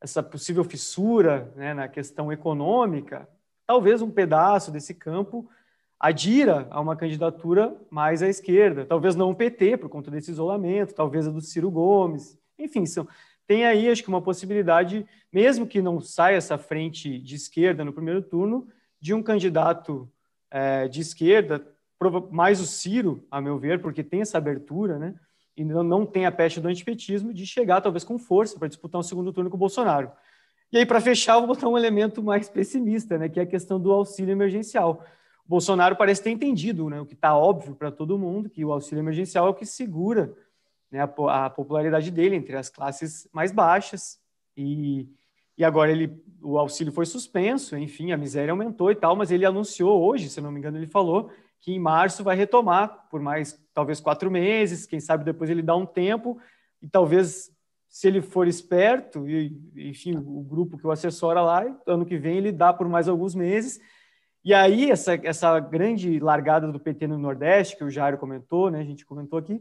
essa 0.00 0.22
possível 0.22 0.62
fissura 0.62 1.52
né, 1.56 1.72
na 1.72 1.88
questão 1.88 2.30
econômica, 2.30 3.28
talvez 3.66 4.02
um 4.02 4.10
pedaço 4.10 4.70
desse 4.70 4.94
campo 4.94 5.48
adira 5.98 6.66
a 6.70 6.80
uma 6.80 6.96
candidatura 6.96 7.76
mais 7.90 8.22
à 8.22 8.28
esquerda, 8.28 8.84
talvez 8.84 9.14
não 9.14 9.30
o 9.30 9.34
PT 9.34 9.76
por 9.78 9.88
conta 9.88 10.10
desse 10.10 10.30
isolamento, 10.30 10.94
talvez 10.94 11.26
a 11.26 11.30
do 11.30 11.40
Ciro 11.40 11.70
Gomes, 11.70 12.38
enfim, 12.58 12.84
são, 12.86 13.06
tem 13.46 13.64
aí 13.64 13.88
acho 13.88 14.02
que 14.02 14.08
uma 14.08 14.22
possibilidade, 14.22 15.06
mesmo 15.32 15.66
que 15.66 15.80
não 15.80 16.00
saia 16.00 16.36
essa 16.36 16.58
frente 16.58 17.18
de 17.18 17.34
esquerda 17.34 17.84
no 17.84 17.92
primeiro 17.92 18.22
turno, 18.22 18.66
de 19.00 19.14
um 19.14 19.22
candidato 19.22 20.10
é, 20.50 20.88
de 20.88 21.00
esquerda, 21.00 21.66
mais 22.30 22.60
o 22.60 22.66
Ciro, 22.66 23.26
a 23.30 23.40
meu 23.40 23.58
ver, 23.58 23.80
porque 23.80 24.02
tem 24.02 24.20
essa 24.20 24.36
abertura, 24.36 24.98
né? 24.98 25.14
e 25.56 25.64
não 25.64 26.04
tem 26.04 26.26
a 26.26 26.32
peste 26.32 26.60
do 26.60 26.68
antipetismo 26.68 27.32
de 27.32 27.46
chegar 27.46 27.80
talvez 27.80 28.04
com 28.04 28.18
força 28.18 28.58
para 28.58 28.68
disputar 28.68 29.00
um 29.00 29.02
segundo 29.02 29.32
turno 29.32 29.48
com 29.48 29.56
o 29.56 29.58
Bolsonaro. 29.58 30.12
E 30.70 30.76
aí, 30.76 30.84
para 30.84 31.00
fechar, 31.00 31.34
eu 31.34 31.46
vou 31.46 31.48
botar 31.48 31.68
um 31.68 31.78
elemento 31.78 32.22
mais 32.22 32.48
pessimista, 32.48 33.16
né, 33.16 33.28
que 33.28 33.40
é 33.40 33.44
a 33.44 33.46
questão 33.46 33.80
do 33.80 33.90
auxílio 33.90 34.32
emergencial. 34.32 35.02
Bolsonaro 35.48 35.96
parece 35.96 36.22
ter 36.22 36.30
entendido, 36.30 36.90
né, 36.90 37.00
o 37.00 37.06
que 37.06 37.14
está 37.14 37.36
óbvio 37.36 37.74
para 37.74 37.90
todo 37.90 38.18
mundo, 38.18 38.50
que 38.50 38.64
o 38.64 38.72
auxílio 38.72 39.02
emergencial 39.02 39.46
é 39.46 39.50
o 39.50 39.54
que 39.54 39.64
segura 39.64 40.34
né, 40.90 41.00
a, 41.00 41.46
a, 41.46 41.50
popularidade 41.50 42.10
dele 42.10 42.36
entre 42.36 42.56
as 42.56 42.68
classes 42.68 43.28
mais 43.32 43.52
baixas. 43.52 44.18
E, 44.56 45.08
e 45.56 45.64
agora 45.64 45.92
ele, 45.92 46.20
o 46.42 46.58
auxílio 46.58 46.92
foi 46.92 47.06
suspenso, 47.06 47.76
enfim, 47.76 48.12
a 48.12 48.16
miséria 48.16 48.50
aumentou 48.50 48.90
e 48.90 48.94
tal, 48.94 49.14
mas 49.14 49.30
ele 49.30 49.44
anunciou 49.44 50.02
hoje, 50.02 50.28
se 50.28 50.40
não 50.40 50.50
me 50.50 50.58
engano, 50.58 50.78
ele 50.78 50.86
falou 50.86 51.30
que 51.60 51.72
em 51.72 51.78
março 51.78 52.22
vai 52.22 52.36
retomar 52.36 53.08
por 53.10 53.20
mais 53.20 53.60
talvez 53.72 54.00
quatro 54.00 54.30
meses, 54.30 54.86
quem 54.86 55.00
sabe 55.00 55.24
depois 55.24 55.50
ele 55.50 55.62
dá 55.62 55.74
um 55.74 55.86
tempo 55.86 56.38
e 56.82 56.88
talvez 56.88 57.50
se 57.88 58.06
ele 58.06 58.20
for 58.20 58.46
esperto 58.46 59.28
e 59.28 59.58
enfim 59.74 60.16
o 60.16 60.42
grupo 60.42 60.76
que 60.76 60.86
o 60.86 60.90
assessora 60.90 61.40
lá 61.40 61.64
ano 61.86 62.04
que 62.04 62.18
vem 62.18 62.36
ele 62.36 62.52
dá 62.52 62.72
por 62.72 62.88
mais 62.88 63.08
alguns 63.08 63.34
meses 63.34 63.80
e 64.46 64.54
aí 64.54 64.90
essa 64.90 65.14
essa 65.22 65.60
grande 65.60 66.18
largada 66.18 66.72
do 66.72 66.80
PT 66.80 67.06
no 67.06 67.18
Nordeste 67.18 67.76
que 67.76 67.84
o 67.84 67.90
Jairo 67.90 68.16
comentou, 68.16 68.70
né, 68.70 68.80
a 68.80 68.84
gente 68.84 69.04
comentou 69.04 69.38
aqui, 69.38 69.60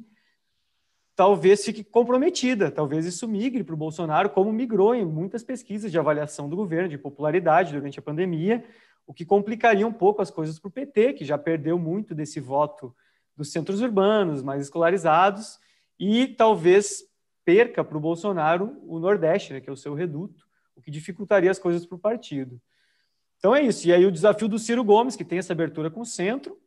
talvez 1.13 1.65
fique 1.65 1.83
comprometida, 1.83 2.71
talvez 2.71 3.05
isso 3.05 3.27
migre 3.27 3.63
para 3.63 3.75
o 3.75 3.77
Bolsonaro, 3.77 4.29
como 4.29 4.53
migrou 4.53 4.95
em 4.95 5.03
muitas 5.05 5.43
pesquisas 5.43 5.91
de 5.91 5.99
avaliação 5.99 6.47
do 6.47 6.55
governo, 6.55 6.87
de 6.87 6.97
popularidade 6.97 7.73
durante 7.73 7.99
a 7.99 8.01
pandemia 8.01 8.63
o 9.07 9.13
que 9.13 9.25
complicaria 9.25 9.85
um 9.85 9.93
pouco 9.93 10.21
as 10.21 10.31
coisas 10.31 10.59
para 10.59 10.67
o 10.67 10.71
PT, 10.71 11.13
que 11.13 11.25
já 11.25 11.37
perdeu 11.37 11.77
muito 11.77 12.15
desse 12.15 12.39
voto 12.39 12.95
dos 13.35 13.51
centros 13.51 13.81
urbanos, 13.81 14.41
mais 14.41 14.61
escolarizados, 14.63 15.59
e 15.99 16.27
talvez 16.27 17.03
perca 17.43 17.83
para 17.83 17.97
o 17.97 18.01
Bolsonaro 18.01 18.77
o 18.87 18.99
Nordeste, 18.99 19.53
né, 19.53 19.61
que 19.61 19.69
é 19.69 19.73
o 19.73 19.77
seu 19.77 19.93
reduto, 19.93 20.47
o 20.75 20.81
que 20.81 20.89
dificultaria 20.89 21.51
as 21.51 21.59
coisas 21.59 21.85
para 21.85 21.95
o 21.95 21.99
partido. 21.99 22.59
Então 23.37 23.55
é 23.55 23.61
isso. 23.61 23.87
E 23.87 23.93
aí 23.93 24.05
o 24.05 24.11
desafio 24.11 24.47
do 24.47 24.59
Ciro 24.59 24.83
Gomes, 24.83 25.15
que 25.15 25.25
tem 25.25 25.39
essa 25.39 25.53
abertura 25.53 25.89
com 25.89 26.01
o 26.01 26.05
centro, 26.05 26.59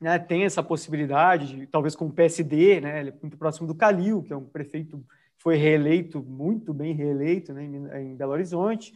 né, 0.00 0.18
tem 0.18 0.44
essa 0.44 0.62
possibilidade, 0.62 1.56
de, 1.56 1.66
talvez 1.66 1.94
com 1.94 2.06
o 2.06 2.12
PSD, 2.12 2.80
né, 2.80 3.00
ele 3.00 3.10
é 3.10 3.14
muito 3.22 3.38
próximo 3.38 3.66
do 3.66 3.74
Calil, 3.74 4.22
que 4.22 4.32
é 4.32 4.36
um 4.36 4.44
prefeito 4.44 4.98
que 5.36 5.42
foi 5.42 5.56
reeleito, 5.56 6.22
muito 6.22 6.74
bem 6.74 6.92
reeleito 6.92 7.52
né, 7.52 7.64
em 8.02 8.16
Belo 8.16 8.32
Horizonte, 8.32 8.92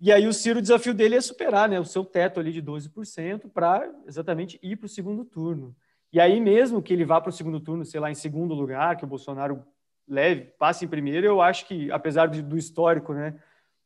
e 0.00 0.12
aí 0.12 0.26
o 0.26 0.32
Ciro, 0.32 0.58
o 0.58 0.62
desafio 0.62 0.92
dele 0.92 1.16
é 1.16 1.20
superar 1.20 1.68
né, 1.68 1.80
o 1.80 1.84
seu 1.84 2.04
teto 2.04 2.38
ali 2.38 2.52
de 2.52 2.62
12% 2.62 3.48
para 3.48 3.90
exatamente 4.06 4.58
ir 4.62 4.76
para 4.76 4.86
o 4.86 4.88
segundo 4.88 5.24
turno. 5.24 5.74
E 6.12 6.20
aí 6.20 6.40
mesmo 6.40 6.82
que 6.82 6.92
ele 6.92 7.04
vá 7.04 7.20
para 7.20 7.30
o 7.30 7.32
segundo 7.32 7.58
turno, 7.58 7.84
sei 7.84 8.00
lá, 8.00 8.10
em 8.10 8.14
segundo 8.14 8.54
lugar, 8.54 8.96
que 8.96 9.04
o 9.04 9.08
Bolsonaro 9.08 9.64
leve, 10.06 10.52
passe 10.58 10.84
em 10.84 10.88
primeiro, 10.88 11.26
eu 11.26 11.40
acho 11.40 11.66
que, 11.66 11.90
apesar 11.90 12.26
do 12.28 12.58
histórico, 12.58 13.14
né, 13.14 13.34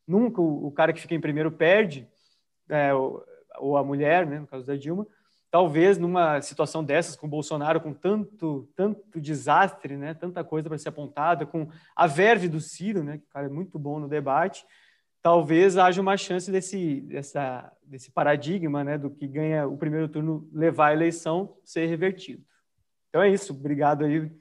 nunca 0.05 0.41
o, 0.41 0.67
o 0.67 0.71
cara 0.71 0.91
que 0.91 0.99
fica 0.99 1.15
em 1.15 1.21
primeiro 1.21 1.51
perde, 1.51 2.07
é, 2.69 2.93
ou, 2.93 3.77
a 3.77 3.83
mulher, 3.83 4.25
né, 4.25 4.39
no 4.39 4.47
caso 4.47 4.65
da 4.65 4.75
Dilma, 4.75 5.05
talvez 5.51 5.97
numa 5.97 6.41
situação 6.41 6.83
dessas, 6.83 7.15
com 7.15 7.27
o 7.27 7.29
Bolsonaro 7.29 7.81
com 7.81 7.93
tanto, 7.93 8.69
tanto 8.75 9.19
desastre, 9.19 9.97
né, 9.97 10.13
tanta 10.13 10.43
coisa 10.43 10.69
para 10.69 10.77
ser 10.77 10.89
apontada, 10.89 11.45
com 11.45 11.67
a 11.95 12.07
verve 12.07 12.47
do 12.47 12.61
Ciro, 12.61 13.03
né, 13.03 13.17
que 13.17 13.25
o 13.25 13.29
cara 13.29 13.47
é 13.47 13.49
muito 13.49 13.79
bom 13.79 13.99
no 13.99 14.07
debate, 14.07 14.65
talvez 15.21 15.77
haja 15.77 16.01
uma 16.01 16.15
chance 16.15 16.51
desse, 16.51 17.01
dessa, 17.01 17.71
desse 17.83 18.11
paradigma 18.11 18.83
né, 18.83 18.97
do 18.97 19.09
que 19.09 19.27
ganha 19.27 19.67
o 19.67 19.77
primeiro 19.77 20.07
turno 20.07 20.47
levar 20.53 20.87
a 20.87 20.93
eleição 20.93 21.57
ser 21.63 21.87
revertido. 21.87 22.43
Então 23.09 23.21
é 23.21 23.29
isso. 23.29 23.53
Obrigado 23.53 24.05
aí 24.05 24.31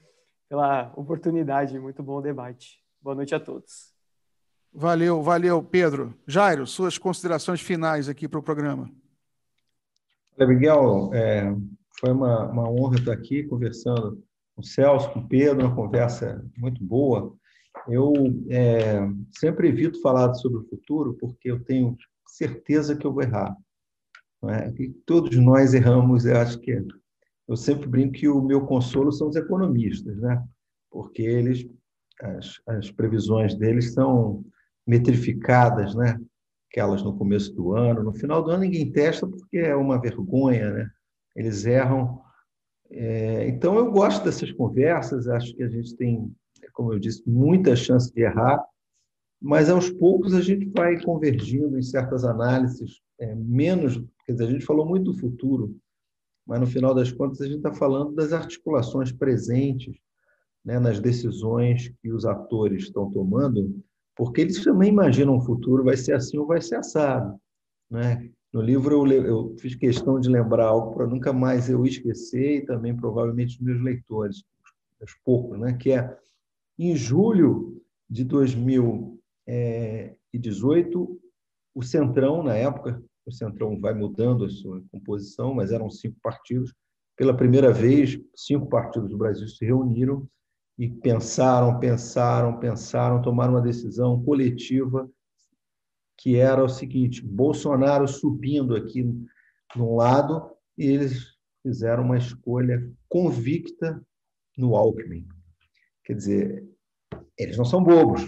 pela 0.48 0.92
oportunidade. 0.94 1.78
Muito 1.78 2.02
bom 2.02 2.20
debate. 2.20 2.80
Boa 3.00 3.16
noite 3.16 3.34
a 3.34 3.40
todos. 3.40 3.97
Valeu, 4.72 5.22
valeu, 5.22 5.62
Pedro. 5.62 6.14
Jairo, 6.26 6.66
suas 6.66 6.98
considerações 6.98 7.60
finais 7.60 8.08
aqui 8.08 8.28
para 8.28 8.38
o 8.38 8.42
programa. 8.42 8.90
Olha, 10.38 10.48
Miguel, 10.48 11.10
é, 11.12 11.52
foi 11.98 12.12
uma, 12.12 12.46
uma 12.46 12.70
honra 12.70 12.96
estar 12.96 13.12
aqui 13.12 13.42
conversando 13.42 14.22
com 14.54 14.62
o 14.62 14.64
Celso, 14.64 15.10
com 15.12 15.20
o 15.20 15.28
Pedro, 15.28 15.66
uma 15.66 15.74
conversa 15.74 16.44
muito 16.56 16.82
boa. 16.82 17.34
Eu 17.88 18.12
é, 18.50 19.00
sempre 19.32 19.68
evito 19.68 20.00
falar 20.00 20.34
sobre 20.34 20.58
o 20.58 20.68
futuro 20.68 21.14
porque 21.14 21.50
eu 21.50 21.62
tenho 21.64 21.96
certeza 22.26 22.96
que 22.96 23.06
eu 23.06 23.12
vou 23.12 23.22
errar. 23.22 23.56
É? 24.44 24.72
E 24.80 24.90
todos 25.04 25.36
nós 25.36 25.74
erramos, 25.74 26.24
eu 26.24 26.36
acho 26.36 26.58
que 26.60 26.80
eu 27.48 27.56
sempre 27.56 27.88
brinco 27.88 28.12
que 28.12 28.28
o 28.28 28.40
meu 28.40 28.66
consolo 28.66 29.10
são 29.10 29.28
os 29.28 29.36
economistas, 29.36 30.16
né? 30.18 30.44
porque 30.90 31.22
eles, 31.22 31.68
as, 32.20 32.60
as 32.66 32.90
previsões 32.90 33.56
deles 33.56 33.94
são 33.94 34.44
metrificadas, 34.88 35.94
né? 35.94 36.18
aquelas 36.70 37.02
no 37.02 37.16
começo 37.16 37.54
do 37.54 37.74
ano. 37.74 38.02
No 38.02 38.14
final 38.14 38.42
do 38.42 38.50
ano 38.50 38.62
ninguém 38.62 38.90
testa 38.90 39.26
porque 39.26 39.58
é 39.58 39.76
uma 39.76 40.00
vergonha, 40.00 40.70
né? 40.72 40.90
eles 41.36 41.66
erram. 41.66 42.22
É, 42.90 43.46
então 43.48 43.76
eu 43.76 43.92
gosto 43.92 44.24
dessas 44.24 44.50
conversas, 44.50 45.28
acho 45.28 45.54
que 45.54 45.62
a 45.62 45.68
gente 45.68 45.94
tem, 45.94 46.34
como 46.72 46.92
eu 46.92 46.98
disse, 46.98 47.22
muita 47.28 47.76
chance 47.76 48.12
de 48.12 48.22
errar, 48.22 48.64
mas 49.40 49.68
aos 49.68 49.90
poucos 49.90 50.32
a 50.32 50.40
gente 50.40 50.66
vai 50.74 50.98
convergindo 51.02 51.78
em 51.78 51.82
certas 51.82 52.24
análises, 52.24 53.00
é, 53.20 53.34
menos, 53.34 54.02
quer 54.24 54.32
dizer, 54.32 54.44
a 54.46 54.50
gente 54.50 54.64
falou 54.64 54.86
muito 54.86 55.12
do 55.12 55.18
futuro, 55.18 55.76
mas 56.46 56.60
no 56.60 56.66
final 56.66 56.94
das 56.94 57.12
contas 57.12 57.42
a 57.42 57.44
gente 57.44 57.58
está 57.58 57.74
falando 57.74 58.14
das 58.14 58.32
articulações 58.32 59.12
presentes 59.12 59.98
né, 60.64 60.78
nas 60.78 60.98
decisões 60.98 61.92
que 62.00 62.10
os 62.10 62.24
atores 62.24 62.84
estão 62.84 63.10
tomando, 63.12 63.82
porque 64.18 64.40
eles 64.40 64.64
também 64.64 64.88
imaginam 64.88 65.36
um 65.36 65.40
futuro, 65.40 65.84
vai 65.84 65.96
ser 65.96 66.14
assim 66.14 66.36
ou 66.38 66.44
vai 66.44 66.60
ser 66.60 66.74
assado. 66.74 67.38
Né? 67.88 68.28
No 68.52 68.60
livro 68.60 69.06
eu, 69.06 69.24
eu 69.24 69.54
fiz 69.60 69.76
questão 69.76 70.18
de 70.18 70.28
lembrar 70.28 70.66
algo 70.66 70.92
para 70.92 71.06
nunca 71.06 71.32
mais 71.32 71.70
eu 71.70 71.86
esquecer 71.86 72.56
e 72.56 72.66
também 72.66 72.96
provavelmente 72.96 73.56
os 73.56 73.62
meus 73.62 73.80
leitores, 73.80 74.42
os 75.00 75.14
poucos, 75.24 75.60
né? 75.60 75.74
que 75.74 75.92
é 75.92 76.18
em 76.76 76.96
julho 76.96 77.80
de 78.10 78.24
2018, 78.24 81.20
o 81.72 81.82
Centrão, 81.84 82.42
na 82.42 82.56
época, 82.56 83.00
o 83.24 83.30
Centrão 83.30 83.78
vai 83.78 83.94
mudando 83.94 84.46
a 84.46 84.50
sua 84.50 84.82
composição, 84.90 85.54
mas 85.54 85.70
eram 85.70 85.88
cinco 85.88 86.16
partidos. 86.20 86.74
Pela 87.16 87.36
primeira 87.36 87.72
vez, 87.72 88.20
cinco 88.34 88.66
partidos 88.66 89.10
do 89.10 89.18
Brasil 89.18 89.46
se 89.46 89.64
reuniram 89.64 90.28
e 90.78 90.88
pensaram, 90.88 91.80
pensaram, 91.80 92.58
pensaram, 92.58 93.20
tomaram 93.20 93.54
uma 93.54 93.60
decisão 93.60 94.22
coletiva 94.22 95.10
que 96.16 96.36
era 96.36 96.62
o 96.62 96.68
seguinte: 96.68 97.24
Bolsonaro 97.24 98.06
subindo 98.06 98.76
aqui 98.76 99.02
num 99.76 99.96
lado 99.96 100.50
e 100.76 100.86
eles 100.86 101.36
fizeram 101.62 102.04
uma 102.04 102.16
escolha 102.16 102.80
convicta 103.08 104.00
no 104.56 104.76
Alckmin. 104.76 105.26
Quer 106.04 106.14
dizer, 106.14 106.68
eles 107.36 107.56
não 107.56 107.64
são 107.64 107.82
bobos. 107.82 108.22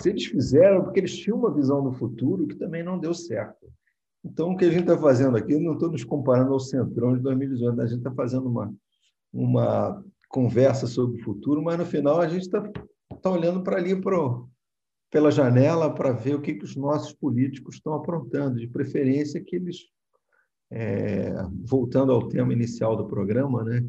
Se 0.00 0.10
eles 0.10 0.26
fizeram, 0.26 0.84
porque 0.84 1.00
eles 1.00 1.16
tinham 1.16 1.38
uma 1.38 1.52
visão 1.52 1.82
do 1.82 1.92
futuro 1.92 2.46
que 2.46 2.54
também 2.54 2.84
não 2.84 2.98
deu 2.98 3.12
certo. 3.12 3.66
Então, 4.24 4.52
o 4.52 4.56
que 4.56 4.64
a 4.64 4.70
gente 4.70 4.82
está 4.82 4.96
fazendo 4.98 5.36
aqui, 5.36 5.58
não 5.58 5.74
estou 5.74 5.90
nos 5.90 6.04
comparando 6.04 6.52
ao 6.52 6.60
Centrão 6.60 7.16
de 7.16 7.22
2018, 7.22 7.80
a 7.80 7.86
gente 7.86 7.98
está 7.98 8.12
fazendo 8.12 8.48
uma, 8.48 8.72
uma 9.32 10.04
conversa 10.28 10.86
sobre 10.86 11.20
o 11.20 11.24
futuro, 11.24 11.62
mas 11.62 11.78
no 11.78 11.86
final 11.86 12.20
a 12.20 12.28
gente 12.28 12.42
está 12.42 12.62
tá 13.22 13.30
olhando 13.30 13.62
para 13.62 13.78
ali 13.78 13.98
pro, 13.98 14.48
pela 15.10 15.30
janela 15.30 15.92
para 15.92 16.12
ver 16.12 16.34
o 16.34 16.40
que, 16.40 16.54
que 16.54 16.64
os 16.64 16.76
nossos 16.76 17.12
políticos 17.12 17.76
estão 17.76 17.94
aprontando, 17.94 18.58
de 18.58 18.66
preferência 18.66 19.42
que 19.42 19.56
eles, 19.56 19.86
é, 20.70 21.32
voltando 21.64 22.12
ao 22.12 22.28
tema 22.28 22.52
inicial 22.52 22.96
do 22.96 23.06
programa, 23.06 23.64
né, 23.64 23.84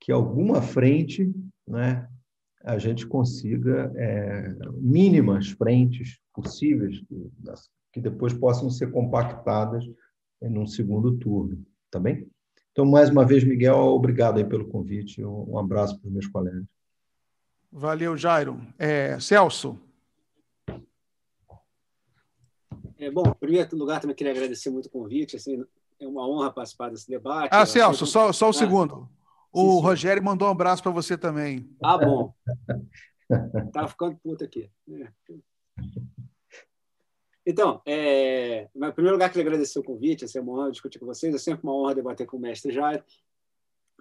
que 0.00 0.12
alguma 0.12 0.62
frente 0.62 1.32
né, 1.66 2.08
a 2.62 2.78
gente 2.78 3.06
consiga 3.06 3.92
é, 3.96 4.54
mínimas 4.74 5.50
frentes 5.50 6.18
possíveis 6.32 7.00
que, 7.00 7.30
que 7.92 8.00
depois 8.00 8.32
possam 8.32 8.70
ser 8.70 8.90
compactadas 8.90 9.84
em 10.40 10.58
um 10.58 10.66
segundo 10.66 11.16
turno, 11.16 11.64
tá 11.90 11.98
bem? 11.98 12.28
Então, 12.74 12.84
mais 12.84 13.08
uma 13.08 13.24
vez, 13.24 13.44
Miguel, 13.44 13.76
obrigado 13.76 14.38
aí 14.38 14.44
pelo 14.44 14.66
convite. 14.66 15.24
Um 15.24 15.56
abraço 15.56 15.96
para 15.96 16.08
os 16.08 16.12
meus 16.12 16.26
colegas. 16.26 16.64
Valeu, 17.70 18.16
Jairo. 18.16 18.60
É, 18.76 19.16
Celso. 19.20 19.78
É, 22.98 23.08
bom, 23.12 23.28
em 23.28 23.34
primeiro 23.34 23.76
lugar, 23.76 24.00
também 24.00 24.16
queria 24.16 24.32
agradecer 24.32 24.70
muito 24.70 24.86
o 24.86 24.90
convite. 24.90 25.36
Assim, 25.36 25.64
é 26.00 26.08
uma 26.08 26.28
honra 26.28 26.52
participar 26.52 26.90
desse 26.90 27.08
debate. 27.08 27.50
Ah, 27.52 27.64
Celso, 27.64 28.06
só, 28.06 28.32
só 28.32 28.46
um 28.46 28.50
ah, 28.50 28.52
segundo. 28.52 29.08
O 29.52 29.76
sim, 29.76 29.82
Rogério 29.82 30.24
mandou 30.24 30.48
um 30.48 30.50
abraço 30.50 30.82
para 30.82 30.90
você 30.90 31.16
também. 31.16 31.70
Ah, 31.80 31.96
bom. 31.96 32.34
Estava 33.68 33.86
ficando 33.86 34.16
puto 34.16 34.42
aqui. 34.42 34.68
É. 34.90 35.08
Então, 37.46 37.82
é, 37.84 38.68
em 38.74 38.92
primeiro 38.92 39.16
lugar, 39.16 39.28
queria 39.28 39.42
agradecer 39.42 39.78
o 39.78 39.84
convite, 39.84 40.24
é 40.24 40.40
uma 40.40 40.52
honra 40.52 40.70
discutir 40.70 40.98
com 40.98 41.06
vocês, 41.06 41.34
é 41.34 41.38
sempre 41.38 41.64
uma 41.64 41.74
honra 41.74 41.94
debater 41.94 42.26
com 42.26 42.38
o 42.38 42.40
mestre 42.40 42.72
Jair. 42.72 43.04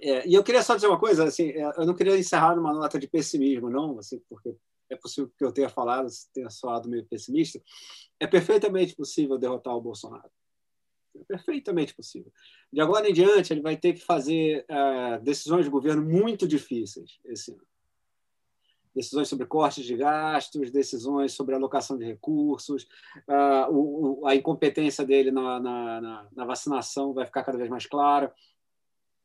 É, 0.01 0.27
e 0.27 0.33
eu 0.33 0.43
queria 0.43 0.63
só 0.63 0.75
dizer 0.75 0.87
uma 0.87 0.99
coisa, 0.99 1.25
assim, 1.25 1.49
é, 1.49 1.63
eu 1.77 1.85
não 1.85 1.93
queria 1.93 2.17
encerrar 2.17 2.55
numa 2.55 2.73
nota 2.73 2.97
de 2.97 3.07
pessimismo, 3.07 3.69
não, 3.69 3.99
assim, 3.99 4.21
porque 4.29 4.55
é 4.89 4.95
possível 4.95 5.31
que 5.37 5.43
eu 5.43 5.51
tenha 5.51 5.69
falado, 5.69 6.07
tenha 6.33 6.49
soado 6.49 6.89
meio 6.89 7.05
pessimista. 7.05 7.61
É 8.19 8.27
perfeitamente 8.27 8.95
possível 8.95 9.37
derrotar 9.37 9.75
o 9.75 9.81
Bolsonaro. 9.81 10.29
É 11.15 11.23
perfeitamente 11.25 11.93
possível. 11.93 12.31
De 12.71 12.79
agora 12.81 13.09
em 13.09 13.13
diante, 13.13 13.53
ele 13.53 13.61
vai 13.61 13.75
ter 13.77 13.93
que 13.93 14.01
fazer 14.01 14.65
uh, 14.69 15.21
decisões 15.21 15.65
de 15.65 15.71
governo 15.71 16.01
muito 16.01 16.47
difíceis 16.47 17.19
esse 17.25 17.51
ano 17.51 17.72
decisões 18.95 19.27
sobre 19.27 19.45
cortes 19.45 19.85
de 19.85 19.95
gastos, 19.95 20.71
decisões 20.71 21.33
sobre 21.33 21.55
alocação 21.55 21.97
de 21.97 22.05
recursos, 22.05 22.87
o, 23.69 24.25
a 24.27 24.35
incompetência 24.35 25.05
dele 25.05 25.31
na, 25.31 25.59
na, 25.59 26.27
na, 26.31 26.45
vacinação 26.45 27.13
vai 27.13 27.25
ficar 27.25 27.43
cada 27.43 27.57
vez 27.57 27.69
mais 27.69 27.85
clara. 27.85 28.33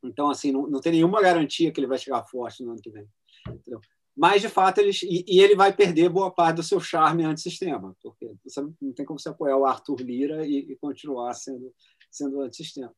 Então, 0.03 0.29
assim, 0.29 0.51
não, 0.51 0.67
não 0.67 0.79
tem 0.79 0.93
nenhuma 0.93 1.21
garantia 1.21 1.71
que 1.71 1.79
ele 1.79 1.87
vai 1.87 1.97
chegar 1.97 2.23
forte 2.23 2.63
no 2.63 2.71
ano 2.71 2.81
que 2.81 2.89
vem. 2.89 3.07
Entendeu? 3.47 3.79
Mas, 4.15 4.41
de 4.41 4.49
fato, 4.49 4.79
ele, 4.79 4.91
e, 5.03 5.23
e, 5.27 5.39
ele 5.39 5.55
vai 5.55 5.71
perder 5.71 6.09
boa 6.09 6.29
parte 6.29 6.57
do 6.57 6.63
seu 6.63 6.79
charme 6.79 7.23
antissistema, 7.23 7.95
porque 8.01 8.29
você 8.43 8.61
não 8.61 8.93
tem 8.93 9.05
como 9.05 9.17
você 9.17 9.29
apoiar 9.29 9.55
o 9.55 9.65
Arthur 9.65 10.01
Lira 10.01 10.45
e, 10.45 10.71
e 10.71 10.75
continuar 10.75 11.33
sendo, 11.35 11.73
sendo 12.11 12.41
antissistema. 12.41 12.93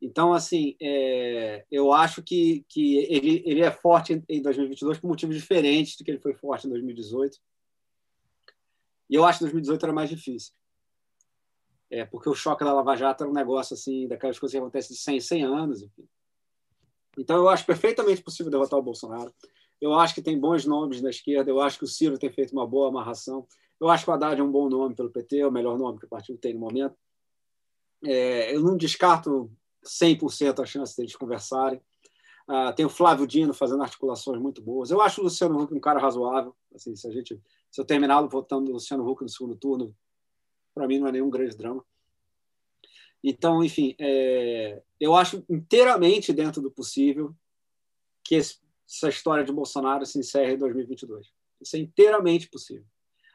Então, 0.00 0.32
assim, 0.32 0.76
é, 0.80 1.64
eu 1.70 1.92
acho 1.92 2.22
que, 2.22 2.64
que 2.68 2.98
ele, 3.08 3.42
ele 3.44 3.62
é 3.62 3.70
forte 3.70 4.22
em 4.28 4.40
2022 4.40 4.98
por 4.98 5.08
motivos 5.08 5.34
diferentes 5.34 5.96
do 5.96 6.04
que 6.04 6.10
ele 6.10 6.20
foi 6.20 6.34
forte 6.34 6.66
em 6.66 6.70
2018. 6.70 7.38
E 9.10 9.14
eu 9.14 9.24
acho 9.24 9.38
que 9.38 9.44
2018 9.44 9.84
era 9.84 9.92
mais 9.92 10.08
difícil. 10.08 10.52
É, 11.90 12.04
porque 12.04 12.28
o 12.28 12.34
choque 12.34 12.64
da 12.64 12.72
Lava 12.72 12.94
Jato 12.94 13.24
era 13.24 13.30
um 13.30 13.34
negócio 13.34 13.74
assim, 13.74 14.06
daquelas 14.06 14.38
coisas 14.38 14.52
que 14.52 14.58
acontecem 14.58 14.94
de 14.94 15.02
100 15.02 15.20
100 15.20 15.44
anos. 15.44 15.82
Enfim. 15.82 16.08
Então, 17.18 17.36
eu 17.36 17.48
acho 17.48 17.66
perfeitamente 17.66 18.22
possível 18.22 18.52
derrotar 18.52 18.78
o 18.78 18.82
Bolsonaro. 18.82 19.34
Eu 19.80 19.94
acho 19.94 20.14
que 20.14 20.22
tem 20.22 20.38
bons 20.38 20.64
nomes 20.64 21.00
na 21.00 21.10
esquerda. 21.10 21.50
Eu 21.50 21.60
acho 21.60 21.78
que 21.78 21.84
o 21.84 21.88
Ciro 21.88 22.18
tem 22.18 22.30
feito 22.30 22.52
uma 22.52 22.66
boa 22.66 22.88
amarração. 22.88 23.46
Eu 23.80 23.88
acho 23.88 24.04
que 24.04 24.10
o 24.10 24.12
Haddad 24.12 24.40
é 24.40 24.44
um 24.44 24.50
bom 24.50 24.68
nome 24.68 24.94
pelo 24.94 25.10
PT, 25.10 25.38
é 25.38 25.46
o 25.46 25.52
melhor 25.52 25.78
nome 25.78 25.98
que 25.98 26.04
o 26.04 26.08
partido 26.08 26.38
tem 26.38 26.54
no 26.54 26.60
momento. 26.60 26.96
É, 28.04 28.54
eu 28.54 28.60
não 28.60 28.76
descarto 28.76 29.50
100% 29.84 30.62
a 30.62 30.66
chance 30.66 30.96
deles 30.96 31.16
conversarem. 31.16 31.80
Uh, 32.48 32.74
tem 32.74 32.86
o 32.86 32.90
Flávio 32.90 33.26
Dino 33.26 33.52
fazendo 33.52 33.82
articulações 33.82 34.40
muito 34.40 34.62
boas. 34.62 34.90
Eu 34.90 35.00
acho 35.02 35.20
o 35.20 35.24
Luciano 35.24 35.60
Huck 35.60 35.74
um 35.74 35.80
cara 35.80 36.00
razoável. 36.00 36.56
Assim, 36.74 36.96
se 36.96 37.06
a 37.06 37.10
gente, 37.10 37.40
se 37.70 37.80
eu 37.80 37.84
terminar 37.84 38.22
votando 38.22 38.70
o 38.70 38.74
Luciano 38.74 39.06
Huck 39.06 39.22
no 39.22 39.28
segundo 39.28 39.54
turno, 39.54 39.94
para 40.74 40.86
mim 40.86 40.98
não 40.98 41.08
é 41.08 41.12
nenhum 41.12 41.28
grande 41.28 41.56
drama. 41.56 41.84
Então, 43.22 43.62
enfim, 43.62 43.94
é, 43.98 44.82
eu 44.98 45.14
acho 45.14 45.44
inteiramente 45.48 46.32
dentro 46.32 46.62
do 46.62 46.70
possível 46.70 47.34
que 48.22 48.36
esse, 48.36 48.58
essa 48.88 49.08
história 49.08 49.44
de 49.44 49.52
Bolsonaro 49.52 50.06
se 50.06 50.18
encerre 50.18 50.54
em 50.54 50.58
2022. 50.58 51.32
Isso 51.60 51.76
é 51.76 51.80
inteiramente 51.80 52.48
possível. 52.48 52.86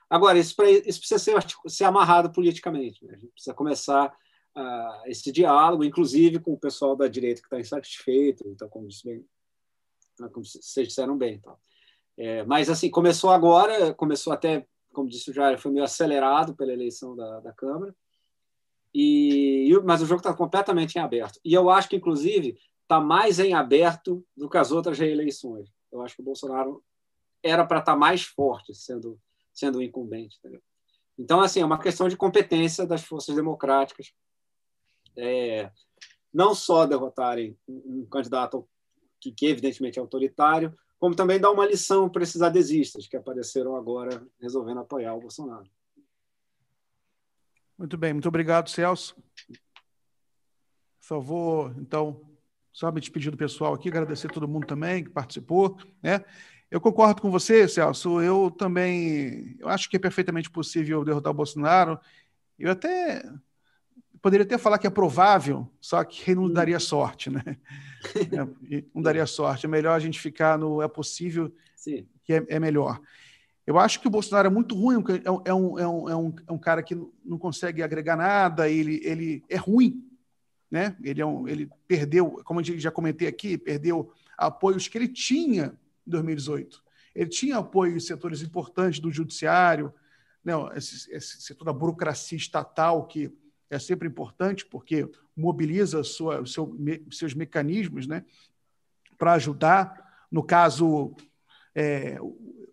Agora, 0.10 0.40
isso, 0.40 0.56
pra, 0.56 0.70
isso 0.70 0.99
precisa 0.99 1.20
ser, 1.20 1.36
ser 1.68 1.84
amarrado 1.84 2.32
politicamente. 2.32 3.06
Né? 3.06 3.14
A 3.14 3.18
gente 3.18 3.32
precisa 3.32 3.53
começar 3.53 4.15
uh, 4.57 5.07
esse 5.07 5.31
diálogo, 5.31 5.84
inclusive 5.84 6.39
com 6.39 6.53
o 6.53 6.59
pessoal 6.59 6.95
da 6.95 7.07
direita 7.07 7.41
que 7.41 7.47
está 7.47 7.59
insatisfeito, 7.59 8.47
então, 8.47 8.67
como, 8.69 8.88
disse 8.88 9.07
né, 10.19 10.30
como 10.31 10.45
vocês 10.45 10.88
disseram 10.88 11.17
bem. 11.17 11.35
Então. 11.35 11.57
É, 12.17 12.43
mas, 12.43 12.69
assim, 12.69 12.89
começou 12.89 13.31
agora, 13.31 13.93
começou 13.93 14.34
até, 14.34 14.65
como 14.93 15.09
disse 15.09 15.31
o 15.31 15.34
Jair, 15.34 15.59
foi 15.59 15.71
meio 15.71 15.84
acelerado 15.84 16.55
pela 16.55 16.73
eleição 16.73 17.15
da, 17.15 17.39
da 17.39 17.53
Câmara, 17.53 17.95
e, 18.93 19.71
mas 19.84 20.01
o 20.01 20.05
jogo 20.05 20.19
está 20.19 20.34
completamente 20.34 20.95
em 20.95 21.01
aberto. 21.01 21.39
E 21.43 21.53
eu 21.53 21.69
acho 21.69 21.89
que, 21.89 21.95
inclusive, 21.95 22.57
está 22.84 22.99
mais 22.99 23.39
em 23.39 23.53
aberto 23.53 24.23
do 24.38 24.47
que 24.47 24.57
as 24.57 24.71
outras 24.71 24.99
reeleições. 24.99 25.67
Eu 25.91 26.01
acho 26.01 26.15
que 26.15 26.21
o 26.21 26.25
Bolsonaro 26.25 26.84
era 27.41 27.65
para 27.65 27.80
estar 27.80 27.93
tá 27.93 27.97
mais 27.97 28.23
forte, 28.23 28.75
sendo 28.75 29.19
sendo 29.53 29.81
incumbente. 29.81 30.38
Entendeu? 30.39 30.61
Então, 31.17 31.39
assim, 31.39 31.61
é 31.61 31.65
uma 31.65 31.80
questão 31.80 32.09
de 32.09 32.17
competência 32.17 32.85
das 32.85 33.03
forças 33.03 33.35
democráticas. 33.35 34.11
É, 35.18 35.72
não 36.34 36.56
só 36.56 36.85
derrotarem 36.85 37.57
um 37.68 38.06
candidato 38.06 38.68
que, 39.19 39.31
que 39.31 39.45
evidentemente 39.45 39.99
é 39.99 40.02
autoritário, 40.02 40.76
como 40.99 41.15
também 41.15 41.40
dar 41.40 41.52
uma 41.52 41.65
lição 41.65 42.10
para 42.10 42.23
esses 42.23 42.41
adesistas 42.41 43.07
que 43.07 43.18
apareceram 43.18 43.76
agora 43.76 44.26
resolvendo 44.40 44.80
apoiar 44.80 45.14
o 45.14 45.22
Bolsonaro. 45.22 45.69
Muito 47.77 47.98
bem, 47.98 48.14
muito 48.14 48.27
obrigado, 48.27 48.69
Celso. 48.69 49.15
Só 51.02 51.19
vou, 51.19 51.69
então, 51.77 52.22
só 52.72 52.91
me 52.91 53.02
despedir 53.02 53.30
do 53.30 53.38
pessoal 53.38 53.73
aqui, 53.73 53.90
agradecer 53.90 54.27
a 54.27 54.34
todo 54.34 54.48
mundo 54.48 54.65
também 54.65 55.03
que 55.03 55.10
participou. 55.10 55.77
Né? 56.02 56.23
Eu 56.72 56.80
concordo 56.80 57.22
com 57.22 57.30
você, 57.30 57.68
Celso. 57.68 58.22
Eu 58.22 58.49
também 58.49 59.57
eu 59.60 59.68
acho 59.68 59.90
que 59.90 59.98
é 59.98 59.99
perfeitamente 59.99 60.49
possível 60.49 61.03
derrotar 61.03 61.31
o 61.31 61.35
Bolsonaro. 61.35 61.99
Eu 62.57 62.72
até 62.72 63.23
poderia 64.23 64.45
até 64.45 64.57
falar 64.57 64.77
que 64.77 64.87
é 64.87 64.89
provável, 64.89 65.69
só 65.81 66.01
que 66.01 66.33
não 66.33 66.49
daria 66.49 66.79
sorte, 66.79 67.29
né? 67.29 67.43
É, 68.03 68.83
não 68.93 69.01
daria 69.01 69.25
sorte. 69.25 69.65
É 69.65 69.69
melhor 69.69 69.93
a 69.93 69.99
gente 69.99 70.19
ficar 70.19 70.57
no 70.57 70.81
é 70.81 70.89
possível, 70.89 71.49
Sim. 71.73 72.05
que 72.21 72.33
é, 72.33 72.45
é 72.49 72.59
melhor. 72.59 72.99
Eu 73.65 73.79
acho 73.79 74.01
que 74.01 74.07
o 74.07 74.11
Bolsonaro 74.11 74.45
é 74.45 74.51
muito 74.51 74.75
ruim, 74.75 75.01
é 75.23 75.31
um, 75.31 75.41
é 75.45 75.53
um, 75.53 75.79
é 75.79 75.87
um, 76.17 76.35
é 76.45 76.51
um 76.51 76.57
cara 76.57 76.83
que 76.83 77.01
não 77.23 77.37
consegue 77.37 77.81
agregar 77.81 78.17
nada, 78.17 78.69
ele, 78.69 78.99
ele 79.05 79.41
é 79.47 79.55
ruim, 79.55 80.05
né? 80.69 80.97
Ele, 81.01 81.21
é 81.21 81.25
um, 81.25 81.47
ele 81.47 81.69
perdeu, 81.87 82.41
como 82.43 82.59
eu 82.59 82.77
já 82.77 82.91
comentei 82.91 83.25
aqui, 83.25 83.57
perdeu 83.57 84.11
apoios 84.37 84.89
que 84.89 84.97
ele 84.97 85.07
tinha 85.07 85.77
em 86.05 86.11
2018. 86.11 86.83
Ele 87.15 87.29
tinha 87.29 87.57
apoio 87.59 87.95
em 87.95 88.01
setores 88.01 88.41
importantes 88.41 88.99
do 88.99 89.09
judiciário, 89.09 89.93
né, 90.43 90.53
esse, 90.75 91.09
esse 91.09 91.41
setor 91.41 91.63
da 91.63 91.71
burocracia 91.71 92.37
estatal, 92.37 93.07
que 93.07 93.31
é 93.73 93.79
sempre 93.79 94.07
importante, 94.07 94.65
porque 94.65 95.09
mobiliza 95.35 96.03
sua, 96.03 96.45
seu, 96.45 96.75
seus 97.11 97.33
mecanismos 97.33 98.07
né, 98.07 98.25
para 99.17 99.33
ajudar. 99.33 100.01
No 100.31 100.43
caso, 100.43 101.15
é, 101.75 102.17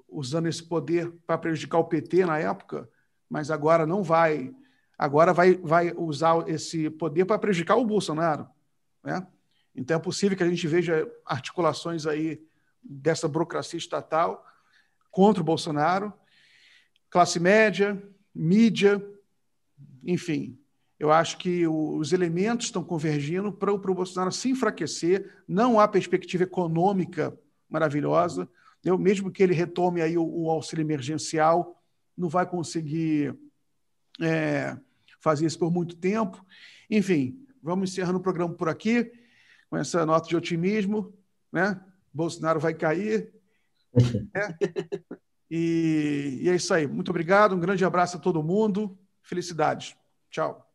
usando 0.08 0.46
esse 0.48 0.62
poder 0.62 1.10
para 1.26 1.38
prejudicar 1.38 1.78
o 1.78 1.84
PT 1.84 2.24
na 2.26 2.38
época, 2.38 2.88
mas 3.28 3.50
agora 3.50 3.86
não 3.86 4.02
vai. 4.02 4.54
Agora 4.98 5.32
vai, 5.32 5.54
vai 5.54 5.92
usar 5.96 6.46
esse 6.48 6.90
poder 6.90 7.24
para 7.24 7.38
prejudicar 7.38 7.76
o 7.76 7.86
Bolsonaro. 7.86 8.48
Né? 9.02 9.26
Então 9.74 9.96
é 9.96 10.00
possível 10.00 10.36
que 10.36 10.42
a 10.42 10.48
gente 10.48 10.66
veja 10.66 11.10
articulações 11.24 12.06
aí 12.06 12.42
dessa 12.82 13.28
burocracia 13.28 13.78
estatal 13.78 14.44
contra 15.10 15.40
o 15.42 15.44
Bolsonaro, 15.44 16.12
classe 17.08 17.40
média, 17.40 18.00
mídia, 18.34 19.02
enfim. 20.04 20.59
Eu 21.00 21.10
acho 21.10 21.38
que 21.38 21.66
os 21.66 22.12
elementos 22.12 22.66
estão 22.66 22.84
convergindo 22.84 23.50
para 23.50 23.72
o 23.72 23.78
Bolsonaro 23.78 24.30
se 24.30 24.50
enfraquecer. 24.50 25.32
Não 25.48 25.80
há 25.80 25.88
perspectiva 25.88 26.42
econômica 26.42 27.34
maravilhosa. 27.70 28.46
Eu, 28.84 28.98
mesmo 28.98 29.30
que 29.30 29.42
ele 29.42 29.54
retome 29.54 30.02
aí 30.02 30.18
o, 30.18 30.22
o 30.22 30.50
auxílio 30.50 30.82
emergencial, 30.82 31.82
não 32.14 32.28
vai 32.28 32.46
conseguir 32.46 33.34
é, 34.20 34.76
fazer 35.20 35.46
isso 35.46 35.58
por 35.58 35.72
muito 35.72 35.96
tempo. 35.96 36.44
Enfim, 36.90 37.46
vamos 37.62 37.90
encerrando 37.90 38.18
o 38.18 38.22
programa 38.22 38.52
por 38.52 38.68
aqui, 38.68 39.10
com 39.70 39.78
essa 39.78 40.04
nota 40.04 40.28
de 40.28 40.36
otimismo. 40.36 41.14
Né? 41.50 41.80
Bolsonaro 42.12 42.60
vai 42.60 42.74
cair. 42.74 43.32
Né? 44.32 44.56
E, 45.50 46.38
e 46.42 46.48
é 46.48 46.54
isso 46.54 46.72
aí. 46.72 46.86
Muito 46.86 47.08
obrigado, 47.08 47.56
um 47.56 47.58
grande 47.58 47.84
abraço 47.84 48.18
a 48.18 48.20
todo 48.20 48.40
mundo. 48.40 48.96
Felicidades. 49.20 49.96
Tchau. 50.30 50.69